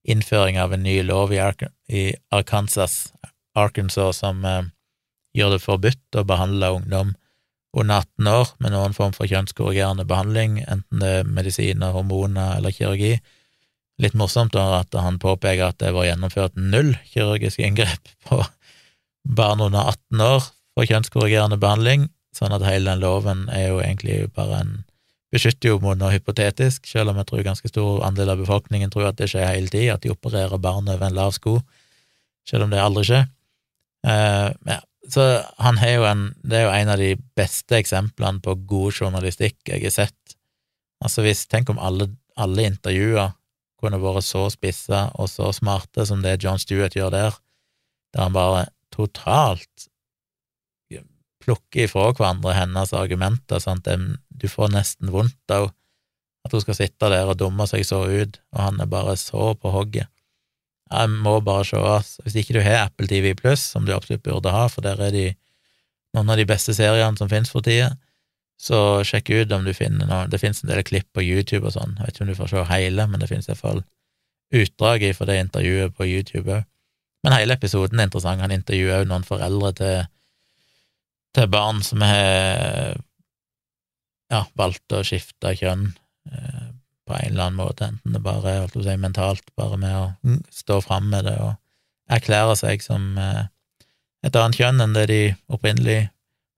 innføring 0.09 0.57
av 0.57 0.73
en 0.73 0.81
ny 0.81 1.03
lov 1.05 1.35
i, 1.37 1.41
Ark 1.45 1.67
i 1.93 2.15
Arkansas, 2.33 3.11
Arkansas 3.53 4.23
som 4.23 4.41
eh, 4.49 4.71
gjør 5.37 5.53
det 5.53 5.61
forbudt 5.67 6.17
å 6.17 6.25
behandle 6.25 6.73
ungdom 6.79 7.13
under 7.77 8.07
18 8.07 8.33
år 8.33 8.55
med 8.65 8.73
noen 8.73 8.97
form 8.97 9.13
for 9.13 9.29
kjønnskorrigerende 9.29 10.09
behandling, 10.09 10.63
enten 10.65 11.05
det 11.05 11.13
er 11.19 11.29
medisiner, 11.29 11.93
hormoner 11.93 12.57
eller 12.57 12.73
kirurgi. 12.73 13.19
Litt 14.01 14.17
morsomt 14.17 14.57
da 14.57 14.79
at 14.79 14.97
han 14.97 15.21
påpeker 15.21 15.69
at 15.69 15.83
det 15.85 15.93
var 15.93 16.09
gjennomført 16.09 16.57
null 16.57 16.95
kirurgiske 17.13 17.69
inngrep 17.69 18.15
på 18.25 18.41
barn 19.29 19.61
under 19.61 19.93
18 19.93 20.25
år 20.25 20.53
for 20.73 20.89
kjønnskorrigerende 20.89 21.61
behandling, 21.61 22.09
sånn 22.33 22.57
at 22.57 22.65
hele 22.65 22.95
den 22.95 23.05
loven 23.05 23.51
er 23.53 23.75
jo 23.75 23.83
egentlig 23.85 24.23
bare 24.33 24.65
en 24.65 24.79
beskytter 25.35 25.73
jo 25.73 25.81
mot 25.83 25.99
noe 25.99 26.15
hypotetisk, 26.15 26.87
selv 26.89 27.13
om 27.13 27.19
jeg 27.21 27.29
tror 27.29 27.47
ganske 27.47 27.71
stor 27.71 28.05
andel 28.07 28.33
av 28.33 28.41
befolkningen 28.41 28.93
tror 28.93 29.11
at 29.11 29.19
det 29.21 29.29
skjer 29.33 29.49
hele 29.51 29.71
tida, 29.73 29.97
at 29.97 30.05
de 30.05 30.13
opererer 30.13 30.61
barn 30.63 30.89
over 30.89 31.09
en 31.09 31.17
lav 31.17 31.35
sko, 31.37 31.59
selv 32.49 32.67
om 32.67 32.73
det 32.73 32.81
aldri 32.83 33.05
skjer. 33.09 33.27
Uh, 34.07 34.55
ja. 34.69 34.81
Så 35.09 35.25
han 35.57 35.79
har 35.81 35.95
jo 35.97 36.03
en 36.05 36.23
Det 36.45 36.59
er 36.59 36.67
jo 36.67 36.73
en 36.75 36.91
av 36.93 37.01
de 37.01 37.15
beste 37.37 37.79
eksemplene 37.79 38.43
på 38.45 38.55
god 38.69 38.93
journalistikk 38.93 39.57
jeg 39.67 39.83
har 39.87 39.95
sett. 39.95 40.37
Altså 41.01 41.25
hvis 41.25 41.47
Tenk 41.49 41.71
om 41.73 41.81
alle, 41.81 42.11
alle 42.37 42.67
intervjuer 42.69 43.33
kunne 43.81 44.01
vært 44.03 44.27
så 44.27 44.49
spissa 44.53 45.07
og 45.15 45.31
så 45.33 45.53
smarte 45.55 46.05
som 46.07 46.23
det 46.23 46.41
John 46.43 46.59
Stewart 46.61 46.97
gjør 46.97 47.15
der, 47.15 47.39
der 48.13 48.27
han 48.27 48.37
bare 48.37 48.67
totalt 48.95 49.88
plukke 51.43 51.85
ifra 51.87 52.11
hverandre 52.13 52.55
hennes 52.57 52.93
argumenter, 52.97 53.61
sånn 53.63 53.83
at 53.85 54.01
du 54.29 54.47
får 54.51 54.73
nesten 54.75 55.13
vondt 55.15 55.55
av 55.55 55.71
at 56.47 56.55
hun 56.55 56.63
skal 56.63 56.79
sitte 56.79 57.11
der 57.13 57.29
og 57.29 57.39
dumme 57.41 57.67
seg 57.69 57.85
så 57.87 58.05
ut, 58.07 58.39
og 58.55 58.63
han 58.63 58.81
er 58.81 58.91
bare 58.91 59.17
så 59.21 59.53
på 59.59 59.73
hogget. 59.75 60.09
Jeg 60.89 61.11
må 61.13 61.35
bare 61.45 61.67
se, 61.69 61.81
hvis 62.25 62.39
ikke 62.41 62.57
du 62.57 62.63
har 62.65 62.87
Apple 62.87 63.09
TV 63.11 63.35
Pluss, 63.37 63.61
som 63.75 63.85
du 63.85 63.93
absolutt 63.93 64.25
burde 64.25 64.53
ha, 64.55 64.65
for 64.73 64.85
der 64.85 65.01
er 65.05 65.13
de 65.13 65.27
noen 66.17 66.33
av 66.33 66.41
de 66.41 66.47
beste 66.49 66.73
seriene 66.77 67.21
som 67.21 67.29
finnes 67.29 67.53
for 67.53 67.65
tida, 67.65 67.97
Så 68.59 69.05
sjekk 69.07 69.29
ut 69.31 69.53
om 69.55 69.63
du 69.63 69.71
finner 69.71 70.09
noe 70.11 70.25
Det 70.27 70.41
finnes 70.43 70.65
en 70.65 70.71
del 70.73 70.81
klipp 70.83 71.07
på 71.15 71.23
YouTube 71.23 71.69
og 71.69 71.77
sånn, 71.77 71.93
jeg 71.95 72.07
vet 72.07 72.17
ikke 72.17 72.25
om 72.25 72.31
du 72.33 72.39
får 72.41 72.49
se 72.51 72.65
hele, 72.73 73.05
men 73.07 73.21
det 73.21 73.29
finnes 73.31 73.47
i 73.47 73.53
hvert 73.53 73.61
fall 73.61 73.85
utdrag 74.51 75.05
fra 75.15 75.27
det 75.29 75.37
intervjuet 75.45 75.95
på 75.95 76.09
YouTube 76.09 76.51
òg. 76.57 76.65
Men 77.23 77.37
hele 77.37 77.55
episoden 77.55 78.01
er 78.01 78.09
interessant. 78.09 78.41
Han 78.41 78.55
intervjuer 78.55 79.03
òg 79.03 79.09
noen 79.11 79.27
foreldre 79.27 79.73
til, 79.79 80.09
til 81.39 81.51
barn 81.53 81.85
som 81.87 82.03
har 82.03 82.99
ja, 84.33 84.43
valgt 84.59 84.95
å 84.95 85.05
skifte 85.07 85.55
kjønn 85.57 85.93
eh, 86.33 86.67
på 87.09 87.17
en 87.17 87.31
eller 87.31 87.45
annen 87.47 87.61
måte, 87.61 87.89
enten 87.89 88.17
det 88.17 88.23
bare 88.25 88.55
er 88.65 88.73
si, 88.75 88.97
mentalt, 89.01 89.47
bare 89.57 89.79
med 89.81 89.95
å 89.97 90.39
stå 90.53 90.81
fram 90.85 91.09
med 91.13 91.29
det 91.29 91.37
og 91.41 91.55
erklære 92.13 92.57
seg 92.59 92.83
som 92.85 93.15
eh, 93.21 93.47
et 94.27 94.37
annet 94.37 94.59
kjønn 94.59 94.83
enn 94.83 94.97
det 94.97 95.07
de 95.13 95.21
opprinnelig 95.47 96.09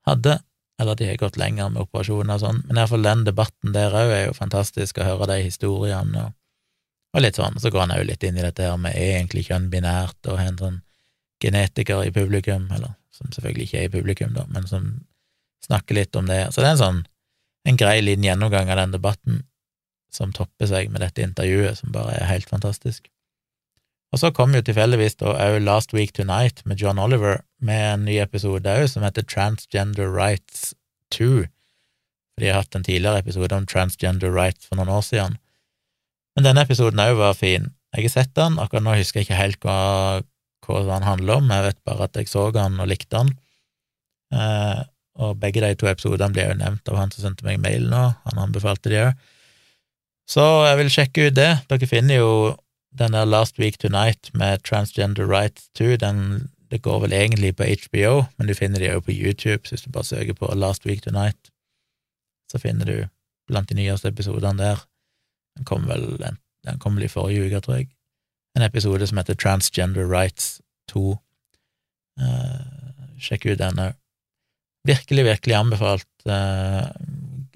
hadde, 0.08 0.38
eller 0.80 0.96
de 0.96 1.10
har 1.10 1.20
gått 1.20 1.36
lenger 1.36 1.68
med 1.68 1.84
operasjoner 1.84 2.38
og 2.38 2.44
sånn. 2.46 2.62
Men 2.66 2.80
iallfall 2.80 3.04
den 3.04 3.26
debatten 3.28 3.74
der 3.76 3.92
òg 3.92 4.14
er 4.16 4.22
jo 4.30 4.36
fantastisk 4.38 4.98
å 4.98 5.10
høre 5.10 5.28
de 5.28 5.42
historiene 5.44 6.24
og, 6.24 6.32
og 7.12 7.26
litt 7.26 7.36
sånn. 7.36 7.58
Så 7.60 7.68
går 7.68 7.84
han 7.84 7.92
òg 7.98 8.06
litt 8.08 8.24
inn 8.24 8.38
i 8.40 8.46
dette 8.46 8.64
her 8.64 8.80
med 8.80 8.96
er 8.96 9.18
egentlig 9.18 9.44
kjønn 9.50 9.68
binært, 9.70 10.16
og 10.24 10.40
har 10.40 10.54
en 10.54 10.62
sånn 10.62 10.80
genetiker 11.44 12.00
i 12.06 12.14
publikum, 12.16 12.70
eller 12.72 12.96
som 13.14 13.30
selvfølgelig 13.34 13.68
ikke 13.68 13.78
er 13.80 13.88
i 13.88 13.92
publikum, 13.92 14.34
da, 14.36 14.46
men 14.52 14.66
som 14.70 14.90
snakker 15.64 15.98
litt 15.98 16.16
om 16.16 16.28
det. 16.30 16.42
Så 16.54 16.62
det 16.62 16.70
er 16.70 16.76
en 16.76 16.84
sånn 16.84 17.00
en 17.68 17.76
grei 17.76 17.98
liten 18.00 18.24
gjennomgang 18.24 18.70
av 18.72 18.80
den 18.80 18.94
debatten 18.94 19.42
som 20.10 20.32
topper 20.34 20.68
seg 20.70 20.90
med 20.90 21.04
dette 21.04 21.22
intervjuet, 21.22 21.78
som 21.78 21.92
bare 21.94 22.16
er 22.16 22.30
helt 22.30 22.48
fantastisk. 22.48 23.10
Og 24.10 24.18
så 24.18 24.32
kom 24.34 24.56
jo 24.56 24.62
tilfeldigvis 24.66 25.20
da 25.20 25.36
òg 25.38 25.60
Last 25.62 25.94
Week 25.94 26.10
Tonight 26.16 26.64
med 26.66 26.80
John 26.82 26.98
Oliver 26.98 27.44
med 27.62 27.84
en 27.92 28.06
ny 28.08 28.16
episode 28.22 28.66
òg, 28.66 28.88
som 28.90 29.06
heter 29.06 29.26
Transgender 29.26 30.10
Rights 30.10 30.72
2. 31.14 31.46
For 32.34 32.42
de 32.42 32.50
har 32.50 32.64
hatt 32.64 32.74
en 32.74 32.86
tidligere 32.86 33.22
episode 33.22 33.54
om 33.54 33.68
transgender 33.70 34.34
rights 34.34 34.66
for 34.66 34.80
noen 34.80 34.90
år 34.96 35.04
siden. 35.06 35.38
Men 36.34 36.48
denne 36.48 36.64
episoden 36.66 37.02
òg 37.04 37.20
var 37.20 37.38
fin. 37.38 37.70
Jeg 37.94 38.08
har 38.08 38.14
sett 38.16 38.34
den, 38.38 38.58
akkurat 38.62 38.86
nå 38.86 38.96
husker 38.98 39.20
jeg 39.20 39.28
ikke 39.28 39.38
helt 39.38 39.64
hva, 39.66 39.78
hva 40.72 40.98
han 40.98 41.06
handler 41.06 41.40
om, 41.40 41.50
jeg 41.52 41.66
vet 41.68 41.80
bare 41.88 42.06
at 42.08 42.16
jeg 42.18 42.30
så 42.30 42.48
han 42.56 42.80
og 42.80 42.88
likte 42.90 43.20
han. 43.20 43.34
Eh, 44.34 44.80
og 45.20 45.36
begge 45.42 45.62
de 45.64 45.74
to 45.76 45.88
episodene 45.90 46.32
blir 46.32 46.52
jo 46.52 46.58
nevnt 46.60 46.88
av 46.88 46.98
han 47.00 47.12
som 47.12 47.26
sendte 47.26 47.46
meg 47.46 47.60
mail 47.62 47.88
nå, 47.90 48.02
han 48.24 48.42
anbefalte 48.42 48.92
de 48.92 49.04
òg. 49.08 49.28
Så 50.30 50.44
jeg 50.68 50.78
vil 50.78 50.92
sjekke 50.94 51.26
ut 51.26 51.36
det. 51.36 51.50
Dere 51.68 51.88
finner 51.90 52.20
jo 52.20 52.32
den 52.96 53.16
der 53.16 53.26
Last 53.26 53.58
Week 53.58 53.78
Tonight 53.82 54.30
med 54.34 54.62
Transgender 54.66 55.26
Rights 55.26 55.68
2, 55.78 55.96
den, 56.02 56.50
det 56.70 56.82
går 56.86 57.02
vel 57.04 57.14
egentlig 57.14 57.56
på 57.58 57.66
HBO, 57.66 58.26
men 58.38 58.50
du 58.50 58.54
finner 58.54 58.82
de 58.82 58.92
òg 58.94 59.02
på 59.06 59.14
YouTube, 59.14 59.64
så 59.66 59.74
hvis 59.74 59.86
du 59.86 59.90
bare 59.94 60.06
søker 60.06 60.38
på 60.38 60.50
Last 60.54 60.86
Week 60.86 61.02
Tonight, 61.02 61.50
så 62.50 62.62
finner 62.62 62.86
du 62.86 62.96
blant 63.50 63.70
de 63.70 63.78
nyeste 63.78 64.10
episodene 64.10 64.58
der. 64.58 64.86
Den 65.58 65.66
kom 65.66 65.86
vel 65.90 66.14
den 66.66 66.78
kom 66.78 66.98
vel 66.98 67.06
i 67.08 67.12
forrige 67.12 67.46
uke, 67.48 67.60
tror 67.64 67.80
jeg. 67.80 67.88
En 68.58 68.66
episode 68.66 69.06
som 69.06 69.20
heter 69.20 69.38
Transgender 69.38 70.08
Rights 70.10 70.58
2. 70.92 71.14
Uh, 72.20 72.26
eh, 72.26 73.10
sjekk 73.22 73.46
ut 73.52 73.60
den 73.60 73.82
òg. 73.82 73.98
Virkelig, 74.88 75.24
virkelig 75.28 75.56
anbefalt. 75.58 76.08
Uh, 76.24 76.88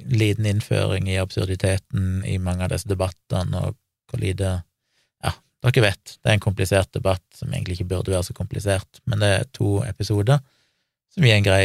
liten 0.04 0.46
innføring 0.46 1.08
i 1.08 1.18
absurditeten 1.18 2.22
i 2.28 2.36
mange 2.38 2.66
av 2.66 2.74
disse 2.74 2.88
debattene, 2.88 3.64
og 3.64 3.78
hvor 4.10 4.20
lite 4.22 4.58
dere 5.64 5.86
vet, 5.86 6.18
det 6.20 6.28
er 6.28 6.36
en 6.36 6.44
komplisert 6.44 6.90
debatt 6.92 7.24
som 7.32 7.52
egentlig 7.52 7.78
ikke 7.78 7.88
burde 7.94 8.12
være 8.12 8.26
så 8.26 8.36
komplisert, 8.36 9.00
men 9.08 9.22
det 9.22 9.30
er 9.32 9.46
to 9.56 9.78
episoder 9.86 10.42
som 11.14 11.24
gir 11.24 11.38
en 11.38 11.46
grei 11.46 11.64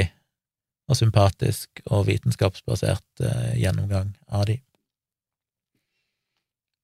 og 0.90 0.98
sympatisk 0.98 1.82
og 1.90 2.08
vitenskapsbasert 2.08 3.24
eh, 3.26 3.58
gjennomgang 3.60 4.14
av 4.32 4.48
de. 4.50 4.56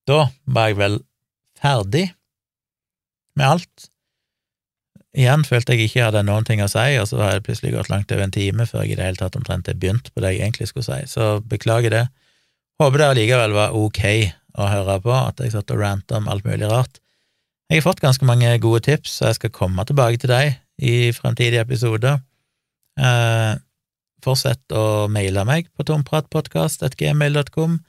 Da 0.06 0.26
var 0.44 0.68
jeg 0.68 0.78
vel 0.78 1.00
ferdig 1.58 2.04
med 3.38 3.46
alt. 3.56 3.88
Igjen 5.16 5.46
følte 5.48 5.72
jeg 5.72 5.86
ikke 5.86 5.98
jeg 6.00 6.08
hadde 6.10 6.26
noen 6.28 6.44
ting 6.44 6.60
å 6.60 6.68
si, 6.68 6.84
og 7.00 7.06
så 7.08 7.22
har 7.22 7.36
jeg 7.36 7.46
plutselig 7.46 7.72
gått 7.72 7.88
langt 7.92 8.12
over 8.12 8.26
en 8.26 8.34
time 8.34 8.66
før 8.68 8.84
jeg 8.84 8.92
i 8.92 8.98
det 8.98 9.06
hele 9.06 9.20
tatt 9.20 9.38
omtrent 9.38 9.70
har 9.70 9.78
begynt 9.80 10.10
på 10.12 10.20
det 10.20 10.34
jeg 10.34 10.42
egentlig 10.44 10.68
skulle 10.68 10.84
si, 10.84 11.08
så 11.08 11.38
beklager 11.40 11.94
det. 11.94 12.04
Håper 12.82 13.00
det 13.00 13.08
allikevel 13.14 13.56
var 13.56 13.76
ok 13.76 14.02
å 14.60 14.68
høre 14.68 14.98
på, 15.04 15.12
at 15.16 15.40
jeg 15.40 15.54
satt 15.54 15.72
og 15.72 15.80
ranta 15.80 16.20
om 16.20 16.28
alt 16.32 16.44
mulig 16.44 16.68
rart. 16.68 17.00
Jeg 17.70 17.80
har 17.80 17.86
fått 17.88 18.04
ganske 18.04 18.28
mange 18.28 18.50
gode 18.62 18.84
tips, 18.86 19.16
så 19.18 19.30
jeg 19.30 19.40
skal 19.40 19.54
komme 19.56 19.84
tilbake 19.88 20.20
til 20.22 20.30
deg 20.30 20.58
i 20.78 21.12
fremtidige 21.16 21.64
episoder. 21.64 22.20
Eh, 23.00 23.54
fortsett 24.24 24.76
å 24.76 25.08
maile 25.12 25.44
meg 25.48 25.72
på 25.76 25.86
tompratpodkast.gmail.com. 25.88 27.80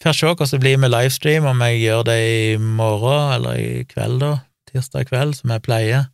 Får 0.00 0.16
se 0.16 0.26
hvordan 0.26 0.48
det 0.54 0.60
blir 0.62 0.78
med 0.80 0.92
livestream, 0.94 1.44
om 1.44 1.60
jeg 1.66 1.82
gjør 1.82 2.06
det 2.08 2.20
i 2.24 2.56
morgen 2.56 3.34
eller 3.34 3.58
i 3.60 3.84
kveld, 3.84 4.22
da, 4.22 4.32
tirsdag 4.70 5.10
kveld, 5.10 5.34
som 5.36 5.52
jeg 5.52 5.64
pleier. 5.66 6.08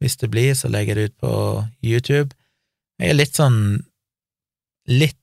Hvis 0.00 0.16
det 0.16 0.30
blir, 0.32 0.54
så 0.56 0.68
legger 0.72 0.96
jeg 0.96 0.96
det 0.96 1.10
ut 1.10 1.20
på 1.20 1.34
YouTube. 1.84 2.36
Jeg 3.00 3.12
er 3.12 3.18
litt 3.18 3.36
sånn 3.36 3.60
litt 4.88 5.20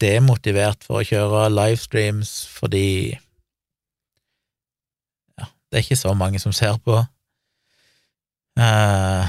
demotivert 0.00 0.82
for 0.86 1.02
å 1.02 1.06
kjøre 1.06 1.50
livestreams 1.52 2.32
fordi 2.48 2.86
det 5.36 5.80
er 5.80 5.84
ikke 5.84 5.98
så 5.98 6.14
mange 6.14 6.38
som 6.38 6.54
ser 6.54 6.78
på. 6.82 7.00
Uh, 8.54 9.26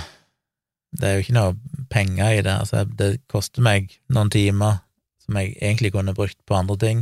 det 0.93 1.07
er 1.07 1.15
jo 1.15 1.23
ikke 1.25 1.37
noe 1.37 1.85
penger 1.89 2.37
i 2.37 2.43
det. 2.45 2.53
Altså, 2.53 2.85
det 2.85 3.25
koster 3.31 3.65
meg 3.65 3.89
noen 4.13 4.29
timer 4.29 4.83
som 5.25 5.37
jeg 5.41 5.55
egentlig 5.57 5.91
kunne 5.95 6.13
brukt 6.13 6.37
på 6.45 6.57
andre 6.57 6.77
ting. 6.81 7.01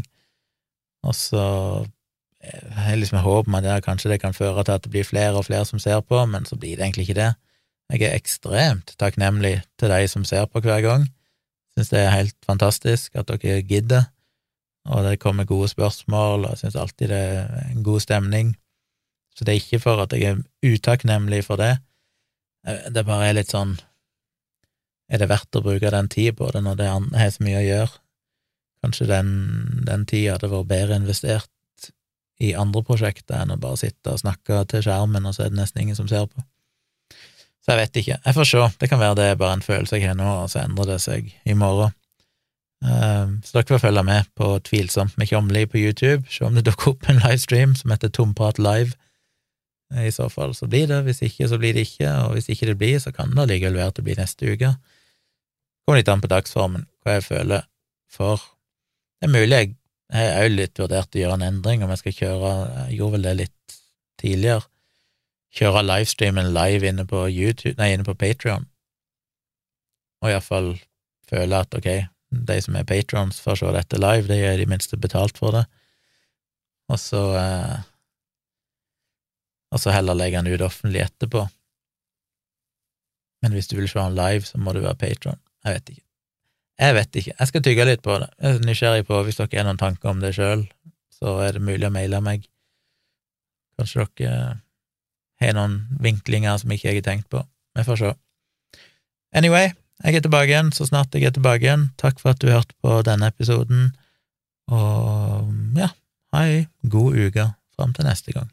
Og 1.03 1.15
så 1.15 1.43
har 2.43 2.89
jeg 2.89 2.99
liksom 2.99 3.23
håp 3.23 3.47
om 3.47 3.59
kanskje 3.83 4.11
det 4.11 4.21
kan 4.21 4.35
føre 4.35 4.63
til 4.63 4.75
at 4.75 4.83
det 4.83 4.91
blir 4.91 5.07
flere 5.07 5.37
og 5.39 5.45
flere 5.45 5.65
som 5.65 5.79
ser 5.79 6.01
på, 6.01 6.25
men 6.25 6.45
så 6.45 6.55
blir 6.55 6.75
det 6.77 6.83
egentlig 6.83 7.07
ikke 7.07 7.19
det. 7.21 7.33
Jeg 7.91 8.01
er 8.07 8.15
ekstremt 8.15 8.95
takknemlig 8.99 9.61
til 9.79 9.91
de 9.91 10.07
som 10.07 10.25
ser 10.25 10.45
på 10.45 10.59
hver 10.59 10.81
gang. 10.81 11.07
Syns 11.73 11.89
det 11.89 11.99
er 11.99 12.15
helt 12.15 12.35
fantastisk 12.45 13.15
at 13.15 13.31
dere 13.31 13.61
gidder, 13.61 14.09
og 14.85 15.03
det 15.05 15.19
kommer 15.19 15.47
gode 15.47 15.69
spørsmål, 15.71 16.45
og 16.45 16.49
jeg 16.49 16.63
syns 16.63 16.75
alltid 16.75 17.07
det 17.09 17.17
er 17.17 17.71
en 17.71 17.83
god 17.83 17.99
stemning. 17.99 18.55
Så 19.35 19.45
det 19.45 19.53
er 19.53 19.61
ikke 19.61 19.79
for 19.79 20.03
at 20.03 20.13
jeg 20.13 20.23
er 20.29 20.43
utakknemlig 20.73 21.43
for 21.45 21.55
det, 21.55 21.77
eh, 22.67 22.89
det 22.93 23.05
bare 23.05 23.29
er 23.29 23.39
litt 23.41 23.51
sånn 23.51 23.79
Er 25.11 25.19
det 25.19 25.27
verdt 25.29 25.55
å 25.59 25.61
bruke 25.61 25.89
den 25.91 26.07
tida 26.09 26.31
på 26.33 26.47
det 26.55 26.61
når 26.63 26.75
det 26.79 26.85
har 26.89 27.29
så 27.29 27.43
mye 27.43 27.59
å 27.59 27.65
gjøre? 27.65 28.02
Kanskje 28.83 29.07
den, 29.07 29.33
den 29.87 30.05
tida 30.09 30.35
hadde 30.35 30.51
vært 30.51 30.71
bedre 30.71 30.99
investert 30.99 31.49
i 32.43 32.51
andre 32.59 32.83
prosjekter 32.83 33.39
enn 33.39 33.53
å 33.53 33.59
bare 33.61 33.79
sitte 33.79 34.11
og 34.11 34.19
snakke 34.19 34.63
til 34.69 34.83
skjermen, 34.83 35.25
og 35.25 35.35
så 35.35 35.45
er 35.45 35.53
det 35.53 35.61
nesten 35.61 35.85
ingen 35.85 35.97
som 35.97 36.09
ser 36.09 36.27
på. 36.27 36.43
Så 37.63 37.71
jeg 37.71 37.79
vet 37.79 37.99
ikke. 38.01 38.17
Jeg 38.19 38.35
får 38.35 38.47
se. 38.49 38.63
Det 38.81 38.89
kan 38.91 38.99
være 38.99 39.15
det 39.19 39.27
er 39.31 39.37
bare 39.39 39.57
en 39.57 39.63
følelse 39.63 39.95
jeg 39.95 40.09
har 40.09 40.17
nå, 40.19 40.31
og 40.43 40.49
så 40.51 40.65
endrer 40.65 40.89
det 40.91 40.99
seg 41.03 41.29
i 41.47 41.55
morgen. 41.55 41.95
Uh, 42.83 43.39
så 43.47 43.55
dere 43.55 43.69
får 43.69 43.85
følge 43.85 44.03
med 44.03 44.27
på 44.35 44.49
Tvilsomt 44.67 45.15
med 45.15 45.29
Kjomli 45.29 45.63
på 45.71 45.79
YouTube, 45.79 46.27
se 46.27 46.43
om 46.43 46.57
det 46.57 46.65
dukker 46.67 46.91
opp 46.91 47.07
en 47.07 47.21
livestream 47.23 47.77
som 47.79 47.93
heter 47.93 48.11
Tomprat 48.11 48.59
live. 48.59 48.97
I 49.95 50.11
så 50.11 50.27
fall 50.33 50.51
så 50.57 50.67
blir 50.67 50.89
det, 50.89 51.03
hvis 51.05 51.21
ikke 51.23 51.47
så 51.47 51.59
blir 51.61 51.77
det 51.77 51.85
ikke, 51.87 52.09
og 52.25 52.35
hvis 52.35 52.49
ikke 52.51 52.67
det 52.71 52.75
blir, 52.81 52.97
så 52.99 53.13
kan 53.15 53.31
det 53.37 53.47
likevel 53.47 53.77
være 53.79 53.93
at 53.93 54.01
det 54.01 54.05
blir 54.09 54.19
neste 54.19 54.49
uke. 54.51 54.73
Kommer 55.85 56.01
litt 56.01 56.11
an 56.11 56.23
på 56.23 56.31
dagsformen, 56.31 56.83
hva 57.03 57.17
jeg 57.19 57.27
føler 57.29 57.63
for. 58.11 58.43
Det 59.23 59.29
er 59.29 59.37
mulig 59.39 59.57
jeg 59.57 59.75
har 60.11 60.43
òg 60.43 60.51
litt 60.51 60.79
vurdert 60.81 61.15
å 61.15 61.19
gjøre 61.21 61.35
en 61.39 61.45
endring, 61.47 61.81
om 61.81 61.91
jeg 61.93 62.01
skal 62.01 62.15
kjøre 62.17 62.49
Jeg 62.89 62.97
gjorde 62.97 63.13
vel 63.13 63.23
det 63.23 63.31
litt 63.39 63.75
tidligere. 64.19 64.65
Kjøre 65.55 65.83
livestreamen 65.85 66.49
live 66.51 66.89
inne 66.89 67.05
på 67.07 67.21
YouTube, 67.31 67.77
nei, 67.79 67.93
inne 67.93 68.03
på 68.03 68.17
Patrion, 68.19 68.67
og 70.19 70.27
iallfall 70.27 70.69
føle 71.31 71.63
at 71.63 71.79
ok, 71.79 71.89
de 72.51 72.59
som 72.65 72.75
er 72.75 72.89
patrons, 72.89 73.39
får 73.39 73.61
se 73.61 73.71
dette 73.77 74.01
live, 74.01 74.27
de 74.27 74.43
er 74.43 74.59
de 74.59 74.67
minste 74.67 74.99
betalt 74.99 75.39
for 75.39 75.55
det, 75.55 75.63
og 76.91 76.99
så 76.99 77.23
eh, 77.39 77.81
og 79.71 79.81
så 79.81 79.95
heller 79.95 80.19
legge 80.19 80.43
den 80.43 80.51
ut 80.51 80.67
offentlig 80.67 81.07
etterpå. 81.07 81.47
Men 83.41 83.55
hvis 83.55 83.71
du 83.71 83.79
vil 83.79 83.87
se 83.87 84.03
den 84.03 84.19
live, 84.19 84.43
så 84.45 84.59
må 84.59 84.75
du 84.75 84.83
være 84.83 84.99
patron. 84.99 85.39
Jeg 85.63 85.79
vet 85.79 85.95
ikke. 85.95 86.02
Jeg 86.81 86.95
vet 86.97 87.19
ikke. 87.19 87.35
Jeg 87.39 87.49
skal 87.49 87.63
tygge 87.65 87.85
litt 87.85 88.01
på 88.05 88.17
det. 88.21 88.29
Jeg 88.41 88.57
er 88.57 88.65
nysgjerrig 88.67 89.05
på, 89.07 89.19
hvis 89.25 89.37
dere 89.39 89.59
har 89.59 89.67
noen 89.67 89.81
tanker 89.81 90.09
om 90.09 90.23
det 90.23 90.33
sjøl, 90.37 90.65
så 91.13 91.37
er 91.45 91.55
det 91.55 91.65
mulig 91.65 91.87
å 91.87 91.93
maile 91.93 92.21
meg. 92.25 92.47
Kanskje 93.77 94.07
dere 94.17 94.39
har 95.41 95.55
noen 95.57 95.79
vinklinger 96.01 96.57
som 96.61 96.73
ikke 96.73 96.89
jeg 96.89 97.01
har 97.01 97.07
tenkt 97.09 97.29
på. 97.33 97.43
Vi 97.77 97.85
får 97.85 98.01
se. 98.01 98.13
Anyway, 99.33 99.71
jeg 100.03 100.17
er 100.17 100.25
tilbake 100.25 100.51
igjen 100.51 100.71
så 100.75 100.87
snart 100.89 101.13
jeg 101.15 101.29
er 101.29 101.35
tilbake 101.35 101.65
igjen. 101.65 101.87
Takk 102.01 102.19
for 102.21 102.33
at 102.33 102.41
du 102.41 102.49
hørte 102.51 102.75
på 102.81 102.99
denne 103.05 103.29
episoden, 103.29 103.93
og 104.71 105.53
ja, 105.77 105.89
ha 106.33 106.43
ei 106.49 106.65
god 106.89 107.17
uke 107.17 107.47
fram 107.75 107.93
til 107.93 108.07
neste 108.07 108.33
gang. 108.35 108.49